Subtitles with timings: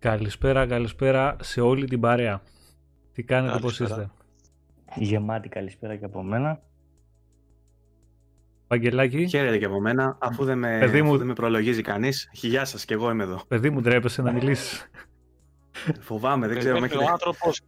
[0.00, 2.42] Καλησπέρα, καλησπέρα σε όλη την παρέα.
[3.12, 4.10] Τι κάνετε, πώς είστε;
[4.94, 6.60] Γεμάτη καλησπέρα και από μένα.
[8.68, 9.26] Βαγγελάκη.
[9.26, 11.16] Χαίρετε και από μένα, αφού δεν με, Παιδί μου...
[11.16, 12.28] δεν με προλογίζει κανείς.
[12.32, 13.42] Γεια σας και εγώ είμαι εδώ.
[13.48, 14.90] Παιδί μου, ντρέπεσαι να μιλήσεις.
[16.00, 16.78] Φοβάμαι, δεν ξέρω.
[16.78, 17.60] Περιμένει ο άνθρωπος,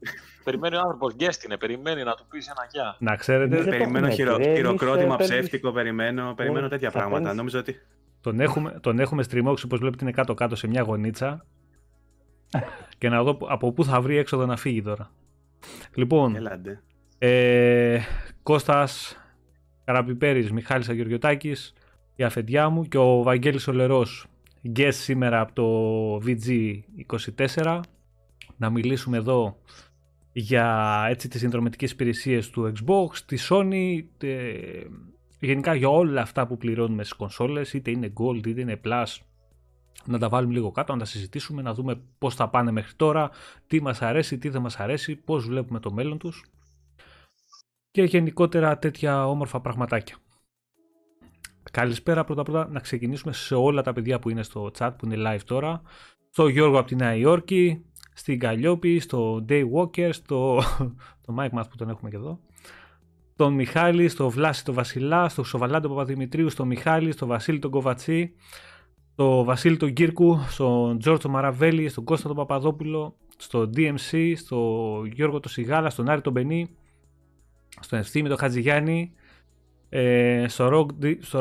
[0.45, 2.97] περιμένει ο άνθρωπος, γκέστηνε, περιμένει να του πεις ένα γεια.
[2.99, 3.65] Να ξέρετε.
[3.65, 7.35] Περιμένω χειρο, χειροκρότημα ψεύτικο, περιμένω, περιμένω τέτοια πράγματα.
[7.35, 7.77] Νόμιζα ότι...
[8.21, 11.47] Τον έχουμε, τον έχουμε στριμώξει, όπως βλέπετε είναι κάτω-κάτω σε μια γωνίτσα
[12.99, 15.11] και να δω από πού θα βρει έξοδο να φύγει τώρα.
[15.95, 16.83] Λοιπόν, Ελάτε.
[17.19, 17.99] ε,
[18.43, 19.17] Κώστας
[19.85, 21.73] Καραπιπέρης, Μιχάλης Αγγελιωτάκης,
[22.17, 24.27] η αφεντιά μου και ο Βαγγέλης Ολερός,
[24.77, 27.81] guest σήμερα από το VG24,
[28.57, 29.57] να μιλήσουμε εδώ
[30.33, 34.03] για έτσι τις συνδρομητικές υπηρεσίες του Xbox, τη Sony,
[35.41, 39.17] γενικά για όλα αυτά που πληρώνουμε στις κονσόλες, είτε είναι Gold, είτε είναι Plus,
[40.05, 43.31] να τα βάλουμε λίγο κάτω, να τα συζητήσουμε, να δούμε πώς θα πάνε μέχρι τώρα,
[43.67, 46.45] τι μας αρέσει, τι δεν μας αρέσει, πώς βλέπουμε το μέλλον τους
[47.93, 50.17] και γενικότερα τέτοια όμορφα πραγματάκια.
[51.71, 55.17] Καλησπέρα πρώτα πρώτα να ξεκινήσουμε σε όλα τα παιδιά που είναι στο chat που είναι
[55.19, 55.83] live τώρα.
[56.31, 60.63] Στο Γιώργο από τη Νέα Υόρκη, στην Καλλιόπη, στο Day Walker, στο
[61.27, 62.41] το Mike Math που τον έχουμε και εδώ.
[63.37, 68.35] Τον Μιχάλη, στο Βλάση τον Βασιλά, στο Σοβαλάντο Παπαδημητρίου, στο Μιχάλη, στο Βασίλη τον Κοβατσί,
[69.13, 75.41] στο Βασίλη τον Κύρκου, στον Τζόρτζο Μαραβέλη, στον Κώστα τον Παπαδόπουλο, στο DMC, στο Γιώργο
[75.41, 76.69] τον Σιγάλα, στον Άρη τον Μπενή,
[77.81, 79.13] στον Ευθύμη τον Χατζηγιάννη,
[79.89, 81.41] ε, στο Rogd, στο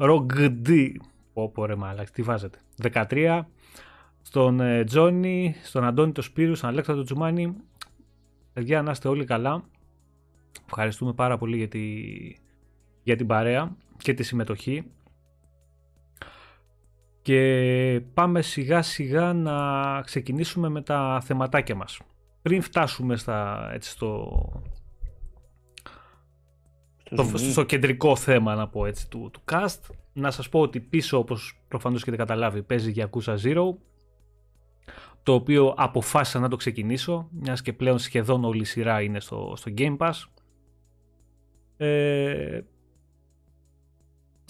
[0.00, 0.90] Rogd,
[1.32, 2.58] πω ρε μάλακα, τι βάζετε,
[2.92, 3.40] 13,
[4.22, 7.54] στον ε, Τζόνι, στον Αντώνη τον Σπύρου, στον Αλέξανδρο Τζουμάνι.
[8.52, 9.64] Παιδιά, να είστε όλοι καλά.
[10.66, 11.80] Ευχαριστούμε πάρα πολύ για, τη,
[13.02, 14.84] για την παρέα και τη συμμετοχή.
[17.22, 22.00] Και πάμε σιγά σιγά να ξεκινήσουμε με τα θεματάκια μας.
[22.42, 24.32] Πριν φτάσουμε στα, έτσι, στο,
[27.04, 31.18] στο, στο κεντρικό θέμα να πω έτσι του, του cast, να σας πω ότι πίσω
[31.18, 33.74] όπως προφανώς έχετε καταλάβει παίζει για Yakuza Zero
[35.22, 39.52] το οποίο αποφάσισα να το ξεκινήσω μιας και πλέον σχεδόν όλη η σειρά είναι στο,
[39.56, 40.12] στο Game Pass
[41.76, 42.60] ε,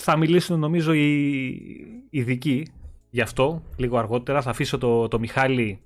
[0.01, 2.67] θα μιλήσουν νομίζω οι ειδικοί
[3.11, 4.43] γι' αυτό λίγο αργότερα.
[4.43, 5.81] Θα αφήσω το, το Μιχάλη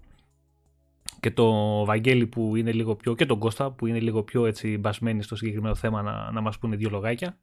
[1.20, 4.78] και το Βαγγέλη που είναι λίγο πιο και τον Κώστα που είναι λίγο πιο έτσι
[4.78, 7.38] μπασμένοι στο συγκεκριμένο θέμα να, να μας πούνε δύο λογάκια.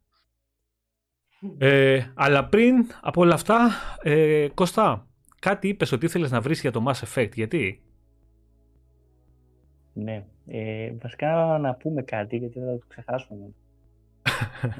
[1.58, 3.70] Ε, αλλά πριν από όλα αυτά,
[4.02, 5.08] ε, Κώστα,
[5.40, 7.82] κάτι είπες ότι ήθελες να βρεις για το Mass Effect, γιατί;
[9.94, 13.54] Ναι, ε, βασικά να πούμε κάτι γιατί θα το ξεχάσουμε.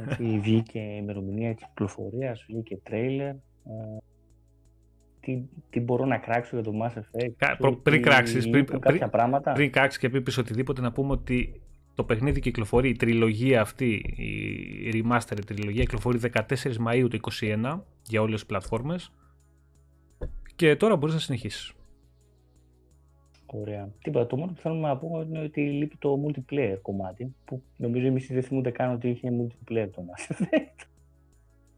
[0.08, 3.30] Έτσι, βγήκε ημερομηνία κυκλοφορίας, βγήκε τρέιλερ.
[3.30, 3.40] Ε,
[5.20, 7.32] τι, τι μπορώ να κράξω για το Mass Effect.
[7.38, 9.52] Κα, προ, πριν κράξεις, πριν, κάποια πράγματα.
[9.52, 11.62] πριν κράξεις και πεις οτιδήποτε να πούμε ότι
[11.96, 13.94] το παιχνίδι κυκλοφορεί, η τριλογία αυτή,
[14.84, 16.42] η remaster τριλογία κυκλοφορεί 14
[16.88, 19.12] Μαΐου του 2021 για όλες τις πλατφόρμες
[20.56, 21.74] και τώρα μπορείς να συνεχίσεις.
[23.54, 23.90] Ωραία.
[24.02, 24.28] Τίποτα.
[24.28, 28.28] Το μόνο που θέλουμε να πούμε είναι ότι λείπει το multiplayer κομμάτι, που νομίζω εμείς
[28.28, 30.86] δεν θυμούνται καν ότι είχε multiplayer το Mass Effect.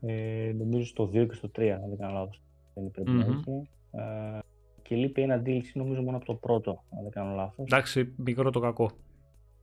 [0.06, 2.41] Ε, νομίζω στο 2 και στο 3, αν δεν κάνω λάθος.
[2.73, 3.25] Δεν πρέπει mm-hmm.
[3.25, 3.69] να έχει.
[3.91, 4.39] Ε,
[4.81, 7.66] και λείπει ένα DLC νομίζω μόνο από το πρώτο, αν δεν κάνω λάθος.
[7.66, 8.91] Εντάξει, μικρό το κακό.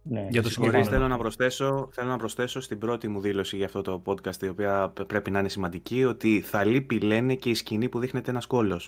[0.02, 0.90] Ναι, για το συγκεκριμένο.
[0.90, 4.48] Θέλω να, προσθέσω, θέλω να προσθέσω στην πρώτη μου δήλωση για αυτό το podcast, η
[4.48, 8.46] οποία πρέπει να είναι σημαντική, ότι θα λείπει, λένε, και η σκηνή που δείχνεται ένας
[8.46, 8.80] κόλλο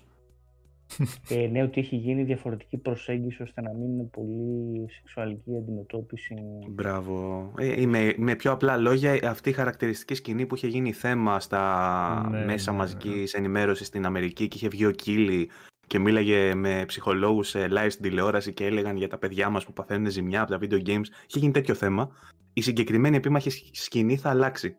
[1.29, 6.35] ε, ναι, ότι έχει γίνει διαφορετική προσέγγιση ώστε να μην είναι πολύ σεξουαλική αντιμετώπιση.
[6.69, 7.53] Μπράβο.
[7.59, 12.29] Ε, με, με πιο απλά λόγια, αυτή η χαρακτηριστική σκηνή που είχε γίνει θέμα στα
[12.31, 13.39] ναι, μέσα ναι, μαζικής ναι.
[13.39, 15.51] ενημέρωσης στην Αμερική και είχε βγει ο Κίλι
[15.87, 20.11] και μίλαγε με ψυχολόγους live στην τηλεόραση και έλεγαν για τα παιδιά μας που παθαίνουν
[20.11, 21.07] ζημιά από τα video games.
[21.27, 22.11] Είχε γίνει τέτοιο θέμα.
[22.53, 24.77] Η συγκεκριμένη επίμαχη σκηνή θα αλλάξει.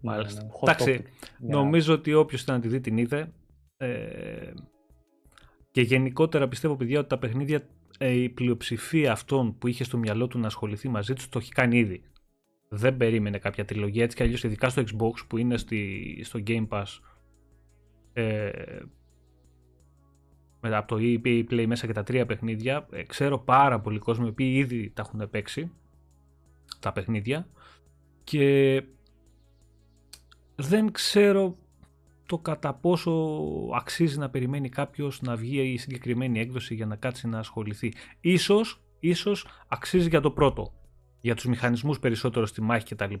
[0.00, 0.46] Μάλιστα.
[0.62, 1.02] Εντάξει,
[1.38, 3.32] νομίζω ότι όποιος ήταν να τη δει την είδε.
[3.76, 4.52] Ε,
[5.78, 10.26] και γενικότερα πιστεύω, παιδιά, ότι τα παιχνίδια, ε, η πλειοψηφία αυτών που είχε στο μυαλό
[10.26, 12.02] του να ασχοληθεί μαζί τους το έχει κάνει ήδη.
[12.68, 16.68] Δεν περίμενε κάποια τριλογία έτσι κι αλλιώς, ειδικά στο Xbox που είναι στη, στο Game
[16.68, 16.84] Pass.
[18.12, 18.50] Ε,
[20.60, 22.86] μετά από το EA Play μέσα και τα τρία παιχνίδια.
[22.90, 25.72] Ε, ξέρω πάρα πολύ κόσμο οι οποίοι ήδη τα έχουν παίξει
[26.80, 27.48] τα παιχνίδια
[28.24, 28.82] και
[30.54, 31.58] δεν ξέρω
[32.28, 33.12] το κατά πόσο
[33.74, 37.92] αξίζει να περιμένει κάποιος να βγει η συγκεκριμένη έκδοση για να κάτσει να ασχοληθεί.
[38.20, 40.72] Ίσως, ίσως αξίζει για το πρώτο,
[41.20, 43.14] για τους μηχανισμούς περισσότερο στη μάχη κτλ.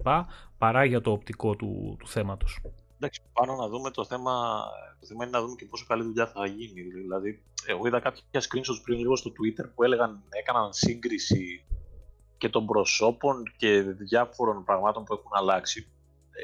[0.58, 2.60] παρά για το οπτικό του, του θέματος.
[2.96, 4.62] Εντάξει, πάνω να δούμε το θέμα,
[5.00, 6.82] το θέμα είναι να δούμε και πόσο καλή δουλειά θα γίνει.
[6.82, 11.64] Δηλαδή, εγώ είδα κάποια screenshots πριν λίγο στο Twitter που έλεγαν, έκαναν σύγκριση
[12.38, 15.86] και των προσώπων και διάφορων πραγμάτων που έχουν αλλάξει.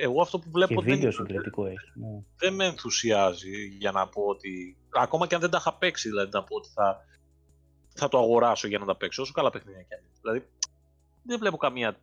[0.01, 1.91] Εγώ αυτό που βλέπω και βίντεο συγκριτικό έχει.
[1.95, 2.23] Ναι.
[2.37, 6.31] δεν με ενθουσιάζει για να πω ότι, ακόμα και αν δεν τα είχα παίξει, δηλαδή
[6.33, 7.05] να πω ότι θα,
[7.95, 10.19] θα το αγοράσω για να τα παίξω, όσο καλά παιχνίδια και αν είναι.
[10.21, 10.47] Δηλαδή,
[11.23, 11.97] δεν βλέπω καμία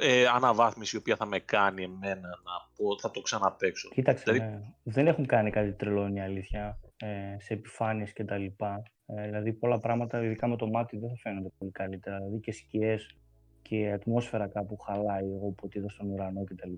[0.00, 3.88] ε, αναβάθμιση η οποία θα με κάνει εμένα να πω θα το ξαναπαίξω.
[3.88, 4.52] Κοίταξε, δηλαδή...
[4.52, 4.62] ναι.
[4.82, 8.82] δεν έχουν κάνει κάτι τρελό η αλήθεια ε, σε επιφάνειες και τα λοιπά.
[9.06, 12.16] Ε, δηλαδή πολλά πράγματα, ειδικά με το μάτι, δεν θα φαίνονται πολύ καλύτερα.
[12.16, 13.16] Δηλαδή και σκιές
[13.68, 16.72] και ατμόσφαιρα κάπου χαλάει εγώ που είδα στον ουρανό κτλ.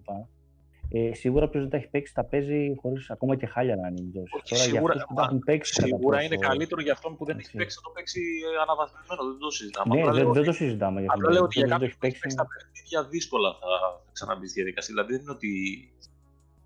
[0.91, 4.01] Ε, σίγουρα ποιο δεν τα έχει παίξει τα παίζει χωρίς ακόμα και χάλια να είναι
[4.49, 5.83] Τώρα σίγουρα, για που τα έχουν παίξει.
[5.83, 8.21] Σίγουρα είναι καλύτερο για αυτόν που δεν έχει παίξει να το παίξει
[8.63, 9.23] αναβαθμισμένο.
[9.31, 9.95] Δεν το συζητάμε.
[9.95, 11.01] Ναι, δεν, δεν το συζητάμε.
[11.01, 14.55] Για απλά λέω ότι για κάποιον που έχει παίξει τα παιχνίδια δύσκολα θα ξαναμπεί στη
[14.55, 14.95] διαδικασία.
[14.95, 15.51] Δηλαδή δεν είναι ότι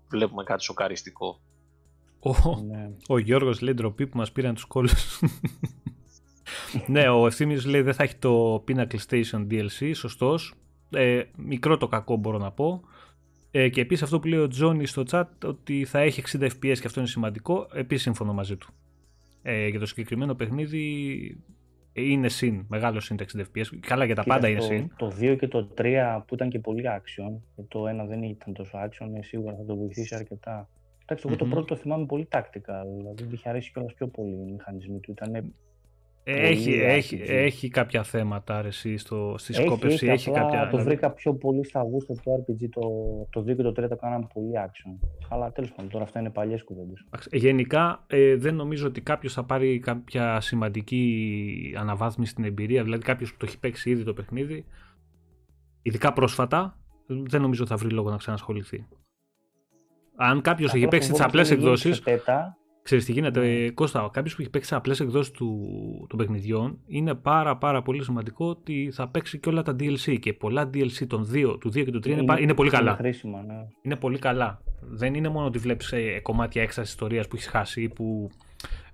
[0.09, 1.39] βλέπουμε κάτι σοκαριστικό.
[2.19, 2.91] Ο, ναι.
[3.07, 5.19] ο Γιώργος λέει ντροπή που μας πήραν τους κόλλους.
[6.87, 10.53] Ναι, ο Ευθύμιος λέει δεν θα έχει το Pinnacle Station DLC, σωστός.
[10.89, 12.81] Ε, μικρό το κακό μπορώ να πω.
[13.51, 16.77] Ε, και επίσης αυτό που λέει ο Τζόνι στο chat ότι θα έχει 60 FPS
[16.79, 17.67] και αυτό είναι σημαντικό.
[17.73, 18.73] Επίσης σύμφωνο μαζί του.
[19.41, 21.37] Ε, για το συγκεκριμένο παιχνίδι
[21.93, 23.65] είναι συν, μεγάλο συν τα 60 FPS.
[23.79, 24.91] Καλά για τα πάντα είναι συν.
[24.97, 28.77] Το 2 και το 3 που ήταν και πολύ action, το 1 δεν ήταν τόσο
[28.77, 30.69] action, ε, σίγουρα θα το βοηθήσει αρκετά.
[31.01, 31.37] Εντάξει, εγώ mm-hmm.
[31.37, 34.99] το πρώτο το θυμάμαι πολύ τακτικά, δηλαδή μου είχε αρέσει κιόλας πιο πολύ οι μηχανισμοί
[34.99, 35.11] του.
[35.11, 35.53] Ήταν
[36.23, 40.05] έχει, έχει, έχει κάποια θέματα αρεσί στο, στη σκόπευση.
[40.05, 40.67] Έχει, έχει κάποια...
[40.71, 42.69] Το βρήκα πιο πολύ στα γούστα του RPG.
[42.71, 42.81] Το,
[43.29, 45.07] το 2 και το 3 το κάναμε πολύ action.
[45.29, 47.05] Αλλά τέλος πάντων, τώρα αυτά είναι παλιές κουβέντες.
[47.31, 52.83] Γενικά ε, δεν νομίζω ότι κάποιος θα πάρει κάποια σημαντική αναβάθμιση στην εμπειρία.
[52.83, 54.65] Δηλαδή κάποιος που το έχει παίξει ήδη το παιχνίδι,
[55.81, 58.87] ειδικά πρόσφατα, δεν νομίζω ότι θα βρει λόγο να ξανασχοληθεί.
[60.15, 62.03] Αν κάποιος έχει παίξει τις απλές εκδόσεις.
[62.83, 65.67] Ξέρεις τι γίνεται, Κώστα, κάποιος που έχει παίξει σε απλές εκδόσεις του,
[66.09, 70.33] των παιχνιδιών είναι πάρα πάρα πολύ σημαντικό ότι θα παίξει και όλα τα DLC και
[70.33, 72.91] πολλά DLC των 2, του 2 και του 3 είναι, είναι, πολύ καλά.
[72.91, 73.67] Είναι χρήσιμα, ναι.
[73.81, 74.61] Είναι πολύ καλά.
[74.81, 78.29] Δεν είναι μόνο ότι βλέπεις ε, κομμάτια έξτρας ιστορίας που έχεις χάσει ή που,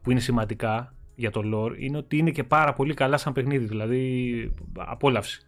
[0.01, 3.65] που είναι σημαντικά για το lore, είναι ότι είναι και πάρα πολύ καλά σαν παιχνίδι,
[3.65, 5.41] δηλαδή απόλαυση.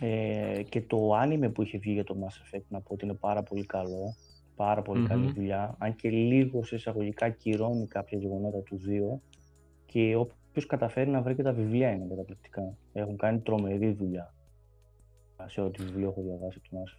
[0.00, 3.14] Ε, και το άνιμε που είχε βγει για το Mass Effect να πω ότι είναι
[3.14, 4.14] πάρα πολύ καλό
[4.56, 8.80] πάρα καλή δουλειά, αν και λίγος σε εισαγωγικά κυρώνει κάποια γεγονότα του
[9.14, 9.20] 2
[9.86, 12.76] και όποιος καταφέρει να βρει και τα βιβλία είναι καταπληκτικά.
[12.92, 14.34] Έχουν κάνει τρομερή δουλειά
[15.46, 16.96] σε ό,τι βιβλίο έχω διαβάσει του μας.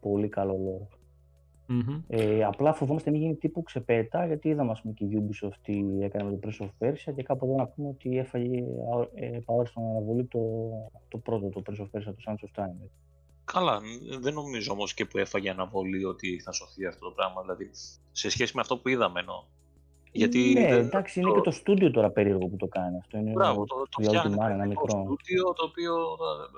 [0.00, 0.88] Πολύ καλό λόγο.
[2.08, 5.84] Ε, απλά φοβόμαστε μην γίνει τύπου ξεπέτα, γιατί είδαμε ας πούμε, και η Ubisoft τι
[6.00, 8.64] έκανε με το Prince of Persia και κάπου εδώ να πούμε ότι έφαγε
[9.14, 10.40] ε, στον αναβολή το,
[11.08, 12.88] το πρώτο, το Prince of Persia, το Sands of Time.
[13.52, 13.80] Καλά,
[14.18, 17.70] δεν νομίζω όμως και που έφαγε αναβολή ότι θα σωθεί αυτό το πράγμα, δηλαδή
[18.12, 19.44] σε σχέση με αυτό που είδαμε εννοώ.
[20.12, 20.86] Γιατί ναι, δεν...
[20.86, 23.18] εντάξει, είναι και το στούντιο τώρα περίεργο που το κάνει αυτό.
[23.18, 24.86] Είναι Μπράβο, το, το, το φτιάχνει ένα μικρό.
[24.86, 26.16] Το στούντιο το οποίο,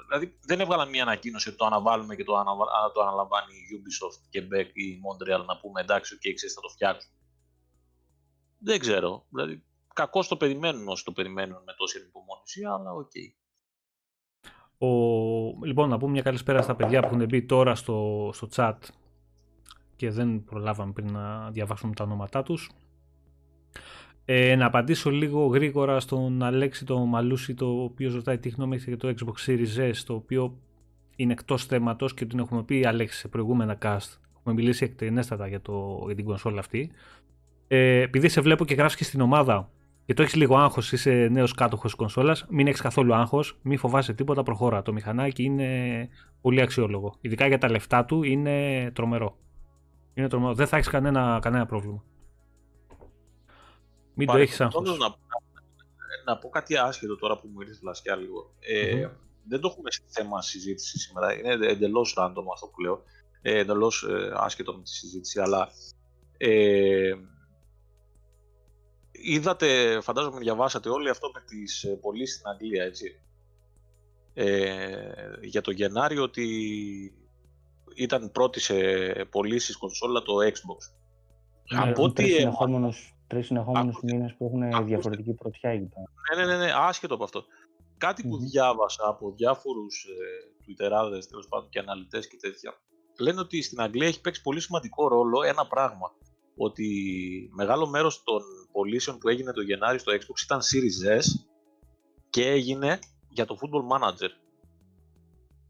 [0.08, 2.64] δηλαδή δεν έβγαλαν μια ανακοίνωση ότι το αναβάλουμε και το, αναβα...
[2.94, 6.69] το αναλαμβάνει η Ubisoft και Beck ή Montreal να πούμε εντάξει, okay, ξέρεις, θα το
[6.69, 7.11] φτιάξουν.
[8.58, 9.62] Δεν ξέρω, δηλαδή
[9.94, 13.10] κακώς το περιμένουν όσοι το περιμένουν με τόση υπομονή, αλλά OK.
[13.14, 13.47] Okay.
[14.78, 14.86] Ο...
[15.64, 18.75] Λοιπόν, να πούμε μια καλησπέρα στα παιδιά που έχουν μπει τώρα στο, στο chat
[19.97, 22.70] και δεν προλάβαμε πριν να διαβάσουμε τα ονόματά τους.
[24.25, 28.90] Ε, να απαντήσω λίγο γρήγορα στον Αλέξη το Μαλούση το οποίο ρωτάει τι γνώμη έχετε
[28.90, 30.58] για το Xbox Series S το οποίο
[31.16, 35.61] είναι εκτός θέματος και την έχουμε πει Αλέξη σε προηγούμενα cast έχουμε μιλήσει εκτενέστατα για,
[35.61, 36.90] το, για την κονσόλα αυτή
[37.68, 39.70] ε, επειδή σε βλέπω και γράφεις και στην ομάδα
[40.08, 44.12] και το έχεις λίγο άγχος, είσαι νέος κάτοχος κονσόλας, μην έχεις καθόλου άγχος, μην φοβάσαι
[44.12, 44.82] τίποτα, προχώρα.
[44.82, 46.08] Το μηχανάκι είναι
[46.40, 47.14] πολύ αξιόλογο.
[47.20, 49.38] Ειδικά για τα λεφτά του είναι τρομερό.
[50.14, 50.54] Είναι τρομερό.
[50.54, 52.04] Δεν θα έχεις κανένα, κανένα πρόβλημα.
[54.14, 54.98] Μην το έχεις άγχος.
[54.98, 55.14] Να,
[56.24, 58.54] να πω κάτι άσχετο τώρα που μου ήρθες λασιά λίγο.
[58.60, 59.10] Ε, mm-hmm.
[59.48, 61.38] Δεν το έχουμε σε θέμα συζήτηση σήμερα.
[61.38, 63.02] Είναι εντελώς random αυτό που λέω.
[63.42, 65.68] Ε, εντελώς ε, άσχετο με τη συζήτηση, αλλά.
[66.36, 67.12] Ε,
[69.22, 73.20] είδατε, φαντάζομαι διαβάσατε όλοι αυτό με τις ε, πωλήσεις στην Αγγλία, έτσι.
[74.34, 74.80] Ε,
[75.42, 76.46] για το Γενάριο ότι
[77.94, 78.75] ήταν πρώτη σε
[79.30, 80.94] πωλήσεις κονσόλα το Xbox.
[81.72, 85.88] Ναι, από τρεις συνεχόμενους, τρεις συνεχόμενους μήνες που έχουν διαφορετική πρωτιά εκεί
[86.37, 87.44] Ναι, ναι, ναι, ναι, άσχετο από αυτό.
[87.96, 92.75] Κάτι που διάβασα από διάφορους ε, Twitterάδες, τέλος πάντων και αναλυτές και τέτοια,
[93.18, 96.12] λένε ότι στην Αγγλία έχει παίξει πολύ σημαντικό ρόλο ένα πράγμα.
[96.58, 96.88] Ότι
[97.52, 101.24] μεγάλο μέρος των πωλήσεων που έγινε το Γενάρη στο Xbox ήταν Series S
[102.30, 102.98] και έγινε
[103.28, 104.30] για το Football Manager.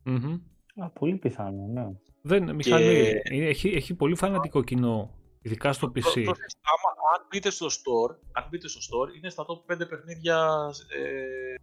[0.05, 0.41] mm
[0.85, 1.87] Α, πολύ πιθανό, ναι.
[2.23, 6.23] Δεν, Μιχαλή, έχει, έχει πολύ φανατικό κοινό, ειδικά στο PC.
[6.25, 10.71] Προ, άμα, αν μπείτε στο store, αν μπείτε στο store, είναι στα top 5 παιχνίδια,
[10.89, 11.55] ε,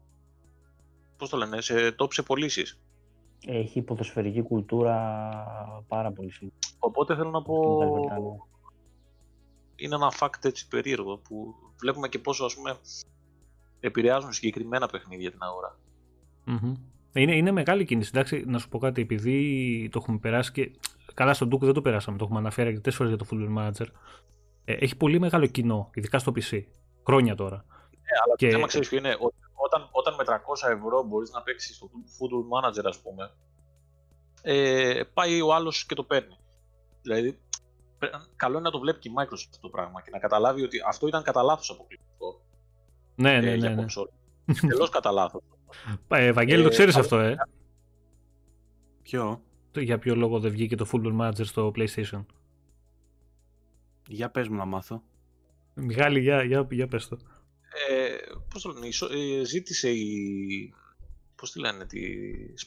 [1.17, 2.79] πώς το λένε, σε top σε πωλήσεις.
[3.47, 4.97] Έχει ποδοσφαιρική κουλτούρα
[5.87, 6.67] πάρα πολύ σημαντική.
[6.79, 7.79] Οπότε θέλω να πω,
[9.75, 12.77] είναι ένα fact έτσι περίεργο που βλέπουμε και πόσο ας πούμε
[13.79, 15.79] επηρεάζουν συγκεκριμένα παιχνίδια την αγορα
[17.13, 18.11] Είναι, είναι μεγάλη κίνηση.
[18.13, 20.71] Εντάξει, να σου πω κάτι, επειδή το έχουμε περάσει και.
[21.13, 23.87] Καλά, στον Duke δεν το περάσαμε, το έχουμε αναφέρει αρκετές φορές για το Football Manager.
[24.65, 26.63] Ε, έχει πολύ μεγάλο κοινό, ειδικά στο PC.
[27.05, 27.65] Χρόνια τώρα.
[27.91, 28.45] Ναι, αλλά και...
[28.45, 29.17] το θέμα ξέρεις ποιο είναι.
[29.65, 33.31] Όταν, όταν με 300 ευρώ μπορείς να παίξεις στο Football Manager, ας πούμε,
[34.41, 36.37] ε, πάει ο άλλος και το παίρνει.
[37.01, 37.39] Δηλαδή,
[38.35, 40.77] καλό είναι να το βλέπει και η Microsoft αυτό το πράγμα και να καταλάβει ότι
[40.87, 42.41] αυτό ήταν κατά λάθος αποκλειστικό.
[43.15, 43.69] Ναι, ναι, ε, ναι.
[43.69, 43.85] ναι.
[44.69, 45.41] Τελώ κατά λάθος.
[46.07, 47.35] Ε, Ευαγγέλη, το ξέρεις αυτό, ε;
[49.01, 49.41] Ποιο;
[49.75, 52.25] Για ποιο λόγο δεν βγήκε το Football Manager στο PlayStation;
[54.07, 55.03] Για πες μου να μάθω.
[55.73, 57.17] Μιχάλη, για, για, για πες το.
[57.89, 58.15] Ε,
[58.49, 58.87] πώς το λένε,
[59.39, 60.73] ε, ζήτησε η...
[61.35, 62.01] Πώς τη λένε, τη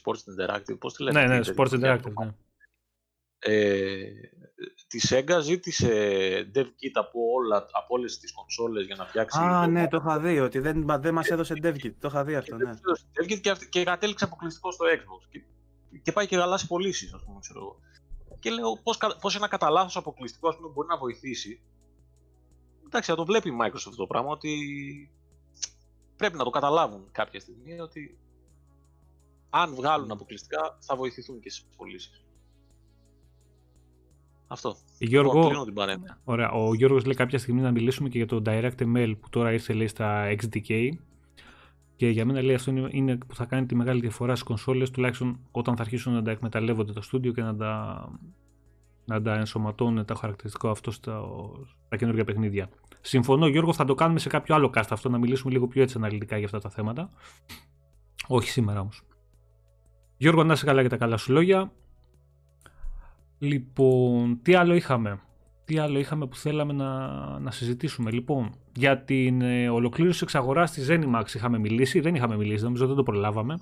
[0.01, 1.25] Sports Interactive, πώς τη λένε.
[1.25, 2.35] Ναι, ναι, Sports Interactive, ναι.
[3.39, 4.11] Ε,
[4.87, 5.87] τη Sega ζήτησε
[6.55, 9.39] dev kit από, όλα, από όλες τις κονσόλες για να φτιάξει...
[9.39, 12.35] Α, ναι, το είχα δει, ότι δεν, δεν μας έδωσε dev kit, το είχα δει
[12.35, 12.71] αυτό, ναι.
[13.13, 15.41] Dev kit και, και κατέληξε αποκλειστικό στο Xbox και,
[16.01, 17.79] και πάει και γαλάσει πωλήσεις, ας πούμε, ξέρω εγώ.
[18.39, 21.61] Και λέω πώς, πώς ένα κατά λάθος αποκλειστικό ας πούμε, μπορεί να βοηθήσει.
[22.85, 24.57] Εντάξει, θα το βλέπει η Microsoft το πράγμα ότι
[26.15, 28.19] πρέπει να το καταλάβουν κάποια στιγμή ότι
[29.49, 32.23] αν βγάλουν αποκλειστικά θα βοηθηθούν και στις πωλήσεις.
[34.51, 34.75] Αυτό.
[34.97, 35.73] Γιώργο, την
[36.23, 36.51] ωραία.
[36.51, 39.87] Ο Γιώργος λέει κάποια στιγμή να μιλήσουμε και για το DirectML που τώρα ήρθε λέει
[39.87, 40.89] στα XDK
[41.95, 45.39] και για μένα λέει αυτό είναι, που θα κάνει τη μεγάλη διαφορά στις κονσόλες τουλάχιστον
[45.51, 48.03] όταν θα αρχίσουν να τα εκμεταλλεύονται το στούντιο και να τα,
[49.05, 51.21] να τα ενσωματώνουν τα χαρακτηριστικά αυτό στα,
[51.85, 52.69] στα καινούργια παιχνίδια.
[53.01, 55.97] Συμφωνώ Γιώργο θα το κάνουμε σε κάποιο άλλο cast αυτό να μιλήσουμε λίγο πιο έτσι
[55.97, 57.09] αναλυτικά για αυτά τα θέματα.
[58.27, 59.01] Όχι σήμερα όμως.
[60.17, 61.71] Γιώργο να είσαι καλά για τα καλά σου λόγια.
[63.39, 65.21] Λοιπόν, τι άλλο είχαμε;
[65.65, 70.87] Τι άλλο είχαμε που θέλαμε να, να συζητήσουμε; Λοιπόν, για την ε, ολοκλήρωση εξαγορά της
[70.89, 71.99] Zenimax είχαμε μιλήσει.
[71.99, 73.59] Δεν είχαμε μιλήσει, νομίζω δεν το προλάβαμε.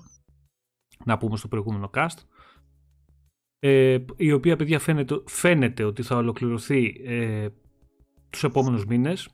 [1.04, 2.18] Να πούμε στο προηγούμενο cast.
[3.58, 7.48] Ε, η οποία, παιδιά, φαίνεται, φαίνεται ότι θα ολοκληρωθεί ε,
[8.30, 9.28] τους επόμενους μήνες.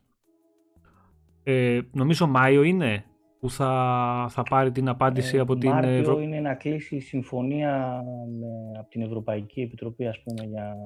[1.42, 3.04] Ε, νομίζω Μάιο είναι;
[3.44, 8.02] Που θα, θα πάρει την απάντηση ε, από την Μάρτιο είναι να κλείσει η συμφωνία
[8.40, 10.76] με, από την Ευρωπαϊκή Επιτροπή, ας πούμε, για...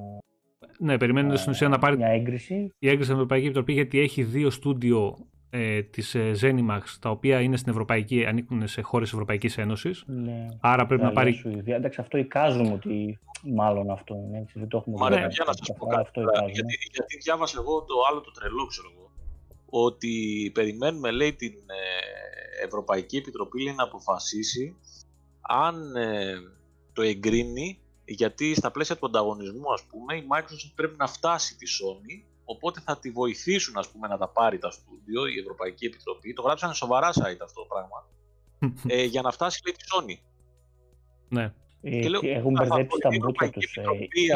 [0.79, 2.55] Ναι, περιμένουμε στην ουσία να πάρει μια έγκριση.
[2.79, 5.17] η έγκριση στην Ευρωπαϊκή Επιτροπή, γιατί έχει δύο στούντιο
[5.51, 10.05] ε, της ε, Zenimax, τα οποία είναι στην Ευρωπαϊκή, ανήκουν σε χώρες Ευρωπαϊκής Ένωσης.
[10.07, 10.47] Ναι.
[10.61, 11.33] Άρα πρέπει να πάρει...
[11.33, 11.77] Σουηδία.
[11.77, 13.19] Εντάξει, αυτό εικάζουμε ότι
[13.55, 16.11] μάλλον αυτό είναι, έτσι, δεν το έχουμε Μα, ναι, για να σας πω κάτι,
[16.53, 19.11] γιατί, γιατί διάβασα εγώ το άλλο το τρελό, ξέρω εγώ,
[19.71, 24.77] ότι περιμένουμε, λέει, την ε, Ευρωπαϊκή Επιτροπή λέει, να αποφασίσει
[25.41, 26.35] αν ε,
[26.93, 31.67] το εγκρίνει, γιατί στα πλαίσια του ανταγωνισμού, ας πούμε, η Microsoft πρέπει να φτάσει τη
[31.81, 36.33] Sony, οπότε θα τη βοηθήσουν, ας πούμε, να τα πάρει τα στούντιο, η Ευρωπαϊκή Επιτροπή.
[36.33, 38.09] Το γράψανε σοβαρά site αυτό το πράγμα,
[38.95, 40.25] ε, για να φτάσει, λέει, τη Sony.
[41.29, 41.53] Ναι.
[41.83, 43.77] Ε, λέω, έχουν μπερδέψει τα μπούτια τους.
[43.77, 43.83] Ε,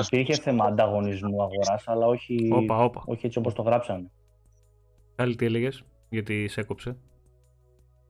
[0.00, 3.02] υπήρχε θέμα ανταγωνισμού αγοράς, αλλά όχι, όπα, όπα.
[3.06, 4.10] όχι έτσι όπως το γράψανε.
[5.16, 6.96] Άλλη τι έλεγες, γιατί σε έκοψε.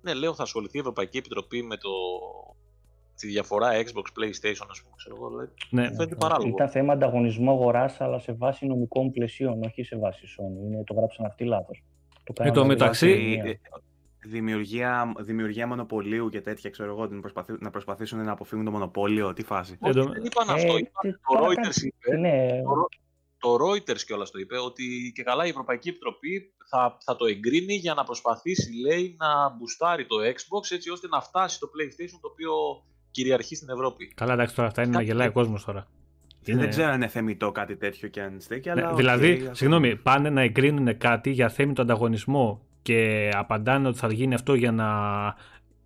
[0.02, 1.90] Ναι, λέω θα ασχοληθεί η Ευρωπαϊκή Επιτροπή με το...
[3.16, 4.94] τη διαφορά Xbox, PlayStation, ας πούμε.
[4.96, 5.30] Ξέρω,
[5.70, 6.06] ναι, ναι.
[6.06, 6.48] παράλογο.
[6.48, 10.66] Ήταν θέμα ανταγωνισμού αγοράς, αλλά σε βάση νομικών πλαισίων, όχι σε βάση Sony.
[10.66, 11.82] Είναι, το γράψαν αυτοί λάθος.
[12.24, 13.38] Το Εν τω μεταξύ,
[14.24, 17.08] δημιουργία, δημιουργία μονοπωλίου και τέτοια, ξέρω εγώ,
[17.60, 19.78] να προσπαθήσουν να αποφύγουν το μονοπόλιο, τι φάση.
[19.80, 22.62] Όχι, δεν είπαν αυτό, ε, είπαν, το Reuters είπε, ναι.
[23.42, 27.26] Το, το Reuters κιόλας το είπε, ότι και καλά η Ευρωπαϊκή Επιτροπή θα, θα το
[27.26, 32.18] εγκρίνει για να προσπαθήσει, λέει, να μπουστάρει το Xbox έτσι ώστε να φτάσει το PlayStation
[32.20, 32.52] το οποίο
[33.10, 34.12] κυριαρχεί στην Ευρώπη.
[34.14, 35.86] Καλά, εντάξει, τώρα αυτά είναι να γελάει ο κόσμος τώρα.
[36.44, 36.60] Είναι...
[36.60, 38.90] Δεν ξέρω αν είναι θεμητό κάτι τέτοιο και αν στέκει, αλλά.
[38.90, 44.34] Ναι, δηλαδή, συγγνώμη, πάνε να εγκρίνουν κάτι για θέμητο ανταγωνισμό και απαντάνε ότι θα γίνει
[44.34, 44.88] αυτό για να.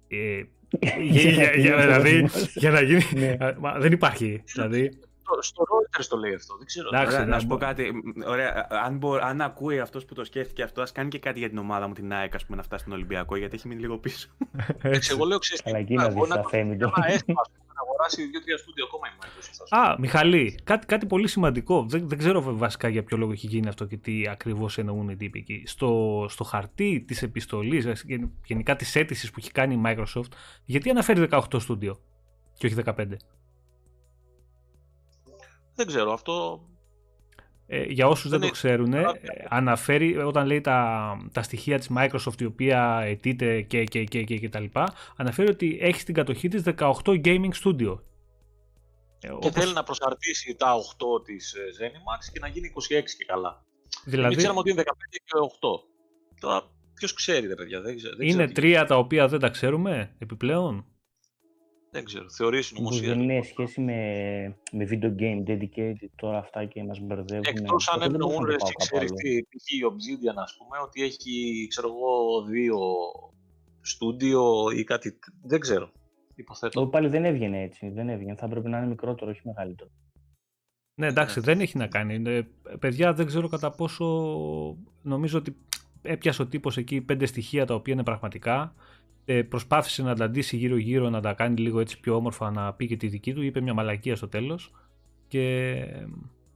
[0.08, 0.42] Ε,
[1.00, 3.02] για, για, δηλαδή, για να γίνει.
[3.14, 3.36] Ναι.
[3.78, 4.42] δεν υπάρχει.
[4.54, 4.98] Δηλαδή
[5.40, 6.56] στο Reuters το λέει αυτό.
[6.56, 6.88] Δεν ξέρω.
[6.92, 7.92] Εντάξει, να σου πω κάτι.
[8.26, 11.48] Ωραία, αν, μπο, αν ακούει αυτός που το σκέφτηκε αυτό, ας κάνει και κάτι για
[11.48, 13.98] την ομάδα μου, την ΑΕΚ, ας πούμε, να φτάσει στον Ολυμπιακό, γιατί έχει μείνει λίγο
[13.98, 14.28] πίσω.
[14.82, 15.66] Εντάξει, εγώ λέω ξέρεις.
[15.66, 16.92] Αλλά εκεί να δει αφέμητο.
[17.76, 19.78] Να αγοράσει δύο-τρία στούντιο ακόμα η Microsoft.
[19.78, 21.86] Α, Μιχαλή, κάτι, κάτι πολύ σημαντικό.
[21.88, 25.16] Δεν, δεν ξέρω βασικά για ποιο λόγο έχει γίνει αυτό και τι ακριβώς εννοούν οι
[25.16, 25.62] τύποι εκεί.
[25.66, 28.04] Στο, στο χαρτί της επιστολής,
[28.44, 30.30] γενικά της αίτησης που έχει κάνει η Microsoft,
[30.64, 32.00] γιατί αναφέρει 18 στούντιο
[32.58, 32.92] και όχι 15.
[35.76, 36.60] Δεν ξέρω, αυτό
[37.68, 39.04] ε, για όσους δεν, το ξέρουν, ε,
[39.48, 44.38] αναφέρει όταν λέει τα, τα στοιχεία της Microsoft η οποία αιτείται και, και, και, και,
[44.38, 47.98] και τα λοιπά, αναφέρει ότι έχει στην κατοχή της 18 gaming studio.
[49.20, 49.50] Ε, και όπως...
[49.52, 50.74] θέλει να προσαρτήσει τα
[51.18, 52.78] 8 της ε, ZeniMax και να γίνει 26
[53.18, 53.64] και καλά.
[54.04, 54.28] Δηλαδή...
[54.28, 55.20] Μην ξέραμε ότι είναι 15 και
[55.60, 56.40] 8.
[56.40, 57.80] Τώρα ποιος ξέρει, παιδιά.
[57.80, 60.86] Δεν, δεν είναι τρία τα οποία δεν τα ξέρουμε επιπλέον;
[61.96, 63.08] Δεν ξέρω, θεωρείς συνωμοσία.
[63.08, 63.96] Δεν είναι σχέση με,
[64.72, 67.44] με video game dedicated τώρα αυτά και μας μπερδεύουν.
[67.46, 69.70] Εκτός αν εννοούν εσύ ξέρεις τι, π.χ.
[69.72, 72.78] η Obsidian ας πούμε, ότι έχει ξέρω εγώ δύο
[73.80, 75.90] στούντιο ή κάτι, δεν ξέρω.
[76.34, 76.80] Υποθέτω.
[76.80, 79.90] Το πάλι δεν έβγαινε έτσι, δεν έβγαινε, θα πρέπει να είναι μικρότερο, όχι μεγαλύτερο.
[81.00, 82.22] Ναι, εντάξει, δεν έχει να κάνει.
[82.30, 82.46] Ε,
[82.78, 84.06] παιδιά, δεν ξέρω κατά πόσο.
[85.02, 85.56] Νομίζω ότι
[86.02, 89.05] έπιασε ο τύπος εκεί πέντε στοιχεία τα οποία είναι πραγματικά ε,
[89.48, 92.96] προσπάθησε να τα αντίσει γύρω-γύρω, να τα κάνει λίγο έτσι πιο όμορφα, να πει και
[92.96, 94.70] τη δική του, είπε μια μαλακία στο τέλος
[95.28, 95.84] και,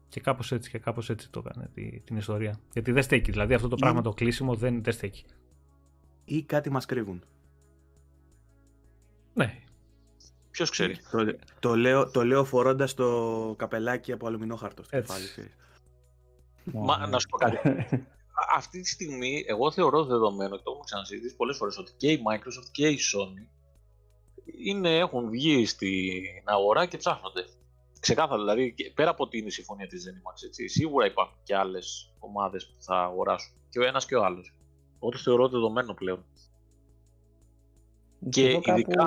[0.08, 2.60] και κάπως έτσι και κάπως έτσι το έκανε τη, την ιστορία.
[2.72, 5.24] Γιατί δεν στέκει, δηλαδή αυτό το πράγμα το κλείσιμο δεν, δεν στέκει.
[6.24, 7.22] Ή κάτι μας κρύβουν.
[9.34, 9.58] Ναι.
[10.50, 10.96] Ποιος ξέρει.
[11.10, 15.24] Το, το, λέω, το λέω φορώντας το καπελάκι από αλουμινόχαρτο στο κεφάλι.
[16.64, 17.58] Μα, να σου πω κάτι.
[18.54, 22.22] αυτή τη στιγμή εγώ θεωρώ δεδομένο και το έχουμε ξανασυζητήσει πολλές φορές ότι και η
[22.30, 23.46] Microsoft και η Sony
[24.64, 27.44] είναι, έχουν βγει στην αγορά και ψάχνονται.
[28.00, 32.82] Ξεκάθαρα, δηλαδή πέρα από την συμφωνία της ZeniMax, έτσι, σίγουρα υπάρχουν και άλλες ομάδες που
[32.82, 34.54] θα αγοράσουν και ο ένας και ο άλλος.
[35.02, 36.24] Εγώ το θεωρώ δεδομένο πλέον.
[38.28, 39.04] Και, ειδικά,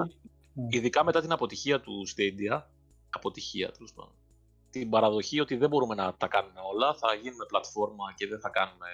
[0.53, 0.67] ναι.
[0.69, 2.61] ειδικά μετά την αποτυχία του Stadia,
[3.09, 4.13] αποτυχία τέλος πάντων,
[4.69, 8.49] την παραδοχή ότι δεν μπορούμε να τα κάνουμε όλα, θα γίνουμε πλατφόρμα και δεν θα
[8.49, 8.87] κάνουμε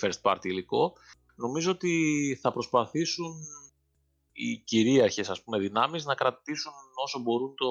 [0.00, 0.92] first party υλικό,
[1.36, 3.32] νομίζω ότι θα προσπαθήσουν
[4.32, 6.72] οι κυρίαρχες ας πούμε δυνάμεις να κρατήσουν
[7.04, 7.66] όσο μπορούν το...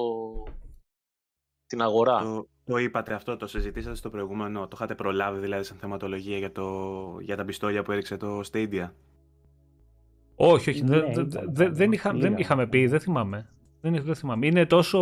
[1.66, 2.22] την αγορά.
[2.22, 6.52] Το, το είπατε αυτό, το συζητήσατε στο προηγούμενο, το είχατε προλάβει δηλαδή σαν θεματολογία για,
[6.52, 8.90] το, για τα πιστόλια που έριξε το Stadia;
[10.34, 11.00] Όχι, όχι, ναι,
[11.48, 13.50] δεν, δεν, είχα, δεν είχαμε πει, δεν θυμάμαι.
[13.80, 14.46] Δεν, δεν θυμάμαι.
[14.46, 14.98] Είναι τόσο...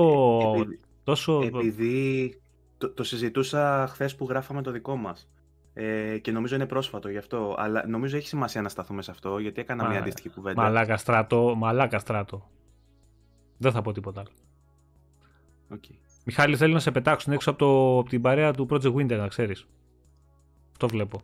[0.54, 1.40] Επειδή, τόσο...
[1.42, 2.40] επειδή
[2.78, 5.30] το, το συζητούσα χθες που γράφαμε το δικό μας.
[5.80, 7.54] Ε, και νομίζω είναι πρόσφατο γι' αυτό.
[7.58, 10.62] Αλλά νομίζω έχει σημασία να σταθούμε σε αυτό, γιατί έκανα Μα, μια αντίστοιχη κουβέντα.
[10.62, 12.50] Μαλάκα στράτο, μαλάκα στράτο.
[13.58, 14.30] Δεν θα πω τίποτα άλλο.
[15.74, 15.94] Okay.
[16.24, 19.28] Μιχάλη, θέλει να σε πετάξουν έξω από, το, από την παρέα του Project Winter, να
[19.28, 19.66] ξέρεις.
[20.70, 21.20] Αυτό βλέπω.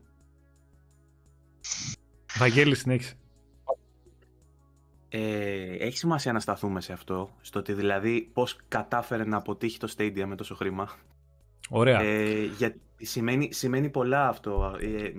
[2.38, 3.14] Βαγγέλη, συνέχισε.
[5.08, 9.94] Ε, έχει σημασία να σταθούμε σε αυτό, στο ότι δηλαδή πώς κατάφερε να αποτύχει το
[9.96, 10.90] Stadia με τόσο χρήμα.
[11.70, 12.00] Ωραία.
[12.00, 14.76] Ε, γιατί σημαίνει, σημαίνει πολλά αυτό.
[14.80, 15.10] Ε,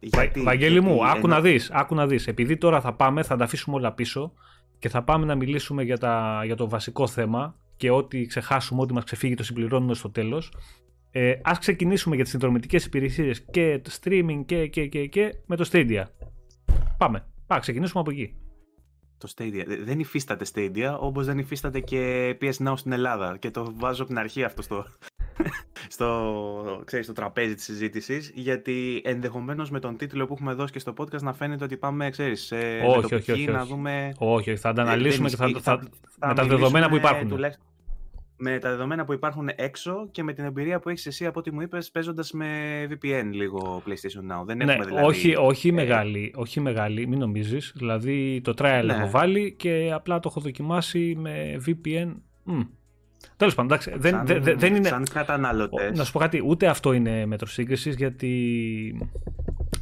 [0.00, 2.26] γιατί, Βαγγέλη μου, άκου, να δεις, άκου να δεις.
[2.26, 4.32] Επειδή τώρα θα πάμε, θα τα αφήσουμε όλα πίσω
[4.78, 8.92] και θα πάμε να μιλήσουμε για, τα, για το βασικό θέμα και ό,τι ξεχάσουμε, ό,τι
[8.92, 10.52] μας ξεφύγει το συμπληρώνουμε στο τέλος.
[11.10, 15.56] Ε, ας ξεκινήσουμε για τις συνδρομητικές υπηρεσίες και το streaming και, και, και, και με
[15.56, 16.02] το Stadia.
[16.98, 17.24] Πάμε.
[17.46, 18.34] Πάμε, ξεκινήσουμε από εκεί.
[19.18, 19.64] Το Stadia.
[19.84, 23.36] Δεν υφίσταται Stadia, όπως δεν υφίσταται και PS Now στην Ελλάδα.
[23.36, 24.86] Και το βάζω από την αρχή αυτό στο,
[25.94, 30.78] στο, ξέρεις, στο τραπέζι της συζήτησης, γιατί ενδεχομένως με τον τίτλο που έχουμε δώσει και
[30.78, 34.12] στο podcast να φαίνεται ότι πάμε, ξέρεις, σε όχι, όχι, όχι, να δούμε...
[34.18, 35.80] Όχι, όχι, θα τα αναλύσουμε και θα, θα, θα,
[36.18, 37.38] θα με τα δεδομένα που υπάρχουν.
[38.36, 41.52] Με τα δεδομένα που υπάρχουν έξω και με την εμπειρία που έχεις εσύ από ό,τι
[41.52, 42.48] μου είπες παίζοντας με
[42.90, 44.44] VPN λίγο PlayStation Now.
[44.44, 45.06] Δεν ναι, έχουμε δηλαδή...
[45.06, 45.72] Όχι, όχι, ε...
[45.72, 47.72] μεγάλη, όχι μεγάλη, μην νομίζεις.
[47.76, 48.92] Δηλαδή το trial ναι.
[48.92, 52.12] έχω βάλει και απλά το έχω δοκιμάσει με VPN.
[52.46, 52.66] Mm.
[53.36, 54.88] Τέλος πάντων, εντάξει, δεν, σαν, δεν, δεν είναι.
[54.88, 55.98] Σαν καταναλωτές.
[55.98, 59.08] Να σου πω κάτι, ούτε αυτό είναι μέτρο σύγκρισης, γιατί.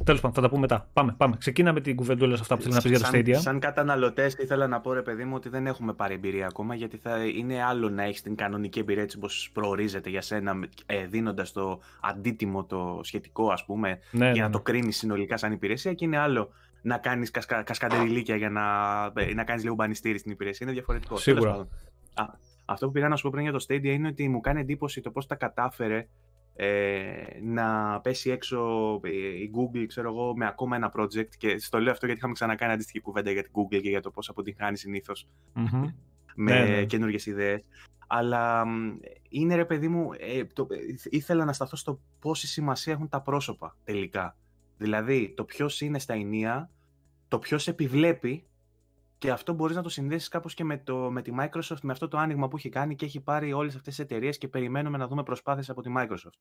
[0.03, 0.89] Τέλος πάντων, θα τα πούμε μετά.
[0.93, 1.35] Πάμε, πάμε.
[1.37, 3.41] Ξεκίνα με την κουβεντούλα σε αυτά που θέλει να πεις για το Stadia.
[3.41, 6.97] Σαν καταναλωτές, ήθελα να πω ρε παιδί μου ότι δεν έχουμε πάρει εμπειρία ακόμα, γιατί
[6.97, 11.51] θα είναι άλλο να έχεις την κανονική εμπειρία έτσι όπως προορίζεται για σένα, ε, δίνοντας
[11.51, 14.51] το αντίτιμο το σχετικό, ας πούμε, ναι, για ναι, να ναι.
[14.51, 16.49] το κρίνεις συνολικά σαν υπηρεσία, και είναι άλλο
[16.81, 18.61] να κάνεις κασκα, κασκαντεριλίκια για να,
[19.15, 20.65] ε, να κάνεις λίγο μπανιστήρι στην υπηρεσία.
[20.65, 21.17] Είναι διαφορετικό.
[21.17, 21.67] Σίγουρα.
[22.65, 25.01] Αυτό που πήγα να σου πω πριν για το Stadia είναι ότι μου κάνει εντύπωση
[25.01, 26.07] το πώς τα κατάφερε
[26.55, 27.11] ε,
[27.43, 28.59] να πέσει έξω
[29.03, 29.09] ε,
[29.41, 32.71] η Google, ξέρω εγώ, με ακόμα ένα project και στο λέω αυτό γιατί είχαμε ξανακάνει
[32.71, 35.93] αντίστοιχη κουβέντα για την Google και για το πώς αποτυγχάνει συνήθως mm-hmm.
[36.35, 36.85] με ναι, ναι.
[36.85, 37.65] καινούργιες ιδέες.
[38.07, 38.65] Αλλά
[39.29, 40.67] είναι ρε παιδί μου, ε, το,
[41.03, 44.37] ήθελα να σταθώ στο πόση σημασία έχουν τα πρόσωπα τελικά.
[44.77, 46.69] Δηλαδή, το ποιος είναι στα ενία,
[47.27, 48.45] το ποιος επιβλέπει
[49.23, 52.07] και αυτό μπορείς να το συνδέσεις κάπως και με, το, με τη Microsoft, με αυτό
[52.07, 55.07] το άνοιγμα που έχει κάνει και έχει πάρει όλες αυτές τις εταιρείες και περιμένουμε να
[55.07, 56.39] δούμε προσπάθειες από τη Microsoft.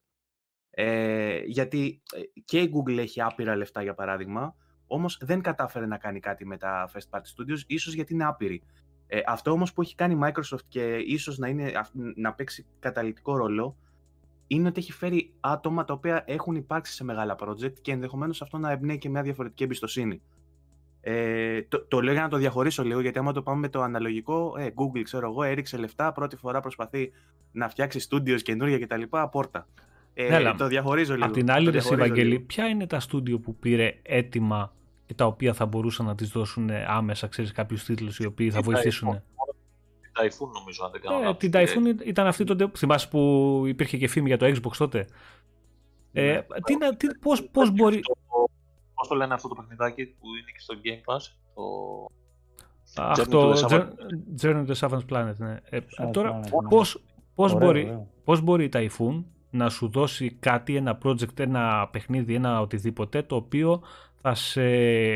[0.71, 4.55] Ε, γιατί ε, και η Google έχει άπειρα λεφτά, για παράδειγμα,
[4.87, 8.62] όμως δεν κατάφερε να κάνει κάτι με τα First Party Studios, ίσως γιατί είναι άπειρη.
[9.07, 11.73] Ε, αυτό όμως που έχει κάνει η Microsoft και ίσως να, είναι,
[12.16, 13.77] να παίξει καταλητικό ρόλο
[14.47, 18.59] είναι ότι έχει φέρει άτομα τα οποία έχουν υπάρξει σε μεγάλα project και ενδεχομένως αυτό
[18.59, 20.23] να εμπνέει και μια διαφορετική εμπιστοσύνη.
[21.04, 23.82] Ε, το, το λέω για να το διαχωρίσω λίγο, γιατί άμα το πάμε με το
[23.82, 27.12] αναλογικό, ε, Google, ξέρω εγώ, έριξε λεφτά, πρώτη φορά προσπαθεί
[27.52, 29.02] να φτιάξει studios καινούργια κτλ.
[29.30, 29.66] Πόρτα.
[30.14, 31.26] Ε, ναι, το διαχωρίζω λίγο.
[31.26, 34.72] Απ' την άλλη, Ρε Βαγγέλη, ποια είναι τα στούντιο που πήρε έτοιμα
[35.06, 38.60] και τα οποία θα μπορούσαν να τις δώσουν άμεσα, ξέρεις, κάποιους τίτλους οι οποίοι θα
[38.60, 43.62] βοηθήσουν; Την Typhoon νομίζω, αν δεν κάνω ε, Την Typhoon ήταν αυτή τότε, θυμάσαι που
[43.66, 45.06] υπήρχε και φήμη για το Xbox τότε;
[46.12, 48.00] Ε, ναι, τι, τι, πώς, πώς μπορεί...
[49.02, 51.20] Πώς το λένε αυτό το παιχνιδάκι που είναι και στο Game Pass,
[51.54, 51.62] το...
[52.96, 53.52] Αυτό,
[54.42, 55.56] Journey to the Savage Planet, ναι.
[55.70, 55.80] Ε,
[56.12, 61.88] τώρα, πώς, πώς, μπορεί, πώς μπορεί η Typhoon να σου δώσει κάτι, ένα project, ένα
[61.92, 63.82] παιχνίδι, ένα οτιδήποτε, το οποίο
[64.20, 64.64] θα σε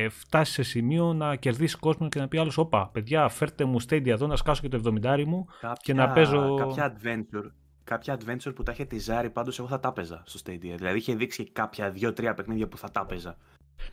[0.09, 4.07] φτάσει σε σημείο να κερδίσεις κόσμο και να πει άλλος: Όπα, παιδιά, φέρτε μου Stadia
[4.07, 5.47] εδώ να σκάσω και το 70 μου
[5.83, 6.55] και να παίζω.
[6.55, 7.51] Κάποια adventure,
[7.85, 10.75] κάποια adventure που τα είχε τη Ζάρη, πάντως εγώ θα τα έπαιζα στο Stadia.
[10.77, 13.37] Δηλαδή είχε δείξει και κάποια δύο-τρία παιχνίδια που θα τα έπαιζα.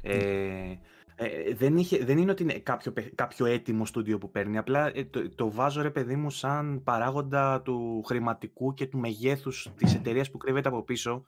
[0.02, 0.76] Ε,
[1.16, 5.04] ε, δεν, είχε, δεν είναι ότι είναι κάποιο, κάποιο έτοιμο στούντιο που παίρνει, απλά ε,
[5.04, 10.32] το, το, βάζω ρε παιδί μου σαν παράγοντα του χρηματικού και του μεγέθους της εταιρείας
[10.32, 11.24] που κρύβεται από πίσω,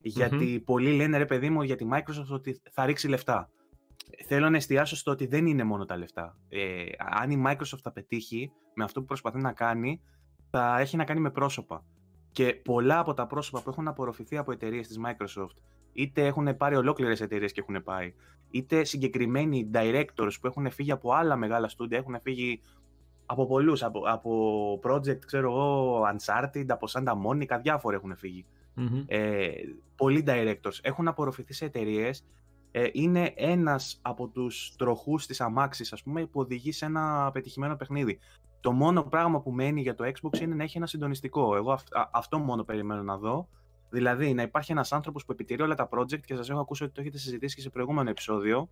[0.00, 3.50] γιατί πολλοί λένε ρε παιδί μου για τη Microsoft ότι θα ρίξει λεφτά.
[4.26, 6.36] Θέλω να εστιάσω στο ότι δεν είναι μόνο τα λεφτά.
[6.48, 10.00] Ε, αν η Microsoft θα πετύχει με αυτό που προσπαθεί να κάνει,
[10.50, 11.84] θα έχει να κάνει με πρόσωπα.
[12.32, 15.56] Και πολλά από τα πρόσωπα που έχουν απορροφηθεί από εταιρείες της Microsoft,
[15.92, 18.14] είτε έχουν πάρει ολόκληρες εταιρείες και έχουν πάει,
[18.50, 22.60] είτε συγκεκριμένοι directors που έχουν φύγει από άλλα μεγάλα στούντια, έχουν φύγει
[23.26, 28.16] από πολλούς, από, από project, ξέρω εγώ, Uncharted, από Santa Monica, διάφοροι έχουν
[29.06, 29.50] Ε,
[29.96, 32.26] πολλοί directors έχουν απορροφηθεί σε εταιρείες.
[32.70, 37.76] Ε, είναι ένας από τους τροχούς της αμάξης, ας πούμε, που οδηγεί σε ένα πετυχημένο
[37.76, 38.18] παιχνίδι.
[38.60, 41.56] Το μόνο πράγμα που μένει για το Xbox είναι να έχει ένα συντονιστικό.
[41.56, 41.78] Εγώ
[42.12, 43.48] αυτό μόνο περιμένω να δω.
[43.90, 46.92] Δηλαδή, να υπάρχει ένας άνθρωπος που επιτηρεί όλα τα project και σας έχω ακούσει ότι
[46.92, 48.68] το έχετε συζητήσει και σε προηγούμενο επεισόδιο.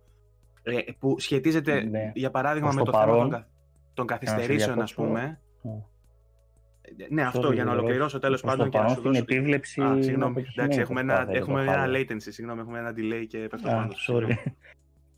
[0.63, 2.11] Ε, που σχετίζεται, ναι.
[2.15, 3.47] για παράδειγμα, με το παρόν, θέμα
[3.93, 5.39] των, καθυστερήσεων, ας πούμε.
[5.61, 9.19] Ναι, ναι αυτό για να ολοκληρώσω τέλος πάντων και να σου δώσω.
[9.19, 9.81] επίβλεψη.
[9.81, 13.91] Α, συγγνώμη, εντάξει, έχουμε ένα, έχουμε ένα latency, συγγνώμη, έχουμε ένα delay και πέφτω πάνω.
[14.07, 14.51] Sorry.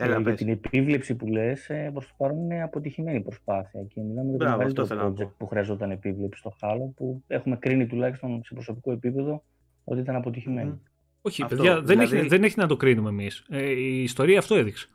[0.04, 3.84] Έλα, για την επίβλεψη που λες, ε, προς το παρόν είναι αποτυχημένη προσπάθεια.
[3.84, 8.42] Και μιλάμε για το μεγαλύτερο project που χρειαζόταν επίβλεψη στο Χάλο, που έχουμε κρίνει τουλάχιστον
[8.44, 9.44] σε προσωπικό επίπεδο
[9.84, 10.82] ότι ήταν αποτυχημένη.
[11.22, 13.46] Όχι, αυτό, παιδιά, δεν, έχει, δηλαδή- δεν έχει να το κρίνουμε εμείς.
[13.50, 14.88] Ε, η ιστορία αυτό έδειξε.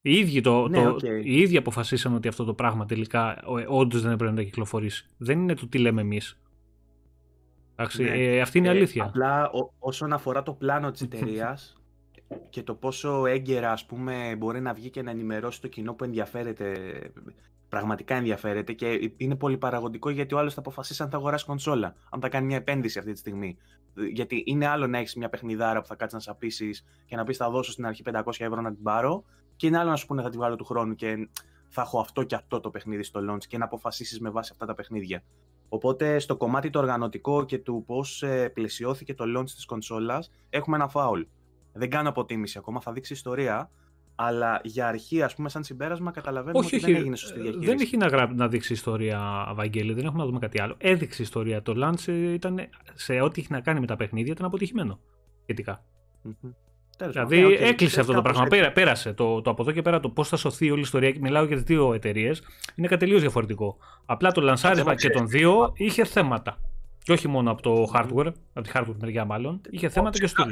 [0.00, 1.24] Οι ίδιοι, το, ναι, το, okay.
[1.24, 5.06] οι ίδιοι αποφασίσαν ότι αυτό το πράγμα τελικά όντως δεν έπρεπε να κυκλοφορήσει.
[5.16, 6.40] Δεν είναι το τι λέμε εμείς.
[7.96, 8.08] Ναι.
[8.08, 9.04] Ε, αυτή είναι η ε, αλήθεια.
[9.04, 11.76] Απλά ό, όσον αφορά το πλάνο της εταιρείας
[12.50, 16.04] και το πόσο έγκαιρα ας πούμε, μπορεί να βγει και να ενημερώσει το κοινό που
[16.04, 16.74] ενδιαφέρεται,
[17.76, 21.94] πραγματικά ενδιαφέρεται και είναι πολύ παραγωγικό γιατί ο άλλος θα αποφασίσει αν θα αγοράσει κονσόλα,
[22.10, 23.56] αν θα κάνει μια επένδυση αυτή τη στιγμή.
[24.12, 27.36] Γιατί είναι άλλο να έχεις μια παιχνιδάρα που θα κάτσεις να σαπίσεις και να πεις
[27.36, 29.24] θα δώσω στην αρχή 500 ευρώ να την πάρω,
[29.56, 31.28] και είναι άλλο να σου πούνε θα τη βγάλω του χρόνου και
[31.68, 34.66] θα έχω αυτό και αυτό το παιχνίδι στο launch και να αποφασίσεις με βάση αυτά
[34.66, 35.22] τα παιχνίδια.
[35.68, 40.76] Οπότε στο κομμάτι το οργανωτικό και του πώς ε, πλαισιώθηκε το launch της κονσόλας, έχουμε
[40.76, 41.22] ένα φάουλ.
[41.72, 43.70] Δεν κάνω αποτίμηση ακόμα, θα δείξει ιστορία.
[44.18, 47.66] Αλλά για αρχή, ας πούμε, σαν συμπέρασμα, καταλαβαίνουμε όχι, ότι όχι, δεν έγινε σωστή διαχείριση.
[47.66, 48.32] Δεν έχει να, γρά...
[48.34, 50.74] να δείξει ιστορία, Βαγγέλη, δεν έχουμε να δούμε κάτι άλλο.
[50.78, 51.62] Έδειξε ιστορία.
[51.62, 52.60] Το launch ήταν
[52.94, 55.00] σε ό,τι έχει να κάνει με τα παιχνίδια, ήταν αποτυχημένο.
[55.42, 55.84] Σχετικά.
[56.28, 56.54] Mm-hmm.
[56.98, 58.46] Δηλαδή okay, έκλεισε αυτό το πράγμα.
[58.46, 61.14] Πέρα, πέρασε το, το από εδώ και πέρα το πώς θα σωθεί όλη η ιστορία.
[61.20, 62.42] Μιλάω για τις δύο εταιρείες.
[62.74, 63.76] Είναι κάτι τελείω διαφορετικό.
[64.06, 66.60] Απλά το λανσάρισμα και των δύο είχε θέματα.
[67.02, 69.60] Και όχι μόνο από το hardware, από τη hardware μεριά μάλλον.
[69.70, 70.44] Είχε θέματα και στο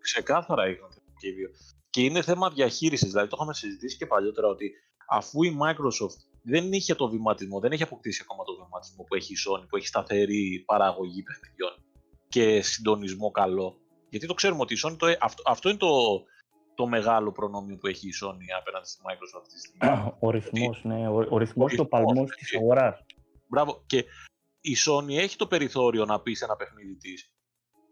[0.00, 0.88] Ξεκάθαρα είχαν
[1.20, 1.48] και οι δύο.
[1.90, 3.10] Και είναι θέμα διαχείρισης.
[3.10, 4.72] Δηλαδή το είχαμε συζητήσει και παλιότερα ότι
[5.08, 9.32] αφού η Microsoft δεν είχε το βηματισμό, δεν έχει αποκτήσει ακόμα το βηματισμό που έχει
[9.32, 11.72] η Sony, που έχει σταθερή παραγωγή παιχνιδιών
[12.28, 13.80] και συντονισμό καλό.
[14.08, 16.22] Γιατί το ξέρουμε ότι η Sony, το, ε, αυτό, αυτό είναι το,
[16.74, 20.12] το μεγάλο προνόμιο που έχει η Sony απέναντι στη Microsoft αυτή τη στιγμή.
[20.18, 23.04] Ο ρυθμός, ναι, ο, ο ρυθμός και ο παλμός της αγοράς.
[23.46, 23.82] Μπράβο.
[23.86, 24.04] Και
[24.60, 27.32] η Sony έχει το περιθώριο να πει σε ένα παιχνίδι της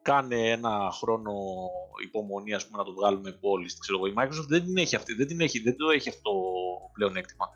[0.06, 1.32] κάνε ένα χρόνο
[2.04, 3.66] υπομονή ας πούμε, να το βγάλουμε πόλη.
[3.78, 6.32] Ξέρω, η Microsoft δεν, την έχει αυτή, δεν, την έχει, δεν το έχει αυτό
[6.92, 7.46] πλέον έκτημα.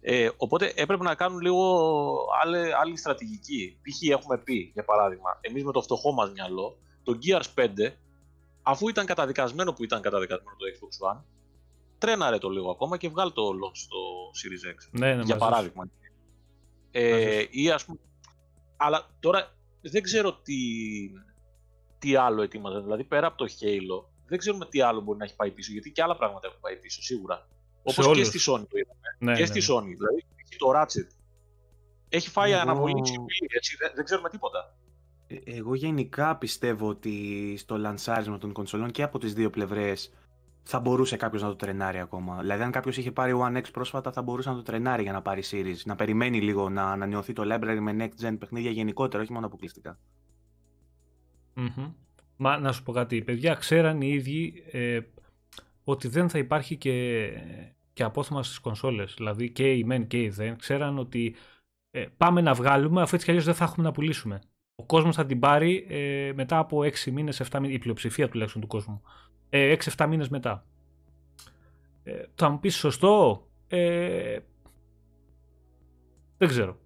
[0.00, 1.64] Ε, οπότε έπρεπε να κάνουν λίγο
[2.42, 3.78] άλλη, άλλη στρατηγική.
[3.82, 4.08] Π.χ.
[4.08, 7.68] έχουμε πει, για παράδειγμα, εμείς με το φτωχό μας μυαλό, το Gears 5,
[8.62, 11.22] αφού ήταν καταδικασμένο που ήταν καταδικασμένο το Xbox One,
[11.98, 13.98] τρέναρε το λίγο ακόμα και βγάλει το launch στο
[14.40, 14.88] Series X.
[14.90, 15.88] Ναι, ναι, για παράδειγμα.
[16.90, 17.98] Ε, ή ας πούμε,
[18.76, 20.54] αλλά τώρα δεν ξέρω τι,
[22.04, 22.80] τι άλλο ετοίμαζε.
[22.80, 25.72] Δηλαδή πέρα από το Halo, δεν ξέρουμε τι άλλο μπορεί να έχει πάει πίσω.
[25.72, 27.48] Γιατί και άλλα πράγματα έχουν πάει πίσω, σίγουρα.
[27.82, 29.08] Όπως και στη Sony το είδαμε.
[29.18, 29.46] Ναι, και ναι.
[29.46, 29.96] στη Sony.
[29.96, 30.24] Δηλαδή
[30.58, 31.08] το Ratchet.
[32.08, 32.60] Έχει φάει Εγώ...
[32.60, 33.00] αναβολή
[33.56, 34.76] έτσι, δεν, δεν ξέρουμε τίποτα.
[35.26, 40.12] Ε, εγώ γενικά πιστεύω ότι στο λανσάρισμα των κονσολών και από τις δύο πλευρές
[40.62, 42.40] θα μπορούσε κάποιος να το τρενάρει ακόμα.
[42.40, 45.22] Δηλαδή, αν κάποιος είχε πάρει One X πρόσφατα, θα μπορούσε να το τρενάρει για να
[45.22, 45.76] πάρει Series.
[45.84, 49.98] Να περιμένει λίγο να ανανεωθεί το library με next gen παιχνίδια γενικότερα, όχι μόνο αποκλειστικά.
[51.56, 51.92] Mm-hmm.
[52.36, 55.00] Μα να σου πω κάτι, παιδιά ξέραν οι ίδιοι ε,
[55.84, 57.28] ότι δεν θα υπάρχει και,
[57.92, 59.14] και απόθεμα στις κονσόλες.
[59.16, 61.34] Δηλαδή και οι μεν και οι δεν ξέραν ότι
[61.90, 64.40] ε, πάμε να βγάλουμε, αφού έτσι κι αλλιώς δεν θα έχουμε να πουλήσουμε.
[64.74, 68.60] Ο κόσμος θα την πάρει ε, μετά από 6 μήνες, 7 μήνες, η πλειοψηφία τουλάχιστον
[68.60, 69.02] του κόσμου.
[69.48, 70.66] Ε, 6-7 μήνες μετά.
[72.02, 74.38] Ε, θα μου πεις σωστό, ε,
[76.38, 76.78] δεν ξέρω.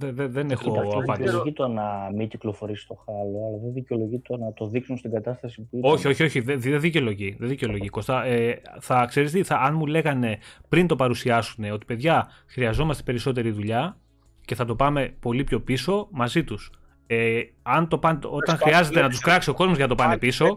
[0.00, 1.04] Δεν, δεν, δεν έχω Κοίτα, απάντηση.
[1.06, 4.96] Δεν δικαιολογεί το να μην κυκλοφορήσει το χάλο, αλλά δεν δικαιολογεί το να το δείξουν
[4.96, 5.90] στην κατάσταση που ήταν.
[5.90, 7.36] Όχι, όχι, όχι, δεν δεν δικαιολογεί.
[7.38, 7.88] Δεν δικαιολογεί.
[7.88, 13.02] Κωστά, ε, θα ξέρεις τι, θα, αν μου λέγανε πριν το παρουσιάσουν ότι παιδιά χρειαζόμαστε
[13.02, 13.96] περισσότερη δουλειά
[14.44, 16.72] και θα το πάμε πολύ πιο πίσω μαζί τους.
[17.06, 20.18] Ε, αν το πάνε, όταν χρειάζεται να τους κράξει ο κόσμος για να το πάνε
[20.18, 20.56] πίσω,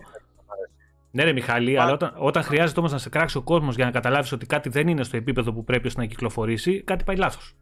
[1.11, 3.91] ναι, ρε Μιχάλη, αλλά όταν, όταν χρειάζεται όμως να σε κράξει ο κόσμος για να
[3.91, 7.55] καταλάβεις ότι κάτι δεν είναι στο επίπεδο που πρέπει ώστε να κυκλοφορήσει, κάτι πάει λάθος.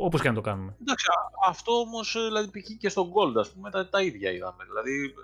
[0.00, 0.76] Όπως και να το κάνουμε.
[0.80, 2.66] Εντάξει, α- αυτό όμως δηλαδή, π.χ.
[2.78, 4.64] και στο Gold, ας πούμε, τα, τα ίδια είδαμε.
[4.64, 5.14] Δηλαδή,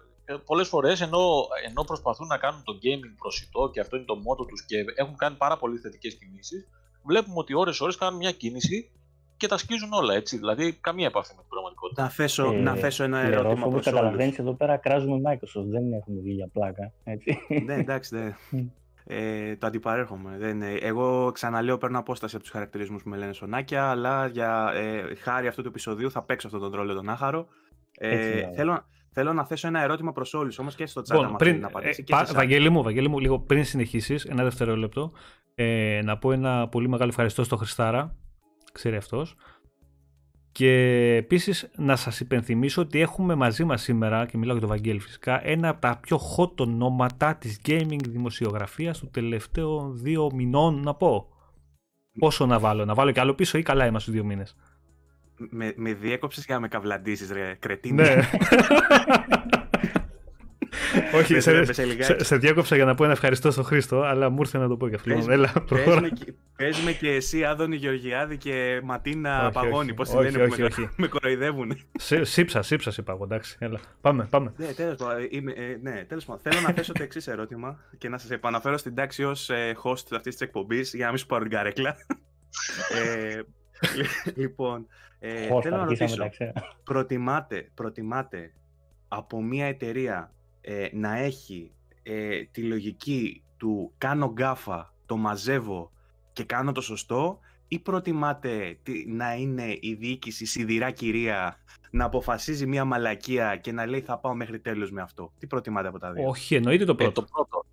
[0.44, 1.20] πολλές φορές ενώ,
[1.68, 5.16] ενώ προσπαθούν να κάνουν το gaming προσιτό και αυτό είναι το μότο τους και έχουν
[5.16, 6.68] κάνει πάρα πολύ θετικές κινήσεις,
[7.02, 8.90] βλέπουμε ότι ώρε-ώρε κάνουν μια κίνηση
[9.37, 10.37] και τα σκίζουν όλα έτσι.
[10.38, 12.02] Δηλαδή, καμία επαφή με την πραγματικότητα.
[12.02, 14.38] Να θέσω, Ε, να θέσω ένα Λερό, ερώτημα όπως προς καταλαβαίνεις όλους.
[14.38, 16.92] εδώ πέρα κράζουμε Microsoft, δεν έχουμε βγει για πλάκα.
[17.04, 17.38] Έτσι.
[17.64, 18.37] ναι, εντάξει, ναι.
[19.07, 19.17] Μμ.
[19.17, 20.37] Ε, το αντιπαρέρχομαι.
[20.38, 24.71] Δεν, ε, εγώ ξαναλέω παίρνω απόσταση από τους χαρακτηρισμούς που με λένε σονάκια, αλλά για
[24.75, 27.47] ε, χάρη αυτού του επεισοδίου θα παίξω αυτόν τον ρόλο τον άχαρο.
[27.99, 28.55] Έτσι, Ε, ναι.
[28.55, 31.51] θέλω, θέλω να θέσω ένα ερώτημα προς όλους, όμως και στο chat Λοιπόν, άμα πριν,
[31.51, 32.01] θέλει να απαντήσει.
[32.01, 32.35] ε, και πα- σε εσάς.
[32.37, 35.12] Βαγγέλη μου, Βαγγέλη μου, λίγο πριν συνεχίσεις, ένα δευτερόλεπτο,
[35.55, 38.17] ε, να πω ένα πολύ μεγάλο ευχαριστώ στο Χριστάρα,
[38.73, 39.35] ξέρει αυτός.
[40.55, 40.71] Και
[41.17, 45.47] επίσης να σας υπενθυμίσω ότι έχουμε μαζί μας σήμερα, και μιλάω για τον Βαγγέλη φυσικά,
[45.47, 51.29] ένα από τα πιο hot ονόματα της gaming δημοσιογραφίας του τελευταίου δύο μηνών, να πω.
[52.19, 54.57] Πόσο να βάλω, να βάλω κι άλλο πίσω ή καλά είμαστε δύο μήνες.
[55.51, 58.03] Με, με διέκοψες για να με καβλαντήσεις, ρε κρετίνη.
[58.03, 58.17] Ναι.
[61.18, 62.02] Όχι, Πες, σε, ρε, πες, λιγάκι.
[62.02, 64.76] σε, σε διάκοψα για να πω ένα ευχαριστώ στον Χρήστο, αλλά μου ήρθε να το
[64.76, 65.08] πω κι αυτό.
[65.08, 66.00] Πες- Λοιπόν, Έλα, Πες προχώρα.
[66.00, 69.76] με, και- πες με και εσύ, Άδωνη Γεωργιάδη και Ματίνα Όχι, Παγώνη.
[69.76, 69.94] όχι.
[69.94, 70.88] Πώς Όχι, λένε που όχι, με, όχι.
[70.96, 71.78] με κοροϊδεύουν.
[71.98, 73.56] Σύ- Σύψα, σύψα, είπα εγώ, εντάξει.
[73.60, 73.80] Έλα.
[74.00, 74.52] Πάμε, πάμε.
[74.56, 75.26] Ναι, τέλος πάντων.
[75.30, 76.42] είμαι- ε, ναι, τέλος πάντων.
[76.42, 79.92] Θέλω να θέσω το εξής ερώτημα και να σας επαναφέρω στην τάξη ως ε, host
[80.16, 81.96] αυτής της εκπομπής για να μην σου πάρω την καρέκλα.
[83.04, 83.40] ε,
[83.96, 84.87] λι- λοιπόν,
[85.18, 86.52] ε, Χώστα, θέλω να αρχίσαμε ρωτήσω, τα ξέρω.
[86.84, 88.52] προτιμάτε, προτιμάτε
[89.08, 90.32] από μια εταιρεία
[90.66, 91.72] ε, να έχει
[92.03, 95.90] ε, τη λογική του κάνω γκάφα, το μαζεύω
[96.33, 101.59] και κάνω το σωστό ή προτιμάτε τι- να είναι η διοίκηση σιδηρά κυρία
[101.90, 105.33] να αποφασίζει μια μαλακία και να λέει θα πάω μέχρι τέλος με αυτό.
[105.38, 107.20] Τι προτιμάτε από τα δύο; Όχι, εννοείται το Ε, πρώτο.
[107.20, 107.64] το πρώτο.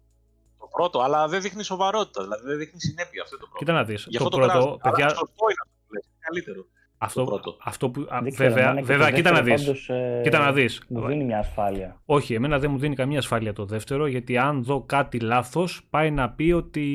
[0.60, 3.58] Το πρώτο, αλλά δεν δείχνει σοβαρότητα, δηλαδή δεν δείχνει συνέπεια αυτό το πρώτο.
[3.58, 4.06] Κοίτα να δεις.
[4.10, 4.78] Γι' Το αυτό το, πρώτο, κράζουν.
[4.82, 6.66] παιδιά, Αλλά σωστό είναι αυτό που λες, είναι καλύτερο.
[7.04, 7.58] Αυτό, πρώτο.
[7.64, 8.08] αυτό που.
[8.10, 9.66] α, Δεν ξέρω, βέβαια, εμένα και το βέβαια κοίτα να δεύτερο δεις.
[9.66, 10.82] πάντως, ε, Κοίτα να δεις.
[10.88, 12.02] Μου δίνει μια ασφάλεια.
[12.06, 16.12] Όχι, εμένα δεν μου δίνει καμία ασφάλεια το δεύτερο, γιατί αν δω κάτι λάθος, πάει
[16.12, 16.88] να πει ότι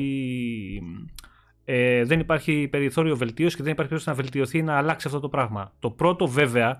[1.65, 5.19] ε, δεν υπάρχει περιθώριο βελτίωσης και δεν υπάρχει περίπτωση να βελτιωθεί ή να αλλάξει αυτό
[5.19, 5.73] το πράγμα.
[5.79, 6.79] Το πρώτο βέβαια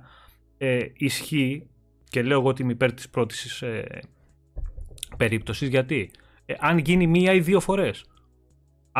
[0.58, 1.68] ε, ισχύει
[2.10, 4.02] και λέω εγώ ότι είμαι υπέρ της πρώτης ε,
[5.18, 6.12] περίπτωσης, γιατί
[6.46, 8.06] ε, αν γίνει μία ή δύο φορές,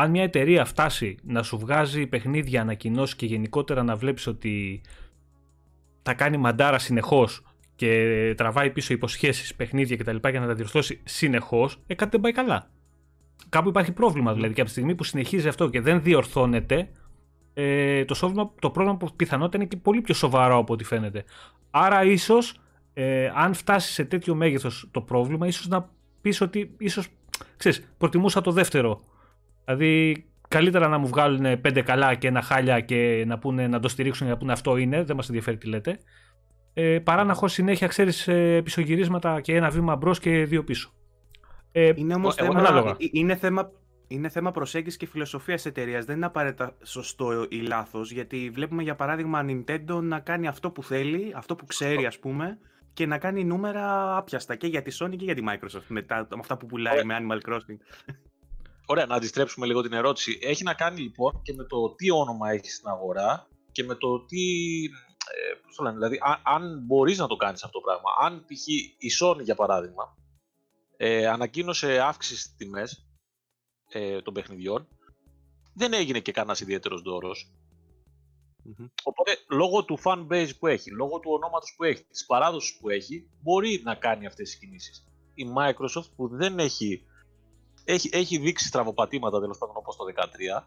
[0.00, 4.80] αν μια εταιρεία φτάσει να σου βγάζει παιχνίδια, ανακοινώσεις και γενικότερα να βλέπεις ότι
[6.02, 7.42] θα κάνει μαντάρα συνεχώς
[7.74, 10.16] και τραβάει πίσω υποσχέσεις, παιχνίδια κτλ.
[10.30, 12.70] για να τα διορθώσει συνεχώς, ε, κάτι δεν πάει καλά.
[13.48, 16.88] Κάπου υπάρχει πρόβλημα δηλαδή και από τη στιγμή που συνεχίζει αυτό και δεν διορθώνεται,
[17.54, 21.24] ε, το, σόβλημα, το πρόβλημα που πιθανότητα είναι και πολύ πιο σοβαρό από ό,τι φαίνεται.
[21.70, 22.60] Άρα ίσως,
[22.94, 27.08] ε, αν φτάσει σε τέτοιο μέγεθος το πρόβλημα, ίσως να πεις ότι ίσως,
[27.56, 29.00] ξέρεις, προτιμούσα το δεύτερο.
[29.72, 33.88] Δηλαδή, καλύτερα να μου βγάλουν πέντε καλά και ένα χάλια και να, πούνε, να το
[33.88, 35.98] στηρίξουν και να πούνε αυτό είναι, δεν μας ενδιαφέρει τι λέτε.
[36.74, 40.92] Ε, παρά να έχω συνέχεια, ξέρεις, ε, πισωγυρίσματα και ένα βήμα μπρος και δύο πίσω.
[41.72, 42.90] Ε, Είναι όμως Εγώ- θέμα, ανάλογα.
[42.90, 43.70] ε- είναι θέμα,
[44.08, 46.04] είναι θέμα προσέγγισης και φιλοσοφίας εταιρείας.
[46.04, 50.82] Δεν είναι απαραίτητα σωστό ή λάθος, γιατί βλέπουμε για παράδειγμα Nintendo να κάνει αυτό που
[50.82, 52.58] θέλει, αυτό που ξέρει ας πούμε,
[52.92, 56.36] και να κάνει νούμερα άπιαστα και για τη Sony και για τη Microsoft μετά με
[56.40, 57.20] αυτά που πουλάει Ωραία.
[57.20, 57.76] με Animal Crossing.
[58.90, 60.38] Ωραία, να αντιστρέψουμε λίγο την ερώτηση.
[60.42, 64.24] Έχει να κάνει λοιπόν και με το τι όνομα έχεις στην αγορά και με το
[64.24, 64.44] τι.
[65.34, 68.10] Ε, πώς το λένε, δηλαδή, αν, αν μπορείς να το κάνεις αυτό το πράγμα.
[68.20, 68.66] Αν π.χ.
[68.98, 70.16] η Sony για παράδειγμα
[70.96, 73.06] ε, ανακοίνωσε αύξηση στις τιμές
[73.88, 74.88] ε, των παιχνιδιών,
[75.74, 77.52] δεν έγινε και κανένας ιδιαίτερος δώρος.
[79.02, 82.88] Οπότε, λόγω του fan base που έχει, λόγω του ονόματος που έχει, της παράδοσης που
[82.88, 85.04] έχει, μπορεί να κάνει αυτές τις κινήσεις.
[85.34, 87.02] Η Microsoft που δεν έχει,
[87.92, 90.04] έχει, έχει δείξει στραβοπατήματα τέλος πάντων όπως το
[90.60, 90.64] 2013,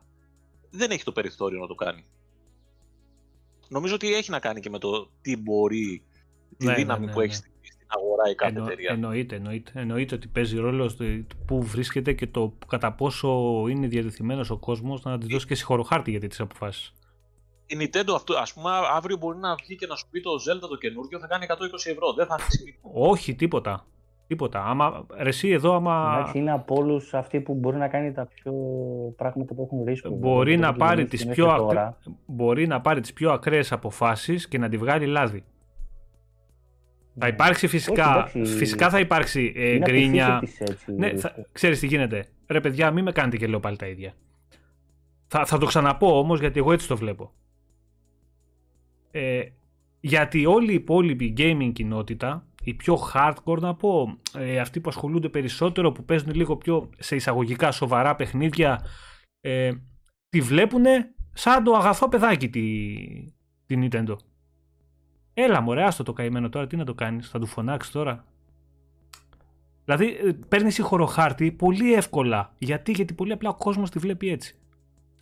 [0.69, 2.05] δεν έχει το περιθώριο να το κάνει.
[3.67, 6.03] Νομίζω ότι έχει να κάνει και με το τι μπορεί,
[6.57, 7.51] τη ναι, δύναμη ναι, ναι, που έχει στην
[7.87, 8.91] αγορά η κάθε Εννο, εταιρεία.
[8.91, 10.95] Εννοείται, εννοείται, εννοείται ότι παίζει ρόλο
[11.45, 13.29] που βρίσκεται και το κατά πόσο
[13.69, 16.93] είναι διατεθειμένος ο κόσμος να της δώσει και συγχωροχάρτη για τις αποφάσεις
[17.71, 20.69] η Nintendo αυτό, ας πούμε, αύριο μπορεί να βγει και να σου πει το Zelda
[20.69, 22.13] το καινούργιο θα κάνει 120 ευρώ.
[22.13, 23.85] Δεν θα ανοίξει Όχι, τίποτα.
[24.31, 24.65] Τίποτα.
[24.65, 26.13] Άμα, εσύ εδώ, άμα...
[26.15, 28.53] Εντάξει, είναι από όλους αυτοί που μπορεί να κάνει τα πιο
[29.17, 30.09] πράγματα που έχουν ρίσκο.
[30.09, 31.95] Μπορεί, να πάρει, τις πιο ακ...
[32.25, 35.43] μπορεί να πάρει τις πιο ακραίες αποφάσεις και να τη βγάλει λάδι.
[37.19, 37.31] Θα ναι.
[37.31, 40.43] υπάρξει φυσικά, φυσικά θα υπάρξει ε, γκρίνια.
[40.85, 42.25] Ναι, θα, ξέρεις τι γίνεται.
[42.47, 44.13] Ρε παιδιά, μην με κάνετε και λέω πάλι τα ίδια.
[45.27, 47.31] Θα, θα το ξαναπώ όμως γιατί εγώ έτσι το βλέπω.
[49.11, 49.41] Ε,
[49.99, 55.29] γιατί όλη η υπόλοιπη gaming κοινότητα, η πιο hardcore να πω, ε, αυτοί που ασχολούνται
[55.29, 58.85] περισσότερο, που παίζουν λίγο πιο σε εισαγωγικά σοβαρά παιχνίδια,
[59.41, 59.71] ε,
[60.29, 60.83] τη βλέπουν
[61.33, 62.85] σαν το αγαθό παιδάκι τη,
[63.65, 64.15] τη Nintendo.
[65.33, 68.25] Έλα μωρέ, άστο το καημένο τώρα, τι να το κάνεις, θα του φωνάξεις τώρα.
[69.85, 72.53] Δηλαδή ε, παίρνεις χάρτη πολύ εύκολα.
[72.57, 74.60] Γιατί, γιατί πολύ απλά ο κόσμος τη βλέπει έτσι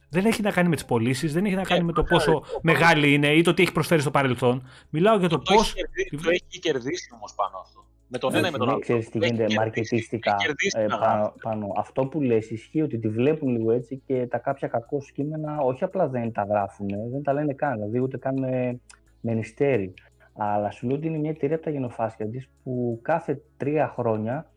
[0.09, 3.13] δεν έχει να κάνει με τις πωλήσεις, δεν έχει να κάνει με το πόσο μεγάλη
[3.13, 4.67] είναι ή το τι έχει προσφέρει στο παρελθόν.
[4.89, 5.55] Μιλάω για το, πώ.
[5.55, 7.83] Το, το έχει κερδίσει όμως πάνω αυτό.
[8.11, 8.79] Με τον ένα ή με τον άλλο.
[8.79, 10.35] Ξέρεις τι γίνεται μαρκετιστικά
[10.77, 11.73] ε, πάνω, πάνω.
[11.77, 15.83] Αυτό που λες ισχύει ότι τη βλέπουν λίγο έτσι και τα κάποια κακό κείμενα όχι
[15.83, 17.73] απλά δεν τα γράφουν, δεν τα λένε καν.
[17.73, 18.79] Δηλαδή ούτε καν με,
[19.21, 19.93] με νηστέρι.
[20.33, 24.51] Αλλά σου λέω ότι είναι μια εταιρεία από τα γενοφάσκια της που κάθε τρία χρόνια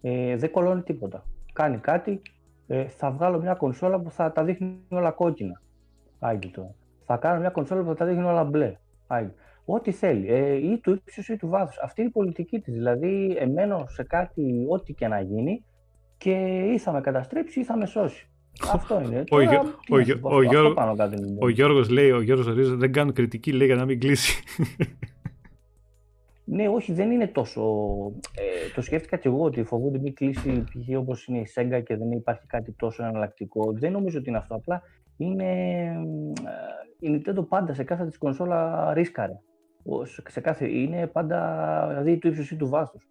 [0.00, 1.24] ε, δεν κολώνει τίποτα.
[1.52, 2.22] Κάνει κάτι,
[2.70, 5.62] ε, θα βγάλω μια κονσόλα που θα τα δείχνει όλα κόκκινα.
[6.18, 6.52] Άγγι
[7.04, 8.76] Θα κάνω μια κονσόλα που θα τα δείχνει όλα μπλε.
[9.06, 9.32] Άγγι.
[9.64, 10.28] Ό,τι θέλει.
[10.28, 11.78] Ε, ή του ύψους ή του βάθους.
[11.78, 12.74] Αυτή είναι η πολιτική της.
[12.74, 15.64] Δηλαδή, εμένω σε κάτι, ό,τι και να γίνει,
[16.18, 16.30] και
[16.72, 18.28] ή θα με καταστρέψει ή θα με σώσει.
[18.72, 19.24] Αυτό είναι.
[19.30, 19.36] Ο,
[21.40, 24.42] ο, Γιώργος λέει, ο Γιώργος Ρίζος, δεν κάνω κριτική, λέει για να μην κλείσει.
[26.50, 27.62] Ναι, όχι, δεν είναι τόσο.
[28.36, 30.98] Ε, το σκέφτηκα και εγώ ότι φοβούνται μην κλείσει π.χ.
[30.98, 33.72] όπως είναι η Sega και δεν υπάρχει κάτι τόσο εναλλακτικό.
[33.72, 34.54] Δεν νομίζω ότι είναι αυτό.
[34.54, 34.82] Απλά
[35.16, 35.52] είναι.
[37.00, 39.40] Ε, η Nintendo πάντα σε κάθε της κονσόλα ρίσκαρε.
[40.28, 43.08] Σε κάθε, είναι πάντα δηλαδή του ύψου ή του βάθους.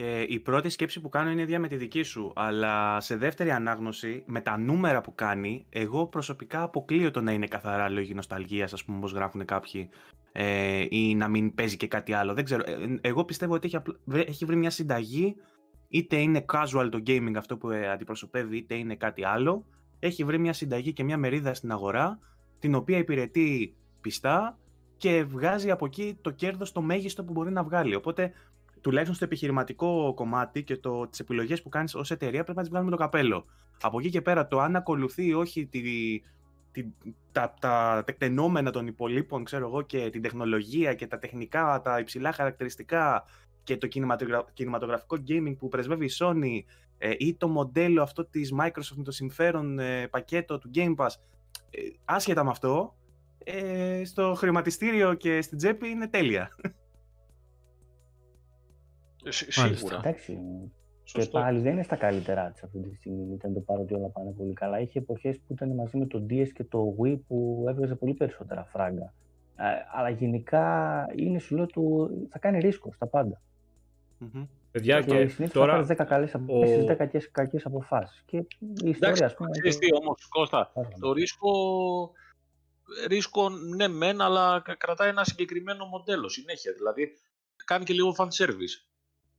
[0.00, 3.50] Ε, η πρώτη σκέψη που κάνω είναι ίδια με τη δική σου, αλλά σε δεύτερη
[3.50, 8.72] ανάγνωση, με τα νούμερα που κάνει, εγώ προσωπικά αποκλείω το να είναι καθαρά λόγοι νοσταλγίας,
[8.72, 9.88] ας πούμε, όπως γράφουν κάποιοι,
[10.32, 12.34] ε, ή να μην παίζει και κάτι άλλο.
[12.34, 12.62] Δεν ξέρω.
[12.66, 13.78] Ε, εγώ πιστεύω ότι έχει,
[14.28, 15.36] έχει βρει μια συνταγή,
[15.88, 19.64] είτε είναι casual το gaming αυτό που ε, αντιπροσωπεύει, είτε είναι κάτι άλλο.
[19.98, 22.18] Έχει βρει μια συνταγή και μια μερίδα στην αγορά,
[22.58, 24.58] την οποία υπηρετεί πιστά
[24.96, 27.94] και βγάζει από εκεί το κέρδος το μέγιστο που μπορεί να βγάλει.
[27.94, 28.32] Οπότε
[28.80, 32.70] τουλάχιστον στο επιχειρηματικό κομμάτι και το, τις επιλογές που κάνεις ως εταιρεία πρέπει να τις
[32.70, 33.44] βγάλουμε το καπέλο.
[33.80, 35.80] Από εκεί και πέρα το αν ακολουθεί ή όχι τη,
[36.72, 36.84] τη,
[37.32, 42.32] τα, τα τεκτενόμενα των υπολείπων ξέρω εγώ, και την τεχνολογία και τα τεχνικά, τα υψηλά
[42.32, 43.24] χαρακτηριστικά
[43.62, 43.86] και το
[44.52, 46.60] κινηματογραφικό gaming που πρεσβεύει η Sony
[46.98, 51.10] ε, ή το μοντέλο αυτό της Microsoft με το συμφέρον ε, πακέτο του Game Pass
[51.70, 52.94] ε, άσχετα με αυτό
[53.44, 56.50] ε, στο χρηματιστήριο και στην τσέπη είναι τέλεια.
[59.28, 59.96] Σίγουρα.
[59.96, 60.38] Εντάξει.
[61.12, 63.34] Και πάλι δεν είναι στα καλύτερά της αυτή τη στιγμή.
[63.34, 64.80] Ήταν το παρότι όλα πάνε πολύ καλά.
[64.80, 68.64] Είχε εποχές που ήταν μαζί με το DS και το Wii που έβγαζε πολύ περισσότερα
[68.64, 69.14] φράγκα.
[69.56, 73.42] Ε, αλλά γενικά είναι σου λέω του, θα κάνει ρίσκο στα πάντα.
[74.20, 74.46] Mm-hmm.
[74.70, 75.84] Παιδιά, και, και τώρα...
[75.84, 78.22] θα 10 καλές αποφάσεις, 10 κακές, κακές αποφάσεις.
[78.26, 78.36] Και
[78.84, 79.50] η ιστορία, ας πούμε...
[79.50, 81.50] Ξέρεις τι όμως, Κώστα, το ρίσκο,
[83.08, 86.72] ρίσκο ναι μεν, αλλά κρατάει ένα συγκεκριμένο μοντέλο συνέχεια.
[86.72, 87.12] Δηλαδή,
[87.64, 88.87] κάνει και λίγο fan service.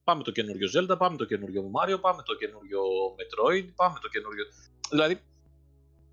[0.04, 2.82] Πάμε το καινούριο Zelda, πάμε το καινούριο Mario, πάμε το καινούριο
[3.18, 4.46] Metroid, πάμε το καινούριο.
[4.90, 5.20] Δηλαδή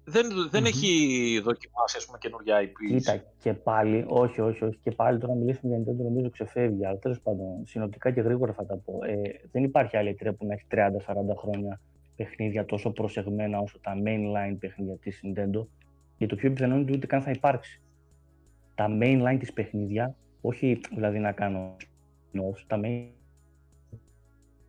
[0.08, 0.66] δεν, δεν mm-hmm.
[0.66, 2.72] έχει δοκιμάσει ας πούμε καινούργια IP.
[2.88, 4.78] Κοίτα, και πάλι, όχι, όχι, όχι.
[4.82, 6.86] Και πάλι τώρα να μιλήσουμε για Nintendo νομίζω ξεφεύγει.
[6.86, 8.98] Αλλά τέλος πάντων, συνοπτικά και γρήγορα θα τα πω.
[9.06, 11.80] Ε, δεν υπάρχει άλλη εταιρεία που να έχει 30-40 χρόνια
[12.16, 15.66] παιχνίδια τόσο προσεγμένα όσο τα mainline παιχνίδια της Nintendo.
[16.18, 17.82] Και το πιο πιθανό είναι ότι ούτε καν θα υπάρξει.
[18.74, 21.76] Τα mainline της παιχνίδια, όχι δηλαδή να κάνω
[22.66, 22.80] τα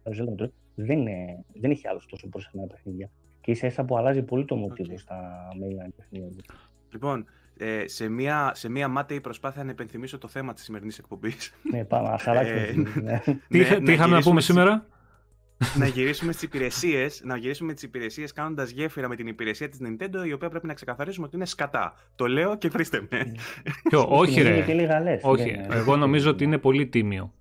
[0.10, 3.10] main δεν, είναι, δεν έχει άλλο τόσο προσεγμένα παιχνίδια.
[3.42, 5.00] Και ίσα ίσα που αλλάζει πολύ το μοτίβο okay.
[5.00, 6.44] στα mainline παιχνίδια.
[6.92, 7.26] Λοιπόν,
[7.58, 11.54] ε, σε, μια, σε μια μάταιη προσπάθεια να υπενθυμίσω το θέμα της σημερινής εκπομπής.
[11.72, 12.60] ναι, πάμε, ας αλλάξουμε.
[12.60, 13.22] Ε, ναι.
[13.48, 14.86] Τι, ναι, τι είχαμε να πούμε σήμερα;
[15.76, 20.28] να γυρίσουμε τι υπηρεσίες, να γυρίσουμε τις υπηρεσίες κάνοντας γέφυρα με την υπηρεσία της Nintendo,
[20.28, 21.94] η οποία πρέπει να ξεκαθαρίσουμε ότι είναι σκατά.
[22.16, 23.32] Το λέω και βρίστε με.
[23.90, 25.20] Ποιο, όχι, ρε.
[25.22, 25.56] Όχι.
[25.70, 27.34] Εγώ νομίζω ότι είναι πολύ τίμιο.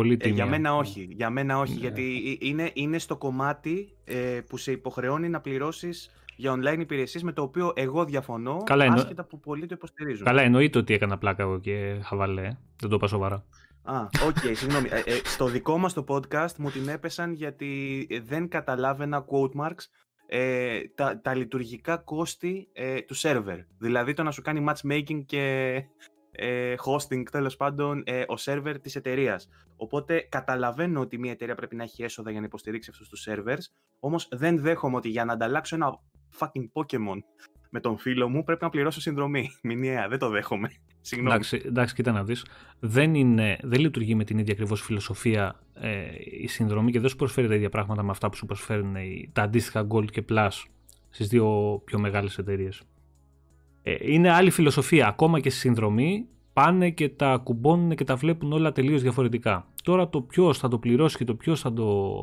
[0.00, 0.34] Πολύ τίμιο.
[0.34, 1.08] Ε, για μένα όχι.
[1.10, 1.72] Για μένα όχι.
[1.72, 1.80] Ναι.
[1.80, 7.32] Γιατί είναι, είναι στο κομμάτι ε, που σε υποχρεώνει να πληρώσεις για online υπηρεσίες με
[7.32, 8.96] το οποίο εγώ διαφωνώ, Καλά, εννο...
[8.96, 10.24] άσχετα που πολλοί το υποστηρίζουν.
[10.24, 12.56] Καλά, εννοείται ότι έκανα πλάκα εγώ και χαβαλέ.
[12.76, 13.44] Δεν το είπα σοβαρά.
[13.82, 14.88] Α, OK, okay, συγγνώμη.
[14.90, 19.84] Ε, ε, στο δικό μας το podcast μου την έπεσαν γιατί δεν καταλάβαινα quote marks
[20.26, 23.58] ε, τα, τα λειτουργικά κόστη ε, του σερβερ.
[23.78, 25.74] Δηλαδή το να σου κάνει matchmaking και
[26.42, 29.48] ε, hosting τέλος πάντων ε, ο σερβερ της εταιρείας.
[29.76, 33.72] Οπότε καταλαβαίνω ότι μια εταιρεία πρέπει να έχει έσοδα για να υποστηρίξει αυτούς τους servers,
[34.00, 35.98] όμως δεν δέχομαι ότι για να ανταλλάξω ένα
[36.38, 37.18] fucking Pokemon
[37.70, 39.50] με τον φίλο μου πρέπει να πληρώσω συνδρομή.
[39.62, 40.70] Μηνιαία, δεν το δέχομαι.
[41.00, 41.34] Συγγνώμη.
[41.34, 42.46] Εντάξει, εντάξει κοίτα να δεις.
[42.80, 43.12] Δεν,
[43.60, 46.06] δεν λειτουργεί με την ίδια ακριβώς φιλοσοφία ε,
[46.40, 48.96] η συνδρομή και δεν σου προσφέρει τα ίδια πράγματα με αυτά που σου προσφέρουν
[49.32, 50.48] τα αντίστοιχα Gold και Plus
[51.10, 52.82] στις δύο πιο μεγάλες εταιρείες.
[53.82, 55.08] Ε, είναι άλλη φιλοσοφία.
[55.08, 59.66] Ακόμα και στη συνδρομή πάνε και τα κουμπώνουν και τα βλέπουν όλα τελείως διαφορετικά.
[59.82, 62.16] Τώρα το ποιος θα το πληρώσει και το ποιος θα το.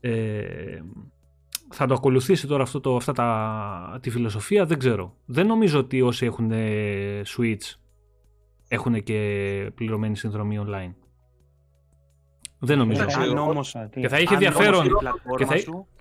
[0.00, 0.80] Ε,
[1.72, 5.16] θα το ακολουθήσει τώρα αυτό το, αυτά τα, τη φιλοσοφία δεν ξέρω.
[5.24, 6.50] Δεν νομίζω ότι όσοι έχουν
[7.36, 7.74] Switch
[8.68, 10.94] έχουν και πληρωμένη συνδρομή online.
[12.58, 13.04] Δεν νομίζω.
[14.00, 14.88] και θα είχε ενδιαφέρον
[15.36, 15.54] και θα,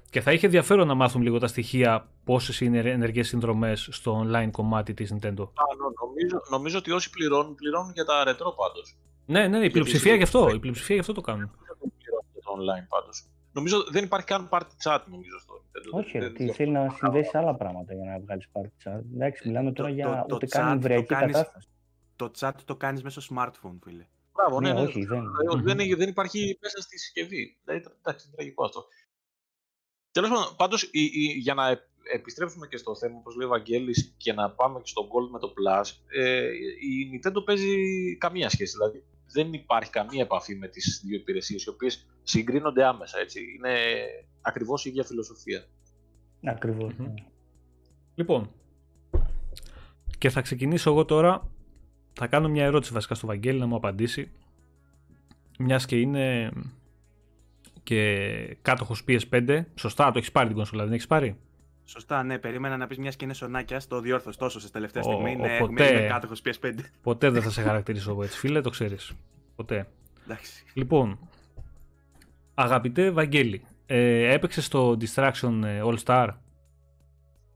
[0.09, 4.49] και θα είχε ενδιαφέρον να μάθουν λίγο τα στοιχεία πόσες είναι ενεργές συνδρομές στο online
[4.51, 5.47] κομμάτι της Nintendo.
[6.01, 8.97] νομίζω, νομίζω ότι όσοι πληρώνουν, πληρώνουν για τα retro πάντως.
[9.25, 10.49] Ναι, ναι, η πλειοψηφία γι' αυτό.
[10.49, 11.51] Η πλειοψηφία γι' αυτό το κάνουν.
[12.57, 13.25] online πάντως.
[13.51, 17.93] Νομίζω δεν υπάρχει καν party chat νομίζω στο όχι, ότι θέλει να συνδέσεις άλλα πράγματα
[17.93, 19.01] για να βγάλεις party chat.
[19.13, 21.67] Εντάξει, μιλάμε τώρα για ούτε καν εμβριακή κατάσταση.
[22.15, 24.07] Το chat το κάνεις μέσω smartphone, φίλε.
[24.33, 25.23] Μπράβο, ναι, ναι, όχι, δεν.
[25.63, 27.57] Δεν, δεν υπάρχει μέσα στη συσκευή.
[27.65, 28.87] Εντάξει, είναι τραγικό αυτό.
[30.21, 30.89] Τέλος πάντων, πάντως,
[31.37, 31.81] για να
[32.13, 35.39] επιστρέψουμε και στο θέμα, όπως λέει ο Βαγγέλης, και να πάμε και στο Gold με
[35.39, 36.47] το Plus, ε,
[36.89, 37.75] η Nintendo παίζει
[38.17, 38.77] καμία σχέση.
[38.77, 43.39] Δηλαδή, δεν υπάρχει καμία επαφή με τις δύο υπηρεσίες, οι οποίες συγκρίνονται άμεσα, έτσι.
[43.57, 43.75] Είναι
[44.41, 45.65] ακριβώς η ίδια φιλοσοφία.
[46.39, 47.13] Ναι.
[48.15, 48.51] Λοιπόν,
[50.17, 51.51] και θα ξεκινήσω εγώ τώρα,
[52.13, 54.31] θα κάνω μια ερώτηση βασικά στο Βαγγέλη να μου απαντήσει,
[55.59, 56.51] μιας και είναι
[57.89, 61.37] και κάτοχος PS5, σωστά, το έχεις πάρει την κονσόλα, δεν έχεις πάρει;
[61.85, 65.35] Σωστά, ναι, περίμενα να πεις μιας και είναι σονάκια, το διόρθω τόσο σε τελευταία στιγμή.
[65.35, 66.73] Ναι, ποτέ, είμαι κάτοχος PS5.
[67.01, 69.11] Ποτέ δεν θα σε χαρακτηρίσω εγώ έτσι, φίλε, το ξέρεις.
[69.55, 69.87] Ποτέ.
[70.23, 70.63] Εντάξει.
[70.73, 71.19] Λοιπόν,
[72.53, 76.29] αγαπητέ Βαγγέλη, ε, έπαιξες το Distraction ε, All Star.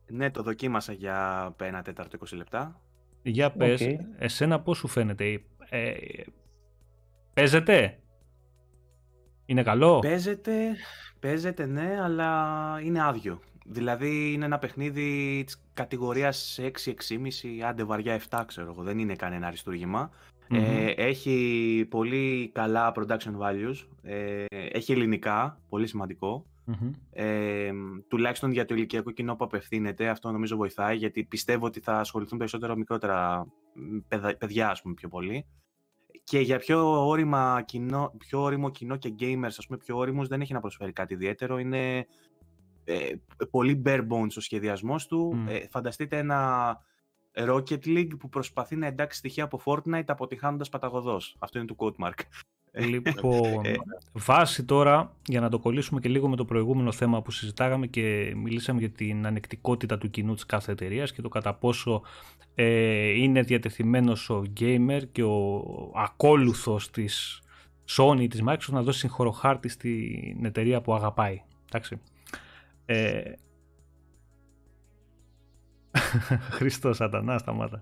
[0.08, 2.82] Ναι, το δοκίμασα για ένα τέταρτο 20 λεπτά.
[3.22, 3.96] Για πες, okay.
[4.18, 5.94] εσένα πώς σου φαίνεται, ε,
[7.34, 7.98] παίζεται,
[9.46, 10.76] είναι καλό; Παίζεται,
[11.20, 13.40] παίζεται ναι, αλλά είναι άδειο.
[13.66, 18.84] Δηλαδή είναι ένα παιχνίδι της κατηγορίας 6-6,5, άντε βαριά 7, ξέρω εγώ.
[18.84, 19.48] Δεν είναι κανένα
[20.50, 23.76] Ε, έχει πολύ καλά production values.
[24.04, 25.88] Ε, έχει ελληνικά, πολύ
[27.12, 27.72] Ε,
[28.08, 32.38] τουλάχιστον για το ηλικιακό κοινό που απευθύνεται, αυτό νομίζω βοηθάει, γιατί πιστεύω ότι θα ασχοληθούν
[32.38, 33.48] περισσότερο μικρότερα
[34.38, 35.46] παιδιά, ας πούμε, πιο πολύ.
[36.24, 40.42] Και για πιο, όρημα κοινό, πιο όριμο κοινό και gamers, ας πούμε, πιο όριμους, δεν
[40.42, 41.58] έχει να προσφέρει κάτι ιδιαίτερο.
[41.58, 42.06] Είναι
[42.84, 43.12] ε,
[43.50, 45.44] πολύ bare bones ο σχεδιασμός του.
[45.48, 46.78] Ε, φανταστείτε ένα
[47.34, 51.36] Rocket League που προσπαθεί να εντάξει στοιχεία από Fortnite αποτυχάνοντας παταγωδός.
[51.40, 52.20] Αυτό είναι του Codemark.
[52.76, 53.74] Λοιπόν, ε,
[54.14, 58.34] βάση τώρα, για να το κολλήσουμε και λίγο με το προηγούμενο θέμα που συζητάγαμε και
[58.36, 62.02] μιλήσαμε για την ανεκτικότητα του κοινού της κάθε εταιρείας και το κατά πόσο
[62.56, 65.62] ε, είναι διατεθειμένος ο gamer και ο
[65.96, 67.42] ακόλουθος της
[67.90, 71.42] Sony, της Microsoft να δώσει συγχωροχάρτη στην εταιρεία που αγαπάει.
[71.66, 72.02] Εντάξει.
[72.86, 73.22] Ε...
[76.58, 77.80] Χριστός σατανά, σταμάτα.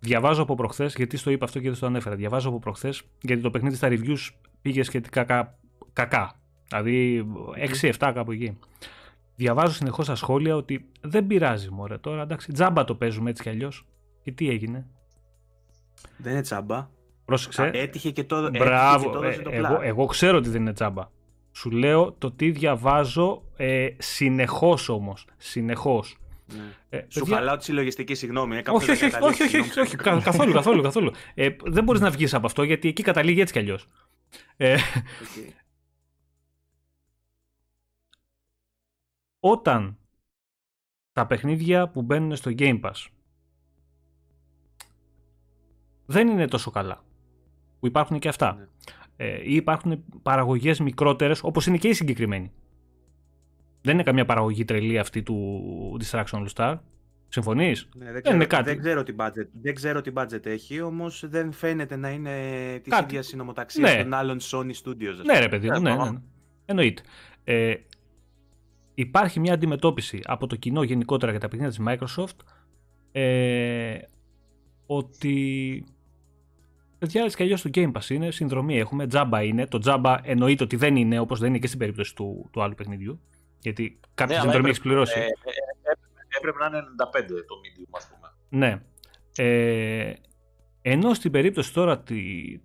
[0.00, 2.16] Διαβάζω από προχθές, γιατί στο είπα αυτό και δεν στο ανέφερα.
[2.16, 4.28] Διαβάζω από προχθές, γιατί το παιχνίδι στα reviews
[4.62, 5.58] πήγε σχετικά κα...
[5.92, 6.34] κακά.
[6.68, 7.26] Δηλαδή
[7.80, 8.58] 6-7 κάπου εκεί.
[9.36, 12.22] Διαβάζω συνεχώς στα σχόλια ότι δεν πειράζει μωρέ τώρα.
[12.22, 13.86] Εντάξει, τζάμπα το παίζουμε έτσι κι αλλιώς.
[14.22, 14.86] Και τι έγινε;
[16.16, 16.88] Δεν είναι τζάμπα.
[17.24, 17.70] Πρόσεξε.
[17.74, 19.10] έτυχε και το, Μπράβο.
[19.10, 21.08] το, ε, εγώ, εγώ ξέρω ότι δεν είναι τσάμπα.
[21.52, 25.26] Σου λέω το τι διαβάζω ε, συνεχώς όμως.
[25.36, 26.18] Συνεχώς.
[26.56, 26.74] Ναι.
[26.88, 27.36] Ε, Σου παιδιά...
[27.36, 28.56] χαλάω τη συλλογιστική συγγνώμη.
[28.56, 31.12] Ε, όχι, όχι, όχι, όχι, όχι, όχι, καθόλου, καθόλου, καθόλου.
[31.34, 33.88] Ε, δεν μπορείς να βγεις από αυτό γιατί εκεί καταλήγει έτσι κι αλλιώς.
[34.56, 35.50] Ε, okay.
[39.40, 39.98] Όταν
[41.12, 43.06] τα παιχνίδια που μπαίνουν στο Game Pass
[46.06, 47.04] δεν είναι τόσο καλά
[47.80, 48.54] που υπάρχουν και αυτά.
[48.54, 48.66] Ναι.
[49.16, 52.52] Ε, ή υπάρχουν παραγωγές μικρότερες, όπως είναι και η συγκεκριμένη.
[53.80, 56.78] Δεν είναι καμία παραγωγή τρελή αυτή του Distraction All Star.
[57.28, 58.64] Συμφωνείς; Ναι, δεν, ξέρω, κάτι.
[58.64, 62.30] δεν, ξέρω τι budget, δεν ξέρω τι budget έχει, όμως δεν φαίνεται να είναι
[62.82, 64.02] της ίδιας συνομοταξία ναι.
[64.02, 65.24] των άλλων Sony Studios.
[65.24, 66.18] Ναι, ρε παιδί μου, ναι, ναι, ναι.
[66.64, 67.02] Εννοείται.
[67.44, 67.74] Ε,
[68.94, 72.36] υπάρχει μια αντιμετώπιση από το κοινό γενικότερα για τα παιχνίδια της Microsoft
[73.12, 73.98] ε,
[74.86, 75.84] ότι
[76.98, 80.64] παιδιά έτσι κι αλλιώς το Game Pass είναι, συνδρομή έχουμε, τζάμπα είναι, το τζάμπα εννοείται
[80.64, 83.20] ότι δεν είναι όπως δεν είναι και στην περίπτωση του, του άλλου παιχνιδιού
[83.60, 85.18] γιατί κάποια ναι, συνδρομή έχει πληρώσει.
[85.18, 85.28] Ε, ε, ε,
[86.38, 88.32] έπρεπε να είναι 95 το medium ας πούμε.
[88.48, 88.82] Ναι.
[89.36, 90.12] Ε,
[90.82, 92.02] ενώ στην περίπτωση τώρα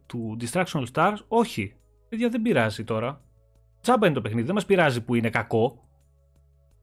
[0.05, 1.75] του Distraction Stars, όχι.
[2.09, 3.21] Παιδιά δεν πειράζει τώρα.
[3.81, 5.87] Τζάμπα είναι το παιχνίδι, δεν μας πειράζει που είναι κακό.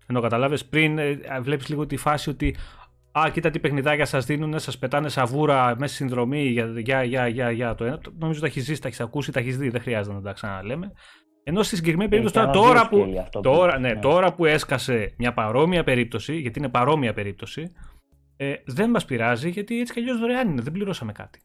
[0.06, 2.56] Ενώ καταλάβει πριν, ε, βλέπεις λίγο τη φάση ότι
[3.12, 7.28] Α, κοίτα τι παιχνιδάκια σας δίνουν, σας πετάνε σαβούρα μέσα στη συνδρομή για, για, για,
[7.28, 8.00] για, για το ένα.
[8.18, 10.92] Νομίζω τα έχεις ζήσει, τα έχεις ακούσει, τα έχεις δει, δεν χρειάζεται να τα ξαναλέμε.
[11.44, 13.06] Ενώ στη συγκεκριμένη περίπτωση τώρα, τώρα, που,
[13.42, 17.72] τώρα, ναι, ναι, τώρα που έσκασε μια παρόμοια περίπτωση, γιατί είναι παρόμοια περίπτωση,
[18.36, 21.40] ε, δεν μας πειράζει γιατί έτσι κι αλλιώς δωρεάν είναι, δεν πληρώσαμε κάτι.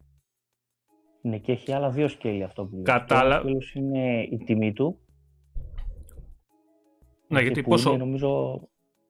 [1.22, 3.52] Ναι, και έχει άλλα δύο σκέλη αυτό που Κατάλαβα.
[3.52, 5.00] Το είναι η τιμή του
[7.28, 7.90] ναι, γιατί πόσο.
[7.90, 8.62] Είναι, νομίζω,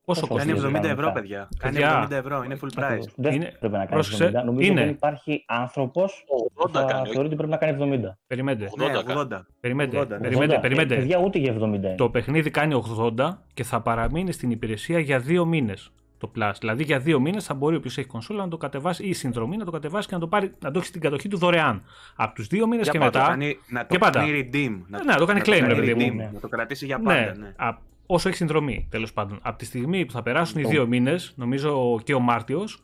[0.06, 0.62] Πόσο κοστίζει.
[0.62, 1.50] Κάνει 70 ευρώ, παιδιά.
[1.58, 3.04] Κάνει 70 ευρώ, είναι full price.
[3.16, 3.56] Δεν είναι...
[3.60, 4.46] πρέπει να κάνει Πρόσεξε, 70.
[4.46, 4.82] Νομίζω είναι.
[4.82, 6.26] δεν υπάρχει άνθρωπος
[6.56, 8.12] που θα θεωρεί ότι πρέπει να κάνει 70.
[8.28, 8.70] Περιμένετε.
[9.08, 9.36] 80.
[9.36, 9.42] 80.
[9.60, 10.02] Περιμένετε.
[10.02, 10.08] 80.
[10.22, 10.60] Περιμένετε.
[10.60, 10.96] Περιμένετε.
[10.96, 11.96] Παιδιά ούτε για 70.
[11.98, 12.84] Το παιχνίδι κάνει
[13.18, 16.52] 80 και θα παραμείνει στην υπηρεσία για δύο μήνες το Plus.
[16.60, 19.66] Δηλαδή για δύο μήνες θα μπορεί όποιος έχει κονσόλα να το κατεβάσει ή συνδρομή να
[19.66, 21.84] το κατεβάσει και να το, πάρει, να το έχει στην κατοχή του δωρεάν.
[22.16, 23.26] Από τους δύο μήνες και μετά.
[23.28, 24.82] Κάνει, να το κάνει redeem.
[24.88, 26.30] Να, ναι, να το κάνει claim, ρε παιδί μου.
[26.34, 27.36] Να το κρατήσει για πάντα.
[28.08, 28.14] Ναι.
[28.14, 29.40] ναι όσο έχει συνδρομή τέλος πάντων.
[29.42, 30.74] Από τη στιγμή που θα περάσουν οι λοιπόν.
[30.76, 32.84] δύο μήνες, νομίζω και ο Μάρτιος,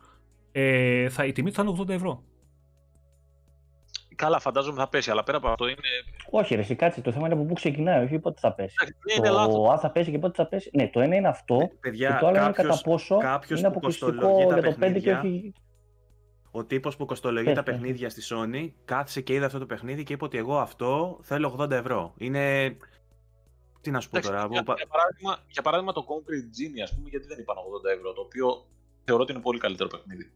[0.51, 2.23] ε, θα, η τιμή του θα είναι 80 ευρώ.
[4.15, 5.79] Καλά, φαντάζομαι θα πέσει, αλλά πέρα από αυτό είναι.
[6.29, 7.01] Όχι, ρε, κάτσε.
[7.01, 8.75] Το θέμα είναι από πού ξεκινάει, όχι πότε θα πέσει.
[9.17, 10.69] Είναι το αν θα πέσει και πότε θα πέσει.
[10.73, 11.57] Ναι, το ένα είναι αυτό.
[11.61, 13.17] Ε, παιδιά, και το άλλο κάποιος, είναι κατά πόσο
[13.49, 15.53] είναι αποκλειστικό για το 5 και όχι.
[16.51, 20.13] Ο τύπος που κοστολογεί τα παιχνίδια στη Sony κάθισε και είδε αυτό το παιχνίδι και
[20.13, 22.13] είπε ότι εγώ αυτό θέλω 80 ευρώ.
[22.17, 22.75] Είναι
[23.81, 24.47] τι να σου πω τώρα.
[24.51, 28.13] Για, για, παράδειγμα, για παράδειγμα το Concrete Genie, ας πούμε, γιατί δεν είπαν 80 ευρώ,
[28.13, 28.65] το οποίο
[29.03, 30.31] θεωρώ ότι είναι πολύ καλύτερο παιχνίδι.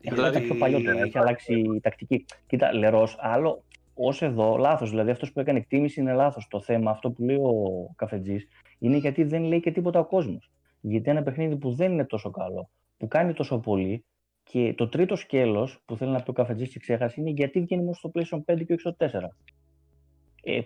[0.00, 0.40] Έχει δηλαδή...
[0.40, 2.24] πιο παλιό τώρα, έχει αλλάξει η τακτική.
[2.46, 4.90] Κοίτα, λερός, άλλο ως εδώ, λάθος.
[4.90, 6.46] Δηλαδή αυτός που έκανε εκτίμηση είναι λάθος.
[6.50, 7.52] Το θέμα, αυτό που λέει ο
[7.96, 10.50] καφετζής, είναι γιατί δεν λέει και τίποτα ο κόσμος.
[10.80, 14.04] Γιατί ένα παιχνίδι που δεν είναι τόσο καλό, που κάνει τόσο πολύ,
[14.50, 17.82] και το τρίτο σκέλος που θέλει να πει ο καφετζής και ξέχασε είναι γιατί βγαίνει
[17.82, 19.18] μόνο στο PlayStation 5 και όχι στο 4 ε,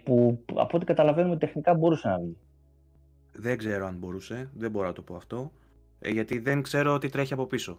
[0.04, 2.36] που από ό,τι καταλαβαίνουμε τεχνικά μπορούσε να βγει.
[3.32, 5.52] Δεν ξέρω αν μπορούσε, δεν μπορώ να το πω αυτό,
[5.98, 7.78] ε, γιατί δεν ξέρω τι τρέχει από πίσω.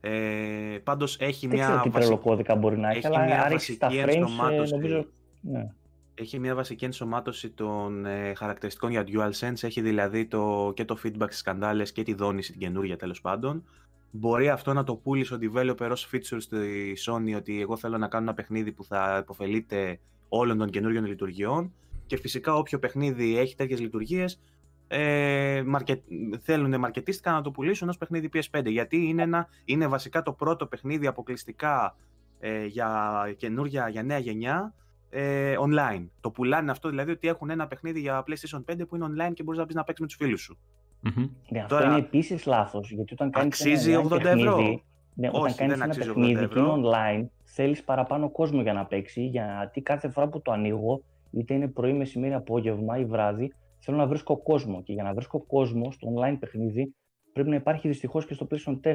[0.00, 1.66] Ε, πάντως έχει δεν μια...
[1.66, 5.06] ξέρω τι τρελοκώδικα μπορεί να έχει, αλλά μια βασική τα frames, ε, νομίζω...
[5.40, 5.70] Ναι.
[6.14, 11.26] Έχει μια βασική ενσωμάτωση των ε, χαρακτηριστικών για DualSense, έχει δηλαδή το, και το feedback
[11.26, 13.64] στις σκαντάλες και τη δόνηση την καινούργια τέλος πάντων.
[14.10, 18.08] Μπορεί αυτό να το πούλησε ο developer ως feature στη Sony ότι εγώ θέλω να
[18.08, 19.98] κάνω ένα παιχνίδι που θα υποφελείται
[20.28, 21.72] όλων των καινούριων λειτουργιών
[22.06, 24.40] και φυσικά όποιο παιχνίδι έχει τέτοιες λειτουργίες
[24.88, 26.02] ε, μαρκε...
[26.42, 30.66] θέλουν μαρκετίστικα να το πουλήσουν ως παιχνίδι PS5 γιατί είναι, ένα, είναι βασικά το πρώτο
[30.66, 31.96] παιχνίδι αποκλειστικά
[32.40, 34.74] ε, για καινούργια, για νέα γενιά
[35.10, 36.06] ε, online.
[36.20, 39.42] Το πουλάνε αυτό δηλαδή ότι έχουν ένα παιχνίδι για PlayStation 5 που είναι online και
[39.42, 40.58] μπορείς να πεις να παίξεις με τους φίλους σου.
[41.04, 41.28] Mm-hmm.
[41.48, 42.90] Ναι, αυτό είναι επίσης λάθος.
[42.90, 43.60] Γιατί όταν κάνεις.
[43.60, 44.82] Αξίζει ένα 80 παιχνίδι, ευρώ.
[45.14, 47.26] Ναι, όταν κάνεις ένα παιχνίδι και είναι online,
[47.60, 49.22] θέλεις παραπάνω κόσμο για να παίξει.
[49.22, 54.06] Γιατί κάθε φορά που το ανοίγω, είτε είναι πρωί, μεσημέρι, απόγευμα ή βράδυ, θέλω να
[54.06, 54.82] βρίσκω κόσμο.
[54.82, 56.94] Και για να βρίσκω κόσμο στο online παιχνίδι,
[57.32, 58.94] πρέπει να υπάρχει δυστυχώς και στο PlayStation 4.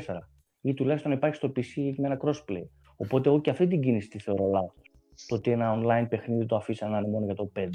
[0.62, 2.64] Ή τουλάχιστον να υπάρχει στο PC με ένα crossplay.
[2.96, 4.92] Οπότε εγώ και αυτή την κίνηση τη θεωρώ λάθος.
[5.28, 7.70] Το ότι ένα online παιχνίδι το αφήσανε να είναι μόνο για το 5.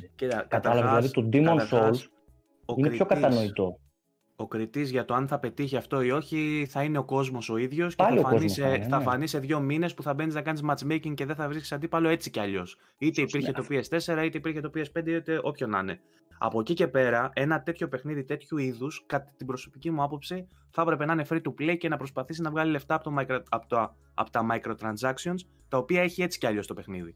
[0.48, 1.98] Κατάλαβες δηλαδή το Demon Souls
[2.76, 3.78] είναι πιο κατανοητό
[4.40, 7.56] ο κριτής για το αν θα πετύχει αυτό ή όχι θα είναι ο κόσμος ο
[7.56, 9.04] ίδιος και θα φανεί, σε, θα ναι.
[9.04, 12.08] φανεί σε δύο μήνες που θα μπαίνεις να κάνεις matchmaking και δεν θα βρίσκεις αντίπαλο
[12.08, 12.76] έτσι κι αλλιώς.
[12.98, 16.00] Είτε υπήρχε το PS4, είτε υπήρχε το PS5, είτε όποιο να είναι.
[16.38, 20.82] Από εκεί και πέρα, ένα τέτοιο παιχνίδι τέτοιου είδους, κατά την προσωπική μου άποψη, θα
[20.82, 23.40] έπρεπε να είναι free to play και να προσπαθήσει να βγάλει λεφτά από, το micro,
[23.48, 27.14] από, το, από τα microtransactions, τα οποία έχει έτσι κι αλλιώς το παιχνίδι.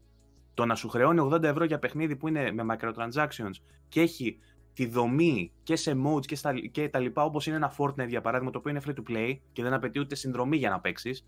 [0.53, 3.55] Το να σου χρεώνει 80 ευρώ για παιχνίδι που είναι με microtransactions
[3.87, 4.37] και έχει
[4.73, 8.21] τη δομή και σε modes και, στα, και τα λοιπά, όπως είναι ένα Fortnite για
[8.21, 11.25] παράδειγμα, το οποίο είναι free to play και δεν απαιτεί ούτε συνδρομή για να παίξεις.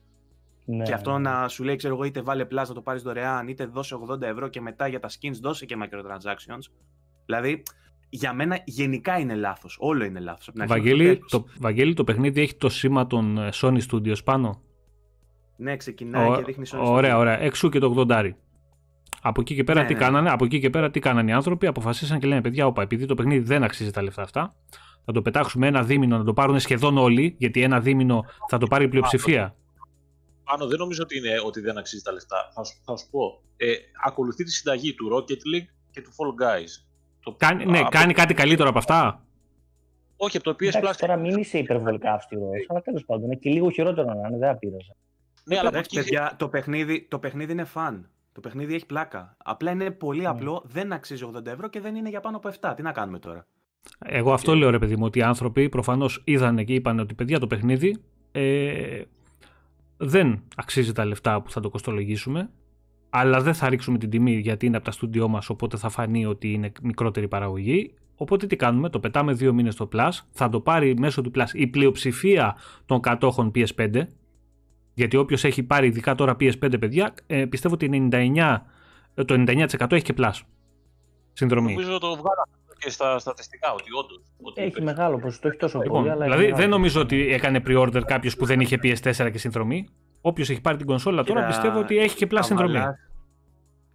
[0.66, 0.84] Ναι.
[0.84, 3.66] Και αυτό να σου λέει, ξέρω εγώ, είτε βάλε plus να το πάρεις δωρεάν, είτε
[3.66, 6.72] δώσε 80 ευρώ και μετά για τα skins δώσε και microtransactions.
[7.26, 7.64] Δηλαδή,
[8.10, 9.78] για μένα γενικά είναι λάθος.
[9.80, 10.50] Όλο είναι λάθος.
[10.68, 14.62] Βαγγέλη, το, Βαγγέλη, το παιχνίδι έχει το σήμα των ε, Sony Studios πάνω.
[15.58, 17.40] Ναι, ξεκινάει και δείχνει Sony Ωραία, ωραία.
[17.40, 18.32] Εξού και το 80.
[19.22, 20.00] Από εκεί, και πέρα ναι, τι ναι.
[20.00, 23.06] Κάνανε, από εκεί και πέρα τι κάνανε οι άνθρωποι, αποφασίσαν και λένε παιδιά, όπα, επειδή
[23.06, 24.56] το παιχνίδι δεν αξίζει τα λεφτά αυτά,
[25.06, 28.68] θα το πετάξουμε ένα δίμηνο να το πάρουν σχεδόν όλοι, γιατί ένα δίμηνο θα το
[28.68, 29.56] πάρει η πλειοψηφία.
[30.44, 32.52] Πάνω δεν νομίζω ότι, είναι, ότι δεν αξίζει τα λεφτά.
[32.54, 33.42] Θα σου, θα σου πω.
[33.58, 33.74] Ε,
[34.06, 36.70] ακολουθεί τη συνταγή του Rocket League και του Fall Guys.
[37.20, 39.26] Το, κάνει, ναι, κάνει κάτι καλύτερο από αυτά.
[40.18, 40.94] Όχι, από το PS Plus.
[40.98, 44.50] Τώρα μην είσαι υπερβολικά αυστηρός, αλλά τέλος πάντων είναι και λίγο χειρότερο να είναι, δεν
[44.50, 44.96] απείραζα.
[45.44, 48.10] Ναι, αλλά παιδιά, το, παιχνίδι, το παιχνίδι είναι φαν.
[48.36, 49.38] Το παιχνίδι έχει πλάκα.
[49.44, 50.28] Απλά είναι πολύ ναι.
[50.28, 52.74] απλό, δεν αξίζει 80 ευρώ και δεν είναι για πάνω από 7.
[52.76, 53.48] Τι να κάνουμε τώρα;
[54.06, 57.40] Εγώ αυτό λέω ρε παιδί μου, ότι οι άνθρωποι προφανώς είδαν και είπαν ότι παιδιά
[57.40, 57.98] το παιχνίδι
[58.32, 59.02] ε,
[59.98, 62.50] δεν αξίζει τα λεφτά που θα το κοστολογήσουμε,
[63.10, 66.26] αλλά δεν θα ρίξουμε την τιμή γιατί είναι από τα στούντιό μας, οπότε θα φανεί
[66.26, 67.94] ότι είναι μικρότερη παραγωγή.
[68.16, 71.54] Οπότε τι κάνουμε, το πετάμε δύο μήνες στο Plus, θα το πάρει μέσω του Plus
[71.54, 72.56] η πλειοψηφία
[72.86, 74.02] των κατόχων PS5,
[74.96, 78.58] γιατί όποιος έχει πάρει ειδικά τώρα PS5 παιδιά, ε, πιστεύω ότι 99,
[79.14, 80.34] το 99% έχει και Plus.
[81.34, 81.74] Συνδρομή.
[81.74, 84.22] Νομίζω το βγάλαμε και στα στατιστικά ότι όντως.
[84.56, 86.12] Έχει μεγάλο ποσοστό, όχι τόσο λοιπόν, πολύ.
[86.12, 89.88] Αλλά δηλαδή δεν νομίζω ότι έκανε pre-order κάποιος που δεν είχε PS4 και συνδρομή.
[90.22, 92.80] Όποιος έχει πάρει την κονσόλα τώρα πιστεύω ότι έχει και Plus συνδρομή.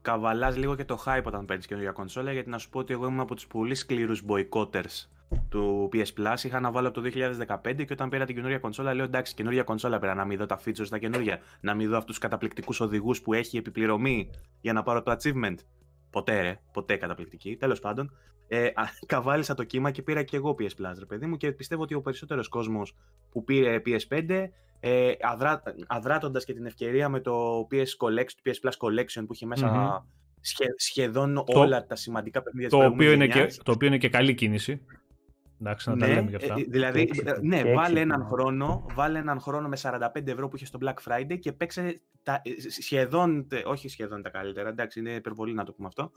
[0.03, 3.07] Καβαλά λίγο και το hype όταν παίρνεις καινούργια κονσόλα, γιατί να σου πω ότι εγώ
[3.07, 5.07] ήμουν από τους πολύ σκληρούς boycotters
[5.49, 6.45] του PS Plus.
[6.45, 7.11] Είχα να βάλω από το
[7.62, 10.47] 2015 και όταν πήρα την καινούργια κονσόλα, λέω εντάξει, καινούργια κονσόλα πέρα να μην δω
[10.47, 14.72] τα features τα καινούργια, να μην δω αυτούς τους καταπληκτικούς οδηγούς που έχει επιπληρωμή για
[14.72, 15.55] να πάρω το achievement.
[16.11, 17.57] Ποτέ, ρε, ποτέ καταπληκτική.
[17.57, 18.12] Τέλος πάντων,
[18.49, 18.68] ε,
[19.07, 21.95] καβάλισα το κύμα και πήρα και εγώ PS Plus, ρε παιδί μου, και πιστεύω ότι
[21.95, 22.97] ο περισσότερος κόσμος
[23.31, 24.49] που πήρε PS5
[24.81, 30.66] ε, αδρά, αδράτοντας και την ευκαιρία με το PS, Collection, PS Plus Collection που είχε
[30.76, 34.81] σχεδόν όλα τα σημαντικά παιχνίδια το οποίο, είναι και, το οποίο είναι και καλή κίνηση.
[35.61, 36.55] Εντάξει, να ναι, τα λέμε και αυτά.
[36.59, 40.67] Ε, δηλαδή, ε, ναι, βάλε έναν, χρόνο, βάλε έναν χρόνο με 45 ευρώ που είχε
[40.67, 45.55] στο Black Friday και παίξε τα, ε, σχεδόν, όχι σχεδόν τα καλύτερα, εντάξει, είναι υπερβολή
[45.55, 46.13] να το πούμε αυτό,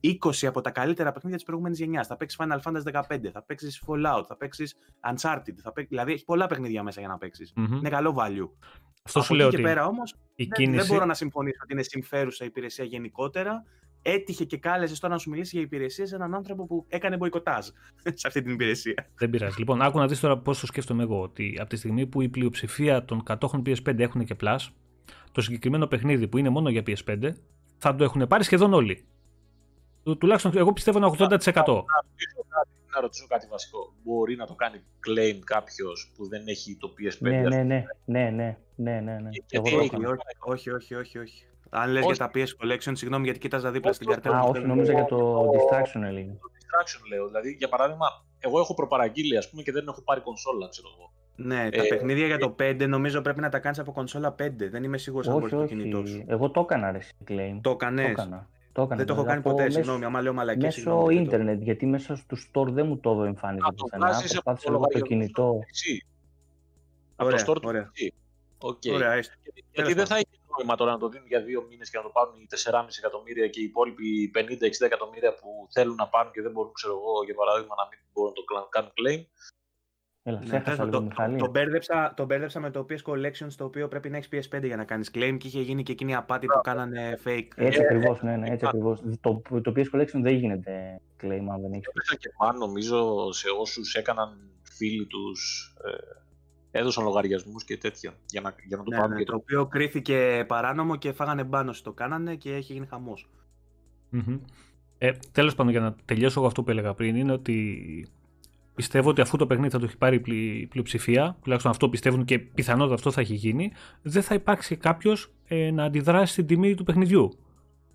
[0.00, 2.06] 20 από τα καλύτερα παιχνίδια της προηγούμενης γενιάς.
[2.06, 4.76] Θα παίξεις Final Fantasy 15, θα παίξεις Fallout, θα παίξεις
[5.10, 5.54] Uncharted.
[5.62, 7.52] Θα παίξεις, δηλαδή έχεις πολλά παιχνίδια μέσα για να παίξεις.
[7.56, 7.76] Mm-hmm.
[7.78, 8.50] Είναι καλό value.
[9.02, 9.62] Αυτό σου λέω ότι.
[9.62, 10.76] πέρα όμως δεν, κίνηση...
[10.76, 13.64] δεν μπορώ να συμφωνήσω ότι είναι συμφέρουσα υπηρεσία γενικότερα
[14.02, 17.66] έτυχε και κάλεσε τώρα να σου μιλήσει για υπηρεσίες σε έναν άνθρωπο που έκανε μποϊκοτάζ
[18.20, 19.06] σε αυτή την υπηρεσία.
[19.18, 19.58] Δεν πειράζει.
[19.58, 21.20] Λοιπόν, άκου να δεις τώρα πώς το σκέφτομαι εγώ.
[21.22, 24.58] Ότι από τη στιγμή που η πλειοψηφία των κατόχων PS5 έχουν και Plus,
[25.32, 27.32] το συγκεκριμένο παιχνίδι που είναι μόνο για PS5
[27.78, 29.04] θα το έχουν πάρει σχεδόν όλοι.
[30.18, 31.18] Τουλάχιστον εγώ πιστεύω ένα 80%.
[31.18, 31.82] Να,
[32.94, 33.94] να ρωτήσω κάτι βασικό.
[34.02, 37.16] Μπορεί να το κάνει claim κάποιος που δεν έχει το PS5.
[37.18, 37.84] Ναι, ναι, ναι.
[38.04, 39.30] ναι, ναι, ναι, ναι, ναι.
[40.38, 41.46] όχι, όχι, όχι, όχι.
[41.74, 44.38] Αν λες για τα PS Collection, συγγνώμη γιατί κοίταζα δίπλα στην καρτέλα.
[44.38, 46.30] Α, όχι, νομίζω για το Distraction έλεγε.
[46.30, 47.26] Το Distraction λέω.
[47.26, 48.06] Δηλαδή, για παράδειγμα,
[48.38, 51.12] εγώ έχω προπαραγγείλει ας πούμε, και δεν έχω πάρει κονσόλα, ξέρω εγώ.
[51.36, 54.50] Ναι, τα ε, παιχνίδια για το 5 νομίζω πρέπει να τα κάνεις από κονσόλα 5.
[54.70, 56.24] Δεν είμαι σίγουρος αν μπορείς το κινητός σου.
[56.26, 56.98] Εγώ το έκανα, ρε,
[57.28, 57.58] claim.
[57.60, 58.14] Το έκανες;
[58.72, 60.64] Το έκανα, δεν το έχω κάνει ποτέ, μέσω, συγγνώμη, άμα λέω μαλακή.
[60.64, 61.64] Μέσω ίντερνετ, το...
[61.64, 64.06] γιατί μέσα στο store δεν μου το εμφάνιζε πουθενά.
[64.06, 65.58] Προσπάθησα λίγο το κινητό.
[67.16, 67.70] Από το store του
[68.64, 68.92] Okay.
[68.92, 69.20] Ωραία,
[69.72, 70.26] Γιατί δεν θα έχει
[70.62, 73.48] νόημα τώρα να το δίνουν για δύο μήνες και να το πάρουν οι 4,5 εκατομμύρια
[73.48, 77.34] και οι υπόλοιποι 50-60 εκατομμύρια που θέλουν να πάρουν και δεν μπορούν, ξέρω εγώ, για
[77.34, 79.22] παράδειγμα, να μην μπορούν να το κάνουν claim.
[80.24, 81.08] Έλα, ναι, το, το,
[81.38, 84.76] το, μπέρδεψα, το μπέρδεψα με το PS Collection στο οποίο πρέπει να έχεις PS5 για
[84.76, 87.48] να κάνεις claim και είχε γίνει και εκείνη η απάτη που κάνανε fake.
[87.54, 89.00] Έτσι ε, ακριβώς, ναι, ναι, έτσι ακριβώς.
[89.20, 92.16] Το, το PS Collection δεν γίνεται claim αν δεν έχεις.
[92.18, 96.21] Και πάνω νομίζω σε όσους έκαναν φίλοι τους ε,
[96.72, 99.16] έδωσαν λογαριασμούς και τέτοια για να, για να το ναι, πάρουν.
[99.16, 103.28] Ναι, το οποίο κρίθηκε παράνομο και φάγανε μπάνο το κάνανε και έχει γίνει χαμός.
[104.12, 104.40] Mm-hmm.
[104.98, 108.06] Ε, Τέλος πάντων, για να τελειώσω εγώ αυτό που έλεγα πριν, είναι ότι
[108.74, 110.22] πιστεύω ότι αφού το παιχνίδι θα το έχει πάρει
[110.60, 115.32] η πλειοψηφία, τουλάχιστον αυτό πιστεύουν και πιθανότατα αυτό θα έχει γίνει, δεν θα υπάρξει κάποιος
[115.44, 117.38] ε, να αντιδράσει στην τιμή του παιχνιδιού.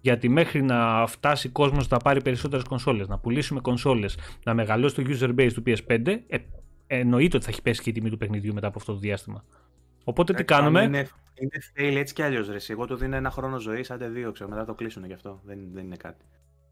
[0.02, 4.96] Γιατί μέχρι να φτάσει ο κόσμος να πάρει περισσότερες κονσόλες, να πουλήσουμε κονσόλες, να μεγαλώσει
[4.96, 6.38] το user base του PS5, ε,
[6.88, 9.44] εννοείται ότι θα έχει πέσει και η τιμή του παιχνιδιού μετά από αυτό το διάστημα.
[10.04, 12.70] Οπότε τι κάνουμε; Είναι, είναι fail έτσι κι αλλιώς.
[12.70, 15.42] Εγώ το δίνω ένα χρόνο ζωή, άντε δύο, ξέρω, μετά το κλείσουν γι' αυτό.
[15.46, 16.26] Δεν, δεν είναι κάτι.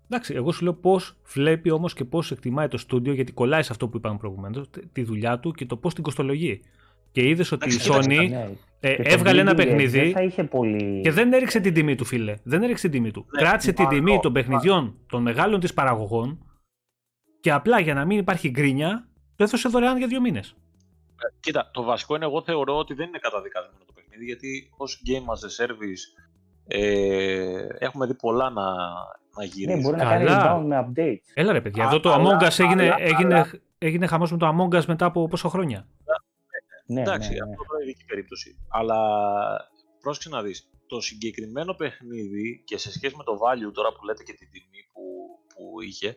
[0.10, 3.72] Εντάξει, εγώ σου λέω πώς βλέπει όμως και πώς εκτιμάει το στούντιο, γιατί κολλάει σε
[3.72, 6.62] αυτό που είπαμε προηγουμένως, τη δουλειά του και το πώς την κοστολογεί.
[7.12, 8.50] Και είδες ότι η Sony ναι.
[8.80, 10.16] ε, έβγαλε ένα παιχνίδι
[10.50, 11.02] πολύ...
[11.02, 12.36] και δεν έριξε την τιμή του, φίλε.
[12.44, 13.26] Δεν έριξε την τιμή του.
[13.36, 16.46] Ναι, Κράτησε την τιμή των παιχνιδιών των μεγάλων της παραγωγών
[17.40, 20.50] και απλά για να μην υπάρχει γκρίνια, το έδωσε δωρεάν για δύο μήνες.
[20.50, 25.02] Ε, κοίτα, το βασικό είναι εγώ θεωρώ ότι δεν είναι καταδικασμένο το παιχνίδι γιατί ως
[25.08, 26.24] game as a service
[26.68, 28.64] ε, έχουμε δει πολλά να,
[29.38, 29.78] να γυρίζει.
[29.78, 31.32] Ναι, μπορεί να κάνει rebound με updates.
[31.34, 34.86] Έλα ρε παιδιά, εδώ το Among Us έγινε, έγινε, έγινε χαμός με το Among Us
[34.86, 35.88] μετά από πόσα χρόνια;
[36.86, 37.52] Ναι, Εντάξει, ναι, ναι.
[37.60, 38.58] αυτό είναι ειδική περίπτωση.
[38.70, 39.00] Αλλά
[40.02, 40.70] πρόσεξε να δεις.
[40.88, 44.82] το συγκεκριμένο παιχνίδι και σε σχέση με το value τώρα που λέτε και την τιμή
[44.94, 45.04] που,
[45.56, 46.14] που είχε, ε,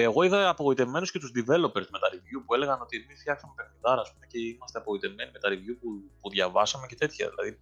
[0.00, 4.02] εγώ είδα απογοητευμένους και τους developers με τα review που έλεγαν ότι εμείς φτιάξαμε παιχνιδάρα
[4.12, 5.88] πούμε, και είμαστε απογοητευμένοι με τα review που,
[6.20, 7.28] που διαβάσαμε και τέτοια.
[7.28, 7.58] Δηλαδή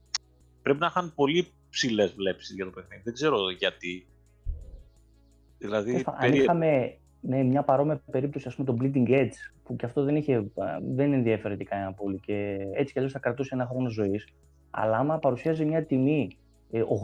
[0.63, 3.03] πρέπει να είχαν πολύ ψηλές βλέψεις για το παιχνίδι.
[3.05, 4.07] Δεν ξέρω γιατί.
[5.59, 10.05] Δηλαδή, αν είχαμε ναι, μια παρόμοια περίπτωση, ας πούμε, το Bleeding Edge, που και αυτό
[10.05, 10.51] δεν, είχε,
[10.95, 14.29] δεν ενδιαφέρει κανένα πολύ και έτσι κι αλλιώς θα κρατούσε ένα χρόνο ζωής.
[14.71, 16.39] Αλλά άμα παρουσίαζε μια τιμή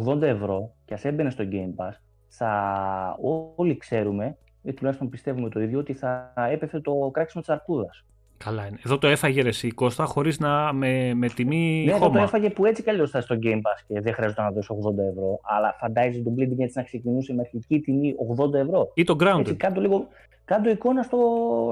[0.06, 1.92] 80 ε, ευρώ και ας έμπαινε στο Game Pass,
[2.28, 3.16] θα
[3.56, 8.04] όλοι ξέρουμε, ή τουλάχιστον πιστεύουμε το ίδιο, ότι θα έπεφτε το κράξιμο της αρκούδας.
[8.36, 8.78] Καλά είναι.
[8.86, 12.06] Εδώ το έφαγε ρε εσύ Κώστα χωρίς να με, με τιμή ναι, χώμα.
[12.08, 14.68] Ναι, το έφαγε που έτσι κι θα στο Game Pass και δεν χρειάζεται να δώσει
[14.84, 15.40] 80 ευρώ.
[15.42, 18.90] Αλλά φαντάζεσαι τον Bleeding έτσι να ξεκινούσε με αρχική τιμή 80 ευρώ.
[18.94, 19.38] Ή το Grounded.
[19.38, 20.08] Έτσι, κάτω λίγο,
[20.44, 21.18] κάτω εικόνα στο,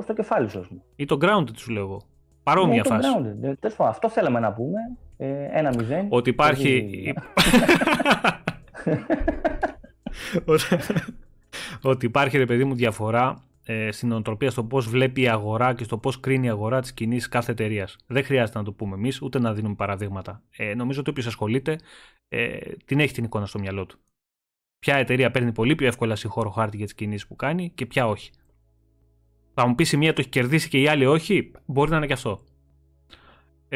[0.03, 0.83] στο κεφάλι σου.
[0.97, 2.03] Ή το Grounded σου λέω.
[2.43, 3.13] Παρόμοια ναι, φάση.
[3.13, 3.55] Το grounded.
[3.61, 4.79] Τέλος αυτό θέλαμε να πούμε.
[5.17, 6.07] Ε, ένα μηδέν.
[6.09, 7.13] Ότι υπάρχει...
[11.89, 15.85] ότι υπάρχει ρε παιδί μου διαφορά ε, στην οτροπία στο πώς βλέπει η αγορά και
[15.85, 17.97] στο πώς κρίνει η αγορά της κοινής κάθε εταιρείας.
[18.07, 20.43] Δεν χρειάζεται να το πούμε εμείς, ούτε να δίνουμε παραδείγματα.
[20.57, 21.79] Ε, νομίζω ότι όποιος ασχολείται
[22.29, 23.99] ε, την έχει την εικόνα στο μυαλό του.
[24.79, 28.07] Ποια εταιρεία παίρνει πολύ πιο εύκολα συγχώρο χάρτη για τις κινήσεις που κάνει και ποια
[28.07, 28.31] όχι.
[29.55, 32.07] Θα μου πεις η μία το έχει κερδίσει και η άλλη όχι, μπορεί να είναι
[32.07, 32.41] και αυτό.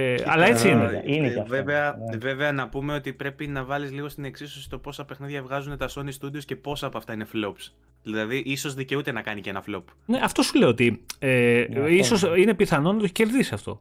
[0.00, 1.02] Ε, αλλά έτσι είναι.
[1.04, 2.16] είναι ε, βέβαια, ναι.
[2.16, 5.88] βέβαια, να πούμε ότι πρέπει να βάλεις λίγο στην εξίσωση το πόσα παιχνίδια βγάζουν τα
[5.88, 7.72] Sony Studios και πόσα από αυτά είναι flops.
[8.02, 9.82] Δηλαδή, ίσως δικαιούται να κάνει και ένα flop.
[10.06, 13.80] Ναι, αυτό σου λέω ότι ε, ναι, ίσως είναι πιθανό να το έχει κερδίσει αυτό.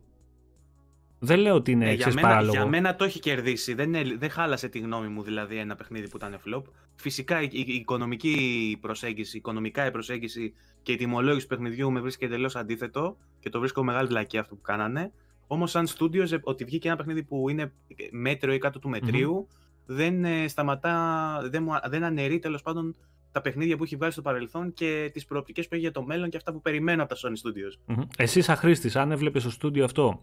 [1.19, 3.73] Δεν λέω ότι είναι ε, για, μένα, για μένα το έχει κερδίσει.
[3.73, 6.61] Δεν, δεν χάλασε τη γνώμη μου δηλαδή ένα παιχνίδι που ήταν flop.
[6.95, 10.53] Φυσικά η, η οικονομική προσέγγιση, η οικονομικά η προσέγγιση
[10.83, 14.55] και η τιμολόγηση του παιχνιδιού με βρίσκει εντελώ αντίθετο και το βρίσκω μεγάλη βλακία αυτό
[14.55, 15.11] που κάνανε.
[15.47, 17.71] Όμως, σαν studios, ε, ότι βγήκε ένα παιχνίδι που είναι
[18.11, 19.47] μέτριο ή κάτω του μετριου
[19.85, 22.95] δεν ε, σταματά, δεν, δεν αναιρεί τέλος πάντων
[23.31, 26.29] τα παιχνίδια που έχει βγάλει στο παρελθόν και τις προοπτικές που έχει για το μέλλον
[26.29, 27.95] και αυτά που περιμένω από τα Sony Studios.
[27.95, 28.07] Mm-hmm.
[28.17, 30.19] Εσύ, σαν χρήστης, αν έβλεπες στο στούντιο αυτό,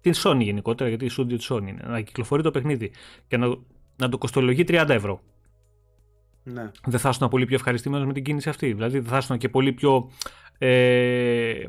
[0.00, 2.92] την Sony γενικότερα, γιατί η στούντιο της Sony είναι, να κυκλοφορεί το παιχνίδι
[3.26, 3.56] και να,
[3.96, 5.20] να το κοστολογεί 30 ευρώ.
[6.42, 6.70] Ναι.
[6.86, 8.72] Δεν θα ήσουν πολύ πιο ευχαριστημένος με την κίνηση αυτή.
[8.72, 10.10] Δηλαδή, δεν θα ήσουν και πολύ πιο.
[10.58, 11.62] Ε,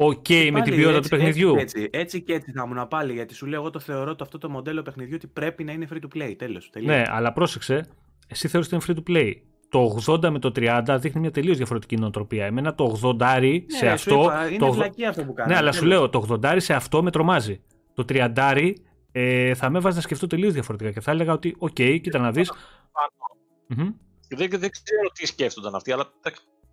[0.00, 1.54] OK με την ποιότητα του παιχνιδιού.
[1.56, 4.24] Έτσι, έτσι, έτσι και έτσι θα ήμουν πάλι, γιατί σου λέω εγώ το θεωρώ το,
[4.24, 6.34] αυτό το μοντέλο παιχνιδιού ότι πρέπει να είναι free to play.
[6.38, 6.70] Τέλος.
[6.82, 7.86] Ναι, αλλά πρόσεξε,
[8.28, 9.32] εσύ θεωρείς ότι είναι free to play
[9.68, 12.44] το 80 με το 30 δείχνει μια τελείως διαφορετική νοοτροπία.
[12.46, 14.22] Εμένα το 80 ναι, σε αυτό.
[14.22, 15.06] Είπα, είναι το...
[15.08, 15.50] αυτό που κάνω.
[15.50, 17.60] Ναι, αλλά σου λέω το 80 σε αυτό με τρομάζει.
[17.94, 18.72] Το 30
[19.12, 22.18] ε, θα με έβαζε να σκεφτώ τελείως διαφορετικά και θα έλεγα ότι, OK, okay, κοίτα
[22.18, 22.52] να δεις.
[22.52, 23.94] Mm-hmm.
[24.28, 26.12] Δεν, δεν ξέρω τι σκέφτονταν αυτοί, αλλά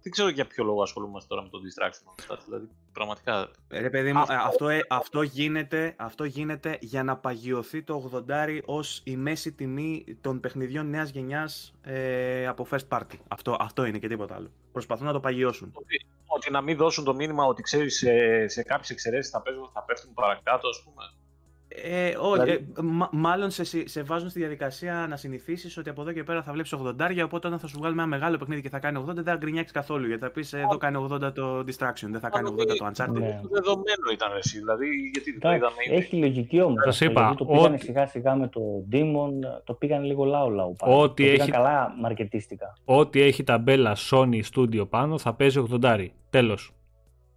[0.06, 2.36] δεν ξέρω για ποιο λόγο ασχολούμαστε τώρα με το Destruction.
[2.46, 3.50] Δηλαδή, πραγματικά.
[3.68, 8.24] Ε, ρε παιδί μου, αυτό, αυτό, ε, αυτό, γίνεται, αυτό γίνεται για να παγιωθεί το
[8.28, 13.18] 80 ως η μέση τιμή των παιχνιδιών νέας γενιάς ε, από first party.
[13.28, 14.52] Αυτό, αυτό είναι και τίποτα άλλο.
[14.72, 15.72] Προσπαθούν να το παγιώσουν.
[15.74, 19.44] Ότι, ότι να μην δώσουν το μήνυμα ότι ξέρεις σε, σε κάποιες εξαιρέσεις θα,
[19.74, 21.04] θα πέφτουν παρακάτω, ας πούμε.
[21.84, 22.52] Ε, όχι, δηλαδή...
[22.52, 26.52] ε, μάλλον σε, σε βάζουν στη διαδικασία να συνηθίσεις ότι από εδώ και πέρα θα
[26.52, 29.24] βλέπεις 80, οπότε όταν θα σου βγάλουμε ένα μεγάλο παιχνίδι και θα κάνει 80, δεν
[29.24, 30.08] θα γκρινιάξεις καθόλου.
[30.08, 33.20] Γιατί θα πεις εδώ κάνει 80 το Distraction, δεν θα κάνει 80 το Uncharted.
[33.20, 33.40] Ναι.
[33.52, 35.76] Δεδομένο ήταν εσύ, δηλαδή γιατί δεν το είδαμε.
[35.90, 36.84] Έχει λογική όμως.
[36.84, 37.36] Σας είπα.
[37.38, 38.62] Το πήγανε σιγά σιγά με το
[38.92, 40.76] Demon, το πήγαν λίγο λαού λαού.
[40.80, 41.52] Ό,τι το έχει...
[41.52, 42.78] καλά μαρκετίστικα.
[42.86, 46.08] Ό,τι έχει ταμπέλα Sony Studio πάνω θα παίζει 80.
[46.30, 46.74] Τέλος.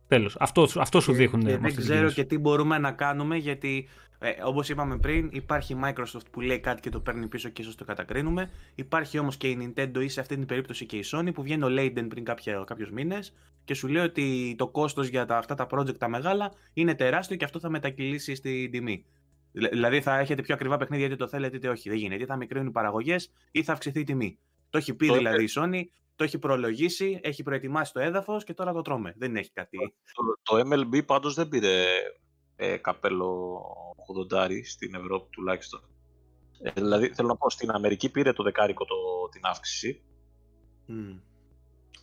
[0.09, 0.37] Τέλος.
[0.39, 1.45] Αυτό, αυτό σου δείχνουν.
[1.45, 3.89] Και δεν ξέρω και τι μπορούμε να κάνουμε γιατί
[4.19, 7.63] ε, Όπως είπαμε πριν, υπάρχει η Microsoft που λέει κάτι και το παίρνει πίσω και
[7.63, 8.51] ίσως το κατακρίνουμε.
[8.75, 11.65] Υπάρχει όμως και η Nintendo ή σε αυτή την περίπτωση και η Sony που βγαίνει
[11.65, 12.25] ο Leiden πριν
[12.65, 16.53] κάποιους μήνες και σου λέει ότι το κόστος για τα, αυτά τα project τα μεγάλα
[16.73, 19.05] είναι τεράστιο και αυτό θα μετακυλήσει στην τιμή.
[19.53, 21.89] Δηλαδή θα έχετε πιο ακριβά παιχνίδια είτε το θέλετε είτε όχι.
[21.89, 22.23] Δεν γίνεται.
[22.23, 24.39] Ή θα μικρύνουν οι παραγωγές ή θα αυξηθεί η τιμή.
[24.71, 25.83] Το έχει πει δηλαδή η Sony,
[26.17, 29.15] το έχει προλογίσει, έχει προετοιμάσει το έδαφος και τώρα το τρώμε.
[29.17, 29.79] Δεν έχει κάτι.
[30.13, 31.85] Το, το MLB πάντως δεν πήρε
[32.57, 33.61] ε, καπέλο
[34.33, 35.81] 80 στην Ευρώπη τουλάχιστον.
[36.63, 38.95] Ε, δηλαδή θέλω να πω στην Αμερική πήρε το δεκάρικο το,
[39.31, 40.03] την αύξηση.
[40.89, 41.21] Mm.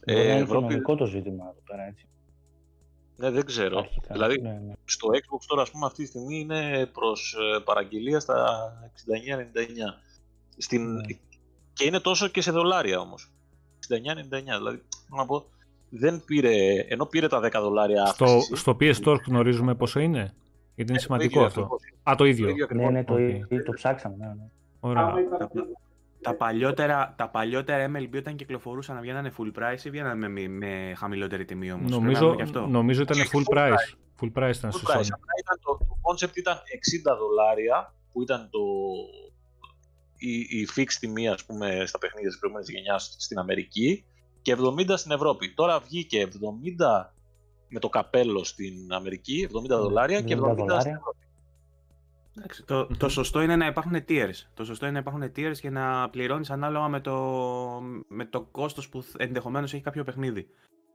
[0.05, 0.81] Ε, είναι Ευρώπη...
[0.81, 2.07] το ζήτημα εδώ πέρα έτσι.
[3.17, 3.77] Ναι, δεν ξέρω.
[3.77, 4.73] Αρχικά, δηλαδή, ναι, ναι.
[4.85, 8.91] στο Xbox τώρα, ας πούμε, αυτή τη στιγμή είναι προς ε, παραγγελία στα 69-99.
[10.57, 10.93] Στην...
[10.93, 11.01] Ναι.
[11.73, 13.31] Και είναι τόσο και σε δολάρια όμως.
[13.87, 15.45] 69-99, δηλαδή, να πω,
[15.89, 20.33] δεν πήρε, ενώ πήρε τα 10 δολάρια στο, στο PS Store γνωρίζουμε πόσο είναι;
[20.75, 21.69] Γιατί είναι ε, σημαντικό αυτό.
[22.03, 22.55] Α, το ίδιο.
[22.73, 23.63] ναι, ναι, το, okay.
[23.65, 24.15] το ψάξαμε.
[24.19, 24.49] Ναι, ναι.
[24.79, 25.13] Ωραία.
[26.21, 30.93] Τα, παλιότερα, τα παλιότερα MLB όταν κυκλοφορούσαν να βγαίνανε full price ή βγαίνανε με, με
[30.95, 32.35] χαμηλότερη τιμή όμως; Νομίζω,
[32.69, 33.95] νομίζω ήταν full price.
[34.21, 35.05] Full price ήταν στο Sony.
[35.39, 38.59] Ήταν το, το concept ήταν 60 δολάρια που ήταν το,
[40.17, 44.05] η, η fix τιμή ας πούμε, στα παιχνίδια της προηγούμενης γενιάς στην Αμερική
[44.41, 45.53] και 70 στην Ευρώπη.
[45.53, 47.09] Τώρα βγήκε 70
[47.75, 50.79] με το καπέλο στην Αμερική, 70 δολάρια και 70 δολάρια.
[50.79, 51.17] στην Ευρώπη.
[52.37, 54.47] Εντάξει, το, το σωστό είναι να υπάρχουν tiers.
[54.53, 57.15] Το σωστό είναι να υπάρχουν tiers και να πληρώνεις ανάλογα με το,
[58.07, 60.47] με το κόστος που ενδεχομένως έχει κάποιο παιχνίδι.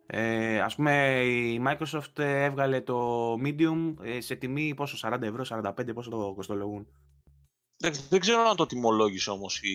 [0.07, 5.95] Ε, ας πούμε η Microsoft έβγαλε το Medium ε, σε τιμή πόσο, 40 ευρώ, 45,
[5.95, 6.87] πόσο το κοστολογούν.
[8.09, 9.68] Δεν ξέρω αν το τιμολόγησε όμως η,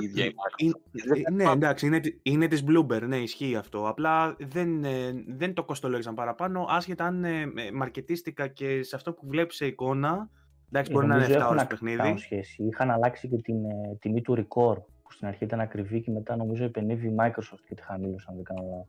[0.00, 1.32] η ίδια η Microsoft.
[1.32, 3.88] ναι, εντάξει, είναι, είναι της Bloomberg, ναι, ισχύει αυτό.
[3.88, 9.26] Απλά δεν, ε, δεν το κοστολόγησαν παραπάνω, άσχετα αν ε, μαρκετίστικα και σε αυτό που
[9.26, 10.30] βλέπεις σε εικόνα,
[10.68, 12.16] εντάξει, μπορεί να είναι 7 ώρες παιχνίδι.
[12.16, 12.62] Σχέση.
[12.62, 16.36] Είχαν αλλάξει και την ε, τιμή του record, που στην αρχή ήταν ακριβή και μετά
[16.36, 18.88] νομίζω επενεύει η Microsoft και τη χαμήλωσαν, αν δεν κάνω λάθος.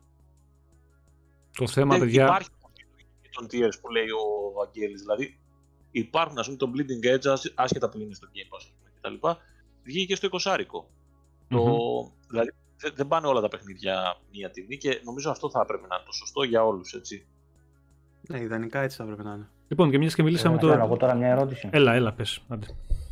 [1.57, 2.23] Το θέμα, δεν παιδιά...
[2.23, 2.49] Υπάρχει
[3.32, 5.39] τον tiers που λέει ο Βαγγέλης, δηλαδή
[5.91, 8.71] υπάρχουν ας πούμε το Bleeding Edge, άσχετα που είναι στο Game Pass
[9.01, 9.27] κτλ.
[9.83, 10.89] Βγήκε στο 20 άρικο.
[11.49, 11.55] Mm-hmm.
[11.55, 12.49] Το, δηλαδή
[12.95, 16.11] δεν πάνε όλα τα παιχνίδια μία τιμή και νομίζω αυτό θα έπρεπε να είναι το
[16.11, 17.27] σωστό για όλους, έτσι.
[18.27, 19.49] Ναι, ιδανικά έτσι θα έπρεπε να είναι.
[19.67, 20.83] Λοιπόν, και μια και μιλήσαμε ε, τώρα.
[20.83, 21.69] Εγώ τώρα μια ερώτηση.
[21.71, 22.41] Έλα, έλα, πες.
[22.47, 22.67] Άντε.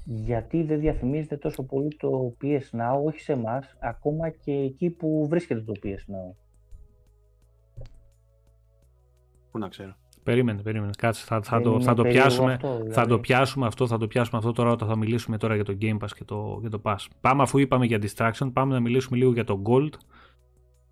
[0.05, 5.28] Γιατί δεν διαφημίζεται τόσο πολύ το PS Now, όχι σε εμάς, ακόμα και εκεί που
[5.30, 6.36] βρίσκεται το PS Now;
[9.51, 9.95] Πού να ξέρω.
[10.28, 10.91] Περίμενε, περίμενε.
[10.97, 12.91] Κάτσε, θα, θα, το, θα, το πιάσουμε, αυτό, δηλαδή.
[12.91, 15.78] θα το πιάσουμε αυτό, θα το πιάσουμε αυτό τώρα όταν θα μιλήσουμε τώρα για το
[15.82, 16.95] Game Pass και το, και το Pass.
[17.21, 19.89] Πάμε αφού είπαμε για Distraction, πάμε να μιλήσουμε λίγο για το Gold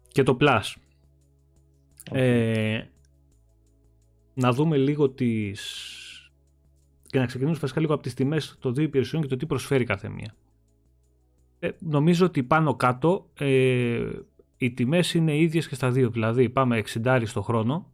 [0.07, 0.59] και το Plus.
[0.59, 2.17] Okay.
[2.17, 2.83] Ε,
[4.33, 6.31] να δούμε λίγο τις...
[7.05, 9.83] και να ξεκινήσουμε φασικά λίγο από τις τιμές των δύο υπηρεσιών και το τι προσφέρει
[9.83, 10.35] κάθε μία.
[11.59, 14.09] Ε, νομίζω ότι πάνω κάτω ε,
[14.57, 16.09] οι τιμές είναι ίδιες και στα δύο.
[16.09, 17.93] Δηλαδή πάμε 60 στο χρόνο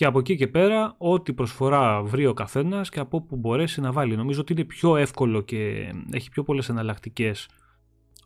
[0.00, 3.92] και από εκεί και πέρα, ό,τι προσφορά βρει ο καθένας και από όπου μπορέσει να
[3.92, 4.16] βάλει.
[4.16, 7.48] Νομίζω ότι είναι πιο εύκολο και έχει πιο πολλές εναλλακτικές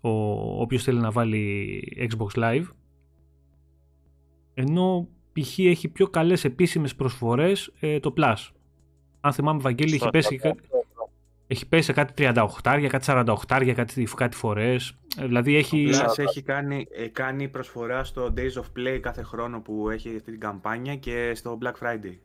[0.01, 0.11] ο
[0.61, 2.65] όποιος θέλει να βάλει Xbox Live.
[4.55, 5.59] Ενώ π.χ.
[5.59, 8.51] έχει πιο καλές επίσημες προσφορές ε, το Plus.
[9.21, 10.41] Αν θυμάμαι, Βαγγέλη, έχει πέσει,
[11.47, 12.47] έχει πέσει κάτι 38,
[12.89, 13.35] κάτι 48,
[13.75, 14.99] κάτι, κάτι φορές.
[15.19, 15.89] Ε, δηλαδή έχει...
[15.91, 20.31] Plus έχει κάνει, ε, κάνει προσφορά στο Days of Play κάθε χρόνο που έχει αυτή
[20.31, 22.17] την καμπάνια και στο Black Friday.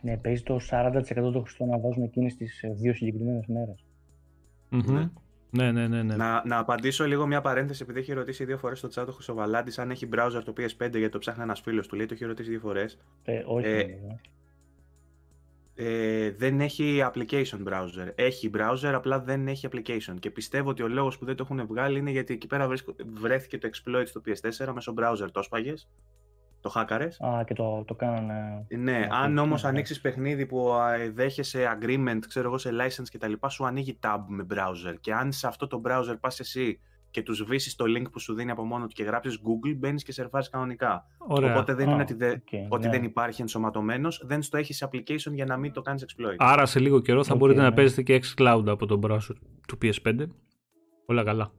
[0.00, 1.02] Ναι, παίζει το 40%
[1.32, 3.84] το χρηστό να βάζουν εκείνες τις ε, δύο συγκεκριμένες μέρες.
[4.72, 5.10] Mm-hmm.
[5.50, 6.02] Ναι, ναι, ναι.
[6.02, 6.16] ναι.
[6.16, 9.80] Να, να απαντήσω λίγο μια παρένθεση, επειδή έχει ρωτήσει δύο φορές στο chat ο Χρυσοβαλάντη
[9.80, 11.96] αν έχει browser το PS5 γιατί το ψάχνει ένας φίλος του.
[11.96, 12.98] Λέει το έχει ρωτήσει δύο φορές.
[13.24, 13.66] Ε, όχι.
[13.66, 13.86] Ε,
[15.80, 18.08] ε, δεν έχει application browser.
[18.14, 20.14] Έχει browser, απλά δεν έχει application.
[20.18, 22.68] Και πιστεύω ότι ο λόγος που δεν το έχουν βγάλει είναι γιατί εκεί πέρα
[23.12, 25.26] βρέθηκε το exploit στο PS4 μέσω browser.
[25.32, 25.88] Το έσπαγες,
[26.60, 28.66] το χάκαρες; Α, και το, το κάνανε...
[28.68, 29.68] Ναι, αν όμως ναι.
[29.68, 30.72] ανοίξεις παιχνίδι που
[31.12, 33.32] δέχεσαι agreement, ξέρω εγώ, σε license κτλ.
[33.48, 34.94] σου ανοίγει tab με browser.
[35.00, 36.80] Και αν σε αυτό το browser πας εσύ
[37.18, 40.02] και τους σβήσει το link που σου δίνει από μόνο του και γράψεις Google, μπαίνεις
[40.02, 41.06] και σερφάρεις κανονικά.
[41.18, 41.50] Ωραία.
[41.50, 42.16] Οπότε δεν είναι ότι,
[42.68, 42.92] ότι ναι.
[42.92, 46.34] δεν υπάρχει ενσωματωμένος, δεν στο έχεις application για να μην το κάνεις exploit.
[46.38, 47.74] Άρα σε λίγο καιρό θα μπορείτε να ναι.
[47.74, 49.34] παίζετε και xCloud από τον browser
[49.68, 50.26] του PS5.
[51.06, 51.52] Όλα καλά.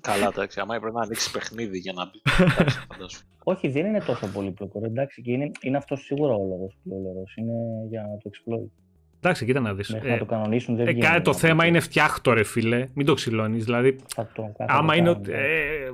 [0.00, 0.60] Καλά, εντάξει.
[0.60, 2.22] Άμα έπρεπε να ανοίξεις παιχνίδι για να μπει.
[3.52, 8.04] Όχι, δεν είναι τόσο πολύ Εντάξει, και είναι, είναι αυτός σίγουρα ο λόγος Είναι για
[8.22, 8.81] το exploit.
[9.24, 9.88] Εντάξει, κοίτα να δεις.
[9.88, 12.88] Μέχρι ε, να το κανονίσουν δεν ε, Το θέμα είναι φτιάχτο, ρε φίλε.
[12.94, 13.64] Μην το ξυλώνεις.
[13.64, 13.96] Δηλαδή,
[14.34, 15.08] το, άμα είναι.
[15.08, 15.32] ότι.
[15.32, 15.38] Ε,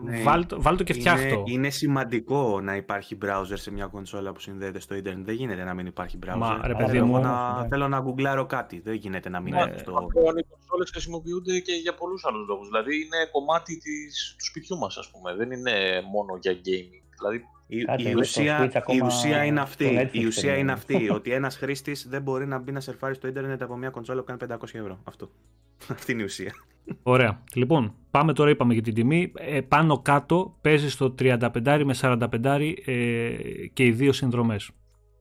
[0.05, 0.23] ναι.
[0.57, 1.35] βάλ, το και φτιάχτο.
[1.35, 5.27] Είναι, είναι σημαντικό να υπάρχει browser σε μια κονσόλα που συνδέεται στο Ιντερνετ.
[5.27, 6.37] Δεν γίνεται να μην υπάρχει browser.
[6.37, 8.81] Μα, ρε, παιδί μου, να, θέλω να γκουγκλάρω κάτι.
[8.85, 10.09] Δεν γίνεται να μην είναι αυτό.
[10.39, 12.67] Οι κονσόλες χρησιμοποιούνται και για πολλούς άλλους λόγους.
[12.67, 15.35] Δηλαδή είναι κομμάτι της, του σπιτιού μας, ας πούμε.
[15.35, 15.73] Δεν είναι
[16.13, 16.98] μόνο για gaming.
[17.19, 22.07] Δηλαδή η, η, ουσία, η ουσία είναι αυτή, η ουσία είναι αυτή ότι ένας χρήστης
[22.09, 24.99] δεν μπορεί να μπει να σερφάρει στο ίντερνετ από μια κονσόλα που κάνει 500 ευρώ.
[25.05, 25.31] Αυτό.
[25.95, 26.55] Αυτή είναι η ουσία.
[27.03, 27.43] Ωραία.
[27.55, 29.33] Λοιπόν, πάμε τώρα, είπαμε για την τιμή.
[29.37, 33.33] Ε, πάνω κάτω παίζει στο 35 με 45 ε,
[33.73, 34.71] και οι δύο συνδρομές.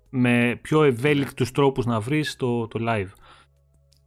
[0.10, 3.10] Με πιο ευέλικτους τρόπους να βρεις το, το live.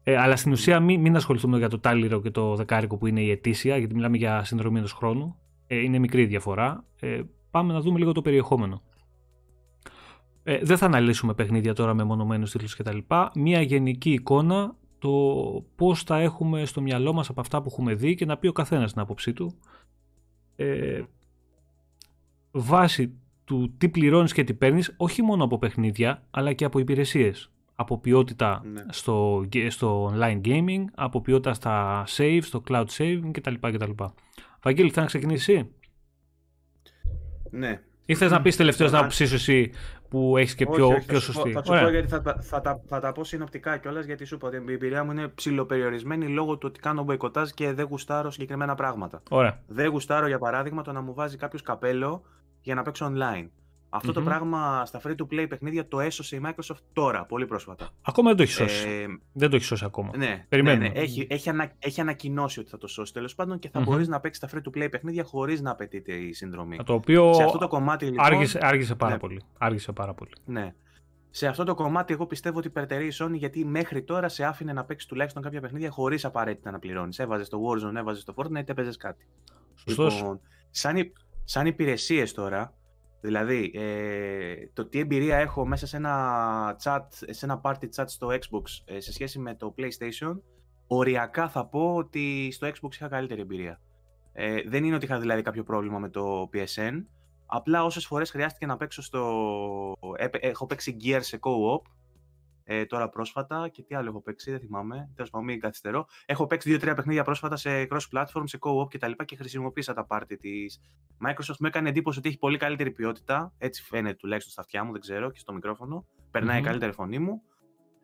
[0.03, 3.21] Ε, αλλά στην ουσία μην, μην ασχοληθούμε για το τάλιρο και το δεκάρικο που είναι
[3.21, 5.37] η ετήσια, γιατί μιλάμε για συνδρομή ενός χρόνου.
[5.67, 6.85] Ε, είναι μικρή διαφορά.
[7.01, 7.21] Ε,
[7.51, 8.83] πάμε να δούμε λίγο το περιεχόμενο.
[10.43, 12.99] Ε, δεν θα αναλύσουμε παιχνίδια τώρα με μονομένους τίτλους κτλ.
[13.35, 15.11] Μία γενική εικόνα το
[15.77, 18.53] πώς θα έχουμε στο μυαλό μας από αυτά που έχουμε δει και να πει ο
[18.53, 19.55] καθένας την άποψή του.
[20.57, 21.03] Ε,
[22.51, 27.51] βάσει του τι πληρώνεις και τι παίρνεις, όχι μόνο από παιχνίδια, αλλά και από υπηρεσίες.
[27.75, 28.85] Από ποιότητα ναι.
[28.89, 33.55] στο, στο online gaming, από ποιότητα στα save, στο cloud saving κτλ.
[33.61, 33.91] κτλ.
[34.63, 35.65] Βαγγέλη, θα να ξεκινήσεις
[37.51, 37.81] ναι.
[38.05, 39.73] Ή θες να πεις τελευταίος να ψήσει εσύ
[40.09, 41.53] που έχεις και πιο, όχι, πιο σωστή.
[41.53, 44.47] Θα σου πω γιατί θα, θα, θα, θα, τα πω συνοπτικά κιόλας γιατί σου είπα
[44.47, 48.75] ότι η εμπειρία μου είναι ψηλοπεριορισμένη λόγω του ότι κάνω μποϊκοτάζ και δεν γουστάρω συγκεκριμένα
[48.75, 49.23] πράγματα.
[49.31, 49.61] Ωραία.
[49.67, 52.23] Δεν γουστάρω για παράδειγμα το να μου βάζει κάποιος καπέλο
[52.61, 53.47] για να παίξω online.
[53.91, 57.89] Αυτό το πράγμα στα free to play παιχνίδια το έσωσε η Microsoft τώρα, πολύ πρόσφατα.
[58.03, 58.89] Ακόμα δεν το έχει σώσει.
[58.89, 60.17] Ε, δεν το έχει σώσει ακόμα.
[60.17, 60.91] Ναι, ναι, ναι.
[60.95, 63.85] Έχει, έχει, ανα, έχει ανακοινώσει ότι θα το σώσει τέλος πάντων και θα mm-hmm.
[63.85, 66.77] μπορείς να παίξεις τα free to play παιχνίδια χωρίς να απαιτείται η συνδρομή.
[66.85, 69.19] Το οποίο Σε αυτό το κομμάτι, λοιπόν, άργησε, άργησε πάρα ναι.
[69.19, 69.43] πολύ.
[69.59, 70.33] Άργησε πάρα πολύ.
[70.45, 70.75] Ναι.
[71.31, 74.73] Σε αυτό το κομμάτι, εγώ πιστεύω ότι υπερτερεί η Sony γιατί μέχρι τώρα σε άφηνε
[74.73, 77.19] να παίξεις τουλάχιστον κάποια παιχνίδια χωρίς απαραίτητα να πληρώνεις.
[77.19, 79.27] Έβαζες το Warzone, έβαζες το Fortnite, έπαιζες κάτι.
[79.85, 81.13] Λοιπόν, σαν,
[81.45, 82.75] σαν υπηρεσίες τώρα,
[83.21, 88.29] Δηλαδή, ε, το τι εμπειρία έχω μέσα σε ένα chat, σε ένα party chat στο
[88.29, 90.41] Xbox ε, σε σχέση με το PlayStation,
[90.87, 93.81] οριακά θα πω ότι στο Xbox είχα καλύτερη εμπειρία.
[94.33, 97.05] Ε, δεν είναι ότι είχα δηλαδή κάποιο πρόβλημα με το PSN,
[97.47, 99.97] απλά όσες φορές χρειάστηκε να παίξω στο...
[100.41, 101.83] Έχω παίξει Gear σε co-op
[102.73, 105.11] ε, τώρα πρόσφατα και τι άλλο έχω παίξει, δεν θυμάμαι.
[105.15, 106.07] Τέλος πάντων, μην καθυστερώ.
[106.27, 109.11] Έχω παίξει δύο-τρία παιχνίδια πρόσφατα σε cross-platform, σε co-op κτλ.
[109.11, 110.81] Και, και χρησιμοποίησα τα πάρτι της
[111.27, 111.57] Microsoft.
[111.61, 113.53] Μου έκανε εντύπωση ότι έχει πολύ καλύτερη ποιότητα.
[113.59, 116.07] Έτσι φαίνεται τουλάχιστον στα αυτιά μου, δεν ξέρω, και στο μικρόφωνο.
[116.31, 116.65] Περνάει mm-hmm.
[116.65, 117.43] καλύτερη φωνή μου.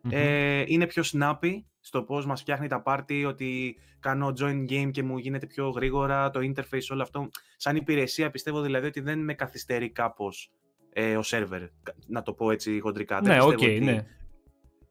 [0.03, 0.11] Mm-hmm.
[0.11, 5.03] Ε, είναι πιο snappy στο πώς μας φτιάχνει τα πάρτι, ότι κάνω join game και
[5.03, 7.29] μου γίνεται πιο γρήγορα το interface, όλο αυτό.
[7.57, 10.51] Σαν υπηρεσία πιστεύω δηλαδή ότι δεν με καθυστερεί κάπως
[10.93, 11.67] ε, ο server,
[12.07, 13.21] να το πω έτσι χοντρικά.
[13.21, 14.05] Ναι, OK, okay, ναι.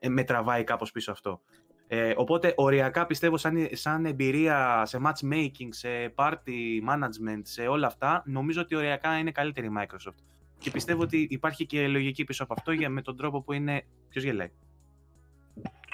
[0.07, 1.40] Ε, με τραβάει κάπως πίσω αυτό.
[1.88, 8.22] Ε, οπότε οριακά πιστεύω σαν, σαν εμπειρία σε matchmaking, σε party management, σε όλα αυτά,
[8.26, 10.22] νομίζω ότι οριακά είναι καλύτερη η Microsoft.
[10.59, 13.82] Και πιστεύω ότι υπάρχει και λογική πίσω από αυτό για, με τον τρόπο που είναι.
[14.09, 14.50] Ποιος γελάει.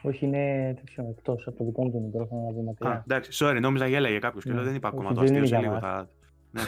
[0.02, 2.90] Όχι, είναι τέτοιο εκτός από το δικό μου το μικρόφωνο να δει μακριά.
[2.90, 5.12] Α, εντάξει, sorry, νόμιζα γέλαγε κάποιος και λέω δεν είπα ακόμα.
[5.14, 5.78] Το αστείο σε λίγο.
[5.78, 6.08] Θα...
[6.50, 6.62] ναι.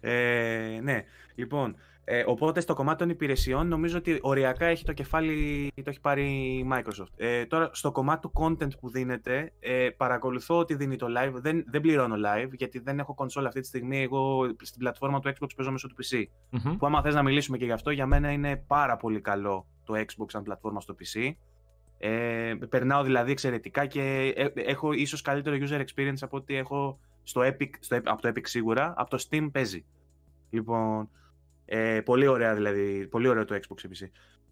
[0.00, 5.72] ε, ναι, λοιπόν, ε, οπότε στο κομμάτι των υπηρεσιών νομίζω ότι οριακά έχει το κεφάλι,
[5.74, 7.12] το έχει πάρει η Microsoft.
[7.16, 11.64] Ε, τώρα στο κομμάτι του content που δίνεται, ε, παρακολουθώ ότι δίνει το live, δεν,
[11.66, 15.48] δεν πληρώνω live γιατί δεν έχω console αυτή τη στιγμή, εγώ στην πλατφόρμα του Xbox
[15.56, 16.22] παίζω μέσω του PC.
[16.52, 19.66] mm Που άμα θες να μιλήσουμε και γι' αυτό, για μένα είναι πάρα πολύ καλό
[19.84, 21.30] το Xbox σαν πλατφόρμα στο PC.
[21.98, 27.40] Ε, περνάω δηλαδή εξαιρετικά και ε, έχω ίσως καλύτερο user experience από ό,τι έχω στο
[27.40, 29.84] Epic, στο, από το Epic σίγουρα, από το Steam παίζει.
[30.50, 31.08] Λοιπόν,
[31.64, 34.08] ε, πολύ ωραία δηλαδή, πολύ ωραίο το Xbox PC.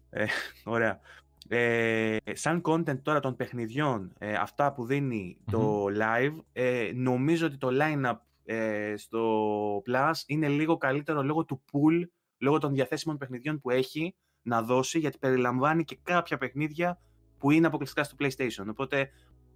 [0.09, 0.25] Ε,
[0.75, 0.99] ωραία.
[1.47, 7.57] Ε, σαν content τώρα των παιχνιδιών, ε, αυτά που δινει το live, ε, νομίζω ότι
[7.57, 12.07] το line-up ε, στο Plus είναι λίγο καλύτερο λόγω του pool,
[12.37, 16.99] λόγω των διαθέσιμων παιχνιδιών που έχει να δώσει, γιατί περιλαμβάνει και κάποια παιχνίδια
[17.37, 18.65] που είναι αποκλειστικά στο PlayStation.
[18.69, 19.09] Οπότε,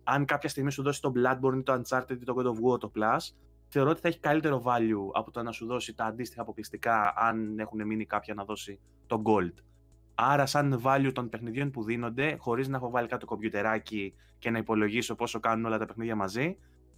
[0.04, 2.80] αν κάποια στιγμή σου δώσει το Bloodborne ή το Uncharted ή το God of War
[2.80, 3.18] το Plus,
[3.68, 7.60] θεωρώ ότι θα έχει καλύτερο value από το να σου δώσει τα αντίστοιχα αποκλειστικά αν
[7.60, 9.54] έχουν μείνει κάποια να δώσει το gold.
[10.16, 14.58] Άρα, σαν value των παιχνιδιών που δίνονται, χωρίς να έχω βάλει κάτω κομπιουτεράκι και να
[14.58, 16.58] υπολογίσω πόσο κάνουν όλα τα παιχνίδια μαζί,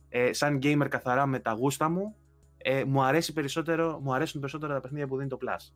[0.09, 2.15] ε, σαν gamer καθαρά με τα γούστα μου,
[2.57, 5.71] ε, μου, αρέσει περισσότερο, μου αρέσουν περισσότερο τα παιχνίδια που δίνει το Plus.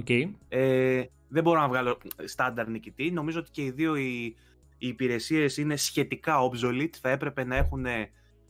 [0.00, 0.30] Okay.
[0.48, 3.10] Ε, δεν μπορώ να βγάλω στάνταρ νικητή.
[3.10, 4.24] Νομίζω ότι και οι δύο οι,
[4.78, 6.94] οι υπηρεσίες είναι σχετικά obsolete.
[7.00, 7.86] Θα έπρεπε να έχουν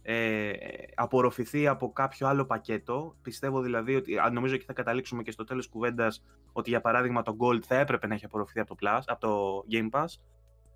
[0.02, 0.52] ε,
[0.94, 3.16] απορροφηθεί από κάποιο άλλο πακέτο.
[3.22, 7.36] Πιστεύω δηλαδή ότι, νομίζω και θα καταλήξουμε και στο τέλος κουβέντας, ότι για παράδειγμα το
[7.38, 10.06] Gold θα έπρεπε να έχει απορροφηθεί από το, Plus, από το Game Pass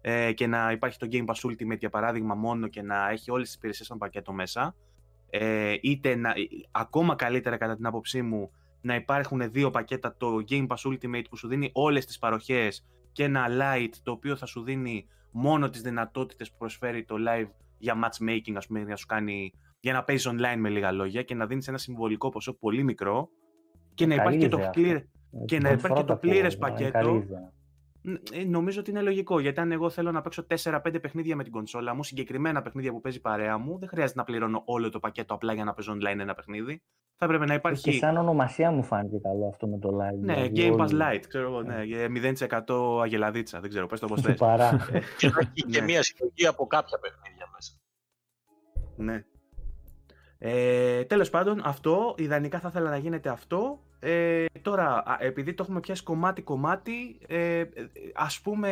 [0.01, 3.47] ε, και να υπάρχει το Game Pass Ultimate για παράδειγμα μόνο και να έχει όλες
[3.47, 4.75] τις υπηρεσίες σαν πακέτο μέσα.
[5.31, 6.33] Ε, είτε να,
[6.71, 8.51] ακόμα καλύτερα κατά την άποψή μου
[8.81, 13.25] να υπάρχουν δύο πακέτα, το Game Pass Ultimate που σου δίνει όλες τις παροχές και
[13.25, 17.49] ένα Lite το οποίο θα σου δίνει μόνο τις δυνατότητες που προσφέρει το live
[17.79, 21.35] για matchmaking, ας πούμε, να σου κάνει, για να παίζεις online με λίγα λόγια και
[21.35, 23.29] να δίνεις ένα συμβολικό ποσό πολύ μικρό
[23.95, 25.03] και να υπάρχει και το, clear,
[25.45, 27.25] και να υπάρχει το πλήρες πακέτο.
[28.33, 29.41] Ε, νομίζω ότι είναι λογικό.
[29.41, 33.01] Γιατί αν εγώ θέλω να παίξω 4-5 παιχνίδια με την κονσόλα μου, συγκεκριμένα παιχνίδια που
[33.01, 36.19] παίζει παρέα μου, δεν χρειάζεται να πληρώνω όλο το πακέτο απλά για να παίζω online
[36.19, 36.83] ένα παιχνίδι.
[37.19, 37.83] Θα έπρεπε να υπάρχει.
[37.83, 40.19] Και σαν ονομασία μου φάνηκε καλό αυτό με το live.
[40.21, 41.63] Ναι, δηλαδή, Game Pass Lite, ξέρω εγώ.
[41.63, 41.83] Ναι,
[42.99, 43.61] 0% αγελαδίτσα.
[43.61, 44.37] Δεν ξέρω, πες το πώ θες.
[44.37, 44.87] Παρά.
[45.19, 45.31] και
[45.71, 47.73] και μια συλλογή από κάποια παιχνίδια μέσα.
[48.97, 49.25] Ναι.
[50.39, 53.81] Ε, τέλος πάντων, αυτό, ιδανικά θα ήθελα να γίνεται αυτό.
[53.99, 57.65] Ε, τώρα, επειδή το έχουμε πιάσει κομμάτι-κομμάτι, ε,
[58.15, 58.71] ας πούμε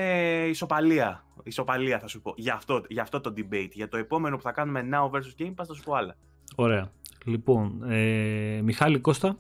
[0.49, 1.25] ισοπαλία.
[1.43, 2.35] Ισοπαλία θα σου πω.
[2.37, 3.71] Για αυτό, για αυτό το debate.
[3.73, 6.17] Για το επόμενο που θα κάνουμε Now vs Game Pass θα σου πω άλλα.
[6.57, 6.91] Ωραία.
[7.25, 9.39] Λοιπόν, ε, Μιχάλη Κώστα.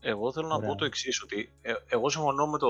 [0.00, 2.68] Εγώ θέλω να πω το εξής ότι ε, εγώ συμφωνώ με το,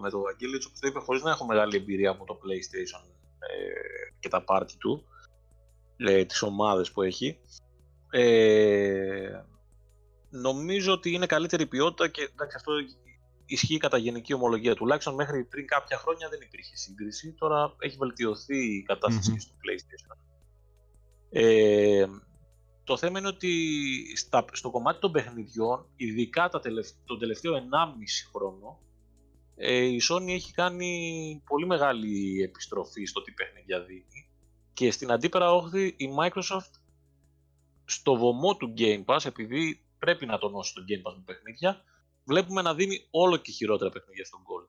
[0.00, 3.04] με το Αγγέλη που το είπε χωρίς να έχω μεγάλη εμπειρία από το PlayStation
[3.38, 5.04] ε, και τα πάρτι του
[5.96, 7.38] ε, τις ομάδες που έχει.
[8.10, 9.42] Ε,
[10.30, 12.72] νομίζω ότι είναι καλύτερη ποιότητα και εντάξει, αυτό
[13.46, 14.74] ισχύει κατά γενική ομολογία.
[14.74, 17.32] Τουλάχιστον μέχρι πριν κάποια χρόνια δεν υπήρχε σύγκριση.
[17.32, 20.16] Τώρα έχει βελτιωθεί η κατασταση στο PlayStation.
[21.30, 22.06] Ε,
[22.84, 23.52] το θέμα είναι ότι
[24.16, 26.60] στα, στο κομμάτι των παιχνιδιών, ειδικά τα
[27.04, 27.60] τον τελευταίο 1,5
[28.32, 28.80] χρόνο,
[29.56, 34.30] ε, η Sony έχει κάνει πολύ μεγάλη επιστροφή στο τι παιχνίδια δίνει
[34.72, 36.80] και στην αντίπερα όχθη η Microsoft
[37.84, 41.84] στο βωμό του Game Pass, επειδή πρέπει να τονώσει το Game Pass με παιχνίδια,
[42.24, 44.68] βλέπουμε να δίνει όλο και χειρότερα παιχνίδια στον Gold.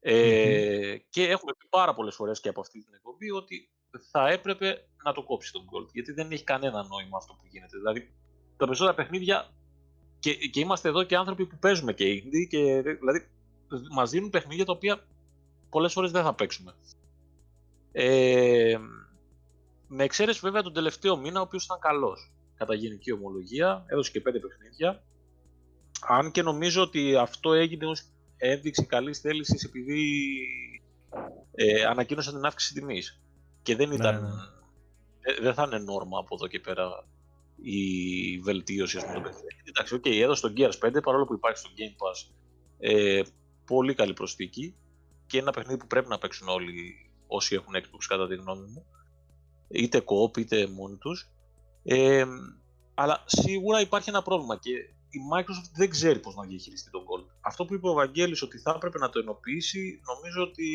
[0.00, 3.70] Ε, Και έχουμε πει πάρα πολλές φορές και από αυτή την εκπομπή ότι
[4.10, 7.76] θα έπρεπε να το κόψει τον Gold, γιατί δεν έχει κανένα νόημα αυτό που γίνεται.
[7.76, 8.12] Δηλαδή,
[8.56, 9.48] τα περισσότερα παιχνίδια,
[10.18, 13.28] και, και είμαστε εδώ και άνθρωποι που παίζουμε και indie, και, δηλαδή
[13.94, 15.06] μας δίνουν παιχνίδια τα οποία
[15.70, 16.74] πολλές φορές δεν θα παίξουμε.
[17.92, 18.78] Ε,
[19.88, 22.32] με εξαίρεση βέβαια τον τελευταίο μήνα, ο οποίος ήταν καλός.
[22.54, 25.02] Κατά γενική ομολογία, έδωσε και πέντε παιχνίδια.
[26.08, 28.02] Αν και νομίζω ότι αυτό έγινε ως
[28.36, 30.02] ένδειξη καλής θέλησης επειδή
[31.54, 33.20] ε, ανακοίνωσαν την αύξηση τιμής.
[33.62, 34.22] Και δεν ναι, ήταν...
[34.22, 35.34] Ναι.
[35.40, 37.04] δεν θα είναι νόρμα από εδώ και πέρα
[37.62, 39.50] η βελτίωση ας πούμε, των παιχνιδιών.
[39.64, 42.34] Εντάξει, okay, έδωσε τον Gears 5 παρόλο που υπάρχει στο Game Pass
[42.78, 43.22] ε,
[43.66, 44.74] πολύ καλή προσθήκη
[45.26, 48.86] και ένα παιχνίδι που πρέπει να παίξουν όλοι όσοι έχουν Xbox κατά τη γνώμη μου
[49.68, 51.30] είτε co-op είτε μόνοι τους
[51.82, 52.24] ε,
[52.94, 54.70] αλλά σίγουρα υπάρχει ένα πρόβλημα και
[55.10, 57.26] η Microsoft δεν ξέρει πώς να διαχειριστεί τον Gold.
[57.40, 60.68] Αυτό που είπε ο Βαγγέλης ότι θα έπρεπε να το ενοποιήσει νομίζω ότι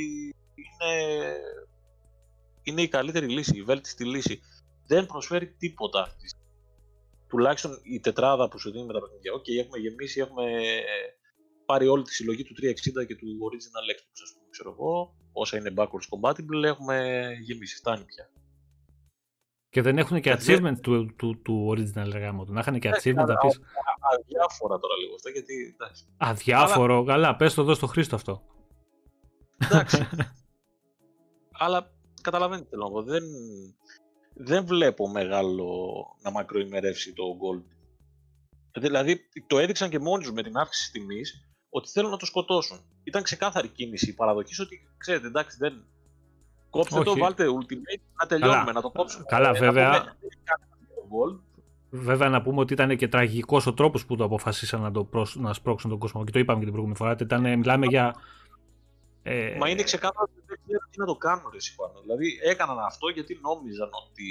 [0.56, 0.94] είναι,
[2.66, 4.40] είναι η καλύτερη λύση, η βέλτιστη λύση.
[4.88, 6.16] Δεν προσφέρει τίποτα.
[7.28, 9.34] Τουλάχιστον η τετράδα που σου δίνει με τα παιχνίδια.
[9.34, 10.44] OK, okay, έχουμε γεμίσει, έχουμε
[11.66, 15.58] πάρει όλη τη συλλογή του 360 και του original Xbox, ας πούμε, ξέρω εγώ, όσα
[15.58, 18.30] είναι backwards compatible, έχουμε γεμίσει, φτάνει πια.
[19.70, 23.36] Και δεν έχουν και achievement του, του, του original εργάμου Να είχαν και achievement να
[23.38, 23.60] πεις...
[24.14, 25.76] Αδιάφορα τώρα λίγο αυτά, γιατί...
[26.18, 27.06] Αδιάφορο, Αλλά...
[27.06, 28.42] καλά, πες το εδώ στο Χρήστο αυτό.
[29.58, 30.08] Εντάξει.
[31.64, 31.95] Αλλά
[32.26, 33.24] καταλαβαίνετε θέλω να δεν,
[34.34, 35.68] δεν βλέπω μεγάλο
[36.22, 37.64] να μακροημερεύσει το Gold.
[38.80, 42.80] Δηλαδή το έδειξαν και μόνοι με την αύξηση τιμής ότι θέλουν να το σκοτώσουν.
[43.04, 45.74] Ήταν ξεκάθαρη κίνηση η παραδοχή ότι ξέρετε, εντάξει, δεν.
[46.70, 48.74] Κόψτε το, βάλτε ultimate, να τελειώνουμε, Καλά.
[48.74, 49.26] να το κόψουμε.
[49.28, 49.90] Καλά, ε, βέβαια.
[49.90, 50.16] Να
[51.90, 55.36] βέβαια να πούμε ότι ήταν και τραγικός ο τρόπος που το αποφασίσαν να, το προσ...
[55.36, 56.24] να σπρώξουν τον κόσμο.
[56.24, 57.16] Και το είπαμε και την προηγούμενη φορά.
[57.22, 58.16] Ήταν, μιλάμε για.
[59.28, 59.56] Ε...
[59.60, 62.00] Μα είναι ξεκάθαρο ότι δεν ξέρουν τι να το κάνουν, ρε πάνω.
[62.02, 64.28] Δηλαδή έκαναν αυτό γιατί νόμιζαν ότι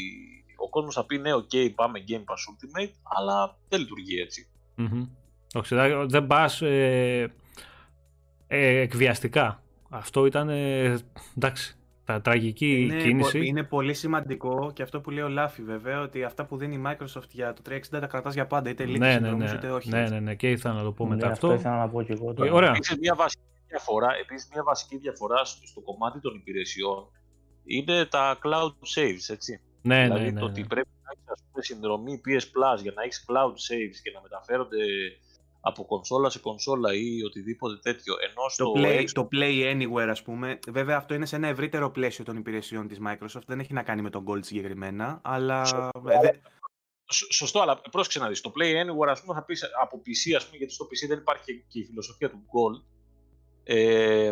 [0.56, 4.48] ο κόσμος θα πει ναι, OK, πάμε Game Pass Ultimate, αλλά δεν λειτουργεί έτσι.
[4.78, 5.08] Mm-hmm.
[5.54, 5.74] Όχι,
[6.06, 7.32] δεν πας ε,
[8.46, 9.62] ε, εκβιαστικά.
[9.88, 10.98] Αυτό ήταν, ε,
[11.36, 13.46] εντάξει, τα τραγική είναι, κίνηση.
[13.46, 16.82] Είναι πολύ σημαντικό και αυτό που λέει ο Λάφη βέβαια, ότι αυτά που δίνει η
[16.86, 19.50] Microsoft για το 360 τα κρατάς για πάντα, είτε λίγες ναι, ναι, ναι.
[19.54, 19.88] είτε όχι.
[19.88, 21.46] Ναι, ναι, ναι, και ήθελα να το πω ναι, μετά αυτό.
[21.46, 22.34] Αυτό ήθελα να πω και εγώ.
[22.34, 22.52] Τώρα.
[22.52, 22.70] Ωραία.
[22.70, 23.42] Επίσης μια βασική
[23.74, 27.00] διαφορά, επίσης μια βασική διαφορά στο κομμάτι των υπηρεσιών
[27.64, 29.60] είναι τα cloud saves, έτσι.
[29.82, 30.50] Ναι, δηλαδή ναι, ναι, το ναι.
[30.50, 31.10] ότι πρέπει να
[31.54, 34.84] έχεις συνδρομή PS Plus για να έχεις cloud saves και να μεταφέρονται
[35.60, 38.14] από κονσόλα σε κονσόλα ή οτιδήποτε τέτοιο.
[38.20, 41.90] Ενώ το, στο play, το Play Anywhere, ας πούμε, βέβαια αυτό είναι σε ένα ευρύτερο
[41.90, 45.64] πλαίσιο των υπηρεσιών της Microsoft, δεν έχει να κάνει με τον Gold συγκεκριμένα, αλλά...
[45.64, 45.90] Σωστό,
[47.30, 50.44] Σωστό, αλλά πρόσεξε να δεις, το Play Anywhere, ας πούμε, θα πεις από PC, ας
[50.44, 52.93] πούμε, γιατί στο PC δεν υπάρχει και η φιλοσοφία του Gold.
[53.64, 54.30] Ε,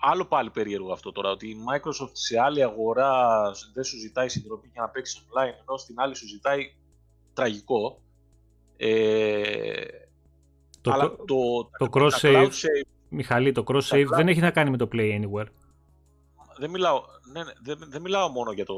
[0.00, 3.42] άλλο πάλι περίεργο αυτό τώρα, ότι η Microsoft σε άλλη αγορά
[3.74, 6.74] δεν σου ζητάει συνδρομή για να παίξεις online, ενώ στην άλλη σου ζητάει
[7.32, 8.02] τραγικό.
[8.76, 9.84] Ε,
[10.80, 14.50] το, αλλά το, το, το cross save, save, Μιχαλή, το cross save δεν έχει να
[14.50, 15.46] κάνει με το play anywhere.
[16.58, 17.02] Δεν μιλάω,
[17.32, 18.74] ναι, ναι, δεν, δεν μιλάω μόνο για το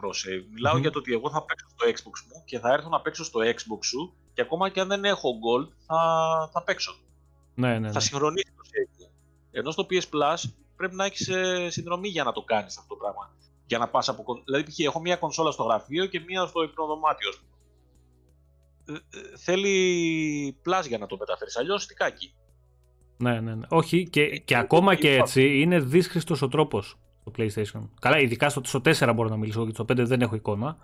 [0.00, 0.44] cross save.
[0.52, 0.80] Μιλάω mm-hmm.
[0.80, 3.40] για το ότι εγώ θα παίξω στο Xbox μου και θα έρθω να παίξω στο
[3.40, 5.98] Xbox σου και ακόμα και αν δεν έχω gold θα,
[6.52, 6.94] θα παίξω.
[7.54, 7.92] Ναι, ναι, ναι.
[7.92, 9.10] Θα συγχρονίσει το save μου.
[9.50, 13.00] Ενώ στο PS Plus πρέπει να έχεις ε, συνδρομή για να το κάνεις αυτό το
[13.00, 13.36] πράγμα.
[13.66, 14.42] Για να πας από.
[14.44, 14.78] Δηλαδή, π.χ.
[14.78, 17.30] έχω μία κονσόλα στο γραφείο και μία στο υπνοδωμάτιο.
[18.84, 21.56] Ε, ε, θέλει Plus για να το μεταφέρεις.
[21.56, 22.34] Αλλιώς τι κάκι.
[23.16, 23.66] Ναι, ναι, ναι.
[23.68, 27.88] Όχι, και, και ακόμα και έτσι είναι δύσχριστος ο τρόπος στο PlayStation.
[28.00, 30.76] Καλά, ειδικά στο, στο 4 μπορώ να μιλήσω, γιατί στο 5 δεν έχω εικόνα.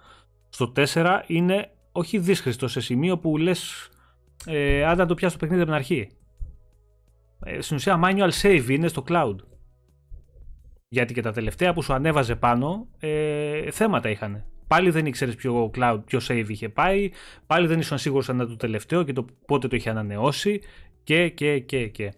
[0.49, 3.89] Στο 4 είναι όχι δύσχριστος σε σημείο που λες.
[4.47, 6.11] Ε, αν το πιάσει το παιχνίδι από την αρχή.
[7.45, 9.37] Ε, στην ουσία manual save είναι στο cloud.
[10.89, 14.45] Γιατί και τα τελευταία που σου ανέβαζε πάνω ε, θέματα είχαν.
[14.67, 17.11] Πάλι δεν ήξερες ποιο cloud, ποιο save είχε πάει.
[17.47, 20.61] Πάλι δεν ήσουν σίγουρος αν ήταν το τελευταίο και το πότε το είχε ανανεώσει.
[21.03, 22.12] Και, και, και, και.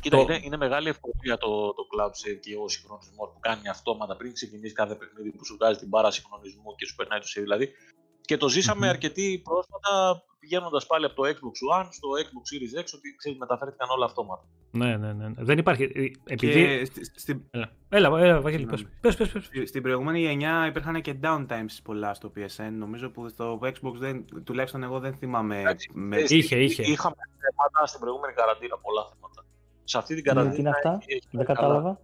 [0.00, 0.22] Κοίτα, το...
[0.22, 4.32] είναι, είναι, μεγάλη ευκολία το, το cloud save και ο συγχρονισμός που κάνει αυτόματα πριν
[4.32, 7.42] ξεκινήσει κάθε παιχνίδι που σου βγάζει την μπάρα συγχρονισμού και σου περνάει το save.
[7.42, 7.72] Δηλαδή,
[8.20, 8.90] Και το ζήσαμε mm-hmm.
[8.90, 13.88] αρκετοί πρόσφατα πηγαίνοντας πάλι από το Xbox One στο Xbox Series X, ότι ξέρει, μεταφέρθηκαν
[13.96, 14.44] όλα αυτόματα.
[14.70, 15.28] Ναι, ναι, ναι.
[15.36, 15.82] Δεν υπάρχει.
[15.82, 16.84] Ε, επειδή.
[17.14, 17.48] Στη...
[17.50, 18.84] Έλα, έλα, έλα Βαγγέλη, πες.
[19.00, 19.68] Πες, πες, πες.
[19.68, 22.72] Στην προηγούμενη γενιά υπήρχαν και downtimes πολλά στο PSN.
[22.72, 25.62] Νομίζω που στο Xbox δεν, τουλάχιστον εγώ δεν θυμάμαι.
[25.92, 26.16] με...
[26.16, 26.82] Είχε, είχε.
[26.82, 29.44] Είχαμε θέματα στην προηγούμενη καραντίνα, πολλά θέματα.
[29.84, 30.54] Σε αυτή την καραντίνα.
[30.54, 30.98] Τι είναι αυτά,
[31.30, 32.00] δεν κατάλαβα.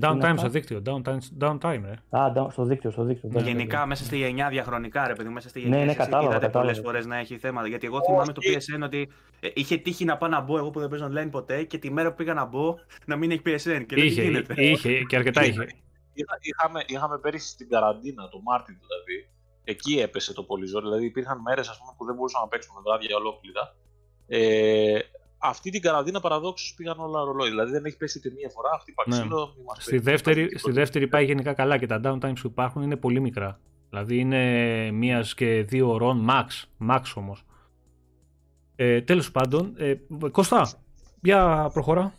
[0.00, 0.82] Downtime στο δίκτυο.
[0.86, 2.18] Downtime, downtime ε.
[2.18, 3.40] Α, στο δίκτυο, στο δίκτυο.
[3.40, 5.78] Γενικά μέσα στη γενιά διαχρονικά, ρε παιδί, μέσα στη γενιά.
[5.78, 6.50] Ναι, ναι, κατάλαβα.
[6.50, 7.68] Πολλές φορές να έχει θέματα.
[7.68, 9.08] Γιατί εγώ θυμάμαι το PSN ότι
[9.40, 11.90] ε, είχε τύχει να πάω να μπω εγώ που δεν παίζω online ποτέ και τη
[11.90, 13.84] μέρα που πήγα να μπω να μην έχει PSN.
[13.86, 14.62] Και είχε, γίνεται.
[14.62, 15.66] είχε και αρκετά είχε.
[16.40, 19.28] Είχαμε, είχαμε πέρυσι στην καραντίνα, το Μάρτιν δηλαδή.
[19.64, 20.84] Εκεί έπεσε το πολύ ζόρι.
[20.84, 23.74] Δηλαδή υπήρχαν μέρες που δεν μπορούσαμε να παίξουμε βράδια ολόκληρα.
[24.26, 24.98] Ε,
[25.38, 27.48] αυτή την καραντίνα παραδόξως πήγαν όλα ρολόι.
[27.48, 29.16] Δηλαδή δεν έχει πέσει ούτε μία φορά, χτύπα ναι.
[29.16, 29.54] ξύλο.
[29.78, 33.60] Στη, δεύτερη, στη δεύτερη πάει γενικά καλά και τα downtimes που υπάρχουν είναι πολύ μικρά.
[33.88, 36.46] Δηλαδή είναι μίας και δύο ώρων max,
[36.90, 37.44] max όμως.
[38.76, 39.94] Ε, Τέλος πάντων, ε,
[40.30, 40.70] Κώστα,
[41.22, 42.12] για προχωρά.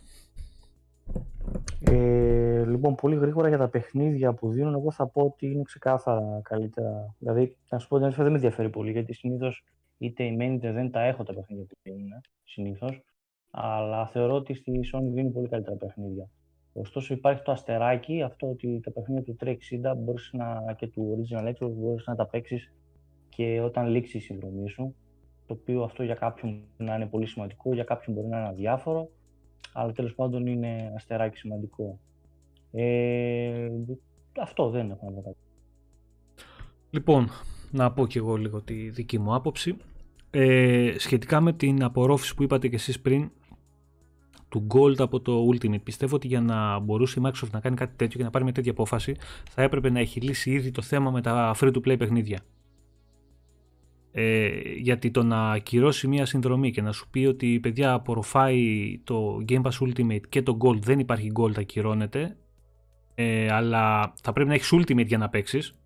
[1.80, 6.42] Ε, λοιπόν, πολύ γρήγορα για τα παιχνίδια που δίνουν, εγώ θα πω ότι είναι ξεκάθαρα
[6.44, 7.16] καλύτερα.
[7.20, 9.64] Δηλαδή, να σου πω ότι δεν με ενδιαφέρει πολύ, γιατί συνήθως
[10.00, 12.10] είτε η main είτε δεν τα έχω τα παιχνίδια που δίνουν
[12.44, 13.04] συνήθως
[13.52, 16.30] αλλά θεωρώ ότι στη Sony δίνει πολύ καλύτερα παιχνίδια.
[16.74, 19.56] Ωστόσο υπάρχει το αστεράκι, αυτό ότι τα παιχνίδια του 360
[19.98, 22.74] μπορείς να, και του Original Xbox μπορείς να τα παίξεις
[23.30, 24.96] και όταν λήξει η συνδρομή σου,
[25.46, 29.10] το οποίο αυτό για κάποιον να είναι πολύ σημαντικό, για κάποιον μπορεί να είναι αδιάφορο,
[29.74, 32.00] αλλά τέλος πάντων είναι αστεράκι σημαντικό.
[32.72, 33.70] Ε,
[34.40, 35.36] αυτό δεν έχω να πω
[36.90, 37.28] Λοιπόν,
[37.72, 39.78] να πω και εγώ λίγο τη δική μου άποψη.
[40.32, 43.32] Ε, σχετικά με την απορρόφηση που είπατε και εσείς πριν
[44.50, 45.84] του Gold από το Ultimate.
[45.84, 48.54] Πιστεύω ότι για να μπορούσε η Microsoft να κάνει κάτι τέτοιο και να πάρει μια
[48.54, 49.16] τέτοια απόφαση,
[49.50, 52.40] θα έπρεπε να έχει λύσει ήδη το θέμα με τα free to play παιχνίδια.
[54.12, 59.38] Ε, γιατί το να ακυρώσει μια συνδρομή και να σου πει ότι παιδιά απορροφάει το
[59.50, 62.38] Game Pass Ultimate και το Gold, δεν υπάρχει Gold, ακυρώνεται,
[63.16, 65.79] ε, αλλά θα πρέπει να έχεις Ultimate για να παίξεις.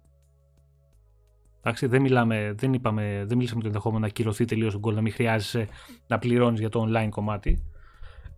[1.66, 5.02] Εντάξει, δεν, μιλάμε, δεν, είπαμε, δεν μιλήσαμε το ενδεχόμενο να ακυρωθεί τελείως το Gold, να
[5.02, 5.68] μην χρειάζεσαι
[6.08, 7.64] να πληρώνεις για το online κομμάτι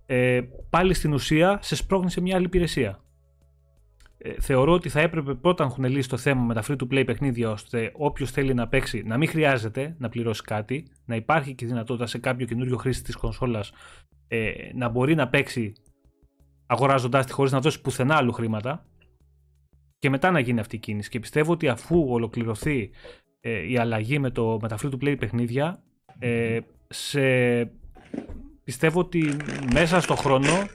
[0.06, 3.00] ε, πάλι στην ουσία σε σπρώχνει σε μια άλλη υπηρεσία.
[4.18, 6.94] Ε, θεωρώ ότι θα έπρεπε πρώτα να έχουν λύσει το θέμα με τα free to
[6.94, 11.56] play παιχνίδια ώστε όποιος θέλει να παίξει να μην χρειάζεται να πληρώσει κάτι, να υπάρχει
[11.56, 13.72] και δυνατότητα σε κάποιο καινούριο χρήστη της κονσόλας
[14.28, 15.74] ε, να μπορεί να παίξει
[16.66, 18.86] αγοράζοντάς τη χωρίς να δώσει πουθενά άλλου χρήματα
[20.00, 21.10] και μετά να γίνει αυτή η κίνηση.
[21.10, 22.90] Και πιστεύω ότι αφού ολοκληρωθεί
[23.40, 25.84] ε, η αλλαγή με, το, με τα free to play παιχνίδια,
[26.20, 27.22] ε, σε
[28.64, 29.36] πιστεύω ότι
[29.74, 30.68] μέσα στο χρόνο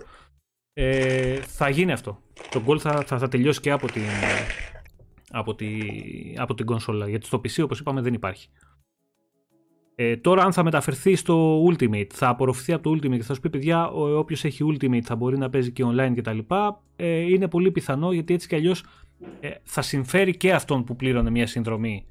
[0.73, 2.23] ε, θα γίνει αυτό.
[2.51, 4.03] Το goal θα, θα, θα τελειώσει και από την,
[5.31, 5.79] από, τη,
[6.37, 7.09] από την κονσόλα.
[7.09, 8.49] Γιατί στο PC όπως είπαμε δεν υπάρχει.
[9.95, 13.41] Ε, τώρα αν θα μεταφερθεί στο Ultimate, θα απορροφηθεί από το Ultimate και θα σου
[13.41, 16.39] πει παιδιά όποιος έχει Ultimate θα μπορεί να παίζει και online κτλ.
[16.97, 18.87] Ε, είναι πολύ πιθανό γιατί έτσι κι αλλιώς ε,
[19.63, 22.07] θα συμφέρει και αυτόν που πλήρωνε μια συνδρομή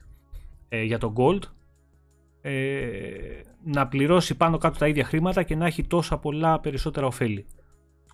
[0.70, 1.42] ε, για το Gold
[2.42, 7.46] ε, να πληρώσει πάνω κάτω τα ίδια χρήματα και να έχει τόσα πολλά περισσότερα ωφέλη.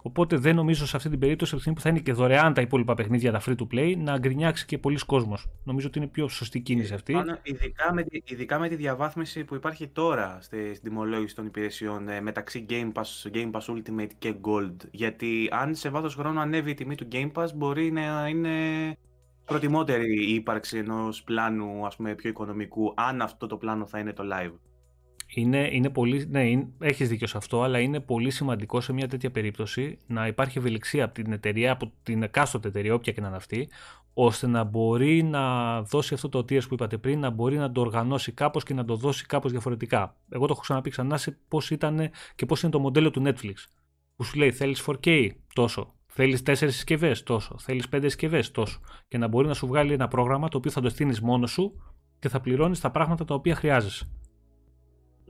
[0.08, 2.54] Οπότε δεν νομίζω σε αυτή την περίπτωση, από τη στιγμή που θα είναι και δωρεάν
[2.54, 5.48] τα υπόλοιπα παιχνίδια, τα free to play, να γκρινιάξει και πολλοί κόσμος.
[5.64, 7.14] Νομίζω ότι είναι πιο σωστή κίνηση αυτή.
[7.44, 12.22] ειδικά, με, ειδικά με τη διαβάθμιση που υπάρχει τώρα στη, στην τιμολόγηση των υπηρεσιών ε,
[12.22, 14.76] μεταξύ Game Pass, Game Pass Ultimate και Gold.
[14.92, 18.52] Γιατί αν σε βάθος χρόνου ανέβει η τιμή του Game Pass, μπορεί να είναι
[19.46, 24.14] προτιμότερη η ύπαρξη ενός πλάνου ας πούμε, πιο οικονομικού, αν αυτό το πλάνο θα είναι
[24.14, 24.54] το live.
[25.28, 29.08] Είναι, είναι πολύ, ναι, είναι, έχεις δίκιο σε αυτό, αλλά είναι πολύ σημαντικό σε μια
[29.08, 33.28] τέτοια περίπτωση να υπάρχει ευελιξία από την εταιρεία, από την εκάστοτε εταιρεία, όποια και να
[33.28, 33.70] είναι αυτή,
[34.14, 37.82] ώστε να μπορεί να δώσει αυτό το tiers που είπατε πριν, να μπορεί να το
[37.82, 40.16] οργανώσει κάπως και να το δώσει κάπως διαφορετικά.
[40.30, 43.54] Εγώ το έχω ξαναπεί ξανά σε πώς ήταν και πώς είναι το μοντέλο του Netflix.
[44.16, 47.56] Που σου λέει θέλεις 4K τόσο, Θέλεις 4 συσκευές, τόσο.
[47.60, 48.80] Θέλεις 5 συσκευές, τόσο.
[49.08, 51.82] Και να μπορεί να σου βγάλει ένα πρόγραμμα το οποίο θα το στείλει μόνος σου
[52.20, 54.10] και θα πληρώνεις τα πράγματα τα οποία χρειάζεσαι.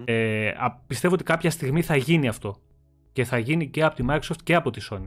[0.03, 0.51] Ε,
[0.87, 2.55] πιστεύω ότι κάποια στιγμή θα γίνει αυτό.
[3.13, 5.05] Και θα γίνει και από τη Microsoft και από τη Sony.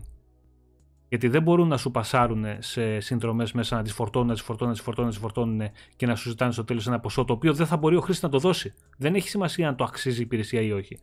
[1.08, 4.72] Γιατί δεν μπορούν να σου πασάρουν σε συνδρομές μέσα να τις φορτώνουν, να τις φορτώνουν,
[4.72, 7.32] να τις φορτώνουν, να τις φορτώνουν και να σου ζητάνε στο τέλος ένα ποσό το
[7.32, 8.74] οποίο δεν θα μπορεί ο χρήστη να το δώσει.
[8.96, 10.98] Δεν έχει σημασία αν το αξίζει η υπηρεσία ή όχι.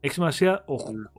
[0.00, 0.64] Έχει σημασία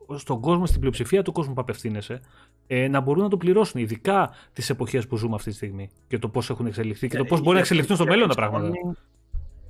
[0.07, 2.22] ο, στον κόσμο, στην πλειοψηφία του κόσμου που απευθύνεσαι,
[2.68, 6.19] ε, να μπορούν να το πληρώσουν, ειδικά τις εποχές που ζούμε αυτή τη στιγμή και
[6.19, 8.72] το πώς έχουν εξελιχθεί και το ε, πώ μπορεί να εξελιχθούν στο μέλλον τα πράγματα.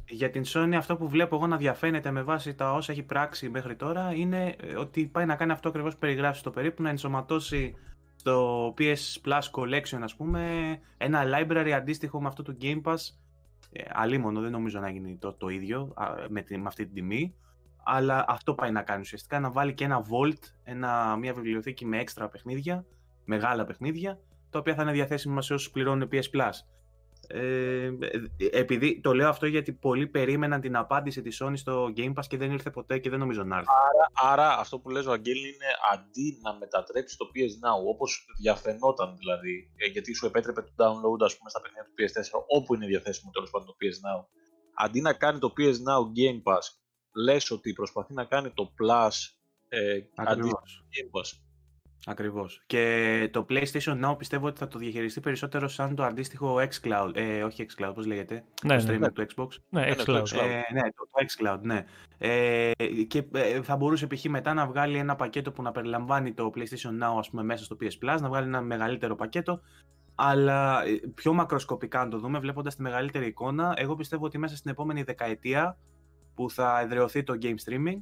[0.09, 3.49] Για την Sony αυτό που βλέπω εγώ να διαφαίνεται με βάση τα όσα έχει πράξει
[3.49, 6.89] μέχρι τώρα είναι ε, ότι πάει να κάνει αυτό ακριβώς που περιγράφεις στο περίπου, να
[6.89, 7.75] ενσωματώσει
[8.15, 10.41] στο PS Plus Collection ας πούμε
[10.97, 12.95] ένα library αντίστοιχο με αυτό του Game Pass
[13.71, 15.93] Ε, αλίμονο δεν νομίζω να γίνει το, το ίδιο
[16.29, 17.35] με, με αυτή την τιμή.
[17.83, 21.99] Αλλά αυτό πάει να κάνει ουσιαστικά, να βάλει και ένα Vault, ένα, μια βιβλιοθήκη με
[21.99, 22.85] έξτρα παιχνίδια,
[23.25, 24.19] μεγάλα παιχνίδια,
[24.49, 26.51] τα οποία θα είναι διαθέσιμα σε όσους πληρώνουν PS Plus.
[27.27, 27.89] Ε,
[28.51, 32.37] επειδή το λέω αυτό γιατί πολλοί περίμεναν την απάντηση της Sony στο Game Pass και
[32.37, 33.69] δεν ήρθε ποτέ και δεν νομίζω να έρθει.
[33.69, 38.25] Άρα, άρα αυτό που λες ο Αγγέλη είναι αντί να μετατρέψεις το PS Now όπως
[38.39, 42.85] διαφαινόταν δηλαδή γιατί σου επέτρεπε το download ας πούμε στα παιχνίδια του PS4 όπου είναι
[42.85, 44.25] διαθέσιμο τέλος πάντων το PS Now
[44.73, 46.65] αντί να κάνει το PS Now Game Pass
[47.15, 49.11] λες ότι προσπαθεί να κάνει το Plus
[49.69, 50.49] ε, αντί
[50.93, 51.46] Game Pass
[52.05, 52.63] Ακριβώς.
[52.65, 57.11] Και το PlayStation Now πιστεύω ότι θα το διαχειριστεί περισσότερο σαν το αντίστοιχο xCloud.
[57.13, 58.43] Ε, όχι xCloud, πώς λέγεται.
[58.63, 59.11] Ναι, το ναι, streaming ναι.
[59.11, 59.47] του Xbox.
[59.69, 60.21] Ναι, Ναι, το xCloud.
[60.21, 60.43] xCloud.
[60.43, 61.85] Ε, ναι, το, το xCloud, ναι.
[62.17, 62.71] Ε,
[63.07, 64.23] και ε, θα μπορούσε π.χ.
[64.25, 67.77] μετά να βγάλει ένα πακέτο που να περιλαμβάνει το PlayStation Now ας πούμε, μέσα στο
[67.81, 69.61] PS Plus, να βγάλει ένα μεγαλύτερο πακέτο.
[70.15, 74.55] Αλλά ε, πιο μακροσκοπικά, αν το δούμε, βλέποντας τη μεγαλύτερη εικόνα, εγώ πιστεύω ότι μέσα
[74.55, 75.77] στην επόμενη δεκαετία
[76.35, 78.01] που θα εδραιωθεί το game streaming,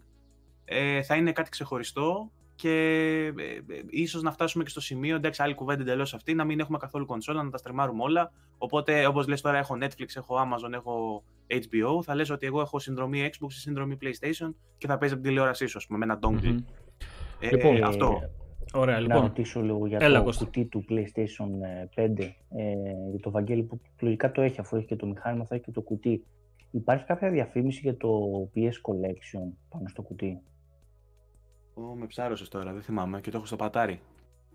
[0.65, 2.69] ε, θα είναι κάτι ξεχωριστό και
[3.37, 6.59] ε, ε, ίσως να φτάσουμε και στο σημείο, εντάξει, άλλη κουβέντα εντελώς αυτή, να μην
[6.59, 8.31] έχουμε καθόλου κονσόλα, να τα στρεμάρουμε όλα.
[8.57, 12.79] Οπότε, όπως λες τώρα, έχω Netflix, έχω Amazon, έχω HBO, θα λες ότι εγώ έχω
[12.79, 16.05] συνδρομή Xbox ή συνδρομή PlayStation και θα παίζει από την τηλεόρασή σου, ας πούμε, με
[16.05, 16.51] ένα dongle.
[16.51, 16.57] Μμμ.
[17.39, 18.21] Ε, Λοιπόν, αυτό.
[18.73, 19.21] Ωραία, Να λοιπόν.
[19.21, 20.45] ρωτήσω λίγο για Έλα, το Κώστα.
[20.45, 21.49] κουτί του PlayStation
[21.95, 22.33] 5 ε,
[23.09, 25.71] για το Βαγγέλη που λογικά το έχει αφού έχει και το μηχάνημα θα έχει και
[25.71, 26.25] το κουτί.
[26.71, 28.09] Υπάρχει κάποια διαφήμιση για το
[28.55, 28.59] PS
[28.91, 30.41] Collection πάνω στο κουτί;
[31.77, 33.99] Ω, με ψάρωσες τώρα, δεν θυμάμαι και το έχω στο πατάρι.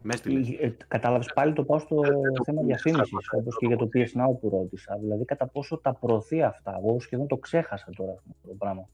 [0.02, 0.48] Μες έστειλες.
[0.48, 2.02] Ε, Κατάλαβες πάλι το πάω στο
[2.44, 3.36] θέμα το διαφήμισης, ξέχασα.
[3.36, 4.96] όπως και για το PS Now που ρώτησα.
[5.00, 6.80] Δηλαδή, κατά πόσο τα προωθεί αυτά.
[6.82, 8.88] Εγώ σχεδόν το ξέχασα τώρα αυτό το πράγμα.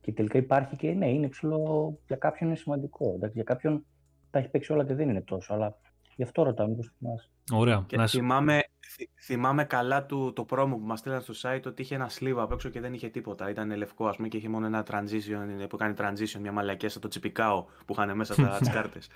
[0.00, 1.98] Και τελικά υπάρχει και ναι, είναι ψηλό.
[2.06, 3.12] Για κάποιον είναι σημαντικό.
[3.14, 3.84] Εντάξει, για κάποιον
[4.30, 5.54] τα έχει παίξει όλα και δεν είναι τόσο.
[5.54, 5.78] Αλλά
[6.22, 7.28] γι' αυτό ρωτάω, μήπως θυμάσαι.
[7.52, 7.84] Ωραία.
[7.86, 11.62] Και Να σε- θυμάμαι, θυ- θυμάμαι καλά του, το promo που μας στείλαν στο site
[11.66, 13.50] ότι είχε ένα sleeve απ' έξω και δεν είχε τίποτα.
[13.50, 17.00] Ήταν λευκό, ας πούμε, και είχε μόνο ένα transition που κάνει transition, μια μαλακία σαν
[17.00, 19.08] το τσιπικάο που είχαν μέσα στα τις κάρτες.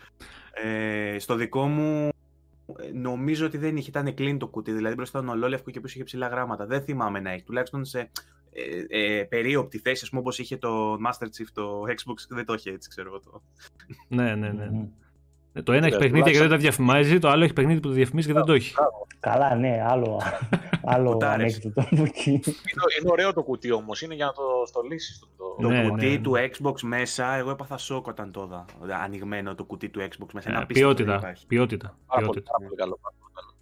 [0.64, 2.08] Ε, στο δικό μου
[2.78, 5.94] ε, νομίζω ότι δεν είχε, ήταν clean το κουτί, δηλαδή μπροστά ήταν ολόλευκο και πίσω
[5.96, 6.66] είχε ψηλά γράμματα.
[6.66, 8.10] Δεν θυμάμαι να έχει, τουλάχιστον σε
[8.88, 12.52] ε, ε, περίοπτη θέση, ας πούμε, όπως είχε το Master Chief, το Xbox, δεν το
[12.54, 13.20] είχε έτσι, ξέρω εγώ.
[13.20, 13.42] Το.
[14.08, 14.68] Ναι, ναι, ναι.
[15.56, 15.58] Μμμ.
[15.58, 17.80] Ε, Το ένα έχει Ναι, παιχνίδια και δεν τα τουλάχιστον- διαφημίζει, το άλλο έχει παιχνίδι
[17.80, 18.74] που το διαφημίζει και δεν το έχει.
[19.20, 20.20] Καλά, ναι, άλλο,
[20.94, 21.52] άλλο Κουτάρες.
[21.54, 22.30] ανέκδοτο από εκεί.
[22.30, 22.42] Είναι,
[23.00, 25.18] είναι ωραίο το κουτί όμως, είναι για να το στολίσεις.
[25.18, 25.62] Το, το...
[25.62, 26.18] Το Ναι, κουτί ναι, ναι.
[26.18, 28.96] του Xbox μέσα, εγώ έπαθα σοκ όταν το είδα.
[29.04, 30.48] Ανοιγμένο το κουτί του Xbox μέσα.
[30.48, 31.46] Ένα Ε, απίστευτο δεν ποιότητα, υπάρχει.
[31.46, 32.50] ποιότητα, Πάρα πολύ, ποιότητα.
[32.52, 32.98] πάρα πολύ καλό.
[33.02, 33.54] πάρα πολύ καλό.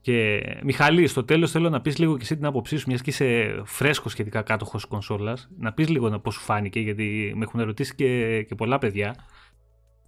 [0.00, 3.10] Και Μιχαλή, στο τέλος θέλω να πεις λίγο και εσύ την άποψή σου, μιας και
[3.10, 5.48] είσαι φρέσκο σχετικά κάτοχος κονσόλας.
[5.58, 9.14] Να πεις λίγο πώς σου φάνηκε, γιατί με έχουν ερωτήσει και, και πολλά παιδιά.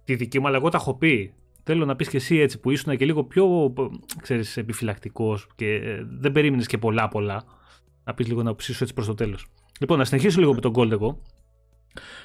[0.03, 1.33] Τη δική μου, αλλά εγώ τα έχω πει.
[1.63, 3.73] Θέλω να πεις και εσύ έτσι που ήσουν και λίγο πιο
[4.21, 7.43] ξέρεις, επιφυλακτικός και ε, δεν περίμενες και πολλά πολλά.
[8.03, 9.45] Να πεις λίγο να άποψή σου έτσι προς το τέλος.
[9.79, 11.21] Λοιπόν, να συνεχίσω λίγο με τον Gold εγώ.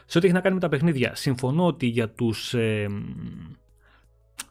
[0.06, 2.54] Σε ό,τι έχει να κάνει με τα παιχνίδια, συμφωνώ ότι για τους.
[2.54, 2.86] Ε,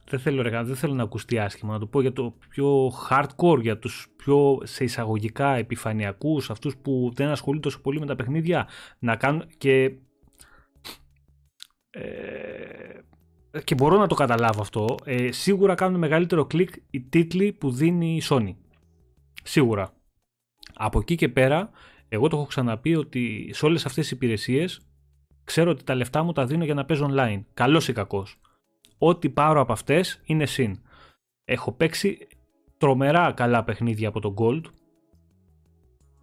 [0.10, 3.62] δεν θέλω, ρε, δεν θέλω να ακουστεί άσχημα, να το πω για το πιο hardcore,
[3.62, 8.68] για τους πιο σε εισαγωγικά επιφανειακούς, αυτούς που δεν ασχολούνται τόσο πολύ με τα παιχνίδια,
[9.00, 9.92] να κάνουν και...
[11.90, 13.00] Ε,
[13.64, 14.96] και μπορώ να το καταλάβω αυτό.
[15.04, 18.56] Ε, σίγουρα κάνουν μεγαλύτερο κλικ οι τίτλοι που δίνει η Sony.
[19.44, 19.94] Σίγουρα.
[20.74, 21.70] Από εκεί και πέρα,
[22.10, 24.82] εγώ το έχω ξαναπεί ότι σε όλες αυτές τις υπηρεσίες
[25.44, 27.42] ξέρω ότι τα λεφτά μου τα δίνω για να παίζω online.
[27.54, 28.38] Καλός ή κακός
[28.98, 30.80] ό,τι πάρω από αυτές είναι συν.
[31.46, 32.28] Έχω παίξει
[32.78, 34.62] τρομερά καλά παιχνίδια από τον Gold.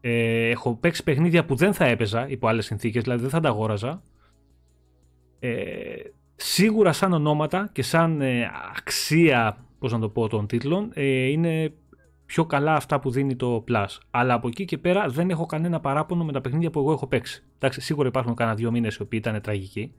[0.01, 3.49] Ε, έχω παίξει παιχνίδια που δεν θα έπαιζα υπό άλλες συνθήκες, δηλαδή δεν θα τα
[3.49, 4.03] αγόραζα.
[5.39, 5.95] Ε,
[6.37, 11.73] σίγουρα σαν ονόματα και σαν ε, αξία, πώς να το πω, των τίτλων, ε, είναι
[12.27, 13.87] πιο καλά αυτά που δίνει το Plus.
[14.11, 17.07] Αλλά από εκεί και πέρα δεν έχω κανένα παράπονο με τα παιχνίδια που εγώ έχω
[17.07, 17.45] παίξει.
[17.55, 19.95] Εντάξει, σίγουρα υπάρχουν κάνα δύο μήνες οι οποίοι ήταν τραγικοί.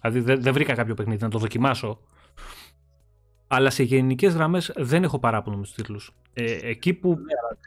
[0.00, 2.00] Δηλαδή δεν, δεν βρήκα κάποιο παιχνίδι να το δοκιμάσω.
[3.46, 6.14] Αλλά σε γενικές γραμμές δεν έχω παράπονο με τους τίτλους.
[6.32, 7.08] Ε, εκεί που.
[7.08, 7.58] Ναι, αλλά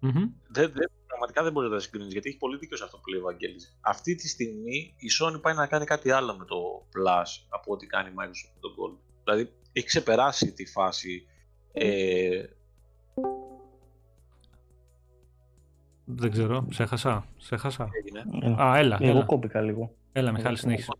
[0.00, 0.30] Μμμ.
[0.48, 3.08] δεν, δεν, πραγματικά δεν μπορεί να τα συγκρίνεις γιατί έχει πολύ δίκιο σε αυτό που
[3.10, 3.78] λέει ο Βαγγέλης.
[3.80, 6.56] Αυτή τη στιγμή η Sony πάει να κάνει κάτι άλλο με το
[6.94, 8.98] Plus από ό,τι κάνει η Microsoft με το Gold.
[9.24, 11.26] Δηλαδή έχει ξεπεράσει τη φάση.
[11.72, 12.44] Ε,
[16.04, 17.26] Δεν ξέρω, σε έχασα.
[17.36, 17.88] Σε έχασα.
[18.04, 18.24] έγινε.
[18.58, 18.98] Ε, Α, έλα.
[19.00, 19.94] Εγώ έλα, κόπηκα λίγο.
[20.12, 20.90] έλα Μιχάλη, εγώ- συνέχισε.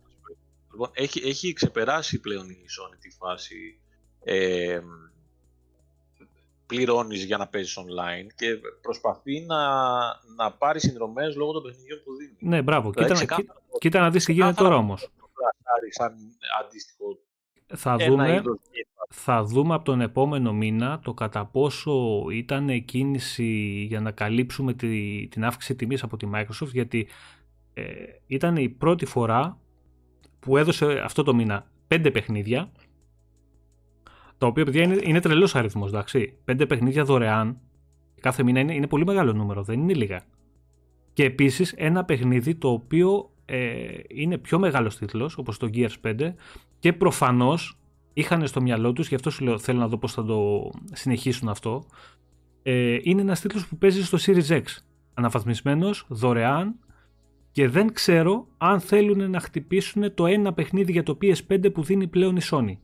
[0.70, 3.80] Λοιπόν, έχει, έχει ξεπεράσει πλέον η Sony τη φάση
[4.24, 4.80] ε,
[6.66, 8.46] πληρώνεις για να παίζεις online και
[8.80, 9.56] προσπαθεί να,
[10.36, 12.36] να πάρει συνδρομές λόγω των παιχνιδιών που δίνει.
[12.38, 12.90] Ναι, μπράβο.
[12.90, 15.00] Δηλαδή, Κοίτα, ξεκάθαρα κοίτα, το- κοίτα να δεις τι γίνεται ξεκάθαρα τώρα όμως.
[15.18, 16.12] το πλασάρει σαν
[16.64, 17.18] αντίστοιχο
[17.76, 18.34] Θα ένα δούμε.
[18.34, 24.10] είδος Game θα δούμε από τον επόμενο μήνα το κατά πόσο ήταν κίνηση για να
[24.10, 27.08] καλύψουμε τη, την αύξηση τιμής από τη Microsoft γιατί
[27.74, 27.82] ε,
[28.26, 29.58] ήταν η πρώτη φορά
[30.40, 32.72] που έδωσε αυτό το μήνα πέντε παιχνίδια
[34.38, 36.38] τα οποία παιδιά είναι, είναι τρελός αριθμός εντάξει.
[36.44, 37.60] Πέντε παιχνίδια δωρεάν
[38.20, 40.22] κάθε μήνα είναι, είναι πολύ μεγάλο νούμερο, δεν είναι λίγα.
[41.12, 46.32] Και επίσης ένα παιχνίδι το οποίο ε, είναι πιο μεγάλος τίτλος όπως το Gears 5
[46.78, 47.78] και προφανώς
[48.12, 51.48] είχαν στο μυαλό τους, γι' αυτό σου λέω θέλω να δω πώς θα το συνεχίσουν
[51.48, 51.86] αυτό,
[52.62, 54.62] ε, είναι ένας τίτλος που παίζει στο Series X.
[55.14, 56.74] Αναβαθμισμένος, δωρεάν
[57.52, 62.06] και δεν ξέρω αν θέλουν να χτυπήσουν το ένα παιχνίδι για το PS5 που δίνει
[62.06, 62.76] πλέον η Sony.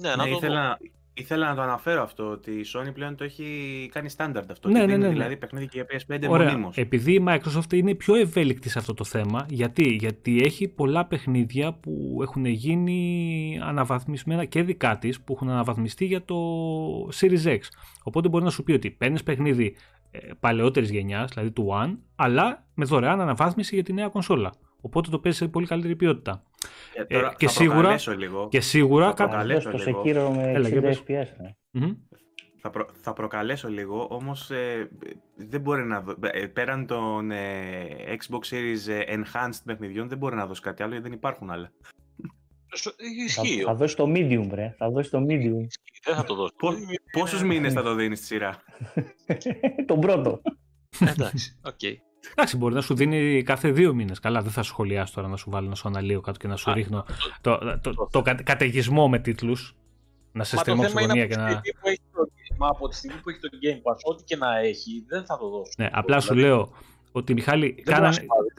[0.00, 0.78] Ναι, να ναι, το ήθελα,
[1.14, 4.68] ήθελα να το αναφέρω αυτό, ότι η Sony πλέον το έχει κάνει στάνταρτ αυτό.
[4.68, 6.48] Ναι, ναι, ναι, Δηλαδή παιχνίδι και για PS5 Ωραία.
[6.48, 6.76] μονίμως.
[6.76, 11.72] Επειδή η Microsoft είναι πιο ευέλικτη σε αυτό το θέμα, γιατί, γιατί έχει πολλά παιχνίδια
[11.72, 16.36] που έχουν γίνει αναβαθμισμένα και δικά της, που έχουν αναβαθμιστεί για το
[17.20, 17.60] Series X.
[18.02, 19.76] Οπότε μπορεί να σου πει ότι παίρνεις παιχνίδι
[20.10, 24.52] ε, παλαιότερης γενιάς, δηλαδή του One, αλλά με δωρεάν αναβάθμιση για τη νέα κονσόλα.
[24.80, 26.42] Οπότε το παίζει σε πολύ καλύτερη ποιότητα.
[26.94, 28.48] Ε, τώρα ε, και, θα σίγουρα, λίγο.
[28.48, 29.06] και σίγουρα.
[29.06, 30.30] Θα προκαλέσω το λίγο.
[30.30, 31.26] με 60 FPS.
[31.72, 31.96] Mm-hmm.
[32.60, 34.90] Θα, προ, θα προκαλέσω λίγο, όμως ε,
[35.36, 40.46] δεν μπορεί να δω, ε, πέραν των ε, Xbox Series Enhanced παιχνιδιών δεν μπορεί να
[40.46, 41.72] δώσει κάτι άλλο γιατί δεν υπάρχουν άλλα.
[43.26, 43.60] Ισχύει.
[43.60, 44.74] Θα, θα δώσει το medium, βρε.
[44.78, 45.66] Θα δώσει το medium.
[46.04, 46.54] Δεν θα το δώσει.
[47.12, 48.62] πόσους μήνες θα το δίνεις στη σειρά;
[49.86, 50.42] Τον πρώτο.
[51.00, 51.74] Εντάξει, OK.
[51.82, 51.94] Okay.
[52.30, 54.18] Εντάξει, μπορεί να σου δίνει κάθε δύο μήνες.
[54.18, 56.56] Καλά, δεν θα σου σχολιάσω τώρα να σου βάλει να σου αναλύω κάτω και να
[56.56, 57.04] σου ρίχνω
[57.40, 59.76] το, το, το, καταιγισμό με τίτλους.
[60.32, 61.60] Να σε στριμώξω στη γωνία και να.
[62.58, 65.38] Μα από τη στιγμή που έχει το Game Pass, ό,τι και να έχει, δεν θα
[65.38, 65.72] το δώσω.
[65.78, 66.72] Ναι, απλά σου δηλαδή- λέω
[67.12, 67.84] ότι Μιχάλη,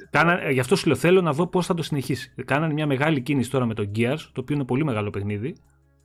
[0.09, 2.33] κάναν, γι' αυτό σου λέω θέλω να δω πώς θα το συνεχίσει.
[2.45, 5.55] Κάνανε μια μεγάλη κίνηση τώρα με το Gears, το οποίο είναι πολύ μεγάλο παιχνίδι.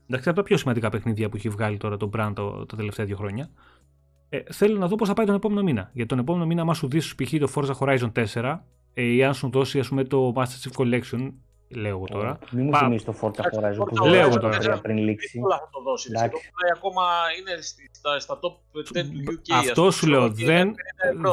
[0.07, 2.33] Εντάξει, από τα πιο σημαντικά παιχνίδια που έχει βγάλει τώρα το Brand
[2.67, 3.51] τα τελευταία δύο χρόνια.
[4.35, 5.91] Ε, θέλω να δω πώς θα πάει τον επόμενο μήνα.
[5.93, 7.31] Για τον επόμενο μήνα, άμα σου δεις π.χ.
[7.39, 8.59] το Forza Horizon 4
[8.95, 11.33] ε, ή αν σου δώσει ας πούμε, το Master Chief Collection,
[11.69, 12.39] λέω εγώ τώρα.
[12.43, 14.81] Ε, μην μου θυμίσεις το Forza Horizon που λέω εγώ τώρα.
[14.81, 15.41] πριν λήξει.
[15.45, 16.13] Όλα θα το δώσεις.
[16.75, 17.03] ακόμα
[17.39, 17.63] είναι
[17.93, 19.55] στα, στα top 10 του UK.
[19.59, 20.31] Αυτό σου λέω.
[20.31, 20.75] Δεν,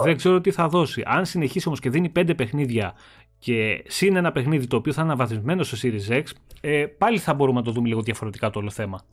[0.04, 1.04] δεν ξέρω τι θα δώσει.
[1.06, 2.94] Αν συνεχίσει όμως και δίνει 5 παιχνίδια
[3.40, 6.24] και συν ένα παιχνίδι το οποίο θα είναι αναβαθμισμένο στο Series X,
[6.62, 9.06] ε, πάλι θα μπορούμε να το δούμε λίγο διαφορετικά το όλο θέμα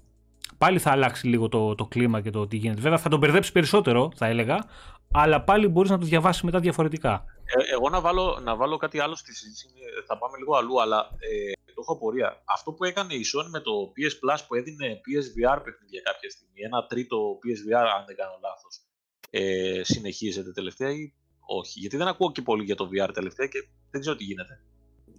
[0.59, 2.81] πάλι θα αλλάξει λίγο το, το κλίμα και το τι γίνεται.
[2.81, 4.65] Βέβαια θα τον μπερδέψει περισσότερο, θα έλεγα,
[5.13, 7.25] αλλά πάλι μπορείς να το διαβάσεις μετά διαφορετικά.
[7.45, 9.67] Ε, εγώ να βάλω, να βάλω κάτι άλλο στη συζήτηση,
[10.07, 12.43] θα πάμε λίγο αλλού, αλλά ε, το έχω απορία.
[12.45, 16.61] Αυτό που έκανε η Sony με το PS Plus που έδινε PSVR παιχνίδια κάποια στιγμή,
[16.69, 18.75] ένα τρίτο PSVR, αν δεν κάνω λάθος,
[19.31, 21.13] ε, συνεχίζεται τελευταία ή
[21.47, 24.61] όχι; Γιατί δεν ακούω και πολύ για το VR τελευταία και δεν ξέρω τι γίνεται.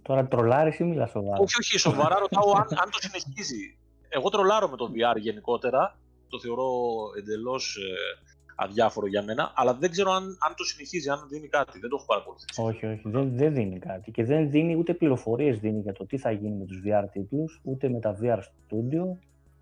[0.02, 3.78] Τώρα τρολάρεις ή μιλάς σοβαρά; Όχι, όχι, σοβαρά ρωτάω αν, αν το συνεχίζει
[4.10, 5.98] εγώ τρολάρω με το VR γενικότερα.
[6.28, 6.70] Το θεωρώ
[7.18, 11.78] εντελώς ε, αδιάφορο για μένα, αλλά δεν ξέρω αν, αν το συνεχίζει, αν δίνει κάτι.
[11.78, 12.62] Δεν το έχω παρακολουθήσει.
[12.62, 14.10] Όχι, όχι, δεν, δεν δίνει κάτι.
[14.10, 17.60] Και δεν δίνει ούτε πληροφορίες δίνει για το τι θα γίνει με τους VR τίτλους,
[17.64, 19.04] ούτε με τα VR Studio,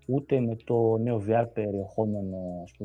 [0.05, 2.37] ούτε με το νέο VR περιεχόμενο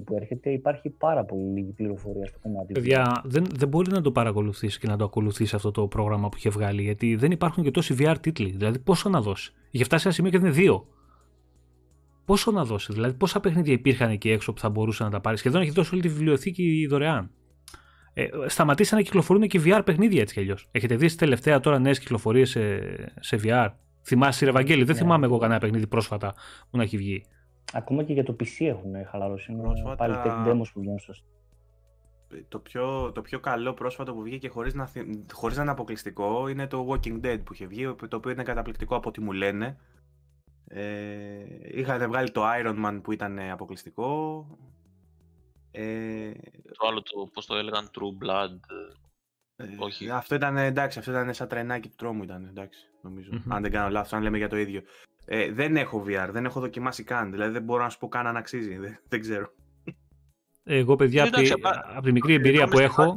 [0.04, 0.50] που έρχεται.
[0.50, 2.72] Υπάρχει πάρα πολύ λίγη πληροφορία στο κομμάτι.
[2.72, 6.36] Παιδιά, δεν, δεν μπορεί να το παρακολουθήσει και να το ακολουθήσει αυτό το πρόγραμμα που
[6.36, 8.50] είχε βγάλει, γιατί δεν υπάρχουν και τόσοι VR τίτλοι.
[8.50, 9.52] Δηλαδή, πόσο να δώσει.
[9.70, 10.86] Είχε φτάσει σε ένα σημείο και δεν είναι δύο
[12.24, 15.38] πόσο να δώσεις, δηλαδή πόσα παιχνίδια υπήρχαν εκεί έξω που θα μπορούσε να τα πάρεις;
[15.38, 17.30] Σχεδόν έχει δώσει όλη τη βιβλιοθήκη δωρεάν.
[18.14, 20.68] Ε, σταματήσαν να κυκλοφορούν και VR παιχνίδια έτσι κι αλλιώς.
[20.70, 22.80] Έχετε δει τελευταία τώρα νέες κυκλοφορίες σε,
[23.20, 23.68] σε VR.
[24.02, 26.34] Θυμάσαι, Ευαγγέλη, δεν ναι, θυμάμαι εγώ κανένα παιχνίδι πρόσφατα
[26.70, 27.24] που να έχει βγει.
[27.72, 29.52] Ακόμα και για το PC έχουν χαλαρώσει.
[29.52, 29.96] Είναι πρόσφατα...
[29.96, 31.12] πάλι tech demos που βγαίνουν στο
[32.48, 34.90] το πιο, το πιο καλό πρόσφατο που βγήκε χωρίς να,
[35.32, 38.96] χωρίς να είναι αποκλειστικό είναι το Walking Dead που είχε βγει, το οποίο είναι καταπληκτικό
[38.96, 39.76] από ό,τι μου λένε.
[40.76, 44.46] Ε, είχατε βγάλει το Iron Man που ήταν αποκλειστικό.
[45.70, 46.32] Ε,
[46.78, 48.58] το άλλο, το, πώς το έλεγαν, True Blood.
[49.56, 50.10] Ε, όχι.
[50.10, 52.90] Αυτό ήταν, εντάξει, αυτό ήταν σαν τρενάκι του τρόμου ήταν, εντάξει,
[53.48, 54.82] Αν δεν κάνω λάθος, αν λέμε για το ίδιο.
[55.24, 58.26] Ε, δεν έχω VR, δεν έχω δοκιμάσει καν, δηλαδή δεν μπορώ να σου πω καν
[58.26, 59.52] αν αξίζει, δεν, δεν ξέρω.
[60.64, 61.52] Εγώ, παιδιά, από τη,
[62.02, 63.14] τη μικρή εμπειρία που έχω...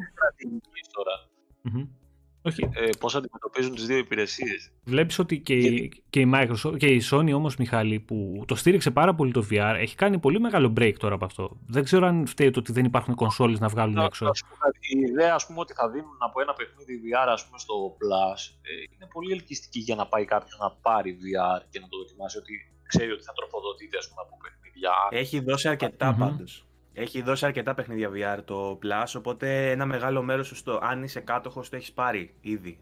[2.48, 2.69] Όχι.
[2.74, 4.72] Ε, πώς αντιμετωπίζουν τις δύο υπηρεσίες.
[4.84, 8.91] Βλέπεις ότι και, η, και η Microsoft και η Sony όμως Μιχάλη που το στήριξε
[8.91, 11.57] πάρα πολύ το VR έχει κάνει πολύ μεγάλο break τώρα από αυτό.
[11.68, 14.32] Δεν ξέρω αν φταίει το ότι δεν υπάρχουν κονσόλες να βγάλουν έξω.
[14.80, 18.40] Η ιδέα ας πούμε ότι θα δίνουν από ένα παιχνίδι VR ας πούμε στο Plus
[18.61, 22.38] ε, είναι πολύ ελκυστική για να πάει κάποιος να πάρει VR και να το δοκιμάσει
[22.38, 22.53] ότι
[22.88, 24.91] ξέρει ότι θα τροφοδοτείται ας πούμε από παιχνίδια.
[25.10, 26.19] Έχει δώσει αρκετά mm-hmm.
[26.19, 26.66] πάντως.
[26.99, 31.19] Έχει δώσει αρκετά παιχνίδια VR το Plus, οπότε ένα μεγάλο μέρος σου, στο, αν είσαι
[31.19, 32.80] κάτοχος, το έχεις πάρει ήδη.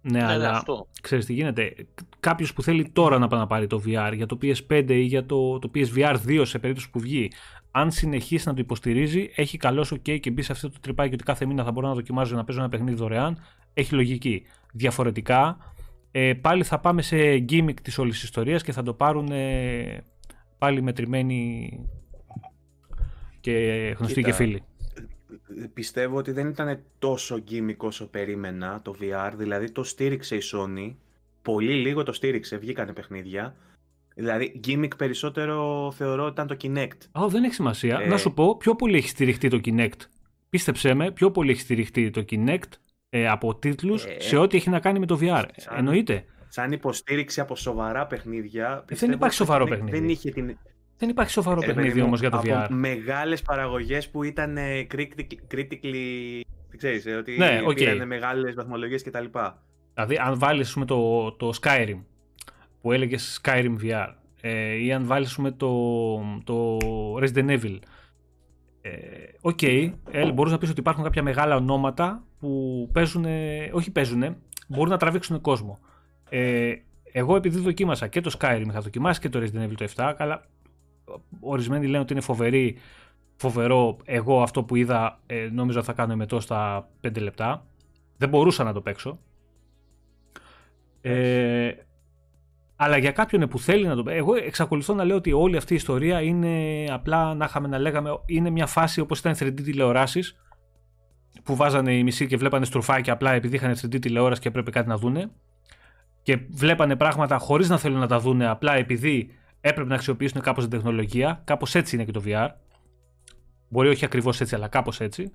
[0.00, 0.88] Ναι, ναι, αλλά αυτό.
[1.02, 1.74] ξέρεις τι γίνεται.
[2.20, 5.26] Κάποιος που θέλει τώρα να πάει να πάρει το VR για το PS5 ή για
[5.26, 7.30] το, το PSVR 2 σε περίπτωση που βγει,
[7.70, 11.24] αν συνεχίσει να το υποστηρίζει, έχει καλός OK και μπει σε αυτό το τρυπάκι ότι
[11.24, 13.38] κάθε μήνα θα μπορώ να δοκιμάζω να παίζω ένα παιχνίδι δωρεάν,
[13.74, 14.42] έχει λογική.
[14.72, 15.56] Διαφορετικά,
[16.10, 17.16] ε, πάλι θα πάμε σε
[17.48, 20.04] gimmick της όλης της ιστορίας και θα το πάρουν ε,
[20.58, 21.70] πάλι μετρημένοι
[23.44, 24.62] και γνωστοί και φίλοι.
[25.74, 30.94] Πιστεύω ότι δεν ήταν τόσο gimmick όσο περίμενα το VR, δηλαδή το στήριξε η Sony,
[31.42, 33.56] πολύ λίγο το στήριξε, βγήκανε παιχνίδια,
[34.14, 37.20] Δηλαδή, gimmick περισσότερο θεωρώ ήταν το Kinect.
[37.20, 38.00] Α, δεν έχει σημασία.
[38.00, 38.06] Ε...
[38.06, 40.00] Να σου πω, πιο πολύ έχει στηριχτεί το Kinect.
[40.48, 42.72] Πίστεψέ με, πιο πολύ έχει στηριχτεί το Kinect
[43.08, 44.16] ε, από τίτλους ε...
[44.20, 45.44] σε ό,τι έχει να κάνει με το VR.
[45.56, 45.76] Σαν...
[45.76, 46.24] Εννοείται.
[46.48, 48.84] Σαν υποστήριξη από σοβαρά παιχνίδια.
[48.88, 49.98] Ε, δεν υπάρχει σοβαρό παιχνίδι.
[49.98, 50.58] Δεν, είχε την...
[50.98, 52.66] δεν υπάρχει σοβαρό ε, παιχνίδι όμως για το από VR.
[52.70, 54.58] Μεγάλες παραγωγές που ήταν
[55.50, 56.40] critically.
[56.76, 57.74] Ξέρεις, ότι ναι, okay.
[57.74, 59.24] πήραν μεγάλες βαθμολογίες κτλ.
[59.94, 62.02] Δηλαδή, αν βάλεις το, το Skyrim
[62.80, 66.78] που έλεγες Skyrim VR ε, ή αν βάλεις το, το
[67.20, 67.78] Resident Evil
[68.80, 68.90] ε,
[69.40, 73.26] OK, okay, ε, μπορείς να πεις ότι υπάρχουν κάποια μεγάλα ονόματα που παίζουν,
[73.72, 74.36] όχι παίζουν,
[74.68, 75.78] μπορούν να τραβήξουν κόσμο.
[76.28, 76.72] Ε,
[77.12, 80.46] εγώ επειδή δοκίμασα και το Skyrim, είχα δοκιμάσει και το Resident Evil το 7, αλλά
[81.40, 82.76] ορισμένοι λένε ότι είναι φοβερή,
[83.36, 83.96] φοβερό.
[84.04, 87.66] Εγώ αυτό που είδα ε, νόμιζα θα κάνω εμετό στα 5 λεπτά.
[88.16, 89.18] Δεν μπορούσα να το παίξω.
[91.00, 91.72] Ε,
[92.76, 95.76] αλλά για κάποιον που θέλει να το Εγώ εξακολουθώ να λέω ότι όλη αυτή η
[95.76, 98.10] ιστορία είναι απλά να είχαμε να λέγαμε.
[98.26, 100.36] Είναι μια φάση όπως ήταν 3D τηλεοράσεις
[101.42, 104.88] που βάζανε οι μισοί και βλέπανε στροφάκια απλά επειδή είχαν 3D τηλεόραση και έπρεπε κάτι
[104.88, 105.30] να δούνε.
[106.22, 109.30] Και βλέπανε πράγματα χωρίς να θέλουν να τα δούνε απλά επειδή
[109.66, 111.42] έπρεπε να αξιοποιήσουν κάπως την τεχνολογία.
[111.44, 112.48] Κάπως έτσι είναι και το VR.
[113.68, 115.32] Μπορεί όχι ακριβώς έτσι, αλλά κάπως έτσι.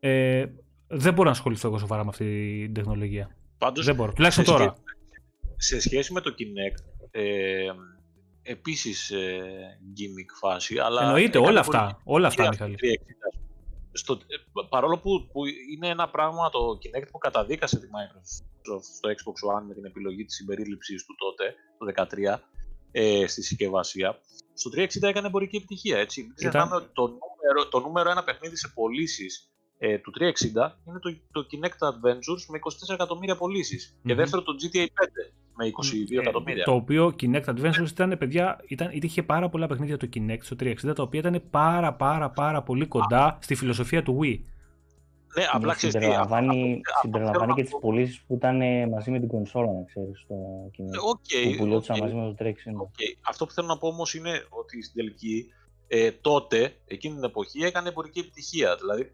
[0.00, 0.44] Ε,
[0.86, 3.36] δεν μπορώ να ασχοληθώ εγώ σοβαρά με αυτή την τεχνολογία.
[3.58, 4.12] Πάντως, δεν μπορώ.
[4.12, 4.74] Τουλάχιστον τώρα
[5.56, 7.70] σε σχέση με το Kinect, ε,
[8.42, 9.40] επίσης ε,
[9.96, 11.02] gimmick φάση, αλλά...
[11.02, 12.76] Εννοείται, όλα αυτά, όλα αυτά, Μιχάλη.
[13.92, 14.36] Στο, ε,
[14.68, 15.40] παρόλο που, που
[15.74, 20.24] είναι ένα πράγμα το Kinect που καταδίκασε τη Microsoft στο Xbox One με την επιλογή
[20.24, 22.06] της συμπερίληψης του τότε, το
[22.36, 22.38] 2013,
[22.96, 24.20] ε, στη συσκευασία,
[24.54, 26.22] στο 360 έκανε εμπορική επιτυχία, έτσι.
[26.22, 30.22] Μην ξεχνάμε ότι το νούμερο, το νούμερο ένα παιχνίδι σε πωλήσεις ε, του 360
[30.86, 32.58] είναι το, το Kinect Adventures με
[32.88, 33.36] 24 εκατομμύρια
[34.06, 34.86] Και δεύτερο το GTA 5
[35.56, 35.70] με
[36.14, 36.64] 22 εκατομμύρια.
[36.64, 40.74] Το οποίο Kinect Adventures ήταν, παιδιά, ήταν, είχε πάρα πολλά παιχνίδια το Kinect στο 360,
[40.94, 44.38] τα οποία ήταν πάρα πάρα πάρα πολύ κοντά στη φιλοσοφία του Wii.
[45.34, 48.56] Ναι, απλά ξέρεις συμπεριλαμβάνει, συμπεριλαμβάνει και τις πωλήσεις που ήταν
[48.88, 50.34] μαζί με την κονσόλα, να ξέρεις, στο
[50.76, 51.14] Kinect.
[51.14, 52.48] Okay, που πουλιόντουσαν okay, μαζί με το 360.
[52.48, 53.18] Okay.
[53.28, 55.46] Αυτό που θέλω να πω όμως είναι ότι στην τελική
[55.88, 58.76] ε, τότε, εκείνη την εποχή, έκανε εμπορική επιτυχία.
[58.76, 59.12] Δηλαδή,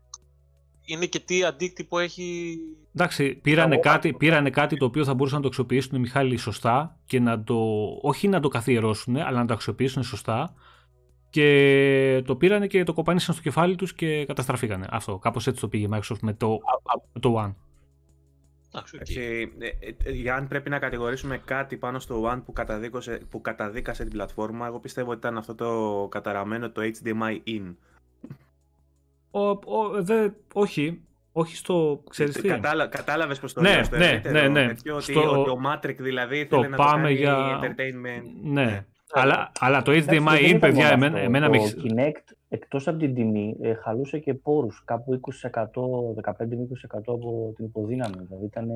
[0.84, 2.56] είναι και τι αντίκτυπο έχει.
[2.94, 6.98] Εντάξει, πήρανε, κάτι, πήρανε κάτι το οποίο θα μπορούσαν να το αξιοποιήσουν οι Μιχάλη σωστά
[7.06, 7.56] και να το.
[8.02, 10.54] όχι να το καθιερώσουν, αλλά να το αξιοποιήσουν σωστά.
[11.30, 14.86] Και το πήρανε και το κοπάνισαν στο κεφάλι τους και καταστραφήκανε.
[14.90, 15.18] Αυτό.
[15.18, 16.58] Κάπως έτσι το πήγε η Microsoft με το,
[17.12, 17.54] με το One.
[18.72, 19.46] Okay.
[20.04, 22.52] Ε, για αν πρέπει να κατηγορήσουμε κάτι πάνω στο One που,
[23.28, 27.74] που καταδίκασε την πλατφόρμα, εγώ πιστεύω ότι ήταν αυτό το καταραμένο το HDMI in
[29.30, 31.00] ο, ο, δε, όχι,
[31.32, 32.02] όχι στο.
[32.10, 32.48] Ξέρεις τι.
[32.48, 33.98] Κατάλα, κατάλαβες πως το ναι, λέω.
[33.98, 34.72] Ναι, ναι, ναι.
[34.92, 35.40] ότι, στο...
[35.40, 37.60] ότι ο Matrix δηλαδή το να πάμε το κάνει για...
[37.60, 38.22] entertainment.
[38.42, 38.86] Ναι.
[39.14, 39.22] Ναι.
[39.22, 43.74] Αλλά, αλλά το HDMI είναι, παιδιά, εμένα, εμένα το Kinect, εκτός από την τιμή, ε,
[43.74, 46.34] χαλούσε και πόρους, κάπου 20%, 15-20%
[47.06, 48.24] από την υποδύναμη.
[48.28, 48.68] Δηλαδή ήταν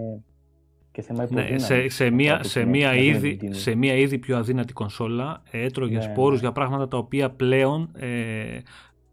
[0.93, 1.69] και θέμα ναι, υποδύναμης.
[1.69, 6.13] Ναι, σε, σε, μία, σε, μία ήδη, σε μία ήδη πιο αδύνατη κονσόλα έτρωγες ναι,
[6.13, 6.47] σπόρους ναι.
[6.47, 8.59] για πράγματα τα οποία πλέον ε,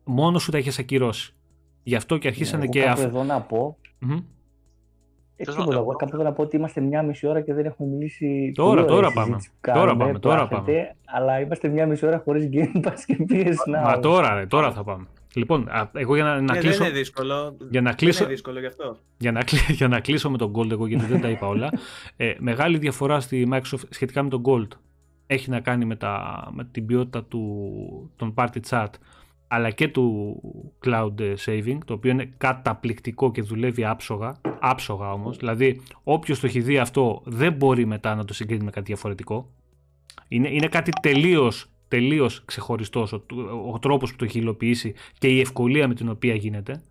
[0.03, 1.35] μόνος σου τα έχει ακυρώσει.
[1.83, 3.07] Γι' αυτό και αρχίσανε Εγώ και αυτό.
[3.07, 3.77] εδώ να πω.
[4.05, 4.23] Mm-hmm.
[5.41, 5.77] Έτσι τίποτα.
[5.77, 8.51] Εγώ κάπου εδώ να πω ότι είμαστε μια μισή ώρα και δεν έχουμε μιλήσει.
[8.55, 9.37] Τώρα, τώρα πάμε.
[9.61, 10.19] τώρα πάμε.
[10.19, 10.95] Τώρα πάμε.
[11.05, 13.83] Αλλά είμαστε μια μισή ώρα χωρίς Game Pass και PS Now.
[13.83, 15.05] Μα τώρα, ρε, τώρα θα πάμε.
[15.33, 16.77] Λοιπόν, εγώ για να, να ναι, κλείσω.
[16.77, 17.57] Δεν είναι δύσκολο.
[17.69, 18.97] Για να κλείσω, δεν είναι δύσκολο γι' αυτό.
[19.17, 19.41] Για να,
[19.79, 21.69] για να κλείσω με τον Gold, εγώ γιατί δεν τα είπα όλα.
[22.17, 24.67] Ε, μεγάλη διαφορά στη Microsoft σχετικά με τον Gold
[25.31, 28.87] έχει να κάνει με, τα, με την ποιότητα του, των party chat
[29.53, 30.35] αλλά και του
[30.85, 36.61] cloud saving, το οποίο είναι καταπληκτικό και δουλεύει άψογα, άψογα όμως, δηλαδή όποιος το έχει
[36.61, 39.53] δει αυτό δεν μπορεί μετά να το συγκρίνει με κάτι διαφορετικό.
[40.27, 43.23] Είναι, είναι κάτι τελείως, τελείως ξεχωριστός ο,
[43.73, 46.81] ο τρόπος που το έχει υλοποιήσει και η ευκολία με την οποία γίνεται.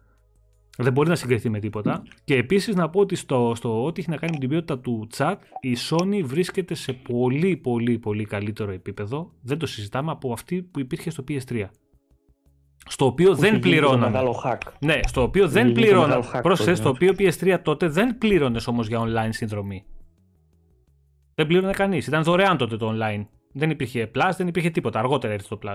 [0.79, 2.03] Δεν μπορεί να συγκριθεί με τίποτα.
[2.25, 5.09] Και επίσης να πω ότι στο, στο ό,τι έχει να κάνει με την ποιότητα του
[5.17, 10.63] chat, η Sony βρίσκεται σε πολύ πολύ πολύ καλύτερο επίπεδο, δεν το συζητάμε, από αυτή
[10.63, 11.67] που υπήρχε στο PS3.
[12.89, 14.21] Στο οποίο δεν πληρώνανε.
[14.45, 14.59] hack.
[14.79, 16.25] Ναι, στο οποίο δεν πληρώνανε.
[16.43, 19.85] Πρόσεχε, στο οποίο PS3 τότε δεν πλήρωνες όμως για online συνδρομή.
[21.35, 22.07] Δεν πλήρωνε κανείς.
[22.07, 23.27] Ήταν δωρεάν τότε το online.
[23.53, 24.99] Δεν υπήρχε Plus, δεν υπήρχε τίποτα.
[24.99, 25.75] Αργότερα ήρθε το Plus.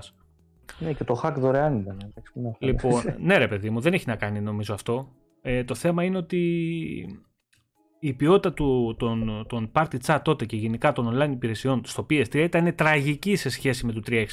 [0.79, 2.13] Ναι, και το hack δωρεάν ήταν.
[2.59, 5.07] Λοιπόν, ναι, ρε παιδί μου, δεν έχει να κάνει νομίζω αυτό.
[5.41, 6.39] Ε, το θέμα είναι ότι
[7.99, 12.35] η ποιότητα του, των, των party chat τότε και γενικά των online υπηρεσιών στο PS3
[12.35, 14.23] ήταν τραγική σε σχέση με το 360.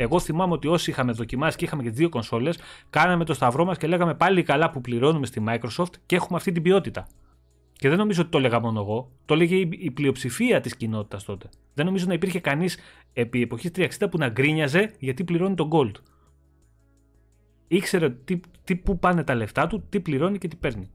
[0.00, 2.58] Εγώ θυμάμαι ότι όσοι είχαμε δοκιμάσει και είχαμε και δύο κονσόλες,
[2.90, 6.52] κάναμε το σταυρό μας και λέγαμε πάλι καλά που πληρώνουμε στη Microsoft και έχουμε αυτή
[6.52, 7.06] την ποιότητα.
[7.72, 9.10] Και δεν νομίζω ότι το έλεγα μόνο εγώ.
[9.24, 11.48] Το έλεγε η, πλειοψηφία της κοινότητας τότε.
[11.74, 12.78] Δεν νομίζω να υπήρχε κανείς
[13.12, 15.92] επί εποχής 360 που να γκρίνιαζε γιατί πληρώνει τον Gold.
[17.68, 20.90] Ήξερε τι, τι, πού πάνε τα λεφτά του, τι πληρώνει και τι παίρνει.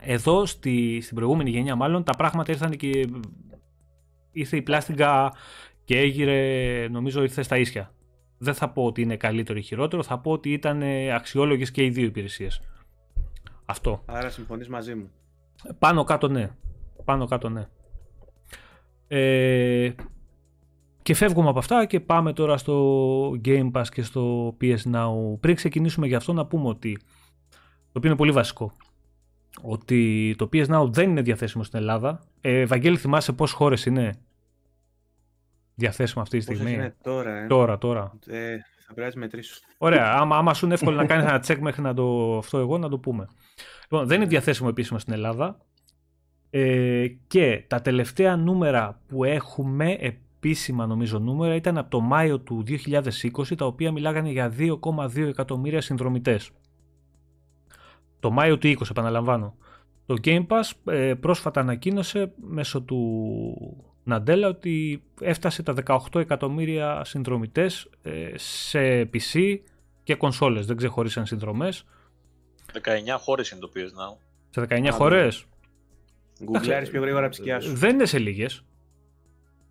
[0.00, 3.06] Εδώ στη, στην προηγούμενη γενιά μάλλον τα πράγματα ήρθαν και
[4.32, 5.32] ήρθε η πλάστιγκα
[5.84, 7.92] και έγιρε νομίζω ήρθε στα ίσια.
[8.42, 10.82] Δεν θα πω ότι είναι καλύτερο ή χειρότερο, θα πω ότι ήταν
[11.14, 12.60] αξιόλογες και οι δύο υπηρεσίες.
[13.64, 14.02] Αυτό.
[14.06, 15.10] Άρα συμφωνείς μαζί μου.
[15.78, 16.50] Πάνω κάτω ναι.
[17.04, 17.66] Πάνω κάτω ναι.
[19.08, 19.92] Ε,
[21.02, 25.38] και φεύγουμε από αυτά και πάμε τώρα στο Game Pass και στο PS Now.
[25.40, 26.98] Πριν ξεκινήσουμε για αυτό να πούμε ότι,
[27.82, 28.72] το οποίο είναι πολύ βασικό,
[29.62, 32.20] ότι το PS Now δεν είναι διαθέσιμο στην Ελλάδα.
[32.40, 34.12] Ε, Ευαγγέλη θυμάσαι πόσες χώρες είναι;
[35.74, 36.72] Διαθέσιμο αυτή τη στιγμή.
[36.72, 38.12] είναι τώρα, ε; Τώρα, τώρα.
[38.26, 39.60] Ε, θα πρέπει να μετρήσω.
[39.78, 42.78] Ωραία, άμα, άμα σου είναι εύκολο να κάνεις ένα τσεκ μέχρι να το αυτό εγώ
[42.78, 43.26] να το πούμε.
[43.82, 45.60] Λοιπόν, δεν είναι διαθέσιμο επίσημα στην Ελλάδα.
[46.50, 52.64] Ε, και τα τελευταία νούμερα που έχουμε, επίσημα νομίζω νούμερα, ήταν από το Μάιο του
[52.66, 56.50] 2020, τα οποία μιλάγανε για 2,2 εκατομμύρια συνδρομητές.
[58.20, 59.54] Το Μάιο του 20, επαναλαμβάνω.
[60.06, 67.90] Το Game Pass ε, πρόσφατα ανακοίνωσε μέσω του Ναντέλα ότι έφτασε τα 18 εκατομμύρια συνδρομητές
[68.02, 69.58] ε, σε PC
[70.02, 71.84] και κονσόλες, δεν ξεχωρίσαν συνδρομές.
[72.72, 72.78] 19
[73.18, 74.16] χώρες είναι το PS Now.
[74.50, 75.44] Σε 19 χώρες.
[76.44, 77.74] Γκουγκλάρεις πιο γρήγορα ψυχιά σου.
[77.74, 78.64] Δεν είναι σε λίγες.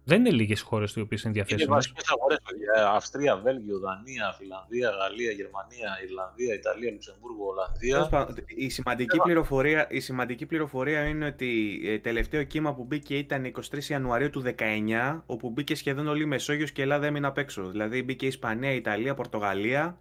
[0.04, 1.66] Δεν είναι λίγες χώρες οι οποίες είναι διαθέσιμες.
[1.66, 2.90] Είναι βασικές αγορές, παιδιά.
[2.90, 8.36] Αυστρία, Βέλγιο, Δανία, Φιλανδία, Γαλλία, Γερμανία, Ιρλανδία, Ιταλία, Λουξεμβούργο, Ολλανδία.
[8.56, 13.84] Η σημαντική, πληροφορία, η σημαντική πληροφορία είναι ότι ε, τελευταίο κύμα που μπήκε ήταν 23
[13.84, 17.70] Ιανουαρίου του 19, όπου μπήκε σχεδόν όλη η Μεσόγειος και η Ελλάδα έμεινε απ' έξω.
[17.70, 20.00] Δηλαδή μπήκε η Ισπανία, η Ιταλία, Πορτογαλία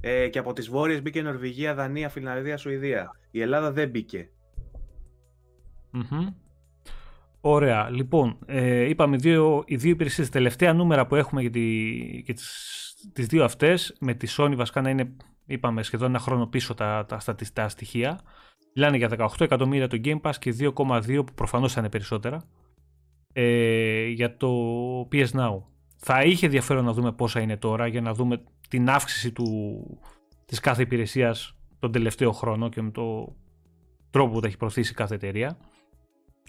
[0.00, 3.16] ε, και από τις βόρειες μπήκε η Νορβηγία, Δανία, Φιλανδία, Σουηδία.
[3.30, 4.30] Η Ελλάδα δεν μπήκε.
[5.94, 6.32] Mm-hmm.
[7.44, 7.90] Ωραία.
[7.90, 11.88] Λοιπόν, ε, είπαμε δύο, οι δύο υπηρεσίες, τελευταία νούμερα που έχουμε για, τη,
[12.24, 15.16] για τις, τις δύο αυτές, με τη Sony βασικά να είναι,
[15.46, 18.20] είπαμε, σχεδόν ένα χρόνο πίσω τα, τα στατιστικά στοιχεία.
[18.74, 22.44] Μιλάνε για 18 εκατομμύρια το Game Pass και 2,2 που προφανώς θα είναι περισσότερα
[23.32, 24.48] ε, για το
[25.12, 25.62] PS Now.
[25.96, 29.46] Θα είχε ενδιαφέρον να δούμε πόσα είναι τώρα για να δούμε την αύξηση του,
[30.44, 33.36] της κάθε υπηρεσίας τον τελευταίο χρόνο και με το
[34.10, 35.58] τρόπο που τα έχει προωθήσει κάθε εταιρεία.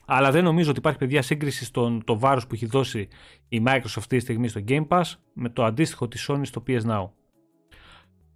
[0.05, 3.07] Αλλά δεν νομίζω ότι υπάρχει παιδιά σύγκριση στον το βάρος που έχει δώσει
[3.49, 5.03] η Microsoft αυτή τη στιγμή στο Game Pass
[5.33, 7.09] με το αντίστοιχο της Sony στο PS Now.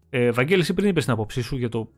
[0.10, 1.92] Ε, Βαγγέλη, εσύ πριν είπες την άποψή σου για το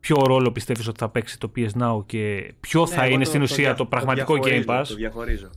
[0.00, 3.42] ποιο ρόλο πιστεύεις ότι θα παίξει το PS Now και ποιο ναι, θα είναι στην
[3.42, 5.50] ουσία το, πραγματικό Game Pass; Το διαχωρίζω.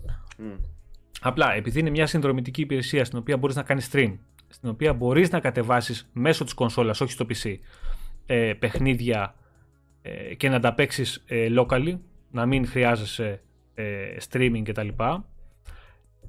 [1.22, 4.18] Απλά, επειδή είναι μια συνδρομητική υπηρεσία στην οποία μπορείς να κάνεις stream,
[4.48, 7.56] στην οποία μπορείς να κατεβάσεις μέσω της κονσόλας, όχι στο PC,
[8.26, 9.36] ε, παιχνίδια
[10.02, 11.98] ε, και να τα παίξεις ε, locally,
[12.32, 13.42] να μην χρειάζεσαι
[13.74, 14.88] ε, streaming κτλ.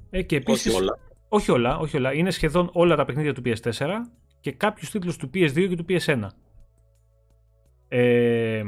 [0.09, 0.99] Ε, και επίσης, όχι όλα.
[1.29, 2.13] Όχι όλα, όχι όλα.
[2.13, 3.87] Είναι σχεδόν όλα τα παιχνίδια του PS4
[4.39, 6.27] και κάποιους τίτλους του PS2 και του PS1.
[7.87, 8.63] Ε,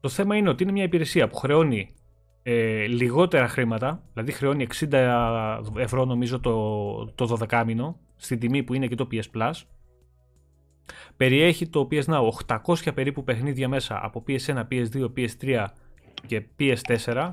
[0.00, 1.94] το θέμα είναι ότι είναι μια υπηρεσία που χρεώνει
[2.42, 8.74] ε, λιγότερα χρήματα, δηλαδή χρεώνει 60 ευρώ νομίζω το, το 12 μήνο, στην τιμή που
[8.74, 9.52] είναι και το PS Plus.
[11.16, 12.28] Περιέχει το PS Now
[12.66, 15.66] 800 περίπου παιχνίδια μέσα από PS1, PS2, PS3
[16.26, 17.30] και PS4,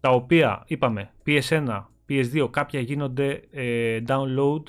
[0.00, 4.62] τα οποία είπαμε PS1, PS2 κάποια γίνονται ε, download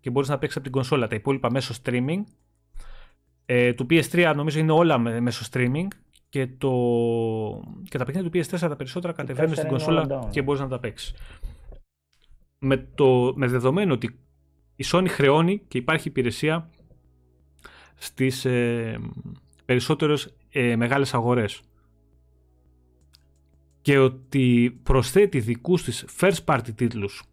[0.00, 2.22] και μπορείς να παίξεις από την κονσόλα, τα υπόλοιπα μέσω streaming.
[3.46, 5.86] Ε, του PS3 νομίζω είναι όλα μέσω streaming
[6.28, 6.70] και, το...
[7.88, 11.14] και τα παιχνίδια του PS4 τα περισσότερα κατεβαίνουν στην κονσόλα και μπορείς να τα παίξεις.
[12.58, 13.32] Με, το...
[13.36, 14.18] με δεδομένο ότι
[14.76, 16.70] η Sony χρεώνει και υπάρχει υπηρεσία
[17.94, 18.98] στις ε,
[19.64, 21.62] περισσότερες ε, μεγάλες αγορές
[23.84, 27.24] και ότι προσθέτει δικούς της first party τίτλους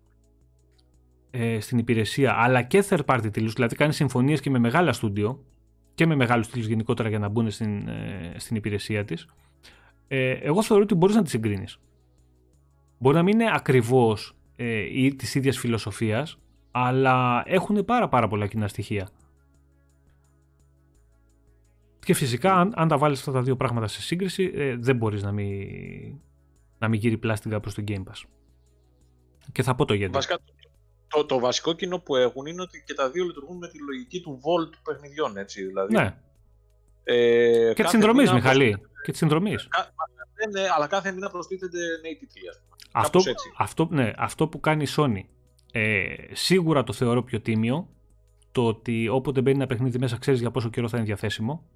[1.32, 5.44] ε, στην υπηρεσία αλλά και third party τίτλους, δηλαδή κάνει συμφωνίες και με μεγάλα στούντιο
[5.96, 9.28] και με μεγάλους τίτλους γενικότερα για να μπουν στην, ε, στην υπηρεσία της
[10.08, 11.80] ε, εγώ θεωρώ ότι μπορείς να τις συγκρίνεις.
[12.98, 16.40] Μπορεί να μην είναι ακριβώς ε, ή της ίδιας φιλοσοφίας
[16.72, 19.10] αλλά έχουν πάρα πάρα πολλά κοινά στοιχεία.
[22.06, 25.24] Και φυσικά, αν, αν τα βάλεις αυτά τα δύο πράγματα σε σύγκριση, ε, δεν μπορείς
[25.24, 25.68] να μην,
[26.82, 28.24] να μην γύρει πλάστιγκα προς το Game Pass.
[29.52, 30.12] Και θα πω το γιατί.
[30.14, 30.38] Βασικά,
[31.08, 34.22] το, το βασικό κοινό που έχουν είναι ότι και τα δύο λειτουργούν με τη λογική
[34.22, 35.66] του Volt παιχνιδιών, έτσι.
[35.66, 36.16] Δηλαδή, ναι.
[37.04, 38.78] Ε, και τη συνδρομής, Μιχαλή.
[39.04, 39.68] Και τη συνδρομής.
[40.52, 42.42] Ναι, αλλά κάθε μήνα προστίθεται νέοι τίτλοι.
[42.92, 43.20] Αυτό,
[43.58, 45.24] αυτό, ναι, αυτό που κάνει η Sony
[45.72, 47.90] ε, σίγουρα το θεωρώ πιο τίμιο
[48.52, 51.68] το ότι όποτε μπαίνει ένα παιχνίδι μέσα ξέρεις για πόσο καιρό θα είναι διαθέσιμο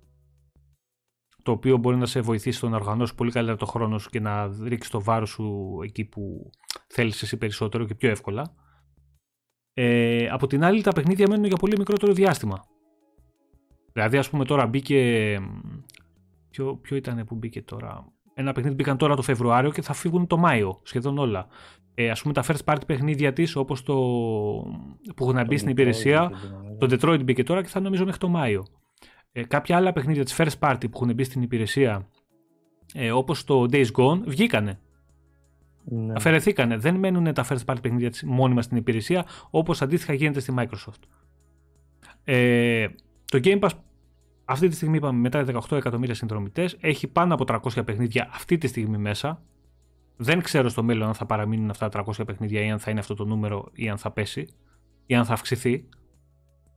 [1.45, 4.19] το οποίο μπορεί να σε βοηθήσει στο να οργανώσεις πολύ καλύτερα το χρόνο σου και
[4.19, 6.49] να ρίξεις το βάρος σου εκεί που
[6.87, 8.53] θέλεις εσύ περισσότερο και πιο εύκολα.
[9.73, 12.65] Ε, από την άλλη τα παιχνίδια μένουν για πολύ μικρότερο διάστημα.
[13.93, 15.39] Δηλαδή ας πούμε τώρα μπήκε...
[16.49, 18.05] Ποιο, ποιο ήταν που μπήκε τώρα...
[18.33, 21.47] Ένα παιχνίδι μπήκαν τώρα το Φεβρουάριο και θα φύγουν το Μάιο, σχεδόν όλα.
[21.95, 23.93] Ε, ας πούμε τα first party παιχνίδια της όπως το
[25.15, 26.31] που έχουν μπει στην υπηρεσία,
[26.77, 28.65] το Detroit μπήκε τώρα και θα νομίζω μέχρι το Μάιο.
[29.37, 32.09] Ε, κάποια άλλα παιχνίδια της first party που έχουν μπει στην υπηρεσία
[32.93, 34.79] ε, όπως το Days Gone βγήκανε.
[35.83, 36.13] Ναι.
[36.15, 36.77] Αφαιρεθήκανε.
[36.77, 41.01] Δεν μένουν τα first party παιχνίδια της μόνιμα στην υπηρεσία όπως αντίστοιχα γίνεται στη Microsoft.
[42.23, 42.87] Ε,
[43.25, 43.69] το Game Pass
[44.45, 47.45] αυτή τη στιγμή είπαμε μετά 18 εκατομμύρια συνδρομητές έχει πάνω από
[47.75, 49.41] 300 παιχνίδια αυτή τη στιγμή μέσα.
[50.17, 52.99] Δεν ξέρω στο μέλλον αν θα παραμείνουν αυτά τα 300 παιχνίδια ή αν θα είναι
[52.99, 54.47] αυτό το νούμερο ή αν θα πέσει
[55.05, 55.89] ή αν θα αυξηθεί.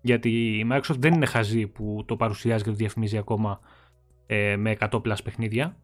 [0.00, 3.60] Γιατί η Microsoft δεν είναι χαζή που το παρουσιάζει και το διαφημίζει ακόμα
[4.26, 5.76] ε, με 100 plus παιχνίδια.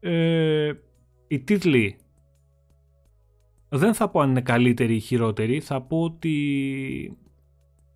[0.00, 0.72] Ε,
[1.26, 1.96] οι τίτλοι
[3.68, 7.18] δεν θα πω αν είναι καλύτεροι ή χειρότεροι, θα πω ότι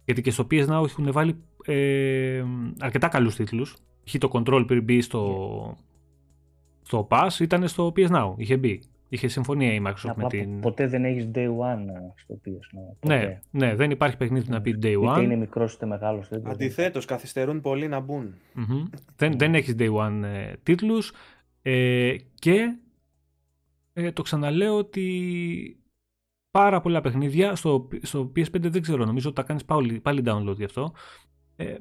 [0.05, 2.44] γιατί και στο PS Now έχουν βάλει ε,
[2.78, 3.76] αρκετά καλούς τίτλους.
[4.05, 5.76] Είχε το Control πριν μπει στο,
[6.82, 8.82] στο Pass, ήταν στο PS Now, είχε μπει.
[9.09, 10.60] Είχε συμφωνία η Microsoft με την.
[10.60, 13.06] Ποτέ δεν έχεις day one στο PS.
[13.06, 15.12] Ναι, ναι, δεν υπάρχει παιχνίδι να πει day one.
[15.12, 16.28] Είτε είναι μικρός είτε μεγάλος.
[16.44, 18.35] Αντιθέτως, καθυστερούν πολύ να μπουν.
[19.16, 21.12] δεν, δεν έχεις day one ε, τίτλους.
[21.62, 22.76] Ε, και
[23.93, 25.06] ε, το ξαναλέω ότι
[26.51, 30.56] πάρα πολλά παιχνίδια στο, στο PS5 δεν ξέρω, νομίζω ότι τα κάνεις πάλι, πάλι download
[30.56, 30.93] γι' αυτό.
[31.56, 31.74] Ε,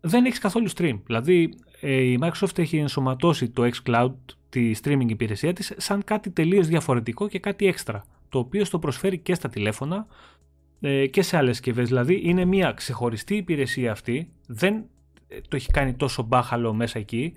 [0.00, 1.00] δεν έχεις καθόλου stream.
[1.06, 4.12] Δηλαδή ε, η Microsoft έχει ενσωματώσει το xCloud
[4.48, 9.18] τη streaming υπηρεσία της σαν κάτι τελείως διαφορετικό και κάτι έξτρα το οποίο στο προσφέρει
[9.18, 10.06] και στα τηλέφωνα
[10.80, 11.88] ε, και σε άλλες συσκευές.
[11.88, 14.84] Δηλαδή είναι μια ξεχωριστή υπηρεσία αυτή δεν
[15.28, 17.34] ε, το έχει κάνει τόσο μπάχαλο μέσα εκεί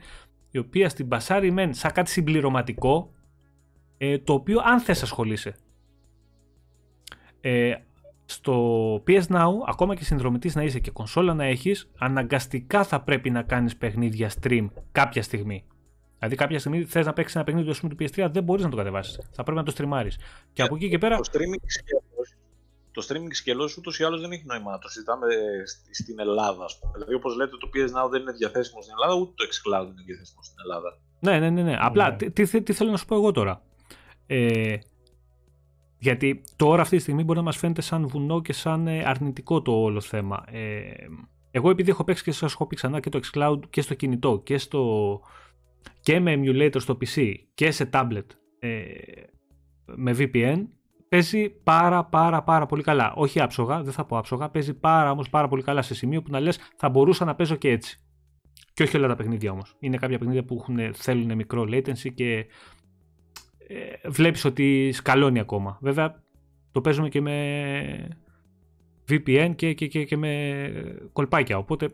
[0.51, 3.11] η οποία στην πασάρει μεν σαν κάτι συμπληρωματικό
[3.97, 5.55] ε, το οποίο αν θες ασχολείσαι.
[7.41, 7.75] Ε,
[8.25, 13.29] στο PS Now, ακόμα και συνδρομητής να είσαι και κονσόλα να έχεις, αναγκαστικά θα πρέπει
[13.29, 15.65] να κάνεις παιχνίδια stream κάποια στιγμή.
[16.17, 19.19] Δηλαδή, κάποια στιγμή θες να παίξεις ένα παιχνίδι του PS3, δεν μπορείς να το κατεβάσεις.
[19.31, 20.19] Θα πρέπει να το στριμάρεις.
[20.53, 21.17] Και από εκεί και πέρα.
[21.17, 22.35] Το streaming σκέλος,
[22.91, 25.27] το streaming σκέλος ούτως ή άλλως δεν έχει νόημα να το συζητάμε
[25.91, 26.63] στην Ελλάδα.
[26.63, 26.91] Ας πούμε.
[26.93, 30.03] Δηλαδή, όπως λέτε, το PS Now δεν είναι διαθέσιμο στην Ελλάδα, ούτε το xCloud είναι
[30.05, 30.97] διαθέσιμο στην Ελλάδα.
[31.19, 31.61] Ναι, ναι, ναι.
[31.61, 31.77] ναι.
[31.79, 32.15] Απλά ναι.
[32.15, 33.61] Τι, τι, τι, θέλω να σου πω εγώ τώρα.
[34.27, 34.77] Ε,
[36.03, 39.61] γιατί τώρα αυτή τη στιγμή μπορεί να μας φαίνεται σαν βουνό και σαν ε, αρνητικό
[39.61, 40.43] το όλο θέμα.
[40.51, 40.91] Ε,
[41.51, 44.41] εγώ επειδή έχω παίξει και σας έχω πει ξανά και το xCloud και στο κινητό
[44.43, 45.21] και, στο,
[46.01, 48.25] και με emulator στο PC και σε tablet
[48.59, 48.83] ε,
[49.85, 50.63] με VPN
[51.09, 53.13] παίζει πάρα πάρα πάρα πολύ καλά.
[53.15, 56.31] Όχι άψογα, δεν θα πω άψογα, παίζει πάρα όμως πάρα πολύ καλά σε σημείο που
[56.31, 57.99] να λες θα μπορούσα να παίζω και έτσι.
[58.73, 59.75] Και όχι όλα τα παιχνίδια όμως.
[59.79, 62.45] Είναι κάποια παιχνίδια που έχουν, θέλουν μικρό latency και
[63.67, 65.77] ε, βλέπεις ότι σκαλώνει ακόμα.
[65.81, 66.23] Βέβαια
[66.71, 68.07] το παίζουμε και με
[69.09, 70.71] VPN και, και, και, και με
[71.13, 71.89] κολπάκια, οπότε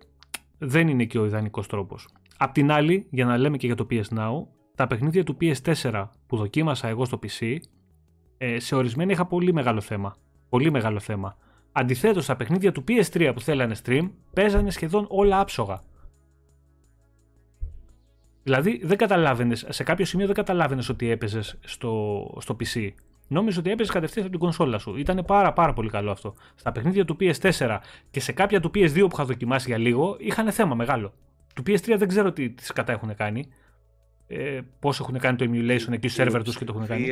[0.57, 2.07] δεν είναι και ο ιδανικός τρόπος.
[2.37, 6.07] Απ' την άλλη, για να λέμε και για το PS Now, τα παιχνίδια του PS4
[6.27, 7.55] που δοκίμασα εγώ στο PC,
[8.37, 10.15] ε, σε ορισμένα είχα πολύ μεγάλο θέμα.
[10.49, 11.37] Πολύ μεγάλο θέμα.
[11.71, 15.81] Αντιθέτως, τα παιχνίδια του PS3 που θέλανε stream, παίζανε σχεδόν όλα άψογα.
[18.49, 22.89] Δηλαδή δεν καταλάβαινες, σε κάποιο σημείο δεν καταλάβαινες ότι έπαιζες στο, στο PC.
[23.27, 24.97] Νόμιζες ότι έπαιζες κατευθείαν από την κονσόλα σου.
[24.97, 26.35] Ήταν πάρα, πάρα πολύ καλό αυτό.
[26.55, 27.77] Στα παιχνίδια του PS4
[28.11, 31.13] και σε κάποια του PS2 που είχα δοκιμάσει για λίγο είχαν θέμα μεγάλο.
[31.55, 33.47] Του PS3 δεν ξέρω τι, τις κατά έχουν κάνει.
[34.27, 37.07] Ε, Πώς έχουν κάνει το emulation εκεί στου server τους και το έχουν κάνει.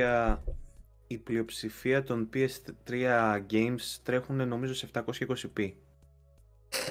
[1.08, 2.94] Η πλειοψηφία των PS3
[3.52, 5.72] games τρέχουν νομίζω σε 720p.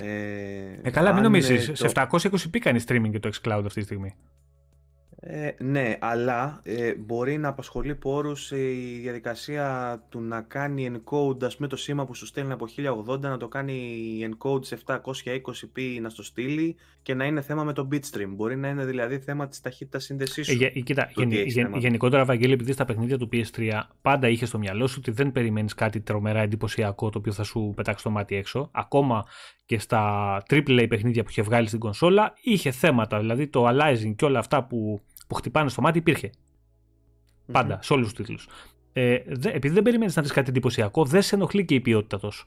[0.00, 1.70] Ε, ε καλά, μην νομίζεις.
[1.74, 4.14] Σε 720p κάνεις streaming και το xCloud αυτή τη στιγμή.
[5.28, 11.56] Ε, ναι, αλλά ε, μπορεί να απασχολεί πόρους η διαδικασία του να κάνει encode ας
[11.56, 12.66] πούμε, το σήμα που σου στέλνει από
[13.08, 13.98] 1080 να το κάνει
[14.30, 18.28] encode σε 720p να στο στείλει και να είναι θέμα με το bitstream.
[18.28, 20.56] Μπορεί να είναι δηλαδή θέμα της ταχύτητας σύνδεσής Ε, σου.
[20.58, 21.78] γε- κοίτα, το γεν- τι έχεις γεν- θέμα.
[21.78, 25.74] γενικότερα, Βαγγέλη, επειδή στα παιχνίδια του PS3 πάντα είχε στο μυαλό σου ότι δεν περιμένεις
[25.74, 28.68] κάτι τρομερά εντυπωσιακό το οποίο θα σου πετάξει το μάτι έξω.
[28.72, 29.24] Ακόμα
[29.66, 33.18] και στα AAA παιχνίδια που είχε βγάλει στην κονσόλα είχε θέματα.
[33.18, 36.30] Δηλαδή το aliasing και όλα αυτά που, που χτυπάνε στο μάτι υπήρχε.
[37.52, 38.48] Πάντα, σε όλους τους τίτλους.
[38.92, 42.18] Ε, δε- επειδή δεν περιμένεις να δεις κάτι εντυπωσιακό, δεν σε ενοχλεί και η ποιότητα
[42.18, 42.46] τόσο.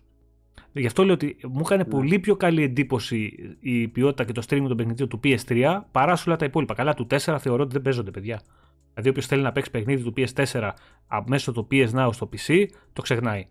[0.71, 1.89] Γι' αυτό λέω ότι μου έκανε Ναι.
[1.89, 6.29] πολύ πιο καλή εντύπωση η ποιότητα και το streaming των παιχνιδιών του PS3 παρά σε
[6.29, 6.73] όλα τα υπόλοιπα.
[6.73, 8.41] Καλά, του 4 θεωρώ ότι δεν παίζονται, παιδιά.
[8.89, 10.73] Δηλαδή, όποιος θέλει να παίξει παιχνίδι του PS4
[11.07, 13.47] α- μέσω του PS Now στο PC, το ξεχνάει.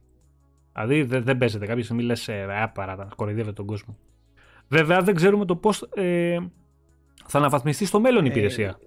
[0.73, 1.67] Δηλαδή, δεν, δεν παίζεται.
[1.67, 3.97] Κάποια στιγμή λες, ε, παράτα, κοροϊδεύεται τον κόσμο.
[4.69, 6.39] Βέβαια, δεν ξέρουμε το πώς ε,
[7.27, 8.79] θα αναβαθμιστεί στο μέλλον η Ε, υπηρεσία.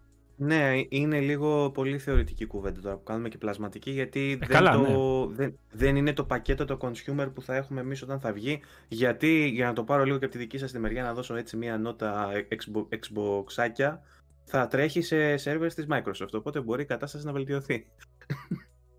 [0.44, 4.78] Ναι, είναι λίγο πολύ θεωρητική κουβέντα τώρα που κάνουμε και πλασματική γιατί δεν, Ε, καλά,
[4.78, 4.88] ναι.
[4.94, 8.60] το, δεν, δεν είναι το πακέτο το consumer που θα έχουμε εμείς όταν θα βγει
[8.88, 11.36] γιατί για να το πάρω λίγο και από τη δική σας τη μεριά να δώσω
[11.36, 14.00] έτσι μια νότα Xbox, Xboxάκια
[14.44, 17.86] θα τρέχει σε servers της Microsoft οπότε μπορεί η κατάσταση να βελτιωθεί.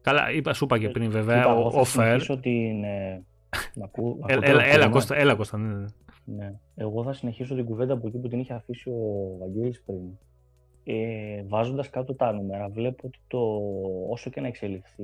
[0.00, 1.86] Καλά, είπα, σου είπα και πριν βέβαια, Κοίτα, ο, εγώ θα ο Fair.
[1.86, 2.84] συνεχίσω την...
[2.84, 3.22] ε,
[3.74, 5.86] μ' ακού- Ε, ακούτε Έλα, το έλα, θέμα; Κώστα, έλα, Κώστα, ναι, ναι.
[6.24, 6.54] Ναι.
[6.74, 9.98] Εγώ θα συνεχίσω την κουβέντα από εκεί που την είχε αφήσει ο Βαγγέλης πριν.
[10.84, 13.60] Ε, βάζοντας κάτω τα νούμερα, βλέπω ότι το,
[14.08, 15.02] όσο και να εξελιχθεί,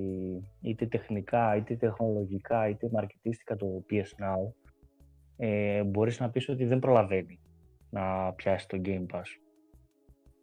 [0.60, 4.52] είτε τεχνικά, είτε τεχνολογικά, είτε μαρκετίστικα το PS Now,
[5.36, 7.40] ε, μπορείς να πεις ότι δεν προλαβαίνει
[7.90, 9.22] να πιάσει το Game Pass.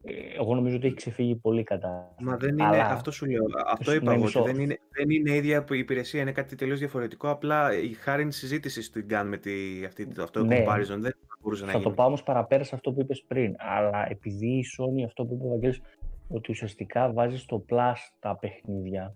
[0.04, 2.16] Ε, εγώ νομίζω ότι έχει ξεφύγει πολύ κατά.
[2.20, 3.46] Μα δεν είναι, Αλλά- αυτό σου λέω.
[3.68, 4.24] Αυτό Ναι, είπα εγώ.
[4.24, 4.42] μισό.
[4.42, 7.30] Ότι δεν είναι, δεν είναι η ίδια η υπηρεσία, είναι κάτι τελείως διαφορετικό.
[7.30, 10.64] Απλά η χάρη συζήτησης του κάνουμε με τη, αυτή, αυτό το Ναι.
[10.68, 10.98] comparison.
[11.00, 11.96] Δεν θα μπορούσε να Θα το γίνει.
[11.96, 13.56] πάω όμως παραπέρα σε αυτό που είπες πριν.
[13.58, 15.82] Αλλά επειδή η Sony, αυτό που είπε ο Βαγγέλης,
[16.28, 19.16] ότι ουσιαστικά βάζει στο Plus τα παιχνίδια,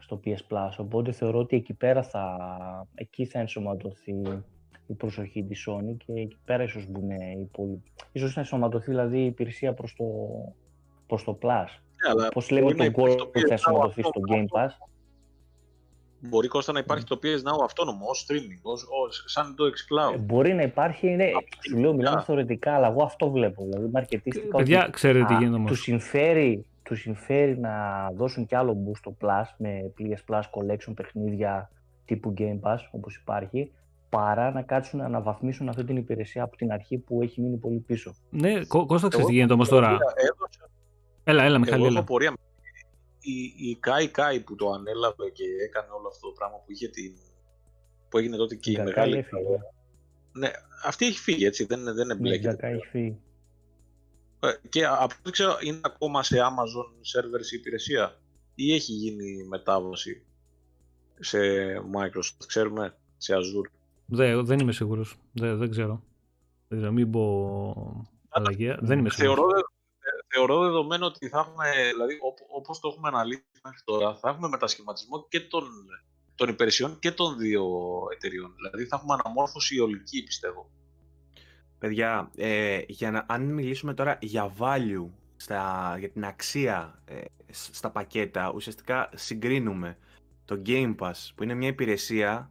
[0.00, 2.36] στο PS Plus, οπότε θεωρώ ότι εκεί πέρα θα,
[2.94, 4.22] εκεί θα ενσωματωθεί
[4.86, 7.92] η προσοχή της Sony και εκεί πέρα ίσως μπουν οι υπόλοιποι.
[8.12, 10.04] Ίσως να ενσωματωθεί δηλαδή η υπηρεσία προς το,
[11.06, 11.66] προς το Plus.
[12.04, 14.00] Ναι, αλλά Πώς λέμε μπορεί να το υπάρχει Gold το που θα PS Now ενσωματωθεί
[14.02, 14.48] στο αυτόνομο.
[14.50, 14.70] Game Pass;
[16.20, 19.70] Μπορεί Κώστα να υπάρχει το PS Now αυτόνομο ως streaming, ως, ως, σαν το Ε,
[19.70, 20.18] xCloud.
[20.20, 22.22] Μπορεί να υπάρχει, ναι, Από σου λέω μιλάμε κοινικά.
[22.22, 23.64] θεωρητικά, αλλά εγώ αυτό βλέπω.
[23.64, 25.70] Δηλαδή, μαρκετίστικα ότι Παιδιά, ξέρετε τι Α, γίνεται όμως.
[25.70, 27.70] Τους συμφέρει, τους συμφέρει να
[28.16, 31.70] δώσουν κι άλλο boost στο Plus με PS Plus Collection παιχνίδια
[32.04, 33.72] τύπου Game Pass όπως υπάρχει
[34.08, 37.78] παρά να κάτσουν να αναβαθμίσουν αυτή την υπηρεσία από την αρχή που έχει μείνει πολύ
[37.78, 38.14] πίσω.
[38.30, 39.88] Ναι, Κώ- Κώστα, ξέρεις Εγώ τι γίνεται όμως τώρα.
[39.88, 40.70] Έδωσα-
[41.24, 42.04] Έλα, έλα, Μιχάλη, Εγώ έχω έλα.
[42.04, 42.32] πορεία.
[43.34, 46.88] Η, η Kai Kai που το ανέλαβε και έκανε όλο αυτό το πράγμα που είχε
[46.88, 47.12] την...
[48.08, 49.16] που έγινε τότε και η Η Gakai μεγάλη...
[49.16, 49.58] έφυγε.
[50.32, 50.50] Ναι,
[50.84, 52.56] αυτή έχει φύγει έτσι, δεν, δεν Ναι, η εμπλέκεται.
[52.68, 53.18] Gakai έχει φύγει.
[54.40, 56.86] Ε, Και από ό,τι ξέρω είναι ακόμα σε Amazon
[57.18, 58.18] servers η υπηρεσία
[58.54, 60.22] ή έχει γίνει μετάβαση
[61.18, 61.38] σε
[61.94, 63.70] Microsoft, ξέρουμε, σε Azure;
[64.06, 65.16] Δε- δεν είμαι σίγουρος.
[65.32, 66.02] δεν ξέρω.
[66.68, 68.74] Δεν ξέρω, μην πω αλλαγή.
[68.80, 69.36] Δεν είμαι σίγουρος.
[69.36, 69.62] Θεωρώ, ε,
[70.28, 74.48] θεωρώ δεδομένο ότι θα έχουμε, δηλαδή ό- όπως το έχουμε αναλύσει μέχρι τώρα, θα έχουμε
[74.48, 75.64] μετασχηματισμό και των,
[76.34, 77.64] των υπηρεσιών και των δύο
[78.12, 78.54] εταιριών.
[78.56, 80.70] Δηλαδή θα έχουμε αναμόρφωση ολική, πιστεύω.
[81.78, 85.06] Παιδιά, ε, για να, αν μιλήσουμε τώρα για value,
[85.36, 89.98] στα, για την αξία ε, σ- στα πακέτα, ουσιαστικά συγκρίνουμε
[90.44, 92.50] το Game Pass, που είναι μια υπηρεσία,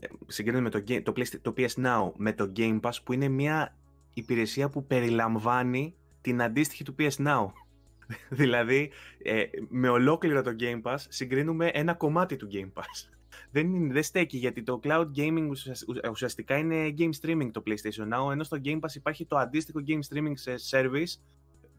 [0.00, 3.28] ε, συγκρίνουμε το, Ga- το, Playsta- το PS Now με το Game Pass, που είναι
[3.28, 3.76] μια
[4.14, 7.52] υπηρεσία που περιλαμβάνει την αντίστοιχη του PS Now.
[8.30, 8.90] δηλαδή,
[9.22, 13.08] ε, με ολόκληρο το Game Pass συγκρίνουμε ένα κομμάτι του Game Pass.
[13.50, 17.62] Δεν, είναι, δεν στέκει γιατί το cloud gaming ουσιασ- ουσια- ουσιαστικά είναι game streaming το
[17.66, 21.20] PlayStation Now, ενώ στο Game Pass υπάρχει το αντίστοιχο game streaming σε service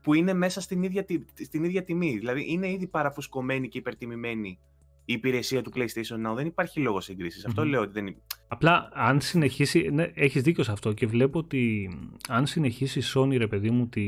[0.01, 2.17] που είναι μέσα στην ίδια, τη- στην ίδια τιμή.
[2.17, 4.59] Δηλαδή είναι ήδη παραφουσκωμένη και υπερτιμημένη
[5.05, 6.35] η υπηρεσία του PlayStation Now.
[6.35, 7.45] Δεν υπάρχει λόγος σύγκρισης.
[7.45, 7.69] Αυτό Μμμ.
[7.69, 8.17] λέω ότι δεν είναι.
[8.47, 11.89] Απλά αν συνεχίσει, ναι, έχεις δίκιο σε αυτό και βλέπω ότι
[12.27, 14.05] αν συνεχίσει η Sony ρε παιδί μου τη,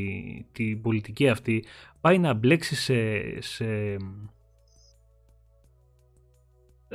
[0.51, 1.65] την πολιτική αυτή
[2.01, 2.95] πάει να μπλέξει σε,
[3.41, 3.97] σε,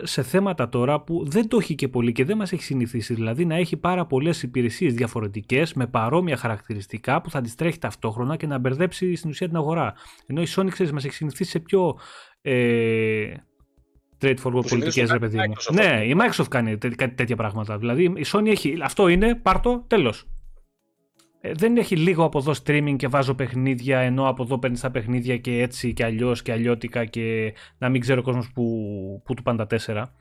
[0.03, 3.45] σε θέματα τώρα που δεν το έχει και πολύ και δεν μας έχει συνηθίσει δηλαδή
[3.45, 8.47] να έχει πάρα πολλές υπηρεσίες διαφορετικές με παρόμοια χαρακτηριστικά που θα τις τρέχει ταυτόχρονα και
[8.47, 9.95] να μπερδέψει στην ουσία την αγορά
[10.27, 11.99] ενώ η Sony ξέρεις μας έχει συνηθίσει σε πιο
[12.43, 13.35] ε,
[14.21, 16.05] straightforward συνήθως πολιτικές το ρε κάνει παιδί η μου Microsoft ναι αυτό.
[16.05, 20.27] η Microsoft κάνει τέ- κάτι τέτοια πράγματα δηλαδή η Sony έχει αυτό είναι πάρτο τέλος
[21.41, 24.91] ε, δεν έχει λίγο από εδώ streaming και βάζω παιχνίδια ενώ από εδώ παίρνεις τα
[24.91, 28.65] παιχνίδια και έτσι και αλλιώς και αλλιώτικα και να μην ξέρει ο κόσμος που,
[29.25, 30.15] που του πάνε τα τέσσερα.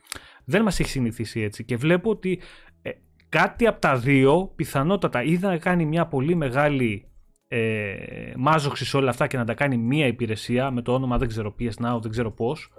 [0.45, 2.39] Δεν μας έχει συνηθίσει έτσι και βλέπω ότι
[2.81, 2.89] ε,
[3.29, 7.07] κάτι από τα δύο πιθανότατα ή θα κάνει μια πολύ μεγάλη
[7.47, 7.95] ε,
[8.37, 11.55] μάζοξη σε όλα αυτά και να τα κάνει μία υπηρεσία με το όνομα δεν ξέρω
[11.59, 12.71] PS Now, δεν ξέρω πώς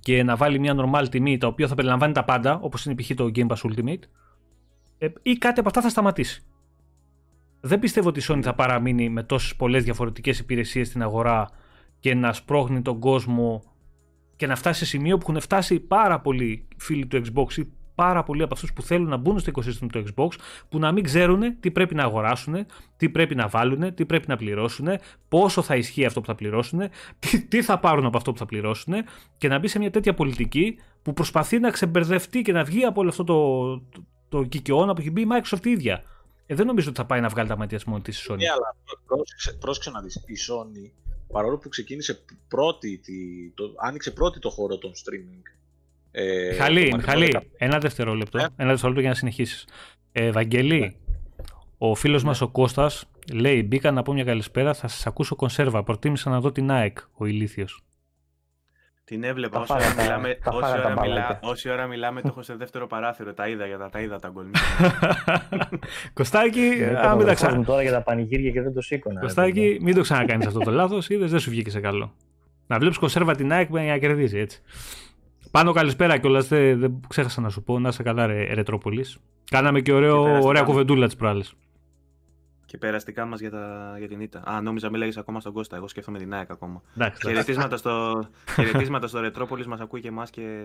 [0.00, 3.14] και να βάλει μια normal τιμή τα οποία θα περιλαμβάνει τα πάντα όπως είναι π.χ.
[3.14, 4.02] το Game Pass Ultimate
[4.98, 6.42] ε, ή κάτι από αυτά θα σταματήσει.
[7.60, 11.50] Δεν πιστεύω ότι η Sony θα παραμείνει με τόσες πολλές διαφορετικές υπηρεσίες στην αγορά
[12.00, 13.62] και να σπρώχνει τον κόσμο
[14.36, 17.68] και να φτάσει σε σημείο που έχουν φτάσει πάρα πολλοί φίλοι του Xbox ή
[17.98, 20.28] πάρα πολλοί από αυτούς που θέλουν να μπουν στο ecosystem του Xbox
[20.68, 22.66] που να μην ξέρουν τι πρέπει να αγοράσουν,
[22.96, 24.88] τι πρέπει να βάλουν, τι πρέπει να πληρώσουν,
[25.28, 26.80] πόσο θα ισχύει αυτό που θα πληρώσουν,
[27.18, 28.94] τι, τι θα πάρουν από αυτό που θα πληρώσουν
[29.38, 33.00] και να μπει σε μια τέτοια πολιτική που προσπαθεί να ξεμπερδευτεί και να βγει από
[33.00, 36.02] όλο αυτό το, το, το κικαιώνα που έχει μπει η Microsoft η ίδια.
[36.46, 38.36] Ε, δεν νομίζω ότι θα πάει να βγάλει τα μάτια μόνο της Sony.
[38.36, 38.76] Ναι, αλλά
[39.60, 40.14] πρόσεξε, να δεις.
[40.14, 40.90] Η Sony,
[41.32, 43.00] παρόλο που ξεκίνησε πρώτη,
[43.54, 45.57] το, άνοιξε πρώτη το χώρο των streaming
[46.18, 49.66] ε, Χαλή, Χαλή, ένα δευτερόλεπτο, ε; ένα δευτερόλεπτο για να συνεχίσεις.
[50.12, 50.94] Ε, Βαγγελή, ναι.
[51.78, 52.28] ο φίλος ναι.
[52.28, 56.40] μας ο Κώστας λέει μπήκα να πω μια καλησπέρα, θα σας ακούσω κονσέρβα, προτίμησα να
[56.40, 57.82] δω την ΑΕΚ, ο ηλίθιος.
[59.04, 62.86] Την έβλεπα όση ώρα, μιλάμε, όση, ώρα μιλά, όση ώρα μιλάμε, το έχω σε δεύτερο
[62.86, 63.34] παράθυρο.
[63.34, 64.46] Τα είδα για τα, τα είδα τα γκολ.
[66.12, 67.64] Κωστάκι, α, μην τα ξανά.
[67.64, 69.20] τώρα για τα πανηγύρια και δεν το σήκωνα.
[69.20, 72.14] Κωστάκι, μην το ξανακάνεις αυτό το λάθος, είδες δεν σου βγήκε σε καλό.
[72.66, 74.62] Να βλέπεις κονσέρβα την ΑΕΚ για να κερδίζει έτσι.
[75.50, 76.48] Πάνω καλησπέρα κιόλας.
[76.48, 77.78] Δεν, δεν ξέχασα να σου πω.
[77.78, 79.18] Να είσαι καλά, ρε, Ρετρόπολης.
[79.50, 81.54] Κάναμε και, ωραίο, ωραία κουβεντούλα τις προάλλες.
[82.66, 84.42] Και περαστικά μα για, για την ήττα.
[84.44, 85.76] Α, νόμιζα μιλάει ακόμα στον Κώστα.
[85.76, 86.82] Εγώ σκέφτομαι την ΑΕΚ ακόμα.
[87.24, 90.64] χαιρετίσματα, στο, χαιρετίσματα στο Ρετρόπολης μας ακούει και εμάς και.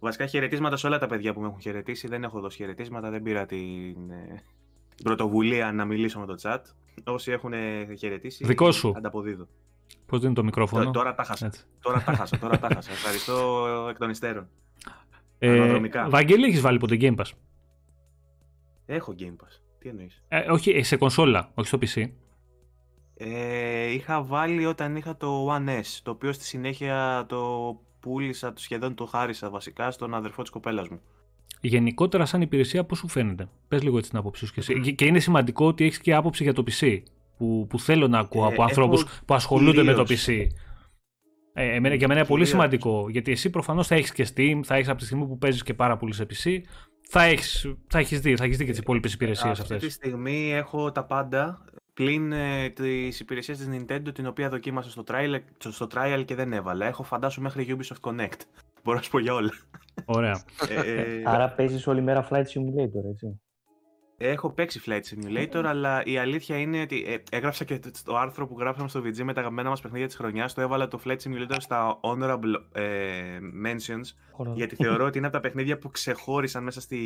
[0.00, 2.08] Βασικά χαιρετίσματα σε όλα τα παιδιά που με έχουν χαιρετήσει.
[2.08, 3.10] Δεν έχω δώσει χαιρετίσματα.
[3.10, 4.42] Δεν πήρα την, ε,
[5.04, 6.60] πρωτοβουλία να μιλήσω με το chat.
[7.04, 7.52] Όσοι έχουν
[7.98, 8.44] χαιρετήσει.
[8.46, 8.92] Δικό σου.
[8.96, 9.46] Ανταποδίδω.
[10.06, 11.52] Πώς δίνει το μικρόφωνο; Τώρα, τα χάσα.
[11.80, 12.38] Τώρα τα χάσα.
[12.38, 12.90] Τώρα τα χάσα.
[12.90, 14.48] Ευχαριστώ εκ των υστέρων.
[15.38, 17.30] Ε, Βαγγέλη, έχεις βάλει ποτέ Game Pass;
[18.86, 19.60] Έχω Game Pass.
[19.78, 22.10] Τι εννοείς; Ε, όχι, ε, σε κονσόλα, όχι στο PC.
[23.18, 28.94] Ε, είχα βάλει όταν είχα το One S, το οποίο στη συνέχεια το πούλησα, σχεδόν
[28.94, 31.00] το χάρισα βασικά στον αδερφό της κοπέλας μου.
[31.60, 34.94] Γενικότερα σαν υπηρεσία πώς σου φαίνεται; Πες λίγο έτσι την άποψή σου και εσύ.
[34.94, 37.02] Και είναι σημαντικό ότι έχεις και άποψη για το PC
[37.36, 40.46] που, που θέλω να ακούω ε, από ανθρώπους που ασχολούνται με το PC.
[41.52, 44.74] Ε, εμένα, για μένα είναι πολύ σημαντικό γιατί εσύ προφανώς θα έχεις και Steam, θα
[44.74, 46.60] έχεις από τη στιγμή που παίζεις και πάρα πολύ σε PC,
[47.08, 49.76] θα έχεις θα έχεις δει, θα έχεις δει και τις υπόλοιπες υπηρεσίες αυτές.
[49.76, 51.64] Αυτή τη στιγμή έχω τα πάντα
[51.94, 56.52] πλην ε, τις υπηρεσίες της Nintendo την οποία δοκίμασα στο trial, στο trial και δεν
[56.52, 56.86] έβαλα.
[56.86, 58.40] Έχω φαντάσου μέχρι Ubisoft Connect.
[58.84, 59.52] Μπορώ να σου πω για όλα.
[60.04, 60.44] Ωραία.
[60.68, 63.40] ε, Άρα παίζεις όλη μέρα Flight Simulator, έτσι.
[64.18, 68.56] Έχω παίξει Flight Simulator, αλλά η αλήθεια είναι ότι ε, έγραψα και το άρθρο που
[68.58, 70.54] γράψαμε στο VG με τα αγαπημένα μας παιχνίδια της χρονιάς.
[70.54, 72.82] Το έβαλα το Flight Simulator στα honorable ε,
[73.66, 74.04] mentions,
[74.54, 76.98] γιατί θεωρώ ότι είναι από τα παιχνίδια που ξεχώρισαν μέσα στη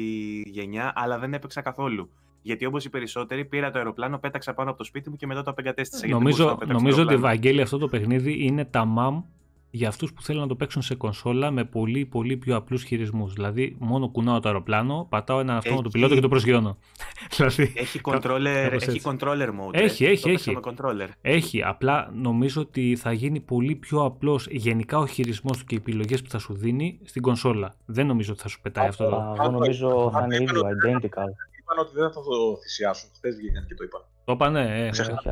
[0.46, 2.10] γενιά, αλλά δεν έπαιξα καθόλου.
[2.42, 5.42] Γιατί όπως οι περισσότεροι πήρα το αεροπλάνο, πέταξα πάνω από το σπίτι μου και μετά
[5.42, 6.06] το απεγκατέστησα.
[6.06, 9.22] Νομίζω, νομίζω ότι, Βαγγέλη, αυτό το παιχνίδι είναι τα μαμ
[9.70, 13.32] για αυτούς που θέλουν να το παίξουν σε κονσόλα με πολύ πολύ πιο απλούς χειρισμούς.
[13.32, 15.92] Δηλαδή, μόνο κουνάω το αεροπλάνο, πατάω έναν αυτόματο έχει...
[15.92, 16.76] πιλότο και το προσγειώνω.
[17.36, 19.72] δηλαδή, έχει, controller, έχει controller mode.
[19.72, 20.30] Έχει, έχει.
[20.30, 20.58] έχει.
[20.62, 21.08] controller.
[21.20, 21.62] έχει.
[21.62, 26.22] Απλά νομίζω ότι θα γίνει πολύ πιο απλός γενικά ο χειρισμός του και οι επιλογές
[26.22, 27.74] που θα σου δίνει στην κονσόλα.
[27.86, 29.34] Δεν νομίζω ότι θα σου πετάει αυτό.
[29.38, 33.10] Εγώ νομίζω θα είναι ίδιο, identical είπαν ότι δεν θα το θυσιάσουν.
[33.14, 34.04] Χθες βγήκαν και το είπαν.
[34.24, 34.86] Το είπαν, ναι.
[34.86, 34.90] Ε,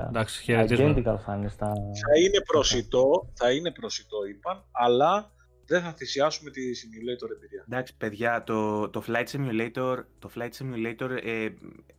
[0.09, 1.19] εντάξει, χαιρετίσματα.
[1.19, 1.67] Θα είναι, στα...
[1.67, 5.33] θα είναι προσιτό, θα είναι προσιτό, είπαν, αλλά
[5.67, 7.65] δεν θα θυσιάσουμε τη simulator εμπειρία.
[7.67, 11.49] Εντάξει, παιδιά, το, το Flight Simulator, το Flight Simulator ε,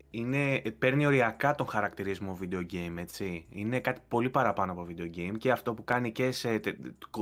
[0.10, 3.46] είναι, παίρνει οριακά τον χαρακτηρισμό video game, έτσι.
[3.50, 6.60] Είναι κάτι πολύ παραπάνω από video game και αυτό που κάνει και σε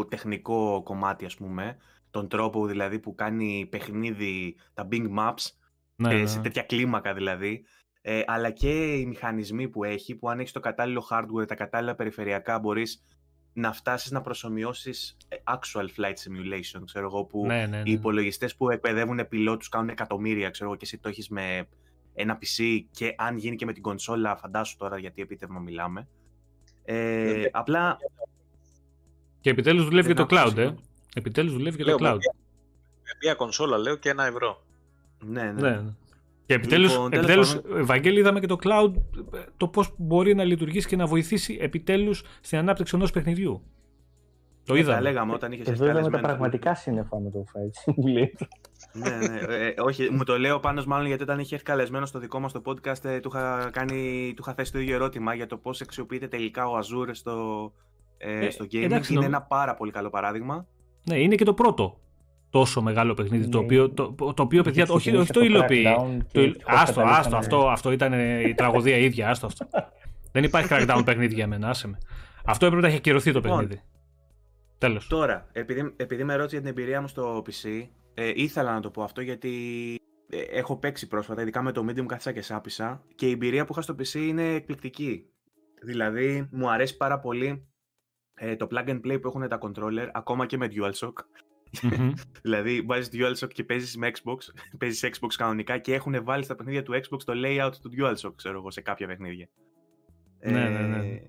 [0.09, 1.77] τεχνικό κομμάτι, ας πούμε,
[2.11, 5.51] τον τρόπο δηλαδή που κάνει παιχνίδι, τα Bing Maps,
[5.97, 6.25] ναι, ε, ναι.
[6.25, 7.65] σε τέτοια κλίμακα δηλαδή.
[8.01, 11.95] Ε, αλλά και οι μηχανισμοί που έχει, που αν έχεις το κατάλληλο hardware, τα κατάλληλα
[11.95, 13.03] περιφερειακά, μπορείς
[13.53, 18.55] να φτάσεις να προσωμιώσεις ε, actual flight simulation, ξέρω εγώ, που ναι, ναι, οι υπολογιστές
[18.55, 21.67] που εκπαιδεύουν πιλότους κάνουν εκατομμύρια, ξέρω εγώ, και εσύ το έχεις με
[22.13, 26.07] ένα PC και αν γίνει και με την κονσόλα, φαντάσου τώρα γιατί επίτευγμα μιλάμε.
[26.83, 27.97] Ε, απλά...
[29.41, 30.73] Και επιτέλους δουλεύει και το cloud, ε.
[31.15, 32.19] Επιτέλους δουλεύει και το cloud.
[33.03, 34.66] Με μια κονσόλα λέω και ένα ευρώ.
[35.25, 35.69] Ναι, ναι.
[35.69, 35.93] ναι.
[36.47, 38.91] Και επιτέλους, λοιπόν, επιτέλους Ευαγγέλη, είδαμε και το cloud,
[39.57, 43.61] το πώς μπορεί να λειτουργήσει και να βοηθήσει επιτέλους στην ανάπτυξη ενός παιχνιδιού.
[44.65, 44.95] Το ναι, είδαμε.
[44.95, 48.47] Τα λέγαμε όταν είχες Εδώ είδαμε τα πραγματικά σύννεφα με το Fight Simulator.
[48.93, 49.65] ναι, ναι.
[49.67, 52.51] Ε, όχι, μου το λέω πάνω μάλλον γιατί όταν είχε έρθει καλεσμένο στο δικό μας
[52.51, 55.81] το podcast, ε, του, είχα κάνει, του είχα θέσει το ίδιο ερώτημα για το πώς
[55.81, 57.71] αξιοποιείται τελικά ο Azure στο,
[58.17, 59.09] ε, ε στο gaming.
[59.09, 60.67] είναι ένα πάρα πολύ καλό παράδειγμα.
[61.03, 62.06] Ναι, είναι και το πρώτο το
[62.59, 63.63] τόσο μεγάλο παιχνίδι, το ναι.
[63.63, 65.83] οποίο, το, το οποίο παιδιά, όχι, όχι το υλοποιεί.
[66.31, 68.13] Το, άστο, άστο, αυτό, αυτό ήταν
[68.45, 69.67] η τραγωδία ίδια, άστο αυτό.
[70.31, 71.97] Δεν υπάρχει crackdown παιχνίδι για μένα, άσε με.
[72.45, 73.81] Αυτό έπρεπε να έχει ακυρωθεί το λοιπόν, παιχνίδι.
[74.77, 75.07] Τέλος.
[75.07, 78.89] Τώρα, επειδή, επειδή με ρώτησε για την εμπειρία μου στο PC, ε, ήθελα να το
[78.89, 79.51] πω αυτό γιατί
[80.29, 83.71] ε, έχω παίξει πρόσφατα, ειδικά με το Medium κάθισα και σάπισα και η εμπειρία που
[83.71, 85.29] είχα στο PC είναι εκπληκτική.
[85.83, 87.67] Δηλαδή, μου αρέσει πάρα πολύ
[88.33, 91.13] ε, το plug and play που έχουν τα controller, ακόμα και με DualShock.
[91.81, 92.13] Mm-hmm.
[92.43, 94.37] δηλαδή, βάζεις DualShock και παίζεις με Xbox,
[94.79, 98.57] παίζεις Xbox κανονικά και έχουν βάλει στα παιχνίδια του Xbox το layout του DualShock, ξέρω
[98.57, 99.49] εγώ, σε κάποια παιχνίδια.
[100.39, 101.07] Ναι, ναι, ναι.
[101.07, 101.21] Ε,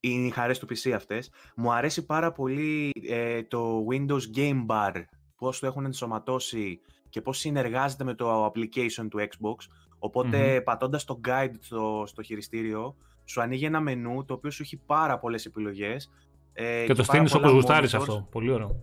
[0.00, 1.30] είναι οι χαρές του PC αυτές.
[1.56, 5.02] Μου αρέσει πάρα πολύ ε, το Windows Game Bar,
[5.36, 9.66] πώς το έχουν ενσωματώσει και πώς συνεργάζεται με το application του Xbox.
[9.98, 10.64] Οπότε mm-hmm.
[10.64, 15.18] πατώντας το guide στο, στο χειριστήριο, σου ανοίγει ένα μενού το οποίο σου έχει πάρα
[15.18, 16.10] πολλές επιλογές.
[16.52, 18.28] Ε, και, και το στείνεις όπως γουστάρεις αυτό.
[18.30, 18.82] Πολύ ωραίο.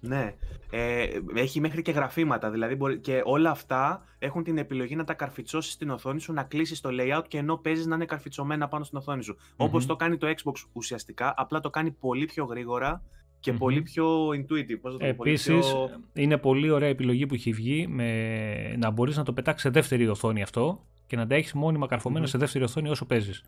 [0.00, 0.34] Ναι.
[0.70, 2.50] Ε, έχει μέχρι και γραφήματα.
[2.50, 6.42] Δηλαδή μπορεί, και όλα αυτά έχουν την επιλογή να τα καρφιτσώσεις στην οθόνη σου, να
[6.42, 9.36] κλείσεις το layout και ενώ παίζεις να είναι καρφιτσωμένα πάνω στην οθόνη σου.
[9.36, 9.54] Mm-hmm.
[9.56, 13.02] Όπως το κάνει το Xbox ουσιαστικά, απλά το κάνει πολύ πιο γρήγορα
[13.40, 13.58] και mm-hmm.
[13.58, 14.78] πολύ πιο intuitive.
[14.80, 15.90] Πώς το Επίσης, πιο...
[16.12, 20.08] είναι πολύ ωραία επιλογή που έχει βγει με να μπορείς να το πετάξεις σε δεύτερη
[20.08, 22.28] οθόνη αυτό και να τα έχεις μόνιμα καρφωμένα mm-hmm.
[22.28, 23.44] σε δεύτερη οθόνη όσο παίζεις.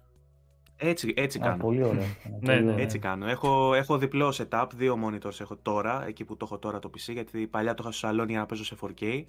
[0.80, 1.56] Έτσι, έτσι κάνω.
[1.56, 2.06] πολύ ωραία.
[2.40, 3.26] ναι, ναι, έτσι κάνω.
[3.26, 7.12] Έχω, έχω διπλό setup, δύο monitors έχω τώρα, εκεί που το έχω τώρα το PC,
[7.12, 9.24] γιατί παλιά το είχα στο σαλόνι για να παίζω σε 4K.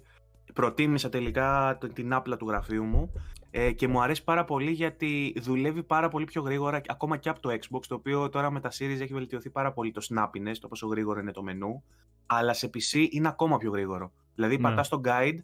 [0.54, 3.12] Προτίμησα τελικά την άπλα του γραφείου μου
[3.50, 7.40] ε, και μου αρέσει πάρα πολύ γιατί δουλεύει πάρα πολύ πιο γρήγορα ακόμα και από
[7.40, 10.68] το Xbox, το οποίο τώρα με τα series έχει βελτιωθεί πάρα πολύ το snappiness, το
[10.68, 11.82] πόσο γρήγορο είναι το μενού,
[12.26, 14.12] αλλά σε PC είναι ακόμα πιο γρήγορο.
[14.34, 14.62] Δηλαδή ναι.
[14.62, 15.38] πατάς το guide,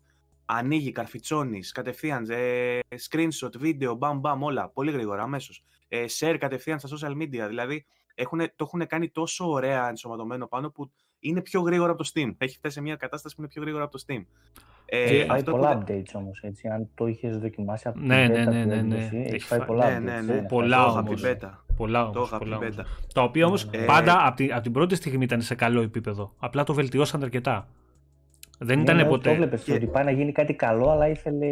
[0.45, 2.79] ανοίγει, καρφιτσώνεις, κατευθείαν, ε,
[3.11, 7.47] screenshot, βίντεο, μπαμ μπαμ, όλα, πολύ γρήγορα, αμέσως ε, share κατευθείαν στα social media.
[7.49, 12.11] Δηλαδή έχουν, το έχουν κάνει τόσο ωραία ενσωματωμένο πάνω που είναι πιο γρήγορα από το
[12.15, 12.35] Steam.
[12.39, 14.25] Έχει φτάσει σε μια κατάσταση που είναι πιο γρήγορα από το Steam.
[14.89, 15.85] Ε, έχει αυτό πολλά που...
[15.89, 16.69] updates όμως, έτσι.
[16.69, 19.11] Αν το είχες δοκιμάσει από ναι, την ναι, ναι, ναι, ναι.
[19.25, 20.43] έχει πάει πολλά ναι, ναι, ναι.
[20.43, 21.25] Πολλά όμως.
[21.77, 22.77] Πολλά όμως, το πολλά όμως.
[23.15, 23.85] Τα οποία όμως ναι, ναι.
[23.85, 26.35] πάντα από την, από την πρώτη στιγμή ήταν σε καλό επίπεδο.
[26.39, 27.69] Απλά το βελτιώσαν αρκετά.
[28.59, 29.29] Δεν ήταν ναι, ποτέ.
[29.29, 29.73] Το έβλεπες και...
[29.73, 31.47] ότι πάει να γίνει κάτι καλό, αλλά ήθελε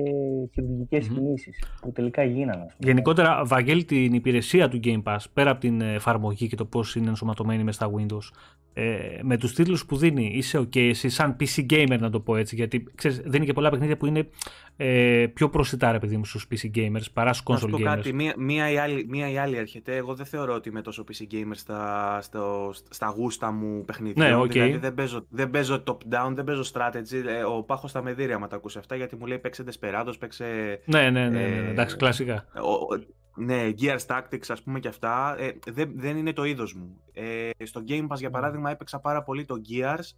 [0.52, 1.14] χειρουργικές mm-hmm.
[1.14, 2.66] κινήσεις που τελικά γίνανε.
[2.78, 7.08] Γενικότερα, Βαγγέλη, την υπηρεσία του Game Pass πέρα από την εφαρμογή και το πώς είναι
[7.08, 8.38] ενσωματωμένη μέσα στα Windows,
[8.76, 12.36] ε, με τους τίτλους που δίνει, είσαι OK, εσύ σαν PC gamer να το πω
[12.36, 14.28] έτσι, γιατί ξέρεις, δίνει και πολλά παιχνίδια που είναι
[14.76, 17.82] ε, πιο προσιτά, ρε παιδί μου, στους PC gamers παρά στους console gamers.
[17.82, 19.96] κάτι, μία, μία, ή άλλη, μία ή άλλη έρχεται.
[19.96, 24.28] Εγώ δεν θεωρώ ότι είμαι τόσο PC gamer στα, στο, στα γούστα μου παιχνίδια.
[24.28, 24.48] Ναι, okay.
[24.48, 26.93] Δηλαδή δεν παίζω, δεν παίζω top-down, δεν παίζω strategy.
[27.26, 30.80] Ε, ο Πάχος στα μεδίρια, μα τα ακούσει αυτά, γιατί μου λέει παίξε Desperados, παίξε.
[30.84, 32.46] Ναι, ναι, ναι, ναι, ναι εντάξει, κλασικά.
[32.54, 32.96] Ο,
[33.36, 37.00] ναι, Gears Tactics ας πούμε και αυτά, ε, δεν, δεν είναι το είδος μου.
[37.12, 40.16] Ε, στο Game Pass για παράδειγμα έπαιξα πάρα πολύ το Gears,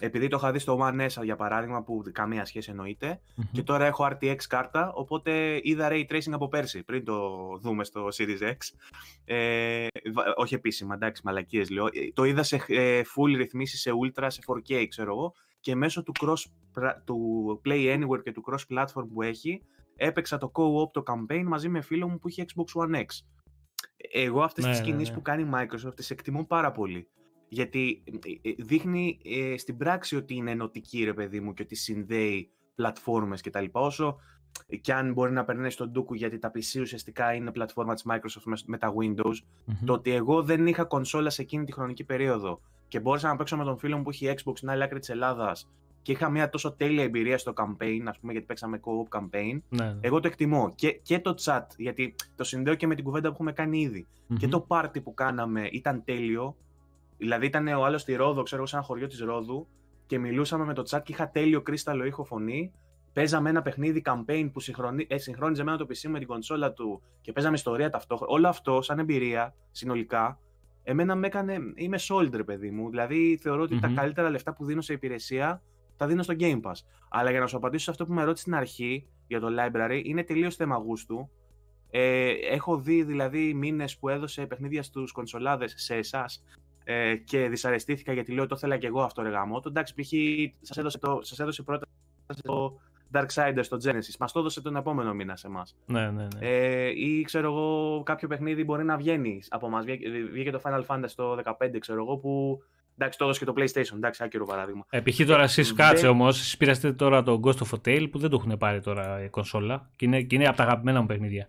[0.00, 2.74] επειδή το είχα δει στο One S για παράδειγμα που καμία σχέση
[3.52, 7.30] και τώρα έχω RTX κάρτα, οπότε είδα Ray Tracing από πέρσι, πριν το
[7.60, 8.56] δούμε στο Series X.
[9.24, 9.86] Ε,
[10.36, 11.86] όχι επίσημα, εντάξει, μαλακίες λέω.
[11.86, 16.02] Ε, το είδα σε ε, full ρυθμίσεις σε Ultra, σε 4K ξέρω εγώ, και μέσω
[16.02, 16.44] του, cross,
[17.04, 19.62] του Play Anywhere και του cross platform που έχει,
[19.96, 23.06] έπαιξα το co-op το campaign μαζί με φίλο μου που είχε Xbox One X.
[24.12, 25.14] Εγώ αυτές ναι, τις ναι, κινήσεις ναι.
[25.14, 27.08] που κάνει η Microsoft τις εκτιμώ πάρα πολύ.
[27.48, 31.74] Γιατί ε, ε, δείχνει ε, στην πράξη ότι είναι ενωτική ρε παιδί μου και ότι
[31.74, 33.80] συνδέει πλατφόρμες και τα λοιπά.
[33.80, 34.18] Όσο
[34.80, 38.56] και αν μπορεί να περνάει στον ντούκου γιατί τα PC ουσιαστικά είναι πλατφόρμα της Microsoft
[38.66, 39.34] με τα Windows,
[39.84, 43.56] το ότι εγώ δεν είχα κονσόλα σε εκείνη τη χρονική περίοδο και μπόρεσα να παίξω
[43.56, 45.68] με τον φίλο μου που έχει Xbox στην άλλη άκρη της Ελλάδας
[46.02, 49.60] και είχα μια τόσο τέλεια εμπειρία στο campaign, ας πούμε, γιατί παίξαμε co-op campaign.
[49.68, 49.98] Ναι, ναι.
[50.00, 50.72] Εγώ το εκτιμώ.
[50.74, 54.06] Και, και το chat, γιατί το συνδέω και με την κουβέντα που έχουμε κάνει
[54.38, 56.56] Και το party που κάναμε ήταν τέλειο.
[57.16, 59.66] Δηλαδή ήταν ο άλλος στη Ρόδο, ξέρω εγώ, σε ένα χωριό της Ρόδου
[60.06, 62.72] και μιλούσαμε με το chat και είχα τέλειο κρίσταλο ήχο φωνή.
[63.12, 65.06] Παίζαμε ένα παιχνίδι campaign που συγχρονι...
[65.08, 68.32] ε, συγχρόνιζε με το PC με την κονσόλα του και παίζαμε ιστορία ταυτόχρονα.
[68.32, 70.38] Όλο αυτό, σαν εμπειρία συνολικά,
[70.82, 71.58] εμένα με έκανε.
[71.74, 72.90] Είμαι sold, παιδί μου.
[72.90, 75.62] Δηλαδή θεωρώ τα καλύτερα λεφτά που δίνω σε υπηρεσία
[75.96, 76.72] τα δίνω στο Game Pass.
[77.08, 80.00] Αλλά για να σου απαντήσω σε αυτό που με ρώτησε στην αρχή για το library,
[80.04, 81.30] είναι τελείως θέμα γούστου.
[81.90, 86.44] Ε, έχω δει δηλαδή μήνες που έδωσε παιχνίδια στους κονσολάδες σε εσάς
[86.84, 89.60] ε, και δυσαρεστήθηκα γιατί λέω το ήθελα και εγώ αυτό ρε γάμο.
[89.60, 90.10] Το εντάξει, π.χ.
[90.60, 91.86] σας έδωσε, σας έδωσε πρώτα
[92.42, 92.80] το
[93.14, 94.16] Darksiders στο Genesis.
[94.18, 95.76] Μας το έδωσε τον επόμενο μήνα σε εμάς.
[95.86, 96.48] Ναι, ναι, ναι.
[96.48, 99.84] Ε, ή ξέρω εγώ, κάποιο παιχνίδι μπορεί να βγαίνει από εμάς.
[100.32, 102.62] Βγήκε το Final Fantasy το 15, ξέρω εγώ, που
[102.96, 103.96] Εντάξει, το έδωσε και το PlayStation.
[103.96, 104.86] Εντάξει, άκυρο παράδειγμα.
[104.90, 108.42] Επιχεί τώρα εσεί κάτσε όμως, εσεί πήρατε τώρα το Ghost of Hotel που δεν το
[108.44, 111.48] έχουν πάρει τώρα η κονσόλα και είναι, και είναι από τα αγαπημένα μου παιχνίδια.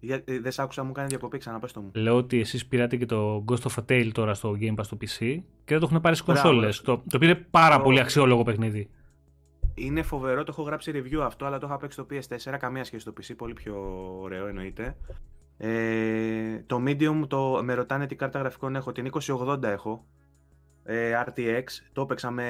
[0.00, 1.90] Ε, δεν σ' άκουσα, μου κάνει διακοπή, ξαναπες το μου.
[1.94, 4.96] Λέω ότι εσείς πήρατε και το Ghost of a Tale τώρα στο Game Pass στο
[5.00, 5.18] PC
[5.64, 6.80] και δεν το έχουν πάρει στις κονσόλες.
[6.80, 8.90] Το, το οποίο είναι πάρα πολύ αξιόλογο παιχνίδι.
[9.78, 13.02] Είναι φοβερό, το έχω γράψει review αυτό, αλλά το είχα παίξει στο PS4, καμία σχέση
[13.02, 13.76] στο PC, πολύ πιο
[14.20, 14.96] ωραίο εννοείται.
[15.58, 20.06] Ε, το Medium, το, με ρωτάνε τι κάρτα γραφικών έχω, την 2080 έχω,
[20.84, 22.44] ε, RTX, το έπαιξα με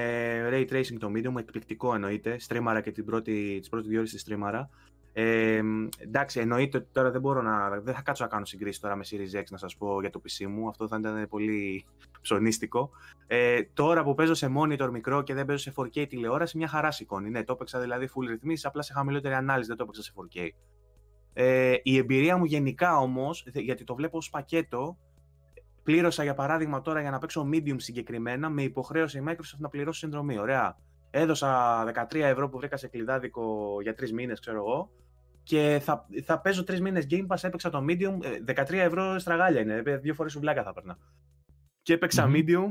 [0.51, 4.19] Ray Tracing το Medium, εκπληκτικό εννοείται, στρίμαρα και την πρώτη, τις πρώτη δύο ώρες τη
[4.19, 4.71] στρίμαρα.
[5.21, 5.61] Ε,
[5.99, 7.81] εντάξει, εννοείται ότι τώρα δεν μπορώ να.
[7.81, 10.21] Δεν θα κάτσω να κάνω συγκρίσεις τώρα με Series X να σας πω για το
[10.25, 10.69] PC μου.
[10.69, 11.85] Αυτό θα ήταν πολύ
[12.21, 12.91] ψωνίστικο.
[13.27, 16.91] Ε, τώρα που παίζω σε monitor μικρό και δεν παίζω σε 4K τηλεόραση, μια χαρά
[16.91, 17.31] σηκώνει.
[17.31, 20.49] Ναι, το έπαιξα δηλαδή full ρυθμίσεις, απλά σε χαμηλότερη ανάλυση, δεν το έπαιξα σε 4K.
[21.33, 24.99] Ε, η εμπειρία μου γενικά όμως, γιατί το βλέπω ως πακέτο,
[25.83, 29.99] πλήρωσα για παράδειγμα τώρα για να παίξω medium συγκεκριμένα με υποχρέωση η Microsoft να πληρώσει
[29.99, 30.39] συνδρομή.
[30.39, 30.77] Ωραία.
[31.11, 34.91] Έδωσα 13 ευρώ που βρήκα σε κλειδάδικο για τρεις μήνες, ξέρω εγώ.
[35.49, 38.19] Και θα, θα παίζω τρεις μήνες Game Pass, έπαιξα το Medium.
[38.55, 39.83] 13 ε, ευρώ στραγάλια είναι.
[39.97, 40.99] Δύο φορές βλάκα θα περνά.
[41.83, 42.69] Και επαιξα Medium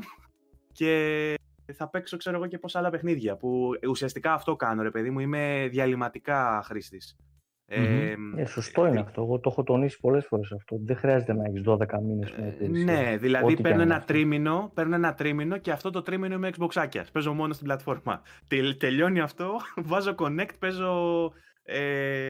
[0.72, 1.34] και
[1.74, 3.36] θα παίξω, ξέρω εγώ, και πόσα άλλα παιχνίδια.
[3.36, 5.20] Που ουσιαστικά αυτό κάνω, ρε παιδί μου.
[5.20, 7.18] Είμαι διαλυματικά χρήστης.
[7.66, 9.22] Ε, ε, σωστό είναι αυτό.
[9.22, 10.78] Εγώ το έχω τονίσει πολλές φορές αυτό.
[10.84, 15.58] Δεν χρειάζεται να έχεις 12 μήνες με Ναι, δηλαδή παίρνω ένα, τρίμηνο, παίρνω ένα τρίμηνο
[15.58, 18.22] και αυτό το τρίμηνο είμαι Xbox Παίζω μόνο στην πλατφόρμα.
[18.78, 19.52] τελειώνει αυτό,
[19.92, 21.32] βάζω Connect, παίζω
[21.70, 22.26] ε,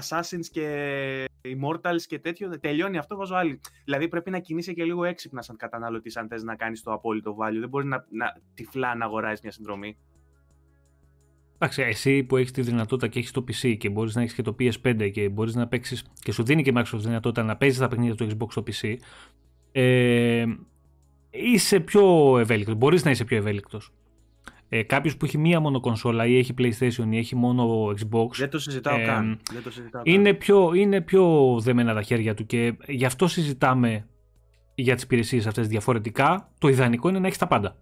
[0.00, 2.58] Assassins και Immortals και τέτοιο.
[2.60, 3.60] Τελειώνει αυτό, βάζω άλλη.
[3.84, 7.36] Δηλαδή πρέπει να κινείσαι και λίγο έξυπνα σαν καταναλωτής, αν θες να κάνεις το απόλυτο
[7.40, 7.58] value.
[7.60, 9.98] Δεν μπορείς να, να τυφλά να αγοράζεις μια συνδρομή.
[11.54, 14.42] Εντάξει, εσύ που έχεις τη δυνατότητα και έχεις το PC και μπορείς να έχεις και
[14.42, 17.78] το PS5 και μπορείς να παίξεις και σου δίνει και η Microsoft δυνατότητα να παίζεις
[17.78, 18.96] τα παιχνίδια του Xbox στο PC,
[19.72, 20.44] ε,
[21.30, 22.74] είσαι πιο ευέλικτος.
[22.74, 23.92] Μπορείς να είσαι πιο ευέλικτος.
[24.68, 28.28] Ε, Κάποιος που έχει μία μόνο κονσόλα ή έχει PlayStation ή έχει μόνο Xbox.
[28.36, 29.38] Δεν το συζητάω ε, καν.
[29.52, 34.06] Δεν το συζητάω είναι, Πιο, είναι πιο δεμένα τα χέρια του και γι' αυτό συζητάμε
[34.74, 36.48] για τις υπηρεσίες αυτές διαφορετικά.
[36.58, 37.76] Το ιδανικό είναι να έχεις τα πάντα.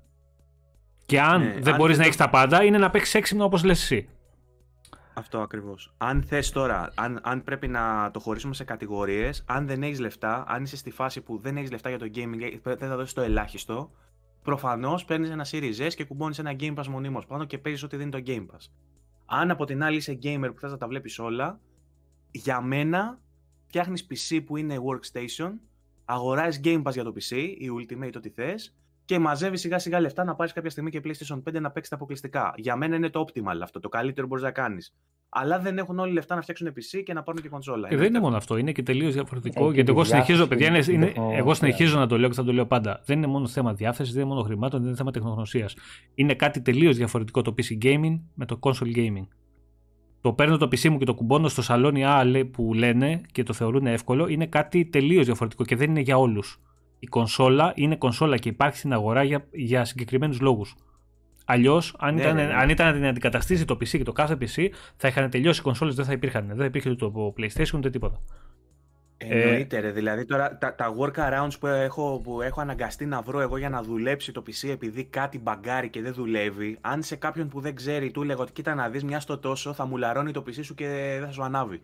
[1.06, 3.82] Και αν ναι, δεν μπορείς να έχεις τα πάντα, είναι να παίξεις έξυπνο όπως λες
[3.82, 4.09] εσύ.
[5.15, 5.93] Αυτό ακριβώς.
[5.97, 10.44] Αν θες τώρα, αν, αν πρέπει να το χωρίσουμε σε κατηγορίες, αν δεν έχεις λεφτά,
[10.48, 13.20] αν είσαι στη φάση που δεν έχεις λεφτά για το gaming, δεν θα δώσεις το
[13.20, 13.90] ελάχιστο,
[14.44, 17.96] προφανώς παίρνεις ένα Series S και κουμπώνεις ένα Game Pass μονίμως πάνω και παίζεις ό,τι
[17.96, 18.70] δίνει το Game Pass.
[19.26, 21.60] Αν από την άλλη είσαι gamer που θες να τα βλέπεις όλα,
[22.30, 23.20] για μένα
[23.66, 25.52] φτιάχνεις PC που είναι workstation,
[26.04, 30.24] αγοράζεις Game Pass για το PC, η Ultimate, ό,τι θες, και μαζεύεις σιγά σιγά λεφτά
[30.24, 32.55] να πάρεις κάποια στιγμή και PlayStation 5 να παίξεις τα αποκλειστικά.
[32.56, 34.94] Για μένα είναι το optimal αυτό, το καλύτερο μπορείς να κάνεις.
[35.28, 37.89] Αλλά δεν έχουν όλοι λεφτά να φτιάξουν PC και να πάρουν και κονσόλα.
[37.89, 39.72] Και δεν είναι μόνο αυτό, είναι και τελείως διαφορετικό.
[39.72, 42.66] γιατί εγώ συνεχίζω, παιδιά, είναι, είναι, εγώ συνεχίζω να το λέω και θα το λέω
[42.66, 43.01] πάντα.
[43.05, 45.74] Δεν είναι μόνο θέμα διάθεσης, δεν είναι μόνο χρημάτων, δεν είναι θέμα τεχνογνωσίας.
[46.14, 49.26] Είναι κάτι τελείως διαφορετικό το PC gaming με το console gaming.
[50.20, 53.52] Το παίρνω το PC μου και το κουμπώνω στο σαλόνι Α που λένε και το
[53.52, 56.60] θεωρούν εύκολο, είναι κάτι τελείως διαφορετικό και δεν είναι για όλους
[57.05, 60.74] η κονσόλα είναι κονσόλα και υπάρχει στην αγορά για, για συγκεκριμένους λόγους.
[61.44, 62.55] Αλλιώς, αν, ναι, ήταν, ναι, ναι.
[62.55, 65.62] αν ήταν να την αντικαταστήσει το PC και το κάθε PC, θα είχαν τελειώσει οι
[65.62, 66.47] κονσόλες, δεν θα υπήρχαν.
[66.47, 68.20] Δεν θα υπήρχε το PlayStation ούτε τίποτα.
[69.16, 69.90] Εννοείται, ρε.
[69.90, 73.82] Δηλαδή τώρα τα, τα workarounds που έχω, που έχω αναγκαστεί να βρω εγώ για να
[73.82, 78.10] δουλέψει το PC επειδή κάτι μπαγκάρει και δεν δουλεύει, αν σε κάποιον που δεν ξέρει
[78.10, 80.74] του λέγω ότι κοίτα να δεις μια στο τόσο, θα μου λαρώνει το PC σου
[80.74, 80.86] και
[81.18, 81.82] δεν θα σου ανάβει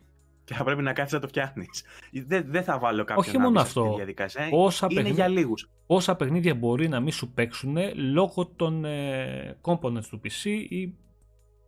[0.51, 1.85] και θα πρέπει να κάτσει να το φτιάχνεις.
[2.27, 3.95] Δεν, δεν θα βάλω κάποιον Όχι μόνο αυτό.
[3.97, 4.49] διαδικασία.
[4.53, 5.71] Όσα Είναι παιχνίδια, για λίγους.
[5.87, 10.95] Όσα παιχνίδια μπορεί να μην σου παίξουν λόγω των ε, components του PC ή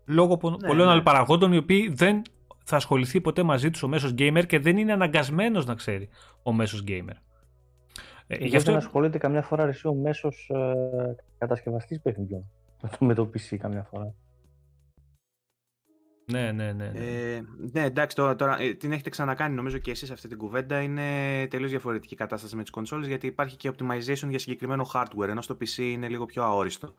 [0.04, 0.90] λόγω ναι, πολλών ναι.
[0.90, 2.22] άλλων παραγόντων οι οποίοι δεν
[2.64, 6.08] θα ασχοληθεί ποτέ μαζί τους ο μέσος gamer και δεν είναι αναγκασμένος να ξέρει
[6.42, 7.16] ο μέσος gamer.
[8.26, 12.50] Ε, γι' αυτό δεν ασχολείται καμιά φορά εσύ ο μέσος ε, κατασκευαστής παιχνιδιών
[12.98, 14.14] με το PC καμιά φορά.
[16.32, 16.88] Ναι, ναι, ναι.
[16.88, 20.38] Ναι, ε, ναι εντάξει, τώρα, τώρα ε, την έχετε ξανακάνει νομίζω και εσείς αυτή την
[20.38, 20.80] κουβέντα.
[20.80, 21.02] Είναι
[21.46, 25.56] τελείως διαφορετική κατάσταση με τις consoles γιατί υπάρχει και optimization για συγκεκριμένο hardware, ενώ στο
[25.60, 26.94] PC είναι λίγο πιο αόριστο.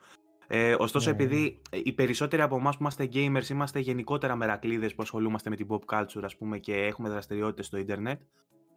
[0.47, 1.15] Ε, ωστόσο, ναι.
[1.15, 5.67] επειδή οι περισσότεροι από εμάς που είμαστε gamers είμαστε γενικότερα μερακλείδες που ασχολούμαστε με την
[5.69, 8.21] pop culture ας πούμε, και έχουμε δραστηριότητες στο ίντερνετ,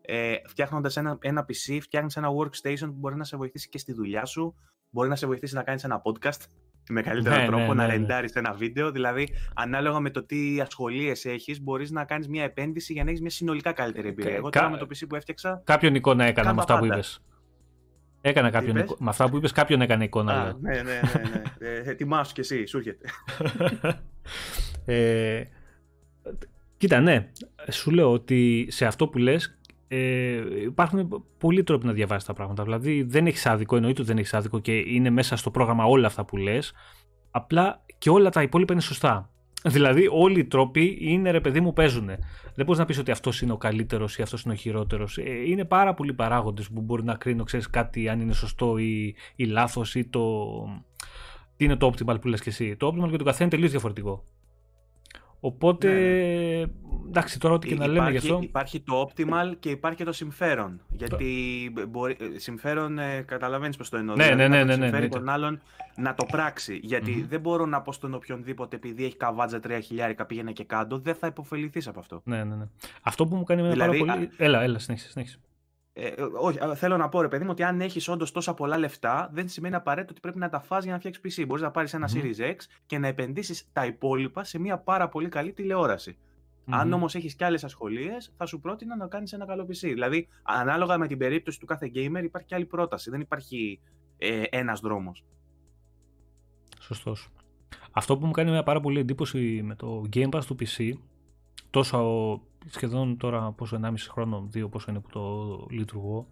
[0.00, 3.92] ε, φτιάχνοντας ένα, ένα PC, φτιάχνεις ένα workstation που μπορεί να σε βοηθήσει και στη
[3.92, 4.54] δουλειά σου,
[4.90, 6.40] μπορεί να σε βοηθήσει να κάνεις ένα podcast,
[6.88, 8.90] με καλύτερο ναι, τρόπο ναι, να ναι, ρεντάρεις ένα βίντεο.
[8.90, 13.20] Δηλαδή, ανάλογα με το τι ασχολίες έχεις, μπορείς να κάνεις μια επένδυση για να έχεις
[13.20, 14.34] μια συνολικά καλύτερη εμπειρία.
[14.34, 15.62] Εγώ τώρα με το PC που έφτιαξα.
[15.64, 17.20] Κάποιον εικόνα έκανα με αυτά που είπες.
[18.20, 18.98] Έκανα κάποιον εικόνα.
[19.00, 20.32] Με αυτά που είπες, κάποιον έκανε εικόνα.
[20.32, 21.00] Α, ναι, ναι, ναι.
[21.58, 21.68] ναι.
[21.68, 23.08] ε, ετοιμάσου κι εσύ, σου έρχεται.
[24.94, 25.42] ε,
[26.76, 27.28] κοίτα, ναι.
[27.70, 29.55] Σου λέω ότι σε αυτό που λες
[29.88, 32.62] ε, υπάρχουν πολλοί τρόποι να διαβάσεις τα πράγματα.
[32.62, 36.06] Δηλαδή, δεν έχεις άδικο, εννοείται ότι δεν έχεις άδικο και είναι μέσα στο πρόγραμμα όλα
[36.06, 36.72] αυτά που λες.
[37.30, 39.30] Απλά και όλα τα υπόλοιπα είναι σωστά.
[39.64, 42.06] Δηλαδή, όλοι οι τρόποι είναι ρε παιδί μου παίζουν.
[42.54, 45.18] Δεν μπορείς να πεις ότι αυτός είναι ο καλύτερος ή αυτός είναι ο χειρότερος.
[45.18, 49.14] Ε, είναι πάρα πολλοί παράγοντες που μπορεί να κρίνω, ξέρεις κάτι αν είναι σωστό ή,
[49.36, 50.34] ή λάθος ή το.
[51.56, 52.76] Τι είναι το optimal που λες και εσύ.
[52.76, 54.24] Το optimal για τον καθένα είναι τελείως διαφορετικό.
[55.40, 56.64] Οπότε, ναι.
[57.08, 58.38] εντάξει, τώρα ό,τι και να λέμε γι' αυτό.
[58.42, 60.80] Υπάρχει το optimal και υπάρχει και το συμφέρον.
[60.88, 64.16] Γιατί μπορεί, συμφέρον ε, καταλαβαίνεις πώ το εννοώ.
[64.16, 65.60] Ναι, δηλαδή, ναι, ναι, ναι, ναι, συμφέρει ναι, τον άλλον
[65.96, 66.80] να το πράξει.
[66.82, 70.98] Γιατί δεν μπορώ να πω στον οποιονδήποτε επειδή έχει καβάτζα 3 χιλιάρικα πήγαινε και κάτω,
[70.98, 72.20] δεν θα υποφεληθείς από αυτό.
[72.24, 72.68] Ναι, ναι, ναι.
[73.02, 74.30] Αυτό που μου κάνει δηλαδή, πάρα πολύ.
[74.36, 75.10] Έλα, έλα, συνέχισε.
[75.10, 75.38] συνέχισε.
[75.98, 79.30] Ε, όχι, θέλω να πω ρε παιδί μου ότι αν έχεις όντως τόσα πολλά λεφτά,
[79.32, 81.46] δεν σημαίνει απαραίτητο ότι πρέπει να τα φας για να φτιάξεις PC.
[81.46, 82.16] Μπορείς να πάρεις ένα mm.
[82.16, 82.56] Series X
[82.86, 86.16] και να επενδύσεις τα υπόλοιπα σε μια πάρα πολύ καλή τηλεόραση.
[86.18, 86.72] Mm-hmm.
[86.72, 89.80] Αν όμως έχεις και άλλες ασχολίες, θα σου πρότεινα να κάνεις ένα καλό PC.
[89.80, 93.10] Δηλαδή, ανάλογα με την περίπτωση του κάθε gamer, υπάρχει και άλλη πρόταση.
[93.10, 93.80] Δεν υπάρχει
[94.18, 95.24] ε, ένας δρόμος.
[96.80, 97.30] Σωστός.
[97.90, 100.92] Αυτό που μου κάνει μια πάρα πολύ εντύπωση με το Game Pass του PC,
[101.70, 106.26] τόσο σχεδόν τώρα πόσο 1,5 χρόνο, δύο πόσο είναι που το λειτουργώ,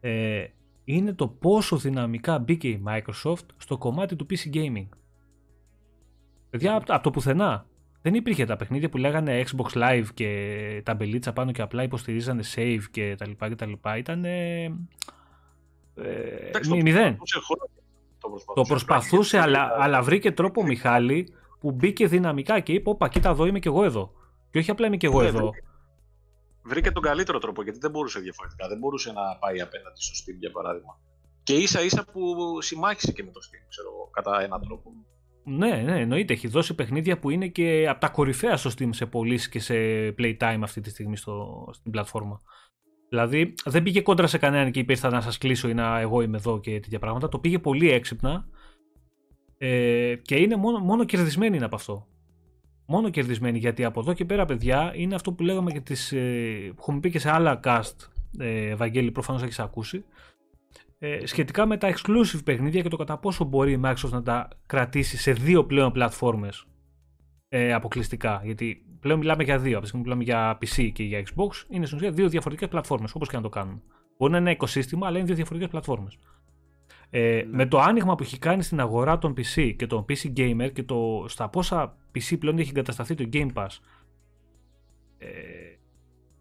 [0.00, 0.44] ε,
[0.84, 4.88] είναι το πόσο δυναμικά μπήκε η Microsoft στο κομμάτι του PC Gaming.
[6.50, 7.66] Παιδιά, από το πουθενά.
[8.02, 12.42] Δεν υπήρχε τα παιχνίδια που λέγανε Xbox Live και τα μπελίτσα πάνω και απλά υποστηρίζανε
[12.54, 13.96] save και τα λοιπά και τα λοιπά.
[13.96, 14.64] Ήταν ε,
[15.94, 17.18] ε, μηδέν.
[18.54, 23.46] Το προσπαθούσε, αλλά, αλλά βρήκε τρόπο Μιχάλη που μπήκε δυναμικά και είπε: Όπα, κοίτα εδώ
[23.46, 24.12] είμαι και εγώ εδώ.
[24.50, 25.50] Και όχι απλά είμαι και εγώ ναι, εδώ.
[26.62, 28.68] Βρήκε τον καλύτερο τρόπο γιατί δεν μπορούσε διαφορετικά.
[28.68, 30.98] Δεν μπορούσε να πάει απέναντι στο Steam για παράδειγμα.
[31.42, 32.20] Και ίσα ίσα που
[32.60, 34.90] συμμάχησε και με το Steam, ξέρω κατά έναν τρόπο.
[35.44, 36.32] Ναι, ναι, εννοείται.
[36.32, 39.74] Έχει δώσει παιχνίδια που είναι και από τα κορυφαία στο Steam σε πωλήσει και σε
[40.18, 42.40] playtime αυτή τη στιγμή στο, στην πλατφόρμα.
[43.08, 46.20] Δηλαδή δεν πήγε κόντρα σε κανέναν και είπε θα να σας κλείσω ή να εγώ
[46.20, 47.28] είμαι εδώ και τέτοια πράγματα.
[47.28, 48.46] Το πήγε πολύ έξυπνα
[49.62, 52.06] ε, και είναι μόνο, μόνο κερδισμένοι είναι από αυτό.
[52.86, 56.74] Μόνο κερδισμένοι γιατί από εδώ και πέρα παιδιά είναι αυτό που λέγαμε και τις, ε,
[56.78, 57.94] έχουμε πει και σε άλλα cast
[58.38, 60.04] ε, Ευαγγέλη προφανώς έχεις ακούσει.
[60.98, 64.48] Ε, σχετικά με τα exclusive παιχνίδια και το κατά πόσο μπορεί η Microsoft να τα
[64.66, 66.64] κρατήσει σε δύο πλέον πλατφόρμες
[67.48, 68.40] ε, αποκλειστικά.
[68.44, 71.64] Γιατί πλέον μιλάμε για δύο από τη στιγμή που μιλάμε για PC και για Xbox
[71.68, 73.82] είναι στην ουσία δύο διαφορετικές πλατφόρμες όπως και να το κάνουν.
[74.18, 76.18] Μπορεί να είναι ένα οικοσύστημα αλλά είναι δύο διαφορετικές πλατφόρμες
[77.10, 77.56] ε, ναι.
[77.56, 80.82] Με το άνοιγμα που έχει κάνει στην αγορά των PC και των PC Gamer και
[80.82, 83.78] το, στα πόσα PC πλέον έχει εγκατασταθεί το Game Pass
[85.20, 85.28] ε,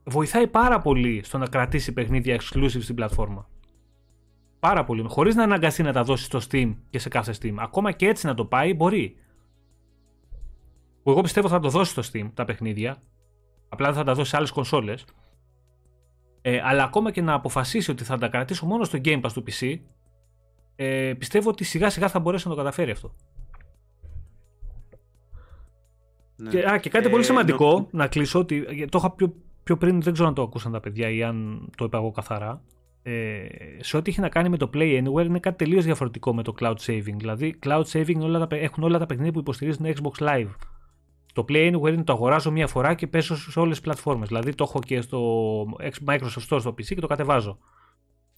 [0.04, 3.50] βοηθάει πάρα πολύ στο να κρατήσει παιχνίδια exclusive στην πλατφόρμα.
[4.60, 5.04] Πάρα πολύ.
[5.08, 7.56] Χωρίς να αναγκαστεί να τα δώσει στο Steam και σε κάθε Steam.
[7.58, 9.16] Ακόμα και έτσι να το πάει μπορεί.
[11.04, 13.02] Που εγώ πιστεύω θα το δώσει στο Steam τα παιχνίδια.
[13.70, 15.06] Απλά δεν θα τα δώσει σε άλλες κονσόλες.
[16.42, 19.44] Ε, αλλά ακόμα και να αποφασίσει ότι θα τα κρατήσω μόνο στο Game Pass του
[19.48, 19.80] PC
[20.82, 23.16] ε, πιστεύω ότι σιγά σιγά θα μπορέσει να το καταφέρει αυτό.
[26.36, 26.50] Ναι.
[26.50, 29.34] Και, α, και κάτι πολύ ε, σημαντικό να κλείσω, ότι το είχα πιο,
[29.64, 32.62] πιο πριν, δεν ξέρω αν το ακούσαν τα παιδιά ή αν το είπα εγώ καθαρά.
[33.04, 33.48] Ε,
[33.80, 36.54] σε ό,τι έχει να κάνει με το Play Anywhere είναι κάτι τελείως διαφορετικό με το
[36.60, 37.16] Cloud Saving.
[37.18, 40.50] Δηλαδή, Cloud Saving όλα τα, έχουν όλα τα παιχνίδια που υποστηρίζουν Xbox Live.
[41.34, 44.28] Το Play Anywhere είναι το αγοράζω μία φορά και πέσω σε όλες τις πλατφόρμες.
[44.28, 45.20] Δηλαδή, το έχω και στο
[46.06, 47.58] Microsoft Store στο PC και το κατεβάζω.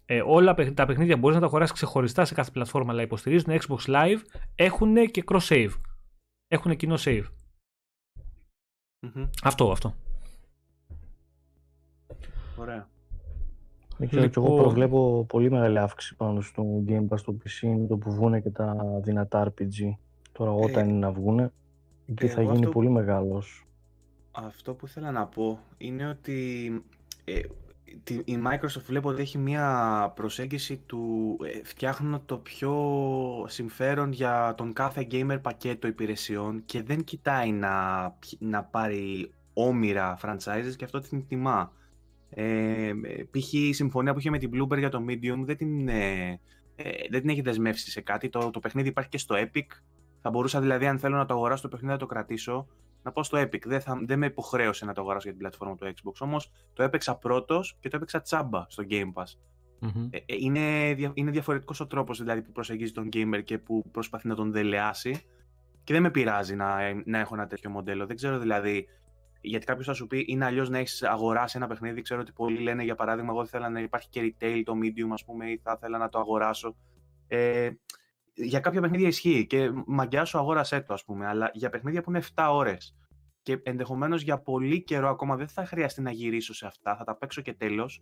[0.05, 3.79] Ε, όλα τα παιχνίδια μπορείς να τα αγοράσεις ξεχωριστά σε κάθε πλατφόρμα, αλλά υποστηρίζουν Xbox
[3.87, 4.19] Live,
[4.55, 5.71] έχουν και cross save.
[6.47, 7.23] Έχουν κοινό save.
[9.43, 9.95] Αυτό, αυτό.
[12.57, 12.87] Ωραία.
[13.97, 17.67] Δεν ξέρω, και εγώ λοιπόν- προβλέπω πολύ μεγάλη αύξηση πάνω στο Game Pass στο PC
[17.79, 19.97] με το που βγουν και τα δυνατά RPG.
[20.31, 21.51] Τώρα όταν ε, είναι να βγουν,
[22.05, 23.65] εκεί θα γίνει πολύ μεγάλος.
[24.31, 26.69] Αυτό που ήθελα να πω είναι ότι
[27.23, 27.39] ε,
[28.25, 32.75] η Microsoft βλέπω ότι έχει μια προσέγγιση του ε, φτιάχνω το πιο
[33.47, 37.71] συμφέρον για τον κάθε gamer πακέτο υπηρεσιών και δεν κοιτάει να,
[38.39, 41.71] να πάρει όμοιρα franchises και αυτό την τιμά.
[42.29, 42.91] Ε,
[43.31, 43.53] π.χ.
[43.53, 46.39] η συμφωνία που είχε με την Bloomberg για το Medium δεν την, ε,
[46.75, 48.29] ε, δεν την έχει δεσμεύσει σε κάτι.
[48.29, 49.67] Το, το παιχνίδι υπάρχει και στο Epic.
[50.21, 52.67] Θα μπορούσα δηλαδή αν θέλω να το αγοράσω το παιχνίδι να το κρατήσω
[53.03, 53.65] να πω στο Epic.
[53.65, 56.13] Δεν, θα, δεν με υποχρέωσε να το αγοράσω για την πλατφόρμα του Xbox.
[56.19, 59.37] Όμως το έπαιξα πρώτος και το έπαιξα τσάμπα στο Game Pass.
[59.81, 64.27] mm Ε, είναι, είναι διαφορετικός ο τρόπος δηλαδή, που προσεγγίζει τον gamer και που προσπαθεί
[64.27, 65.21] να τον δελεάσει.
[65.83, 66.75] Και δεν με πειράζει να,
[67.05, 68.05] να έχω ένα τέτοιο μοντέλο.
[68.05, 68.87] Δεν ξέρω δηλαδή.
[69.41, 72.01] Γιατί κάποιος θα σου πει είναι αλλιώς να έχεις αγοράσει ένα παιχνίδι.
[72.01, 75.25] Ξέρω ότι πολλοί λένε για παράδειγμα, εγώ θέλω να υπάρχει και retail το medium, ας
[75.25, 76.75] πούμε, ή θα ήθελα να το αγοράσω.
[77.27, 77.69] Ε,
[78.33, 81.27] για κάποια παιχνίδια ισχύει και μαγκιά σου αγόρασέ το, ας πούμε.
[81.27, 82.95] Αλλά για παιχνίδια που είναι 7 ώρες
[83.41, 87.15] και ενδεχομένως για πολύ καιρό ακόμα δεν θα χρειαστεί να γυρίσω σε αυτά, θα τα
[87.15, 88.01] παίξω και τέλος.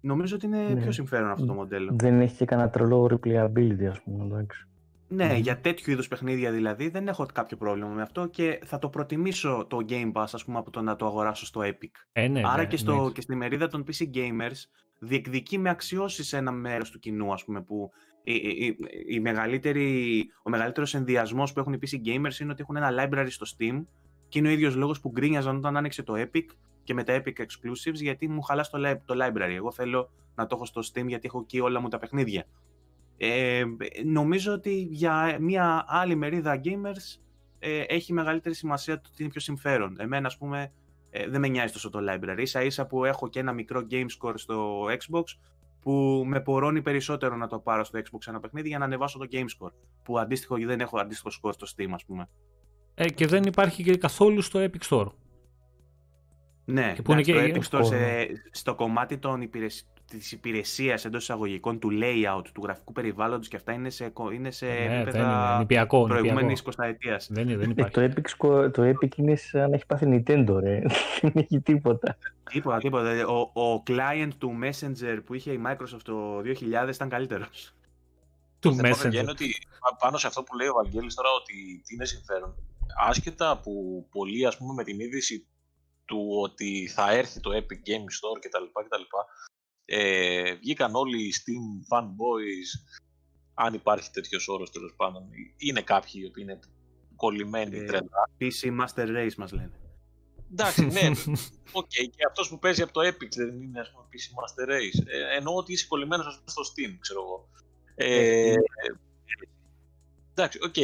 [0.00, 0.80] Νομίζω ότι είναι ναι.
[0.80, 1.90] πιο συμφέρον αυτό το μοντέλο.
[1.98, 4.24] Δεν έχει και κανένα τρελό replayability, ας πούμε.
[4.24, 4.64] Εντάξει.
[5.12, 8.88] Ναι, για τέτοιου είδους παιχνίδια δηλαδή δεν έχω κάποιο πρόβλημα με αυτό και θα το
[8.88, 11.90] προτιμήσω το Game Pass ας πούμε από το να το αγοράσω στο Epic.
[12.12, 13.10] Ε, ναι, Άρα ναι, και, στο, ναι.
[13.10, 14.60] και στη μερίδα των PC Gamers
[14.98, 17.90] διεκδικεί με αξιώσεις σε ένα μέρος του κοινού ας πούμε που
[18.24, 18.76] η, η,
[19.06, 23.26] η μεγαλύτερη, ο μεγαλύτερος ενδιασμός που έχουν οι PC Gamers είναι ότι έχουν ένα library
[23.28, 23.84] στο Steam
[24.28, 26.44] και είναι ο ίδιος λόγος που γκρίνιαζαν όταν άνοιξε το Epic
[26.84, 29.54] και με τα Epic Exclusives γιατί μου χαλά το, li- το library.
[29.54, 32.44] Εγώ θέλω να το έχω στο Steam γιατί έχω εκεί όλα μου τα παιχνίδια.
[33.16, 33.64] Ε,
[34.04, 37.20] νομίζω ότι για μια άλλη μερίδα gamers
[37.58, 39.96] ε, έχει μεγαλύτερη σημασία το ότι είναι πιο συμφέρον.
[39.98, 40.72] Εμένα, ας πούμε,
[41.10, 42.38] ε, δεν με νοιάζει τόσο το library.
[42.38, 45.22] Ίσα ίσα που έχω και ένα μικρό game score στο Xbox
[45.80, 49.26] που με πορώνει περισσότερο να το πάρω στο Xbox ένα παιχνίδι για να ανεβάσω το
[49.30, 49.72] game score.
[50.02, 52.28] Που αντίστοιχο δεν έχω αντίστοιχο score στο Steam, ας πούμε.
[52.94, 55.06] Ε, και δεν υπάρχει και καθόλου στο Epic Store.
[56.72, 59.86] Ναι, Και που είναι εντάξει, και- το Epic Store σε- στο κομμάτι των υπηρεσ...
[60.10, 64.50] της υπηρεσίας εντός εισαγωγικών, του layout, του γραφικού περιβάλλοντος και αυτά είναι σε, κο- είναι
[64.50, 66.04] σε ναι, δεν είναι επίπεδα νηπιακό.
[66.06, 66.82] προηγούμενης νηπιακό.
[66.84, 67.28] 20 ετίας.
[67.30, 67.92] Δεν, είναι, δεν Ε, υπάρχει.
[67.94, 70.82] το, Epic, Sco- το Epic είναι σαν να έχει πάθει Nintendo, ρε.
[71.22, 72.16] Δεν έχει τίποτα.
[72.50, 73.26] Τίποτα, τίποτα.
[73.26, 77.74] Ο, ο client του Messenger που είχε η Microsoft το 2000 ήταν καλύτερος.
[78.58, 79.22] του Το θέμα, παιδιά, Messenger.
[79.22, 79.46] είναι ότι
[79.80, 82.54] πα- πάνω σε αυτό που λέει ο Βαγγέλης τώρα ότι τι είναι συμφέρον.
[83.08, 85.46] Άσχετα που πολλοί ας πούμε με την είδηση
[86.10, 88.64] του ότι θα έρθει το Epic Game Store κτλ.
[88.84, 89.02] κτλ
[89.84, 92.94] ε, βγήκαν όλοι οι Steam fanboys,
[93.54, 95.22] αν υπάρχει τέτοιος όρος τέλος πάντων.
[95.56, 96.58] Είναι κάποιοι οι οποίοι είναι
[97.16, 98.30] κολλημένοι Ε, τρελά.
[98.40, 99.72] PC Master Race μας λένε.
[100.52, 101.10] Εντάξει, ναι,
[101.80, 101.88] οκ.
[101.88, 105.06] Και αυτός που παίζει από το Epic δεν είναι ας πούμε PC Master Race.
[105.06, 107.48] Ε, εννοώ ότι είσαι κολλημένος ας πούμε στο Steam, ξέρω εγώ.
[107.94, 108.54] Ε,
[110.30, 110.76] εντάξει, οκ.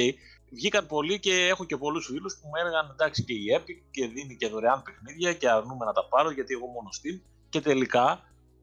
[0.56, 4.06] Βγήκαν πολλοί και έχω και πολλούς φίλους που μου έλεγαν εντάξει και η Epic και
[4.06, 7.16] δίνει και δωρεάν παιχνίδια και αρνούμε να τα πάρω γιατί εγώ μόνο Steam.
[7.48, 8.06] Και τελικά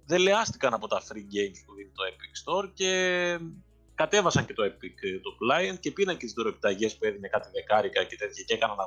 [0.05, 2.91] δεν λεάστηκαν από τα free games που δίνει το Epic Store και
[3.95, 7.47] κατέβασαν και το Epic ε, το client και πήραν και τις δωρεπιταγέ που έδινε κάτι
[7.53, 8.77] δεκάρικα και τέτοια και έκαναν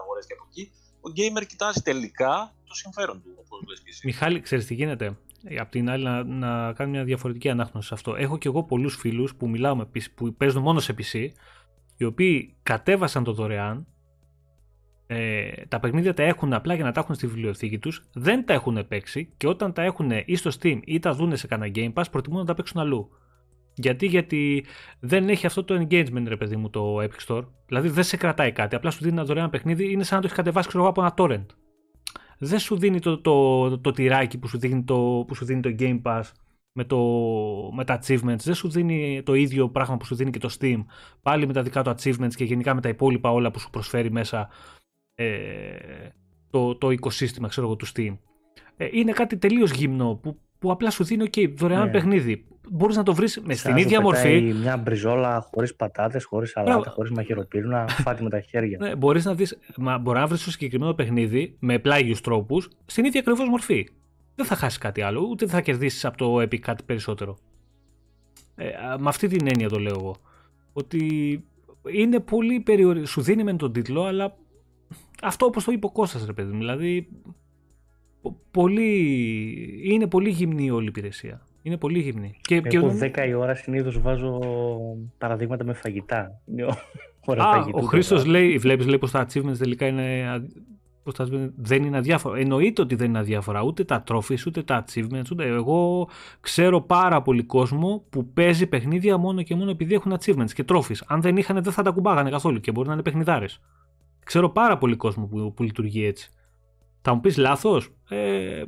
[0.00, 0.72] αγορές και από εκεί.
[1.06, 4.06] Ο gamer κοιτάζει τελικά το συμφέρον του, όπως λες και εσύ.
[4.06, 7.94] Μιχάλη, ξέρεις τι γίνεται; Ε, Απ' την άλλη, να, να κάνω μια διαφορετική ανάγνωση σε
[7.94, 8.14] αυτό.
[8.14, 11.30] Έχω και εγώ πολλούς φίλους που μιλάω με PC, που παίζουν μόνο σε PC,
[11.96, 13.86] οι οποίοι κατέβασαν το δωρεάν,
[15.06, 18.52] ε, τα παιχνίδια τα έχουν απλά για να τα έχουν στη βιβλιοθήκη τους, δεν τα
[18.52, 21.92] έχουν παίξει και όταν τα έχουν ή στο Steam ή τα δούνε σε κανένα Game
[21.92, 23.08] Pass, προτιμούν να τα παίξουν αλλού.
[23.74, 24.64] Γιατί, γιατί
[25.00, 27.44] δεν έχει αυτό το engagement, ρε παιδί μου, το Epic Store.
[27.66, 28.74] Δηλαδή δεν σε κρατάει κάτι.
[28.74, 31.00] Απλά σου δίνει ένα δωρεάν παιχνίδι, είναι σαν να το έχεις κατεβάσει ξέρω, εγώ, από
[31.00, 31.56] ένα torrent
[32.38, 35.60] δεν σου δίνει το, το, το, το τυράκι που σου δίνει το, που σου δίνει
[35.60, 36.22] το Game Pass
[36.76, 36.98] με, το,
[37.74, 40.84] με τα achievements, δεν σου δίνει το ίδιο πράγμα που σου δίνει και το Steam,
[41.22, 44.10] πάλι με τα δικά του achievements και γενικά με τα υπόλοιπα όλα που σου προσφέρει
[44.10, 44.48] μέσα
[45.14, 45.26] ε,
[46.50, 48.16] το, το οικοσύστημα ξέρω εγώ, του Steam.
[48.76, 51.90] Ε, είναι κάτι τελείως γυμνό που, που απλά σου δίνει ok, δωρεάν Ναι.
[51.90, 52.46] παιχνίδι.
[52.70, 54.40] Μπορείς να το βρεις με στην Σαν να ίδια σου μορφή.
[54.40, 56.90] πετάει Μια μπριζόλα χωρίς πατάτες, χωρίς σαλάτα, Μπράβο.
[56.94, 58.78] χωρίς μαχαιροπύρουνα, φάτι με τα χέρια.
[58.80, 63.04] Ναι, μπορείς να δεις, μα μπορείς να βρεις το συγκεκριμένο παιχνίδι με πλάγιους τρόπους στην
[63.04, 63.88] ίδια ακριβώς μορφή.
[64.36, 67.36] Δεν θα χάσεις κάτι άλλο, ούτε θα κερδίσεις από το Epic κάτι περισσότερο.
[68.56, 70.16] Ε, α, με αυτή την έννοια το λέω εγώ.
[70.72, 71.00] Ότι
[71.92, 73.06] είναι πολύ περιορισμένο.
[73.06, 74.36] Σου δίνει με τον τίτλο, αλλά
[75.22, 76.58] αυτό όπως το είπε ο Κώστας, ρε παιδί μου.
[76.58, 77.08] Δηλαδή,
[78.22, 81.46] πο- πολύ, είναι πολύ γυμνή όλη η υπηρεσία.
[81.62, 82.34] Είναι πολύ γυμνή.
[82.40, 84.40] Και, και Εγώ 10 η ώρα συνήθως βάζω
[85.18, 86.40] παραδείγματα με φαγητά.
[86.46, 86.76] Είναι ο-
[87.26, 87.86] ώρα Α, φαγητού ο τώρα.
[87.90, 90.24] Χρήστο λέει, βλέπεις λέει, πως τα achievements τελικά είναι,
[91.06, 92.38] α- πώς τα achievements δεν είναι αδιάφορα.
[92.38, 93.62] Εννοείται ότι δεν είναι αδιάφορα.
[93.62, 95.30] Ούτε τα trophies, ούτε τα achievements.
[95.32, 95.46] Ούτε...
[95.46, 96.08] Εγώ
[96.40, 100.98] ξέρω πάρα πολύ κόσμο που παίζει παιχνίδια μόνο και μόνο επειδή έχουν achievements και trophies.
[101.06, 103.60] Αν δεν είχαν, δεν θα τα κουμπάγανε καθόλου και μπορεί να είναι παιχνιδάρες.
[104.24, 106.30] Ξέρω πάρα πολύ κόσμο που, που λειτουργεί έτσι.
[107.02, 108.62] Θα μου πεις λάθος; Ε,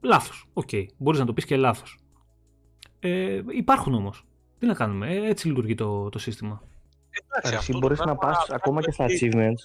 [0.00, 0.46] λάθος.
[0.52, 0.68] Οκ.
[0.98, 1.98] Μπορείς να το πεις και λάθος.
[3.00, 4.24] Ε, υπάρχουν όμως.
[4.58, 6.62] Τι να κάνουμε; Ε, έτσι λειτουργεί το, το σύστημα.
[7.10, 9.62] Εντάξει, Εσύ αυτό το μπορείς να πράγμα πας ακόμα και στα και- achievements.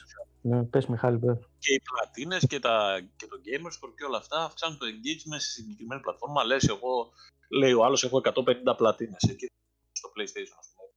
[0.47, 1.37] Ναι, πες Μιχάλη, πες.
[1.59, 5.49] Και οι πλατίνες και, τα, και το Gamerscore και όλα αυτά αυξάνουν το engagement σε
[5.49, 6.43] συγκεκριμένη πλατφόρμα.
[6.43, 7.09] Λες εγώ,
[7.49, 9.45] λέει ο άλλος, έχω 150 πλατίνες εκεί
[9.91, 10.89] στο PlayStation, ας πούμε.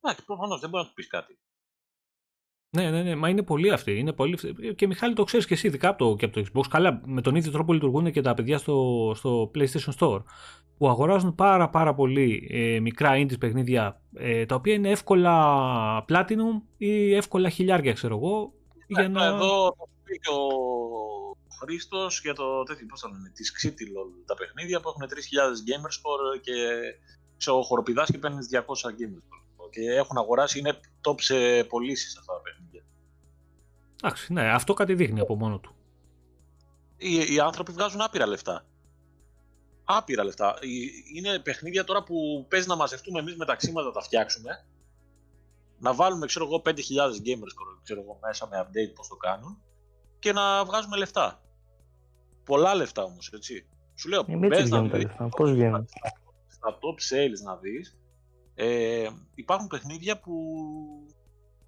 [0.00, 1.38] Εντάξει, προφανώς δεν μπορεί να του πεις κάτι.
[2.70, 3.98] Ναι, ναι, ναι, μα είναι πολύ αυτή.
[3.98, 4.34] Είναι πολύ...
[4.34, 4.74] αυτή.
[4.74, 6.62] Και Μιχάλη το ξέρεις και εσύ, ειδικά από το, και από το Xbox.
[6.70, 10.22] Καλά, με τον ίδιο τρόπο λειτουργούν και τα παιδιά στο, στο PlayStation Store.
[10.78, 16.62] Που αγοράζουν πάρα πάρα πολύ ε, μικρά indies παιχνίδια ε, τα οποία είναι εύκολα Platinum
[16.76, 18.52] ή εύκολα χιλιάρια, ξέρω εγώ.
[18.86, 19.24] Για να...
[19.24, 20.42] Εδώ θα σου πει και ο
[21.60, 25.14] Χρήστος για το τέτοιο, πώς θα λένε, τη Xitilo τα παιχνίδια που έχουν 3.000
[25.68, 26.52] Gamerscore και
[27.36, 29.70] ξέρω, χοροπηδάς και παίρνεις 200 Gamerscore.
[29.70, 32.82] Και έχουν αγοράσει, είναι top σε πωλήσεις αυτά τα παιχνίδια.
[34.02, 35.74] Εντάξει, ναι, αυτό κάτι δείχνει από μόνο του.
[36.96, 38.64] οι, οι άνθρωποι βγάζουν άπειρα λεφτά.
[39.84, 40.58] Άπειρα λεφτά.
[40.60, 40.66] Ε,
[41.14, 44.64] Είναι παιχνίδια τώρα που παίζει να μαζευτούμε εμείς μεταξύ μας να τα φτιάξουμε.
[45.84, 46.70] Να βάλουμε, ξέρω εγώ, 5.000
[47.26, 47.52] gamers
[47.82, 49.62] ξέρω εγώ, μέσα με update πώς το κάνουν
[50.18, 51.40] και να βγάζουμε λεφτά.
[52.44, 53.66] Πολλά λεφτά όμως, έτσι.
[53.94, 55.06] Σου λέω, ε, πες να δεις,
[55.36, 55.88] πώς βγαίνουν;
[56.48, 57.96] Στα top sales να δεις,
[58.54, 60.34] ε, υπάρχουν παιχνίδια που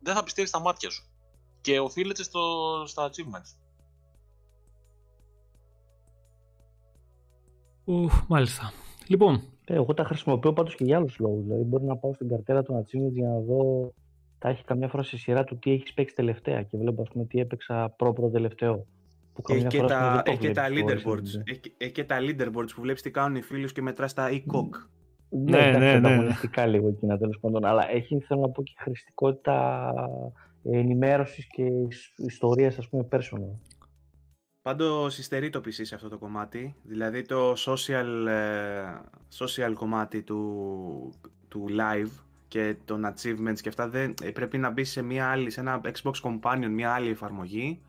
[0.00, 1.04] δεν θα πιστεύεις στα μάτια σου
[1.60, 2.42] και οφείλεται στο,
[2.86, 3.58] στα achievements.
[7.84, 8.72] Ουφ, μάλιστα.
[9.06, 9.42] Λοιπόν.
[9.64, 11.44] Ε, εγώ τα χρησιμοποιώ πάντως και για άλλους λόγους.
[11.44, 13.92] Δηλαδή μπορεί να πάω στην καρτέλα των achievements για να δω
[14.38, 17.24] τα έχει καμιά φορά σε σειρά του τι έχεις παίξει τελευταία και βλέπω ας πούμε
[17.24, 18.86] τι έπαιξα προ-προ τελευταίο.
[19.48, 21.40] Έχει και, τα, έχει και τα leaderboards.
[21.44, 24.88] Έχει, έχει και τα leaderboards που βλέπεις τι κάνουν οι φίλοι και μετράς τα e-cock.
[25.28, 26.16] Ναι, ναι, ναι, ναι,
[26.56, 26.66] ναι.
[26.66, 27.64] λίγο εκείνα τέλος πάντων.
[27.64, 29.92] Αλλά έχει, θέλω να πω, και χρηστικότητα
[30.62, 31.64] ενημέρωσης και
[32.16, 33.58] ιστορίας, ας πούμε, personal.
[34.62, 36.74] Πάντως υστερεί το PC σε αυτό το κομμάτι.
[36.82, 38.82] Δηλαδή το social, ε,
[39.38, 41.12] social κομμάτι του,
[41.48, 45.50] του live και των achievements και αυτά δεν, ε, πρέπει να μπει σε, μια άλλη,
[45.50, 47.80] σε ένα Xbox Companion, μια άλλη εφαρμογή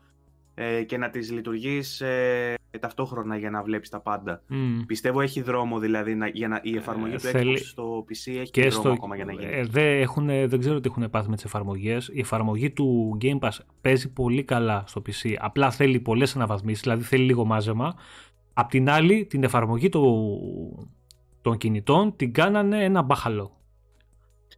[0.54, 4.42] ε, και να τις λειτουργείς ε, ταυτόχρονα για να βλέπεις τα πάντα.
[4.86, 8.68] Πιστεύω έχει δρόμο δηλαδή να, για να, η εφαρμογή του Xbox στο PC έχει και
[8.68, 9.52] δρόμο ακόμα για να γίνει.
[9.52, 12.10] Ε, δεν, έχουν, δεν ξέρω τι έχουν πάθει με τις εφαρμογές.
[12.12, 15.34] Η εφαρμογή του Game Pass παίζει πολύ καλά στο PC.
[15.38, 17.94] Απλά θέλει πολλές αναβαθμίσεις, δηλαδή θέλει λίγο μάζεμα.
[18.52, 20.90] Απ' την άλλη, την εφαρμογή του,
[21.42, 23.57] των κινητών την κάνανε ένα μπάχαλο.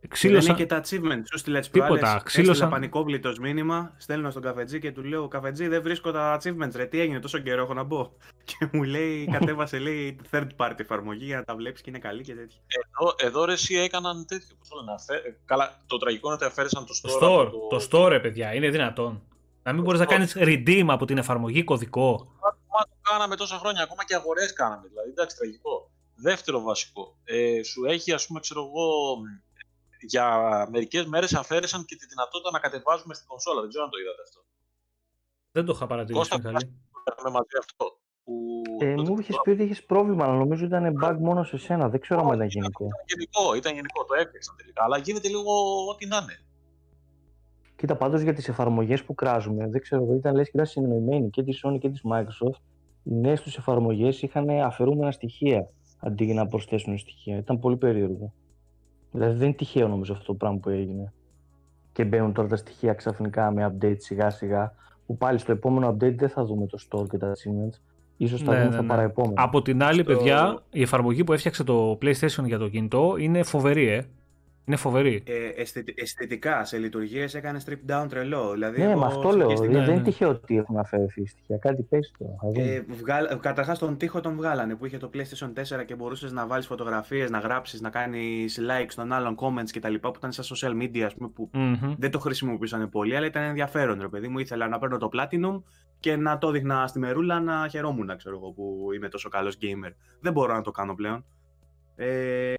[0.09, 0.47] Ξύλωσα...
[0.47, 1.25] Δεν είναι και τα achievements.
[1.31, 2.69] Σου στείλε τις προάλλες, Ξύλωσα...
[2.69, 7.01] πανικόβλητος μήνυμα, στέλνω στον καφετζή και του λέω «Καφετζή, δεν βρίσκω τα achievements, ρε, τι
[7.01, 8.13] έγινε, τόσο καιρό έχω να μπω».
[8.51, 12.23] Και μου λέει, κατέβασε, λέει, third party εφαρμογή για να τα βλέπεις και είναι καλή
[12.23, 12.59] και τέτοια.
[12.67, 15.37] Εδώ, εδώ ρε, εσύ έκαναν τέτοιο, πώς το λένε, αφέ...
[15.45, 17.21] Καλά, το τραγικό είναι ότι αφαίρεσαν το store.
[17.21, 17.79] Το store, το...
[17.79, 19.23] το store, παιδιά, είναι δυνατόν.
[19.63, 22.33] Να μην μπορείς να κάνεις redeem από την εφαρμογή κωδικό.
[22.43, 24.89] Μα το κάναμε τόσα χρόνια, ακόμα και αγορές κάναμε.
[24.89, 25.91] Δηλαδή, εντάξει, τραγικό.
[26.15, 27.17] Δεύτερο βασικό.
[27.25, 29.17] Ε, σου έχει, ας πούμε, ξέρω εγώ,
[30.01, 30.27] για
[30.71, 33.61] μερικές μέρες αφαίρεσαν και τη δυνατότητα να κατεβάζουμε στην κονσόλα.
[33.61, 34.41] Δεν ξέρω αν το είδατε αυτό.
[35.53, 36.31] Δεν το είχα παρατηρήσει.
[36.31, 36.51] Κώστα,
[37.25, 37.99] με μαζί αυτό.
[38.25, 41.89] Που ε, μου είχες πει ότι είχες πρόβλημα, αλλά νομίζω ήταν bug μόνο σε σένα.
[41.89, 42.85] Δεν ξέρω αν ήταν γενικό.
[42.85, 44.85] Ήταν γενικό, ήταν γενικό, το έφτιαξαν τελικά.
[44.85, 45.53] Αλλά γίνεται λίγο
[45.91, 46.39] ό,τι να είναι.
[47.77, 51.31] Κοίτα, πάντως για τις εφαρμογές που κράζουμε, δεν ξέρω εγώ, ήταν λες και ήταν συνεννοημένοι
[51.31, 52.61] και της Sony και της Microsoft.
[53.03, 55.69] Οι νέε του εφαρμογές είχαν αφαιρούμενα στοιχεία
[55.99, 57.37] αντί για να προσθέσουν στοιχεία.
[57.37, 58.33] Ήταν πολύ περίεργο.
[59.12, 61.12] Δηλαδή δεν είναι τυχαίο νομίζω αυτό το πράγμα που έγινε.
[61.93, 64.73] Και μπαίνουν τώρα τα στοιχεία ξαφνικά με update σιγά σιγά.
[65.07, 67.78] Που πάλι στο επόμενο update δεν θα δούμε το store και τα achievements.
[68.16, 68.89] Ίσως θα ναι, δούμε ναι, στο ναι.
[68.89, 69.35] παραεπόμενο.
[69.37, 70.15] Από την άλλη, στο...
[70.15, 74.07] παιδιά, η εφαρμογή που έφτιαξε το PlayStation για το κινητό είναι φοβερή, ε.
[74.65, 75.23] Είναι φοβερή.
[75.27, 75.62] Ε,
[75.95, 78.53] αισθητικά, σε λειτουργίες έκανε strip down τρελό.
[78.53, 79.57] Δηλαδή, ναι, με αυτό λέω.
[79.57, 79.73] Στην...
[79.73, 81.57] δεν είναι τυχαίο ότι έχουν αφαιρεθεί στοιχεία.
[81.57, 82.61] Κάτι πέσει το.
[82.61, 83.39] Ε, βγάλ...
[83.41, 87.31] Καταρχάς τον τοίχο τον βγάλανε που είχε το PlayStation 4 και μπορούσες να βάλεις φωτογραφίες,
[87.31, 89.95] να γράψεις, να κάνεις like στον άλλον comments κτλ.
[89.95, 91.95] που ήταν στα social media, ας πούμε, που mm-hmm.
[91.99, 94.01] δεν το χρησιμοποιούσαν πολύ, αλλά ήταν ενδιαφέρον.
[94.01, 95.62] Ρε παιδί μου, ήθελα να παίρνω το Platinum
[96.01, 99.93] και να το δείχνα στη μερούλα να χαιρόμουν, ξέρω εγώ, που είμαι τόσο καλός gamer.
[100.20, 101.24] Δεν μπορώ να το κάνω πλέον.
[102.03, 102.55] Ε,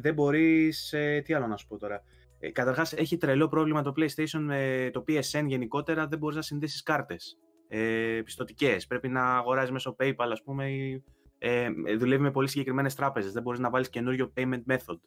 [0.00, 2.02] δεν μπορείς, ε, τι άλλο να σου πω τώρα.
[2.38, 6.82] Ε, καταρχάς έχει τρελό πρόβλημα το PlayStation με το PSN γενικότερα, δεν μπορείς να συνδέσεις
[6.82, 7.38] κάρτες
[7.68, 8.86] ε, πιστοτικές.
[8.86, 11.04] Πρέπει να αγοράζεις μέσω PayPal ας πούμε ή,
[11.38, 11.68] ε,
[11.98, 14.98] δουλεύει με πολύ συγκεκριμένες τράπεζες, δεν μπορείς να βάλεις καινούριο payment method.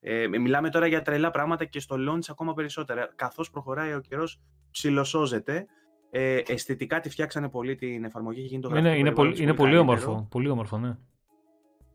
[0.00, 3.12] Ε, μιλάμε τώρα για τρελά πράγματα και στο launch ακόμα περισσότερα.
[3.14, 4.40] Καθώς προχωράει ο καιρός
[4.70, 5.66] ψιλοσώζεται.
[6.10, 9.76] Ε, αισθητικά τη φτιάξανε πολύ την εφαρμογή και γίνεται το είναι, είναι, πολύ, είναι πολύ
[9.76, 10.96] όμορφο, πολύ όμορφο, ναι.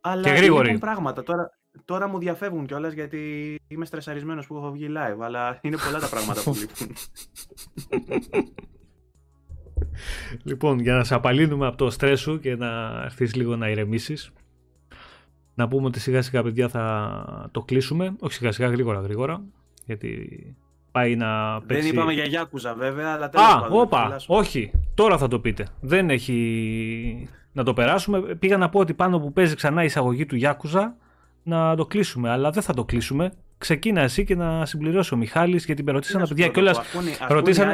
[0.02, 0.78] Αλλά και γρήγορη.
[0.78, 1.24] πράγματα.
[1.24, 1.50] Τώρα,
[1.86, 5.20] τώρα μου διαφεύγουν κιόλας γιατί είμαι στρεσαρισμένος που έχω βγει live.
[5.22, 6.96] Αλλά είναι πολλά τα πράγματα που λείπουν.
[10.44, 14.32] λοιπόν, για να σε απαλύνουμε από το στρες σου και να έρθεις λίγο να ηρεμήσεις.
[15.54, 18.16] Να πούμε ότι σιγά σιγά παιδιά θα το κλείσουμε.
[18.20, 19.44] Όχι σιγά σιγά, γρήγορα γρήγορα.
[19.86, 20.56] Γιατί
[20.92, 21.84] πάει να παίξει...
[21.84, 24.72] Δεν είπαμε για Γιάκουζα βέβαια, αλλά τέλος Α, όπα, όχι.
[24.94, 25.68] Τώρα θα το πείτε.
[25.80, 28.20] Δεν έχει να το περάσουμε.
[28.20, 30.96] Πήγα να πω ότι πάνω που παίζει ξανά η εισαγωγή του Γιάκουζα
[31.44, 33.32] να το κλείσουμε, αλλά δεν θα το κλείσουμε.
[33.58, 36.84] Ξεκίνα εσύ και να συμπληρώσει ο Μιχάλης γιατί με ρωτήσαν τα παιδιά κιόλα.
[37.28, 37.72] Ρωτήσαν,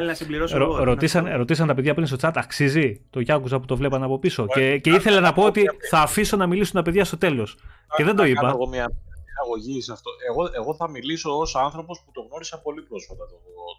[0.86, 4.48] ρωτήσαν, ρωτήσαν τα παιδιά πριν στο chat, αξίζει το Γιάκουζα που το βλέπαν από πίσω;
[4.48, 7.58] Και, και ήθελα να πω ότι θα αφήσω να μιλήσουν τα παιδιά στο τέλος.
[7.96, 8.48] Και δεν το είπα.
[8.48, 8.92] Εγώ μια
[9.32, 10.12] εισαγωγή σε αυτό.
[10.30, 13.36] Εγώ, εγώ θα μιλήσω ως άνθρωπος που το γνώρισα πολύ πρόσφατα το,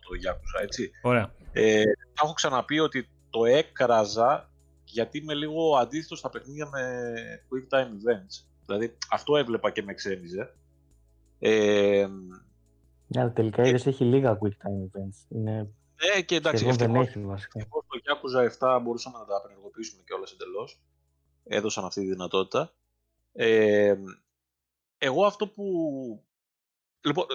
[0.09, 0.63] το, Γιάκουζα.
[0.63, 0.91] Έτσι.
[1.03, 1.31] Ωραία.
[1.53, 1.83] Ε,
[2.23, 4.51] έχω ξαναπεί ότι το έκραζα
[4.93, 7.13] γιατί είμαι λίγο αντίθετος στα παιχνίδια με
[7.49, 8.47] quick time events.
[8.67, 10.55] Δηλαδή αυτό έβλεπα και με ξένιζε.
[11.39, 12.07] Ε,
[13.07, 15.27] ναι, αλλά τελικά ε, έχει λίγα quick time events.
[15.29, 15.71] Είναι...
[16.15, 17.61] Ναι, και εντάξει, δεν έχει βασικά.
[17.61, 20.81] Εγώ στο Yakuza 7 μπορούσαμε να τα απενεργοποιήσουμε κιόλας εντελώς.
[21.45, 22.73] Έδωσαν αυτή τη δυνατότητα.
[23.33, 23.95] Ε,
[24.99, 25.65] εγώ αυτό που
[27.07, 27.27] Λοιπόν,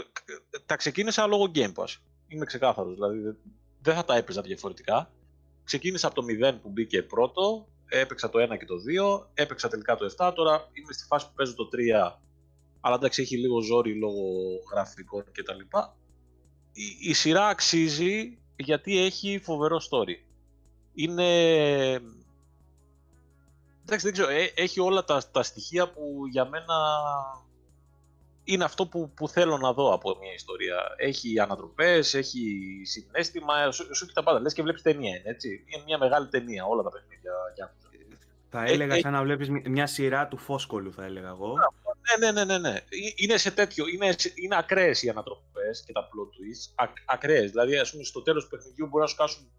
[0.66, 1.96] τα ξεκίνησα λόγω Game Pass.
[2.28, 3.38] Είμαι ξεκάθαρος, δηλαδή
[3.82, 5.12] δεν θα τα έπαιζα διαφορετικά.
[5.64, 8.76] Ξεκίνησα από το 0 που μπήκε πρώτο, έπαιξα το 1 και το
[9.20, 11.70] 2, έπαιξα τελικά το 7, τώρα είμαι στη φάση που παίζω το
[12.12, 12.18] 3,
[12.82, 14.24] αλλά εντάξει έχει λίγο ζόρι λόγω
[14.72, 15.60] γραφικών κτλ.
[16.72, 20.16] Η, η σειρά αξίζει γιατί έχει φοβερό story.
[20.94, 21.30] Είναι...
[23.82, 26.76] Εντάξει, δεν ξέρω, ε, έχει όλα τα, τα στοιχεία που για μένα
[28.54, 30.78] είναι αυτό που, που θέλω να δω από μια ιστορία.
[30.98, 34.40] Έχει ανατροπές, έχει συνέστημα, σου, σου έχει τα πάντα.
[34.40, 35.64] Λες και βλέπεις ταινία, είναι, έτσι.
[35.66, 37.32] Είναι μια μεγάλη ταινία όλα τα παιχνίδια.
[37.56, 37.76] Για...
[38.50, 41.54] Θα έλεγα ε, σαν να βλέπεις μια σειρά του Φόσκολου, θα έλεγα εγώ.
[42.20, 42.70] Ναι, ναι, ναι, ναι.
[42.70, 42.80] ναι.
[43.16, 47.50] Είναι σε τέτοιο, είναι, είναι ακραίες οι ανατροπές και τα plot twists, ακ, ακραίες.
[47.50, 49.52] Δηλαδή, ας πούμε, στο τέλος του παιχνιδιού μπορεί να σου κάσουν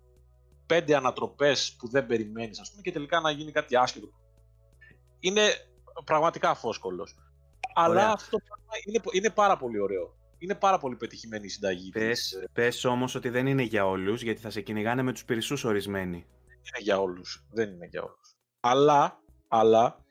[0.66, 4.09] πέντε ανατροπές που δεν περιμένεις, ας πούμε, και τελικά να γίνει κάτι άσχετο.
[5.20, 5.43] Είναι
[6.05, 7.14] πραγματικά φόσκολος.
[7.74, 8.39] Αλλά αυτό
[8.86, 10.16] είναι, είναι πάρα πολύ ωραίο.
[10.39, 11.90] Είναι πάρα πολύ πετυχημένη η συνταγή.
[11.90, 12.44] Πες, της...
[12.53, 16.27] πες όμως ότι δεν είναι για όλους, γιατί θα σε κυνηγάνε με τους πυρσούς ορισμένοι.
[16.47, 17.47] Δεν είναι για όλους.
[17.51, 18.36] Δεν είναι για όλους.
[18.61, 20.05] Αλλά, αλλά,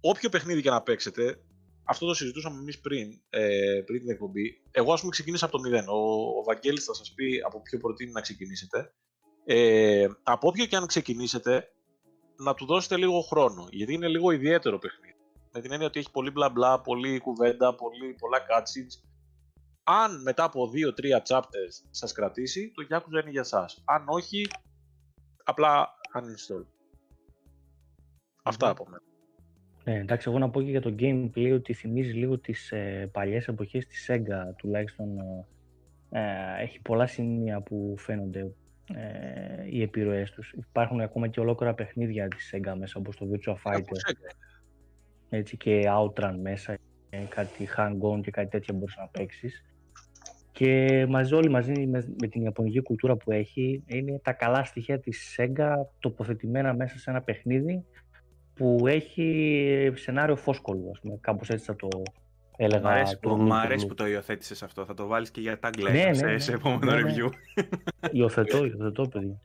[0.00, 1.40] όποιο παιχνίδι και να παίξετε,
[1.84, 4.62] αυτό το συζητούσαμε εμείς πριν, ε, πριν την εκπομπή.
[4.70, 5.84] Εγώ, ας πούμε, ξεκίνησα από το 0.
[5.86, 8.92] Ο, ο Βαγγέλης θα σας πει από ποιο προτείνει να ξεκινήσετε.
[9.44, 11.68] Ε, από όποιο και αν ξεκινήσετε,
[12.36, 13.68] να του δώσετε λίγο χρόνο.
[13.70, 15.15] Γιατί είναι λίγο ιδιαίτερο παιχνίδι
[15.56, 19.08] με την έννοια ότι έχει πολύ μπλα μπλα, πολύ κουβέντα, πολύ, πολλά cutscenes.
[19.84, 23.82] Αν μετά από 2-3 chapters σας κρατήσει, το Yakuza είναι για σας.
[23.84, 24.46] Αν όχι,
[25.44, 26.64] απλά uninstall.
[28.42, 29.02] Αυτά από μένα.
[29.84, 33.48] Ναι, εντάξει, εγώ να πω και για το gameplay ότι θυμίζει λίγο τις ε, παλιές
[33.48, 35.46] εποχές της Sega, τουλάχιστον ε,
[36.10, 38.54] ε, έχει πολλά σημεία που φαίνονται
[38.94, 40.52] ε, οι επιρροές τους.
[40.52, 44.26] Υπάρχουν ακόμα και ολόκληρα παιχνίδια της Sega μέσα, όπως το Virtua Fighter
[45.28, 46.78] έτσι και Outrun μέσα,
[47.28, 49.64] κάτι hang-on και κάτι τέτοια μπορείς να παίξεις.
[50.52, 55.00] Και μαζί όλοι μαζί με, με, την ιαπωνική κουλτούρα που έχει είναι τα καλά στοιχεία
[55.00, 57.84] της Sega τοποθετημένα μέσα σε ένα παιχνίδι
[58.54, 61.88] που έχει σενάριο φόσκολου, ας πούμε, κάπως έτσι θα το
[62.56, 62.82] έλεγα.
[62.82, 65.70] Μ' αρέσει, που, μ αρέσει που το υιοθέτησες αυτό, θα το βάλεις και για τα
[65.80, 67.12] ναι, ναι, ναι, σε, επόμενο ναι, ναι.
[67.14, 67.28] review.
[68.12, 69.40] Υιοθετώ, υιοθετώ παιδί.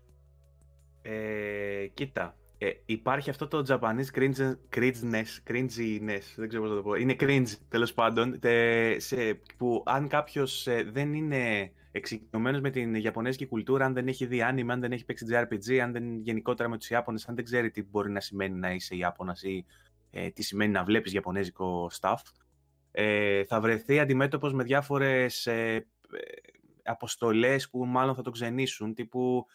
[1.02, 6.82] Ε, κοίτα, ε, υπάρχει αυτό το Japanese cringe, cringeness, cringiness, δεν ξέρω πώς να το
[6.82, 6.96] πω.
[6.96, 12.96] Είναι cringe, τέλος πάντων, τε, σε, που αν κάποιος ε, δεν είναι εξοικειωμένος με την
[12.96, 16.70] Ιαπωνέζικη κουλτούρα, αν δεν έχει δει anime, αν δεν έχει παίξει JRPG, αν δεν γενικότερα
[16.70, 19.66] με τους Ιάπωνες, αν δεν ξέρει τι μπορεί να σημαίνει να είσαι Ιάπωνας ή
[20.12, 22.22] ε, τι σημαίνει να βλέπεις Ιαπωνέζικο stuff,
[22.92, 25.88] ε, θα βρεθεί αντιμέτωπος με διάφορες ε,
[26.84, 29.46] αποστολές που μάλλον θα το ξενήσουν, τύπου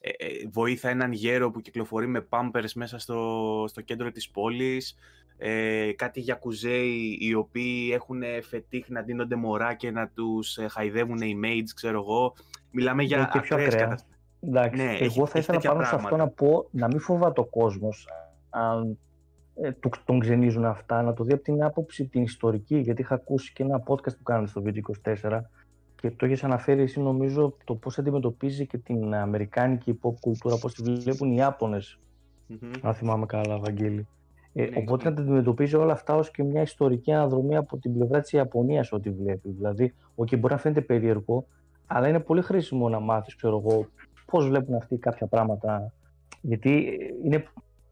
[0.00, 4.96] ε, ε, βοήθα έναν γέρο που κυκλοφορεί με πάμπερς μέσα στο, στο κέντρο της πόλης,
[5.38, 11.20] ε, κάτι γιακουζέοι οι οποίοι έχουν φετίχ να δίνονται μωρά και να τους ε, χαϊδεύουν
[11.20, 12.34] οι maids, ξέρω εγώ.
[12.70, 13.98] Μιλάμε για και πιο ακραία.
[14.40, 18.08] Εντάξει, ναι, εγώ θα ήθελα πάνω σε αυτό να πω να μην φοβάται ο κόσμος
[18.50, 18.98] αν
[19.54, 19.70] ε,
[20.04, 23.62] τον ξενίζουν αυτά, να το δει από την άποψη την ιστορική, γιατί είχα ακούσει και
[23.62, 24.82] ένα podcast που κάνατε στο Βίντεο
[25.22, 25.40] 24
[26.00, 30.74] και το έχεις αναφέρει εσύ νομίζω το πώς αντιμετωπίζει και την αμερικάνικη pop κουλτούρα, πώς
[30.74, 31.98] τη βλέπουν οι Ιάπωνες,
[32.50, 32.78] mm-hmm.
[32.82, 34.06] αν θυμάμαι καλά, Βαγγέλη.
[34.52, 35.10] Ε, ναι, οπότε ναι.
[35.10, 38.92] να τα αντιμετωπίζει όλα αυτά ως και μια ιστορική αναδρομή από την πλευρά της Ιαπωνίας
[38.92, 39.50] ό,τι βλέπει.
[39.50, 41.46] Δηλαδή, okay, μπορεί να φαίνεται περίεργο,
[41.86, 43.86] αλλά είναι πολύ χρήσιμο να μάθεις, ξέρω εγώ,
[44.26, 45.92] πώς βλέπουν αυτοί κάποια πράγματα.
[46.40, 47.44] Γιατί είναι,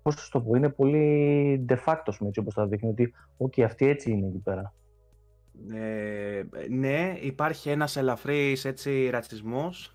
[0.02, 4.10] πώς το πω, είναι πολύ de facto, έτσι όπως θα δείχνει, ότι okay, αυτοί έτσι
[4.10, 4.72] είναι εκεί πέρα.
[5.72, 9.94] Ε, ναι, υπάρχει ένας ελαφρύς έτσι ρατσισμός,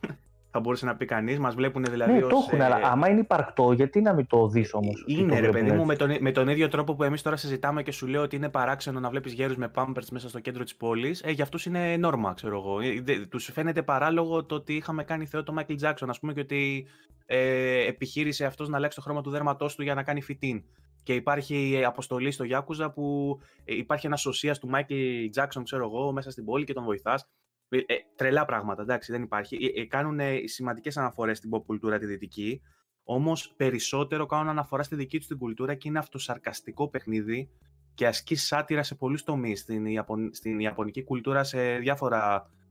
[0.51, 2.30] θα μπορούσε να πει κανείς, μας βλέπουν δηλαδή ναι, ως...
[2.30, 2.64] το έχουν, ε...
[2.64, 5.03] αλλά άμα είναι υπαρκτό, γιατί να μην το δεις όμως.
[5.08, 7.92] Είναι ρε παιδί μου, με τον, με τον ίδιο τρόπο που εμείς τώρα συζητάμε και
[7.92, 11.22] σου λέω ότι είναι παράξενο να βλέπεις γέρους με πάμπερτς μέσα στο κέντρο της πόλης,
[11.22, 12.80] ε, για αυτούς είναι νόρμα, ξέρω εγώ.
[12.80, 16.40] Ε, τους φαίνεται παράλογο το ότι είχαμε κάνει θεό το Michael Jackson, ας πούμε, και
[16.40, 16.85] ότι
[17.25, 20.64] ε, επιχείρησε αυτός να αλλάξει το χρώμα του δέρματός του για να κάνει φιτίν
[21.03, 24.93] και υπάρχει αποστολή στο Γιάκουζα που ε, υπάρχει ένας σωσία του Μάικλ
[25.30, 27.27] Τζάξον, ξέρω εγώ, μέσα στην πόλη και τον βοηθάς.
[27.69, 29.72] Ε, ε, τρελά πράγματα, εντάξει, δεν υπάρχει.
[29.75, 32.61] Ε, ε κάνουν σημαντικές αναφορές στην pop κουλτούρα τη δυτική,
[33.03, 37.49] όμως περισσότερο κάνουν αναφορά στη δική τους την κουλτούρα και είναι αυτοσαρκαστικό παιχνίδι
[37.93, 39.85] και ασκεί σάτυρα σε πολλούς τομείς στην,
[40.32, 42.62] στην Ιαπωνική κουλτούρα σε διάφορα ε,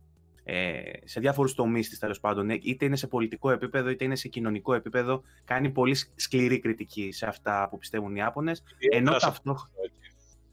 [1.05, 2.51] σε διάφορους τομείς της τέλος πάντων.
[2.51, 5.23] Ε, είτε είναι σε πολιτικό επίπεδο, είτε είναι σε κοινωνικό επίπεδο.
[5.45, 8.53] Κάνει πολύ σκληρή κριτική σε αυτά που πιστεύουν οι Ιάπωνε.
[8.91, 9.71] Ενώ ταυτόχρονα.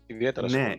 [0.05, 0.75] Ιδιαίτερα ναι.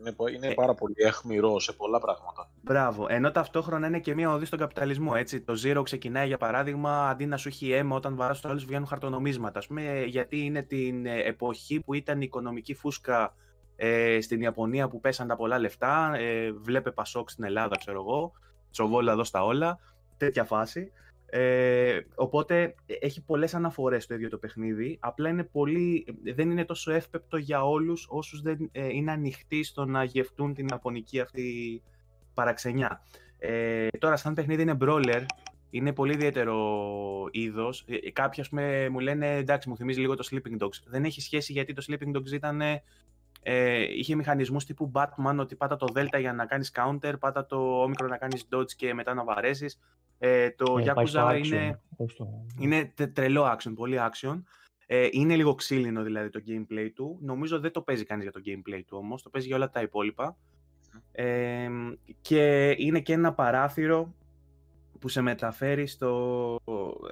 [0.00, 2.50] Είναι, είναι ε, πάρα πολύ εχμηρό σε πολλά πράγματα.
[2.62, 3.06] Μπράβο.
[3.08, 5.12] Ενώ ταυτόχρονα είναι και μία οδή στον καπιταλισμό.
[5.16, 5.40] Έτσι.
[5.40, 8.86] Το Zero ξεκινάει, για παράδειγμα, αντί να σου έχει αίμα όταν βαράς του άλλου, βγαίνουν
[8.86, 9.58] χαρτονομίσματα.
[9.58, 13.34] Ας πούμε, γιατί είναι την εποχή που ήταν η οικονομική φούσκα
[13.76, 18.32] Ε, στην Ιαπωνία που πέσαν τα πολλά λεφτά, ε, βλέπε Πασόκ στην Ελλάδα, ξέρω εγώ,
[18.74, 19.78] τσοβόλα εδώ στα όλα,
[20.16, 20.92] τέτοια φάση.
[21.26, 26.92] Ε, οπότε έχει πολλές αναφορές το ίδιο το παιχνίδι, απλά είναι πολύ, δεν είναι τόσο
[26.92, 31.82] εύπεπτο για όλους όσους δεν ε, είναι ανοιχτοί στο να γευτούν την Ιαπωνική αυτή
[32.34, 33.02] παραξενιά.
[33.38, 35.24] Ε, τώρα, σαν παιχνίδι είναι brawler,
[35.70, 36.58] είναι πολύ ιδιαίτερο
[37.30, 37.84] είδος.
[37.88, 38.44] Ε, κάποιοι,
[38.90, 40.82] μου λένε εντάξει, μου θυμίζει λίγο το Sleeping Dogs.
[40.86, 42.60] Δεν έχει σχέση γιατί το Sleeping Dogs ήταν.
[43.46, 47.84] Ε, είχε μηχανισμούς τύπου Batman, ότι πάτα το Delta για να κάνεις counter, πάτα το
[47.84, 49.80] Omicron να κάνεις dodge και μετά να βαρέσεις.
[50.18, 51.80] Ε, το ε, Yakuza είναι,
[52.58, 54.42] είναι τρελό action, πολύ action.
[54.86, 57.18] Ε, είναι λίγο ξύλινο δηλαδή το gameplay του.
[57.20, 59.80] Νομίζω δεν το παίζει κανείς για το gameplay του όμως, το παίζει για όλα τα
[59.80, 60.36] υπόλοιπα.
[61.12, 61.68] Ε,
[62.20, 64.14] και είναι και ένα παράθυρο
[64.98, 66.58] που σε μεταφέρει στο,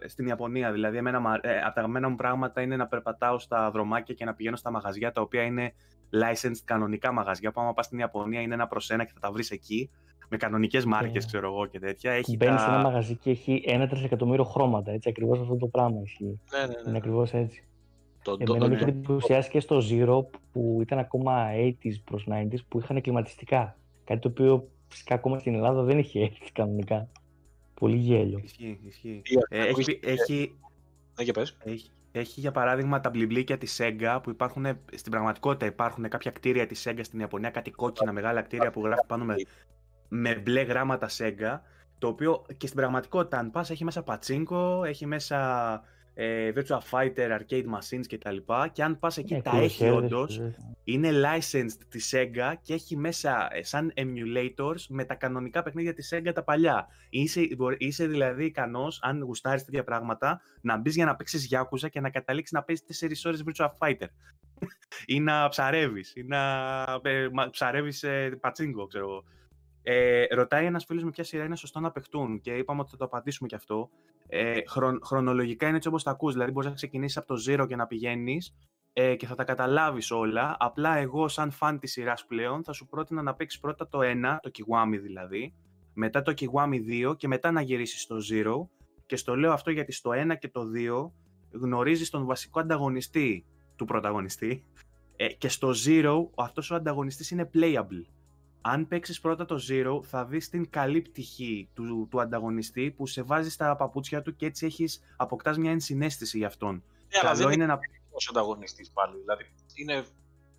[0.06, 0.72] στην Ιαπωνία.
[0.72, 4.34] Δηλαδή, εμένα, ε, από τα αγαπημένα μου πράγματα είναι να περπατάω στα δρομάκια και να
[4.34, 5.74] πηγαίνω στα μαγαζιά τα οποία είναι
[6.12, 7.52] licensed κανονικά μαγαζιά.
[7.52, 9.90] Που άμα πας στην Ιαπωνία είναι ένα προς ένα και θα τα βρεις εκεί.
[10.28, 11.26] Με κανονικές μάρκες, yeah.
[11.26, 12.12] ξέρω εγώ και τέτοια.
[12.12, 12.62] Έχει Μπαίνεις τα...
[12.62, 14.92] σε ένα μαγαζί και έχει ένα τρισεκατομμύριο χρώματα.
[14.92, 16.40] Έτσι, ακριβώς αυτό το πράγμα ισχύει.
[16.50, 16.88] Ναι, ναι, ναι.
[16.88, 17.64] Είναι ακριβώς έτσι.
[18.22, 22.58] Το, Εμένα το, με είχε εντυπωσιάσει και στο Zero που ήταν ακόμα 80s προς 90s
[22.68, 23.76] που είχαν κλιματιστικά.
[24.04, 27.08] Κάτι το οποίο φυσικά ακόμα στην Ελλάδα δεν είχε έρθει κανονικά.
[27.74, 28.40] Πολύ γέλιο.
[28.44, 29.22] Ισχύει, ισχύει.
[29.48, 30.54] Ε, έχει, έχει,
[31.26, 31.56] ναι, πες.
[31.64, 35.66] έχει, έχει για παράδειγμα τα μπλιμπλίκια της Sega που υπάρχουν στην πραγματικότητα.
[35.66, 39.34] Υπάρχουν κάποια κτίρια της Sega στην Ιαπωνία, κάτι κόκκινα μεγάλα κτίρια που γράφει πάνω με,
[40.08, 41.60] με μπλε γράμματα Sega.
[41.98, 45.80] Το οποίο και στην πραγματικότητα, αν πας, έχει μέσα πατσίνκο, έχει μέσα
[46.14, 48.36] ε, Virtua Fighter, Arcade Machines κτλ.
[48.72, 50.40] Και αν πας εκεί, ε, τα έχει όντως.
[50.84, 56.14] Είναι licensed τη Sega και έχει μέσα ε, σαν emulators με τα κανονικά παιχνίδια της
[56.14, 56.86] Sega τα παλιά.
[57.10, 57.40] Είσαι,
[57.78, 62.10] είσαι δηλαδή ικανός, αν γουστάρεις τέτοια πράγματα, να μπεις για να παίξεις Yakuza και να
[62.10, 64.08] καταλήξεις να παίζεις 4 ώρες Virtua Fighter.
[65.06, 66.40] ή να ψαρεύεις, ή να
[67.02, 69.24] ε, ψαρεύεις ε, πατσίνκο, ξέρω εγώ.
[69.82, 72.96] Ε, ρωτάει ένας φίλος με ποια σειρά είναι σωστό να παιχτούν και είπαμε ότι θα
[72.96, 73.90] το απαντήσουμε κι αυτό.
[74.26, 74.60] Ε,
[75.02, 77.86] χρονολογικά είναι έτσι όπως τα ακούς, δηλαδή μπορείς να ξεκινήσεις από το zero και να
[77.86, 78.54] πηγαίνεις
[78.92, 80.56] ε, και θα τα καταλάβεις όλα.
[80.58, 84.36] Απλά εγώ, σαν φαν της σειράς πλέον, θα σου πρότεινα να παίξεις πρώτα το 1,
[84.40, 85.54] το Kiwami δηλαδή,
[85.92, 88.68] μετά το Kiwami 2 και μετά να γυρίσεις στο zero.
[89.06, 91.10] Και στο λέω αυτό γιατί στο 1 και το 2
[91.50, 93.46] γνωρίζεις τον βασικό ανταγωνιστή
[93.76, 94.64] του πρωταγωνιστή.
[95.16, 98.04] Ε, και στο Zero αυτός ο ανταγωνιστής είναι playable
[98.62, 103.22] αν παίξεις πρώτα το Zero, θα δεις την καλή πτυχή του, του ανταγωνιστή που σε
[103.22, 106.74] βάζει στα παπούτσια του και έτσι έχεις, αποκτάς μια ενσυναίσθηση για αυτόν.
[106.74, 107.74] Ναι, αλλά δεν είναι να...
[107.74, 110.04] ο ανταγωνιστής πάλι, δηλαδή είναι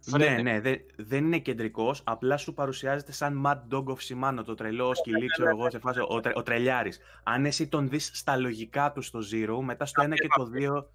[0.06, 2.02] Ναι, ναι, δεν, δεν είναι κεντρικός.
[2.04, 5.70] Απλά σου παρουσιάζεται σαν Mad Dog of Shimano, το τρελό ναι, σκυλί, ναι, ξέρω εγώ,
[5.70, 7.00] σε φάση, ο, τρε, ο τρελιάρης.
[7.24, 10.50] Αν εσύ τον δεις στα λογικά του στο Zero, μετά στο 1 και το
[10.80, 10.86] 2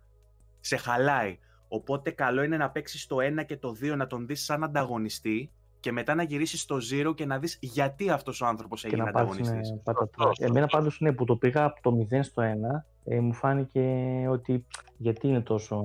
[0.60, 1.38] σε χαλάει.
[1.68, 5.52] Οπότε καλό είναι να παίξεις το 1 και το 2 να τον δεις σαν ανταγωνιστή
[5.88, 9.70] και μετά να γυρίσεις στο zero και να δεις γιατί αυτός ο άνθρωπος έγινε ανταγωνιστής.
[9.70, 13.80] Ναι, Εμένα πάντως είναι που το πήγα από το 0 στο 1, ε, μου φάνηκε
[14.30, 14.64] ότι
[14.96, 15.84] γιατί είναι τόσο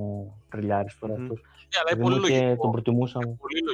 [0.49, 1.41] τριλιάρης τώρα αυτός.
[1.41, 3.19] Ναι, αλλά είναι πολύ Τον προτιμούσα.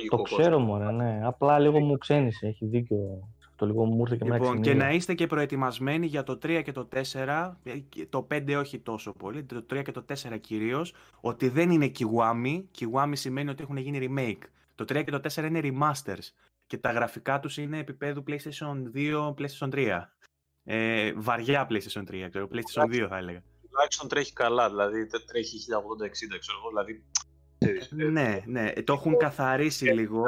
[0.10, 1.20] το ξέρω μόνο, ναι.
[1.24, 3.30] Απλά λίγο μου ξένησε, έχει δίκιο.
[3.56, 6.72] Το λίγο μου ήρθε και λοιπόν, και να είστε και προετοιμασμένοι για το 3 και
[6.72, 7.72] το 4, ε,
[8.10, 12.64] το 5 όχι τόσο πολύ, το 3 και το 4 κυρίως, ότι δεν είναι Kiwami.
[12.80, 14.48] Kiwami σημαίνει ότι έχουν γίνει remake.
[14.80, 16.28] Το 3 και το 4 είναι remasters
[16.68, 20.02] και τα γραφικά τους είναι επίπεδου PlayStation 2, PlayStation 3.
[20.64, 23.44] Ε, βαριά PlayStation 3, ξέρω, PlayStation 2 θα έλεγα.
[23.70, 27.04] Τουλάχιστον τρέχει καλά, δηλαδή τρέχει 1080-60, ξέρω εγώ, δηλαδή...
[28.12, 30.24] ναι, ναι, το έχουν καθαρίσει λίγο.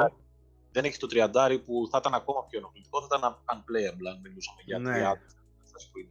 [0.72, 4.62] Δεν έχει το 30 που θα ήταν ακόμα πιο ενοχλητικό, θα ήταν unplayable αν μιλούσαμε
[4.64, 5.10] για ναι.
[5.10, 5.16] 30.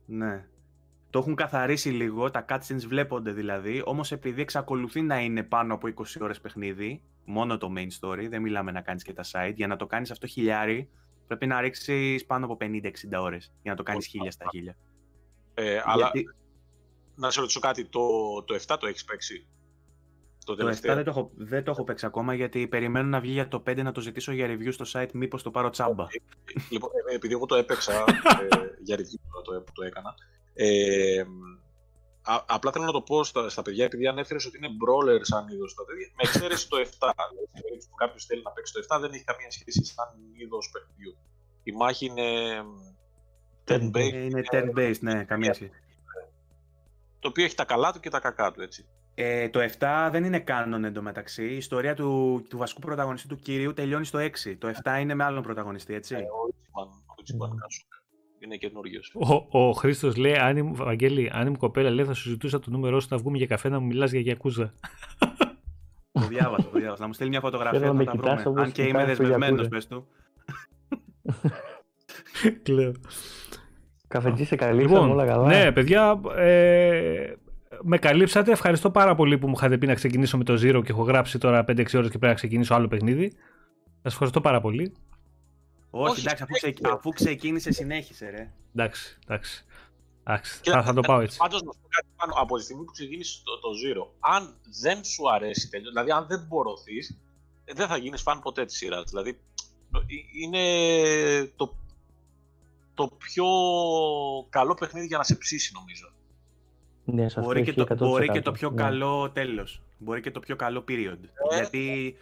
[0.05, 0.47] Ναι.
[1.11, 5.87] Το έχουν καθαρίσει λίγο, τα cutscenes βλέπονται δηλαδή, όμως επειδή εξακολουθεί να είναι πάνω από
[5.87, 9.67] 20 ώρες παιχνίδι, μόνο το main story, δεν μιλάμε να κάνεις και τα side, για
[9.67, 10.89] να το κάνεις αυτό χιλιάρι,
[11.27, 14.77] πρέπει να ρίξεις πάνω από 50-60 ώρες για να το κάνεις χίλια στα χίλια.
[15.53, 16.11] Ε, αλλά
[17.15, 18.01] να σε ρωτήσω κάτι, το,
[18.43, 19.47] το 7 το έχεις παίξει;
[20.45, 23.31] Το, το 7 δεν το, έχω, δεν το έχω παίξει ακόμα γιατί περιμένω να βγει
[23.31, 26.05] για το 5 να το ζητήσω για review στο site μήπως το πάρω τσάμπα.
[26.69, 30.15] Λοιπόν, ε, επειδή εγώ το έπαιξα ε, για review το, το έκανα,
[30.65, 31.25] ε,
[32.23, 35.47] Α, απλά θέλω να το πω στα, στα παιδιά, επειδή ανέφερε ότι είναι brawler σαν
[35.47, 36.83] είδος τα τέτοια, με εξαίρεση το 7.
[37.53, 41.17] Δηλαδή, που κάποιος θέλει να παίξει το 7, δεν έχει καμία σχέση σαν είδος παιχνιδιού.
[41.63, 42.29] Η μάχη είναι
[43.67, 44.13] turn-based.
[44.13, 45.71] Είναι turn-based, ναι, καμία σχέση.
[47.19, 48.85] Το οποίο έχει τα καλά του και τα κακά του, έτσι.
[49.15, 51.43] Ε, το 7 δεν είναι κάνον εντωμεταξύ.
[51.43, 54.55] Η ιστορία του, του βασικού πρωταγωνιστή του κυρίου τελειώνει στο 6.
[54.57, 56.15] Το 7 είναι με άλλον πρωταγωνιστή, έτσι.
[56.15, 57.55] Ε, ο Ιτσιμαν, ο
[58.43, 59.11] είναι καινούριος.
[59.49, 62.99] Ο, ο Χρήστος λέει: Αν Βαγγέλη, αν είμαι κοπέλα, λέει, θα σου ζητούσα το νούμερό
[62.99, 64.73] σου να βγούμε για καφέ να μου μιλάς για γιακούζα.
[66.11, 67.01] Το διάβασα, το διάβασα.
[67.01, 68.61] Να μου στείλει μια φωτογραφία να τα βρούμε.
[68.61, 70.07] Αν και είμαι δεσμευμένος, πες του.
[72.63, 72.91] Κλαίω.
[74.07, 75.47] Καφετζή σε καλύψαμε λοιπόν, όλα καλά.
[75.47, 77.33] Ναι, παιδιά, ε,
[77.81, 78.51] με καλύψατε.
[78.51, 81.37] Ευχαριστώ πάρα πολύ που μου είχατε πει να ξεκινήσω με το Zero και έχω γράψει
[81.37, 83.31] τώρα 5-6 ώρες και πρέπει να ξεκινήσω άλλο παιχνίδι.
[84.01, 84.93] Σας ευχαριστώ πάρα πολύ.
[85.91, 86.73] Όχι, εντάξει, αφού, ξε...
[86.93, 88.51] αφού ξεκίνησε, συνέχισε, ρε.
[88.75, 89.65] Εντάξει, εντάξει.
[90.23, 91.37] εντάξει θα, θα, το πάω έτσι.
[91.37, 92.33] Πάντως, να πω κάτι πάνω.
[92.35, 96.25] Από τη στιγμή που ξεκίνησες το, το Zero, αν δεν σου αρέσει τέλειο, δηλαδή αν
[96.27, 96.97] δεν μπορωθεί,
[97.73, 99.09] δεν θα γίνεις φαν ποτέ της σειράς.
[99.09, 99.29] Δηλαδή,
[99.95, 99.99] ε,
[100.41, 100.63] είναι
[101.55, 101.75] το,
[102.93, 103.45] το πιο
[104.49, 106.11] καλό παιχνίδι για να σε ψήσει, νομίζω.
[107.03, 108.81] Ναι, μπορεί, και το, μπορεί και το πιο ναι.
[108.81, 109.81] καλό τέλος.
[109.97, 111.19] Μπορεί και το πιο καλό period.
[111.51, 112.15] Ε, γιατί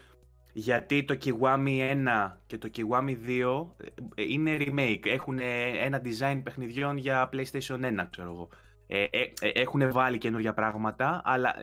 [0.59, 1.93] γιατί το Kiwami
[2.27, 3.67] 1 και το Kiwami 2
[4.15, 5.05] ε, είναι remake.
[5.05, 5.39] Έχουν
[5.83, 8.49] ένα design παιχνιδιών για PlayStation 1, ξέρω εγώ.
[8.88, 11.55] Ε, ε, ε έχουν βάλει καινούργια πράγματα, αλλά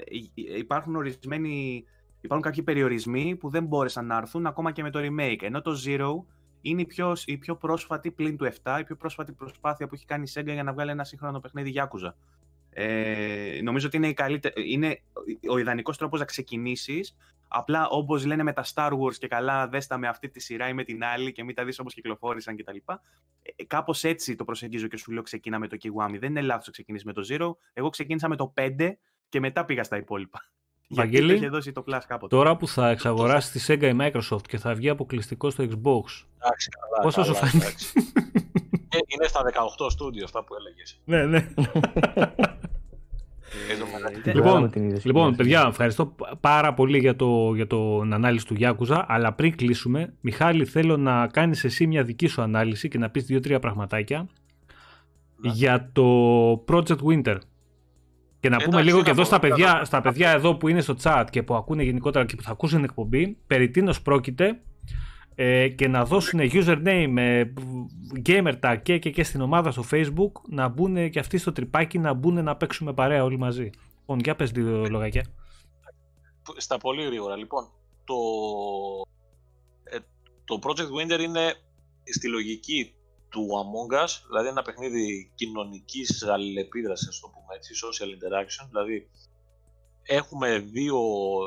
[0.58, 1.84] υπάρχουν ορισμένοι...
[2.20, 5.42] Υπάρχουν κάποιοι περιορισμοί που δεν μπόρεσαν να έρθουν ακόμα και με το remake.
[5.42, 6.10] Ενώ το Zero
[6.60, 10.04] είναι η πιο, η πιο πρόσφατη πλην του 7, η πιο πρόσφατη προσπάθεια που έχει
[10.04, 12.12] κάνει η Sega για να βγάλει ένα σύγχρονο παιχνίδι Yakuza.
[12.78, 14.16] Ε, νομίζω ότι είναι, η
[14.54, 15.00] είναι
[15.48, 17.16] ο ιδανικός τρόπος να ξεκινήσεις
[17.48, 20.72] Απλά όπως λένε με τα Star Wars και καλά, δέστα με αυτή τη σειρά ή
[20.72, 22.76] με την άλλη και μην τα δεις όπως κυκλοφόρησαν κτλ.
[23.42, 26.16] Ε, Κάπως έτσι το προσεγγίζω και σου λέω ξεκινά με το Kiwami.
[26.18, 27.56] Δεν είναι λάθος να ξεκινήσεις με το Zero.
[27.72, 28.92] Εγώ ξεκίνησα με το 5
[29.28, 30.40] και μετά πήγα στα υπόλοιπα.
[30.88, 32.36] Βαγγέλη, Γιατί δώσει το Plus κάποτε.
[32.36, 36.24] Τώρα που θα εξαγοράσει τη Sega η Microsoft και θα βγει αποκλειστικό στο Xbox.
[36.38, 37.02] Εντάξει, καλά.
[37.02, 37.72] Πόσο σου φαίνεται.
[38.88, 39.40] Ε, είναι στα
[39.78, 41.00] 18 στούντιο αυτά που έλεγες.
[41.04, 41.48] ναι, ναι.
[44.24, 44.70] Ε, λοιπόν,
[45.02, 49.04] λοιπόν, παιδιά, ευχαριστώ πάρα πολύ για, το, για την ανάλυση του Γιάκουζα.
[49.08, 53.24] Αλλά πριν κλείσουμε, Μιχάλη, θέλω να κάνεις εσύ μια δική σου ανάλυση και να πεις
[53.24, 54.26] δύο-τρία πραγματάκια
[55.40, 57.36] για το Project Winter.
[58.40, 61.24] Και να πούμε λίγο και εδώ στα παιδιά, στα παιδιά εδώ που είναι στο chat
[61.30, 64.60] και που ακούνε γενικότερα και που θα ακούσουν την εκπομπή, περί τίνος πρόκειται
[65.38, 67.52] ε, και να δώσουν username με
[68.26, 71.98] gamer tag και, και, και στην ομάδα στο facebook να μπουν και αυτοί στο τρυπάκι
[71.98, 73.70] να μπουν να παίξουμε παρέα όλοι μαζί.
[73.98, 75.26] Λοιπόν, για πες δύο λογάκια.
[76.56, 77.36] Στα πολύ γρήγορα.
[77.36, 77.68] Λοιπόν,
[78.04, 78.14] το,
[79.84, 79.98] ε,
[80.44, 81.54] το Project Winter είναι
[82.04, 82.94] στη λογική
[83.28, 89.08] του Among Us, δηλαδή ένα παιχνίδι κοινωνικής αλληλεπίδρασης, το πούμε έτσι, social interaction, δηλαδή
[90.06, 91.00] έχουμε, δύο,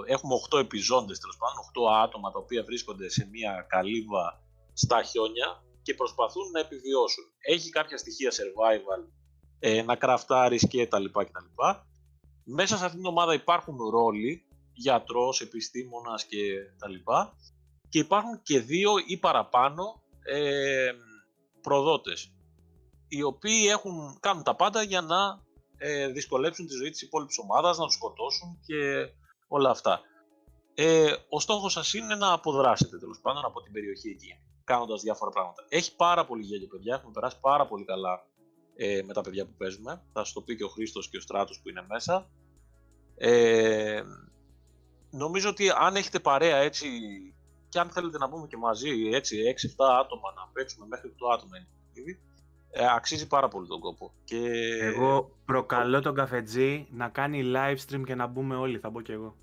[0.06, 5.64] έχουμε 8 επιζώντες τέλος πάντων, 8 άτομα τα οποία βρίσκονται σε μια καλύβα στα χιόνια
[5.82, 7.24] και προσπαθούν να επιβιώσουν.
[7.40, 9.12] Έχει κάποια στοιχεία survival,
[9.60, 11.88] ε, να κραφτάρεις και τα λοιπά και τα λοιπά.
[12.44, 16.40] Μέσα σε αυτήν την ομάδα υπάρχουν ρόλοι, γιατρός, επιστήμονας και
[16.78, 17.34] τα λοιπά
[17.90, 20.92] και υπάρχουν και δύο ή παραπάνω ε,
[21.62, 22.34] προδότες
[23.10, 25.48] οι οποίοι έχουν, κάνουν τα πάντα για να
[25.82, 29.10] ε, δυσκολέψουν τη ζωή της υπόλοιπης ομάδας, να τους σκοτώσουν και
[29.48, 30.02] όλα αυτά.
[30.74, 35.32] Ε, ο στόχος σας είναι να αποδράσετε τέλος πάντων από την περιοχή εκεί, κάνοντας διάφορα
[35.32, 35.66] πράγματα.
[35.70, 38.26] Έχει πάρα πολύ γέλιο παιδιά, έχουμε περάσει πάρα πολύ καλά
[38.76, 40.02] ε, με τα παιδιά που παίζουμε.
[40.14, 42.30] Θα σας το πει και ο Χρήστος και ο Στράτος που είναι μέσα.
[43.16, 44.02] Ε,
[45.10, 46.88] νομίζω ότι αν έχετε παρέα έτσι
[47.70, 49.38] και αν θέλετε να πούμε και μαζί έτσι
[49.78, 51.68] 6-7 άτομα να παίξουμε μέχρι το άτομα είναι
[52.72, 54.14] ε, αξίζει πάρα πολύ τον κόπο.
[54.24, 54.52] Και...
[54.82, 59.14] Εγώ προκαλώ τον καφετζή να κάνει live stream και να μπούμε όλοι, θα μπω και
[59.14, 59.36] εγώ.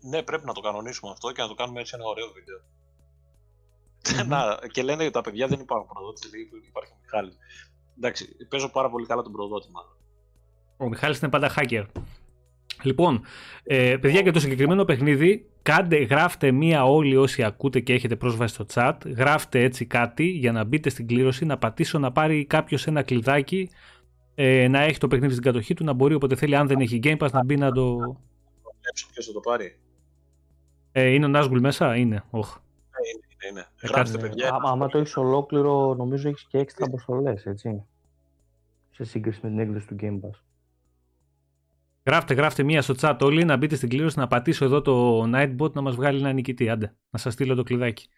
[0.00, 2.60] Ναι, πρέπει να το κανονίσουμε αυτό και να το κάνουμε έτσι ένα ωραίο βίντεο.
[4.26, 7.36] να, και λένε ότι τα παιδιά δεν υπάρχουν προδότες, δηλαδή υπάρχει ο Μιχάλης.
[7.96, 9.96] Εντάξει, παίζω πάρα πολύ καλά τον προδότη μάλλον.
[10.76, 11.86] Ο Μιχάλης είναι πάντα hacker.
[12.82, 13.22] Λοιπόν,
[13.62, 18.54] ε, παιδιά για το συγκεκριμένο παιχνίδι, κάντε, γράφτε μία όλοι όσοι ακούτε και έχετε πρόσβαση
[18.54, 22.86] στο chat, γράφτε έτσι κάτι για να μπείτε στην κλήρωση, να πατήσω να πάρει κάποιος
[22.86, 23.70] ένα κλειδάκι,
[24.34, 27.00] ε, να έχει το παιχνίδι στην κατοχή του, να μπορεί όποτε θέλει, αν δεν έχει
[27.02, 27.96] Game Pass, να μπει να το...
[29.12, 29.78] Ποιος θα το πάρει.
[30.92, 32.24] Ε, είναι ο Νάσγουλ μέσα, είναι.
[32.30, 32.38] Oh.
[32.38, 33.66] είναι, είναι.
[33.80, 34.58] Ε, γράφτε, παιδιά.
[34.62, 37.84] άμα το έχεις ολόκληρο, νομίζω έχεις και έξτρα αποστολές, έτσι.
[38.90, 40.40] Σε σύγκριση με την έκδοση του Game Pass.
[42.04, 45.72] Γράφτε, γράφτε μία στο chat όλοι να μπείτε στην κλήρωση να πατήσω εδώ το Nightbot
[45.72, 46.68] να μας βγάλει ένα νικητή.
[46.68, 48.08] Άντε, να σας στείλω το κλειδάκι.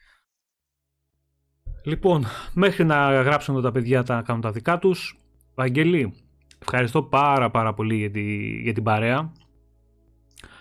[1.84, 5.18] Λοιπόν, μέχρι να γράψουν τα παιδιά τα κάνουν τα δικά τους.
[5.54, 6.14] Βαγγέλη,
[6.58, 8.22] ευχαριστώ πάρα πάρα πολύ για, τη,
[8.60, 9.32] για την παρέα.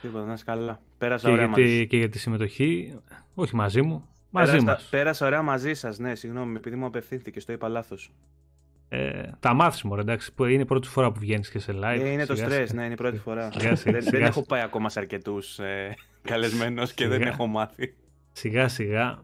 [0.01, 0.81] Τίποτα, να είσαι καλά.
[0.97, 2.99] Πέρασα ωραία για τη, και για τη συμμετοχή.
[3.33, 4.87] Όχι μαζί μου, μαζί πέρασα, μας.
[4.89, 8.11] Πέρασα ωραία μαζί σας, ναι, συγγνώμη, επειδή μου απευθύνθηκε, το είπα λάθος.
[8.95, 11.99] Ε, τα μάθεις μου, εντάξει, που είναι η πρώτη φορά που βγαίνεις και σε live.
[11.99, 13.51] Ε, είναι το στρε, ναι, είναι η πρώτη φορά.
[13.51, 17.95] Σιγά, σιγά, δεν, δεν, έχω πάει ακόμα σε αρκετούς ε, καλεσμένους και δεν έχω μάθει.
[18.31, 19.23] Σιγά σιγά.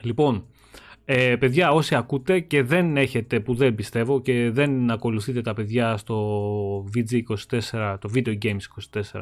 [0.00, 0.46] Λοιπόν,
[1.04, 5.96] ε, παιδιά, όσοι ακούτε και δεν έχετε, που δεν πιστεύω και δεν ακολουθείτε τα παιδιά
[5.96, 9.20] στο VG24, το Video Games 24,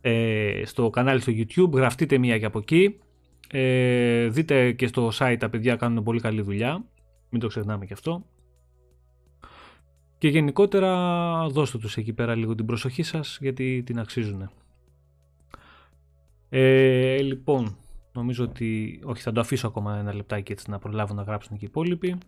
[0.00, 2.98] ε, στο κανάλι στο YouTube, γραφτείτε μία και από εκεί.
[3.50, 6.84] Ε, δείτε και στο site τα παιδιά κάνουν πολύ καλή δουλειά.
[7.30, 8.24] Μην το ξεχνάμε και αυτό.
[10.18, 14.50] Και γενικότερα δώστε τους εκεί πέρα λίγο την προσοχή σας γιατί την αξίζουν.
[16.48, 17.76] Ε, λοιπόν,
[18.12, 19.00] νομίζω ότι...
[19.04, 22.18] Όχι, θα το αφήσω ακόμα ένα λεπτάκι έτσι να προλάβω να γράψουν και οι υπόλοιποι.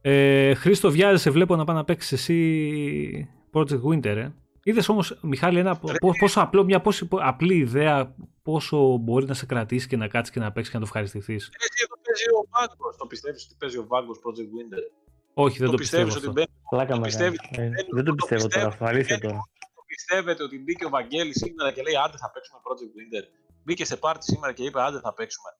[0.00, 4.28] Ε, Χρήστο, βιάζεσαι, βλέπω να πάει να παίξεις εσύ Project Winter, ε.
[4.64, 5.80] Είδες όμως, Μιχάλη, ένα,
[6.18, 10.40] πόσο απλό, μια πόσο απλή ιδέα, πόσο μπορεί να σε κρατήσει και να κάτσεις και
[10.40, 11.50] να παίξεις και να το ευχαριστηθείς.
[11.52, 12.96] Έτσι, εδώ παίζει ο Βάγκος.
[12.96, 14.84] Το πιστεύεις ότι παίζει ο Βάγκος Project Winter.
[15.34, 16.16] Όχι, δεν το, το πιστεύω.
[16.16, 19.40] Ότι μπαίνει, Πλάκα το πιστεύεις, ε, δεν το πιστεύω τώρα, αυτό, αλήθεια τώρα.
[19.74, 23.24] Το πιστεύετε ότι μπήκε ο Βαγγέλης σήμερα και λέει άντε θα παίξουμε Project Winter.
[23.64, 25.50] Μπήκε σε πάρτι σήμερα και είπε άντε θα παίξουμε.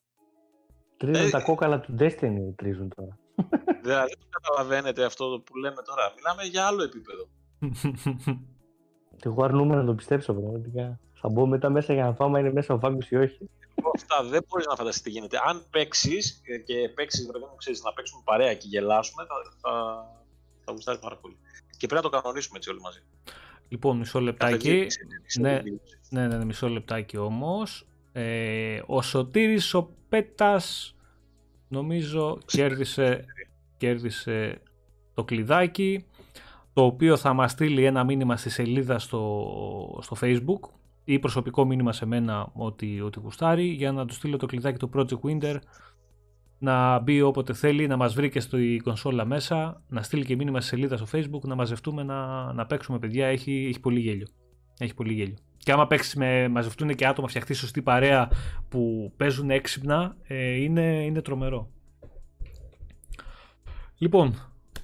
[0.97, 3.19] Τρίζουν ε, τα κόκαλα του Destiny, τρίζουν τώρα.
[3.83, 6.13] Δηλαδή δεν καταλαβαίνετε αυτό που λέμε τώρα.
[6.17, 7.29] Μιλάμε για άλλο επίπεδο.
[9.25, 11.01] Εγώ αρνούμαι να το πιστέψω πραγματικά.
[11.25, 13.51] Θα μπω μετά μέσα για να φάω, είναι μέσα ο Βάγκος ή όχι.
[13.95, 15.39] Αυτά δεν μπορείς να φανταστείς τι γίνεται.
[15.45, 20.05] Αν παίξεις και παίξεις, βρε μου ξέρεις να παίξουμε παρέα και γελάσουμε, θα, θα,
[20.65, 21.37] θα γουστάρεις πάρα πολύ.
[21.77, 23.03] Και πρέπει να το κανονίσουμε έτσι όλοι μαζί.
[23.69, 24.87] Λοιπόν, μισό λεπτάκι.
[25.41, 25.63] Ναι,
[26.11, 27.87] ναι, ναι, ναι, μισό λεπτάκι όμως.
[28.13, 30.97] Ε, ο Σωτήρης ο Πέτας
[31.69, 33.25] νομίζω κέρδισε,
[33.77, 34.63] κέρδισε
[35.15, 36.07] το κλειδάκι
[36.73, 40.61] το οποίο θα μας στείλει ένα μήνυμα στη σελίδα στο, στο facebook
[41.05, 44.91] ή προσωπικό μήνυμα σε μένα ότι, ότι γουστάρει για να του στείλω το κλειδάκι του
[44.95, 45.57] Project Winter
[46.59, 50.61] να μπει όποτε θέλει, να μας βρει και στο κονσόλα μέσα, να στείλει και μήνυμα
[50.61, 54.27] στη σελίδα στο facebook, να μαζευτούμε να, να παίξουμε παιδιά, έχει, έχει πολύ γέλιο.
[54.79, 55.37] Έχει πολύ γέλιο.
[55.57, 58.31] Και άμα παίξεις με μαζευτούν και άτομα, φτιαχτείς σωστή παρέα
[58.69, 61.71] που παίζουν έξυπνα, ε, είναι, είναι τρομερό.
[63.99, 64.35] Λοιπόν,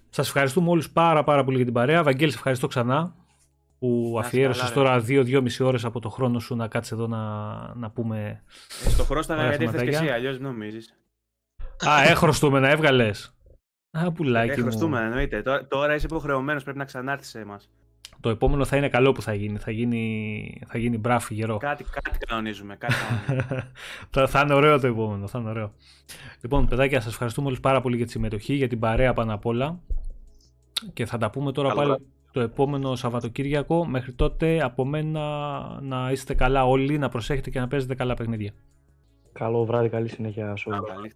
[0.09, 2.03] σας ευχαριστούμε όλους πάρα πάρα πολύ για την παρέα.
[2.03, 3.15] Βαγγέλη, σε ευχαριστώ ξανά
[3.79, 8.43] που αφιέρωσες τώρα 2-2,5 ώρες από το χρόνο σου να κάτσεις εδώ να, να πούμε.
[8.85, 10.95] Ε, στο χρόνο ήταν γιατί ήρθε και εσύ, αλλιώς νομίζεις.
[11.89, 13.35] Α, έχρωστούμε να έβγαλες.
[13.91, 14.51] Α, πουλάκι.
[14.51, 15.43] Έχρωστούμε, εννοείται.
[15.43, 17.71] Τώρα, τώρα είσαι υποχρεωμένος, πρέπει να ξανάρθεις σε εμάς.
[18.21, 19.59] Το επόμενο θα είναι καλό που θα γίνει.
[19.59, 21.57] Θα γίνει, θα γίνει μπράφι γερό.
[21.57, 22.77] Κάτι, κάτι κανονίζουμε.
[22.77, 22.95] Κάτι
[23.27, 23.73] κανονίζουμε.
[24.29, 25.27] θα, είναι ωραίο το επόμενο.
[25.27, 25.73] Θα είναι ωραίο.
[26.41, 29.47] Λοιπόν, παιδάκια, σας ευχαριστούμε όλους πάρα πολύ για τη συμμετοχή, για την παρέα πάνω απ'
[29.47, 29.81] όλα.
[30.93, 31.97] Και θα τα πούμε τώρα πάλι
[32.33, 33.87] το επόμενο Σαββατοκύριακο.
[33.87, 35.21] Μέχρι τότε από μένα
[35.83, 38.53] να είστε καλά όλοι, να προσέχετε και να παίζετε καλά παιχνίδια.
[39.33, 40.89] Καλό βράδυ, καλή συνέχεια σε όλους.
[40.89, 41.13] Καλή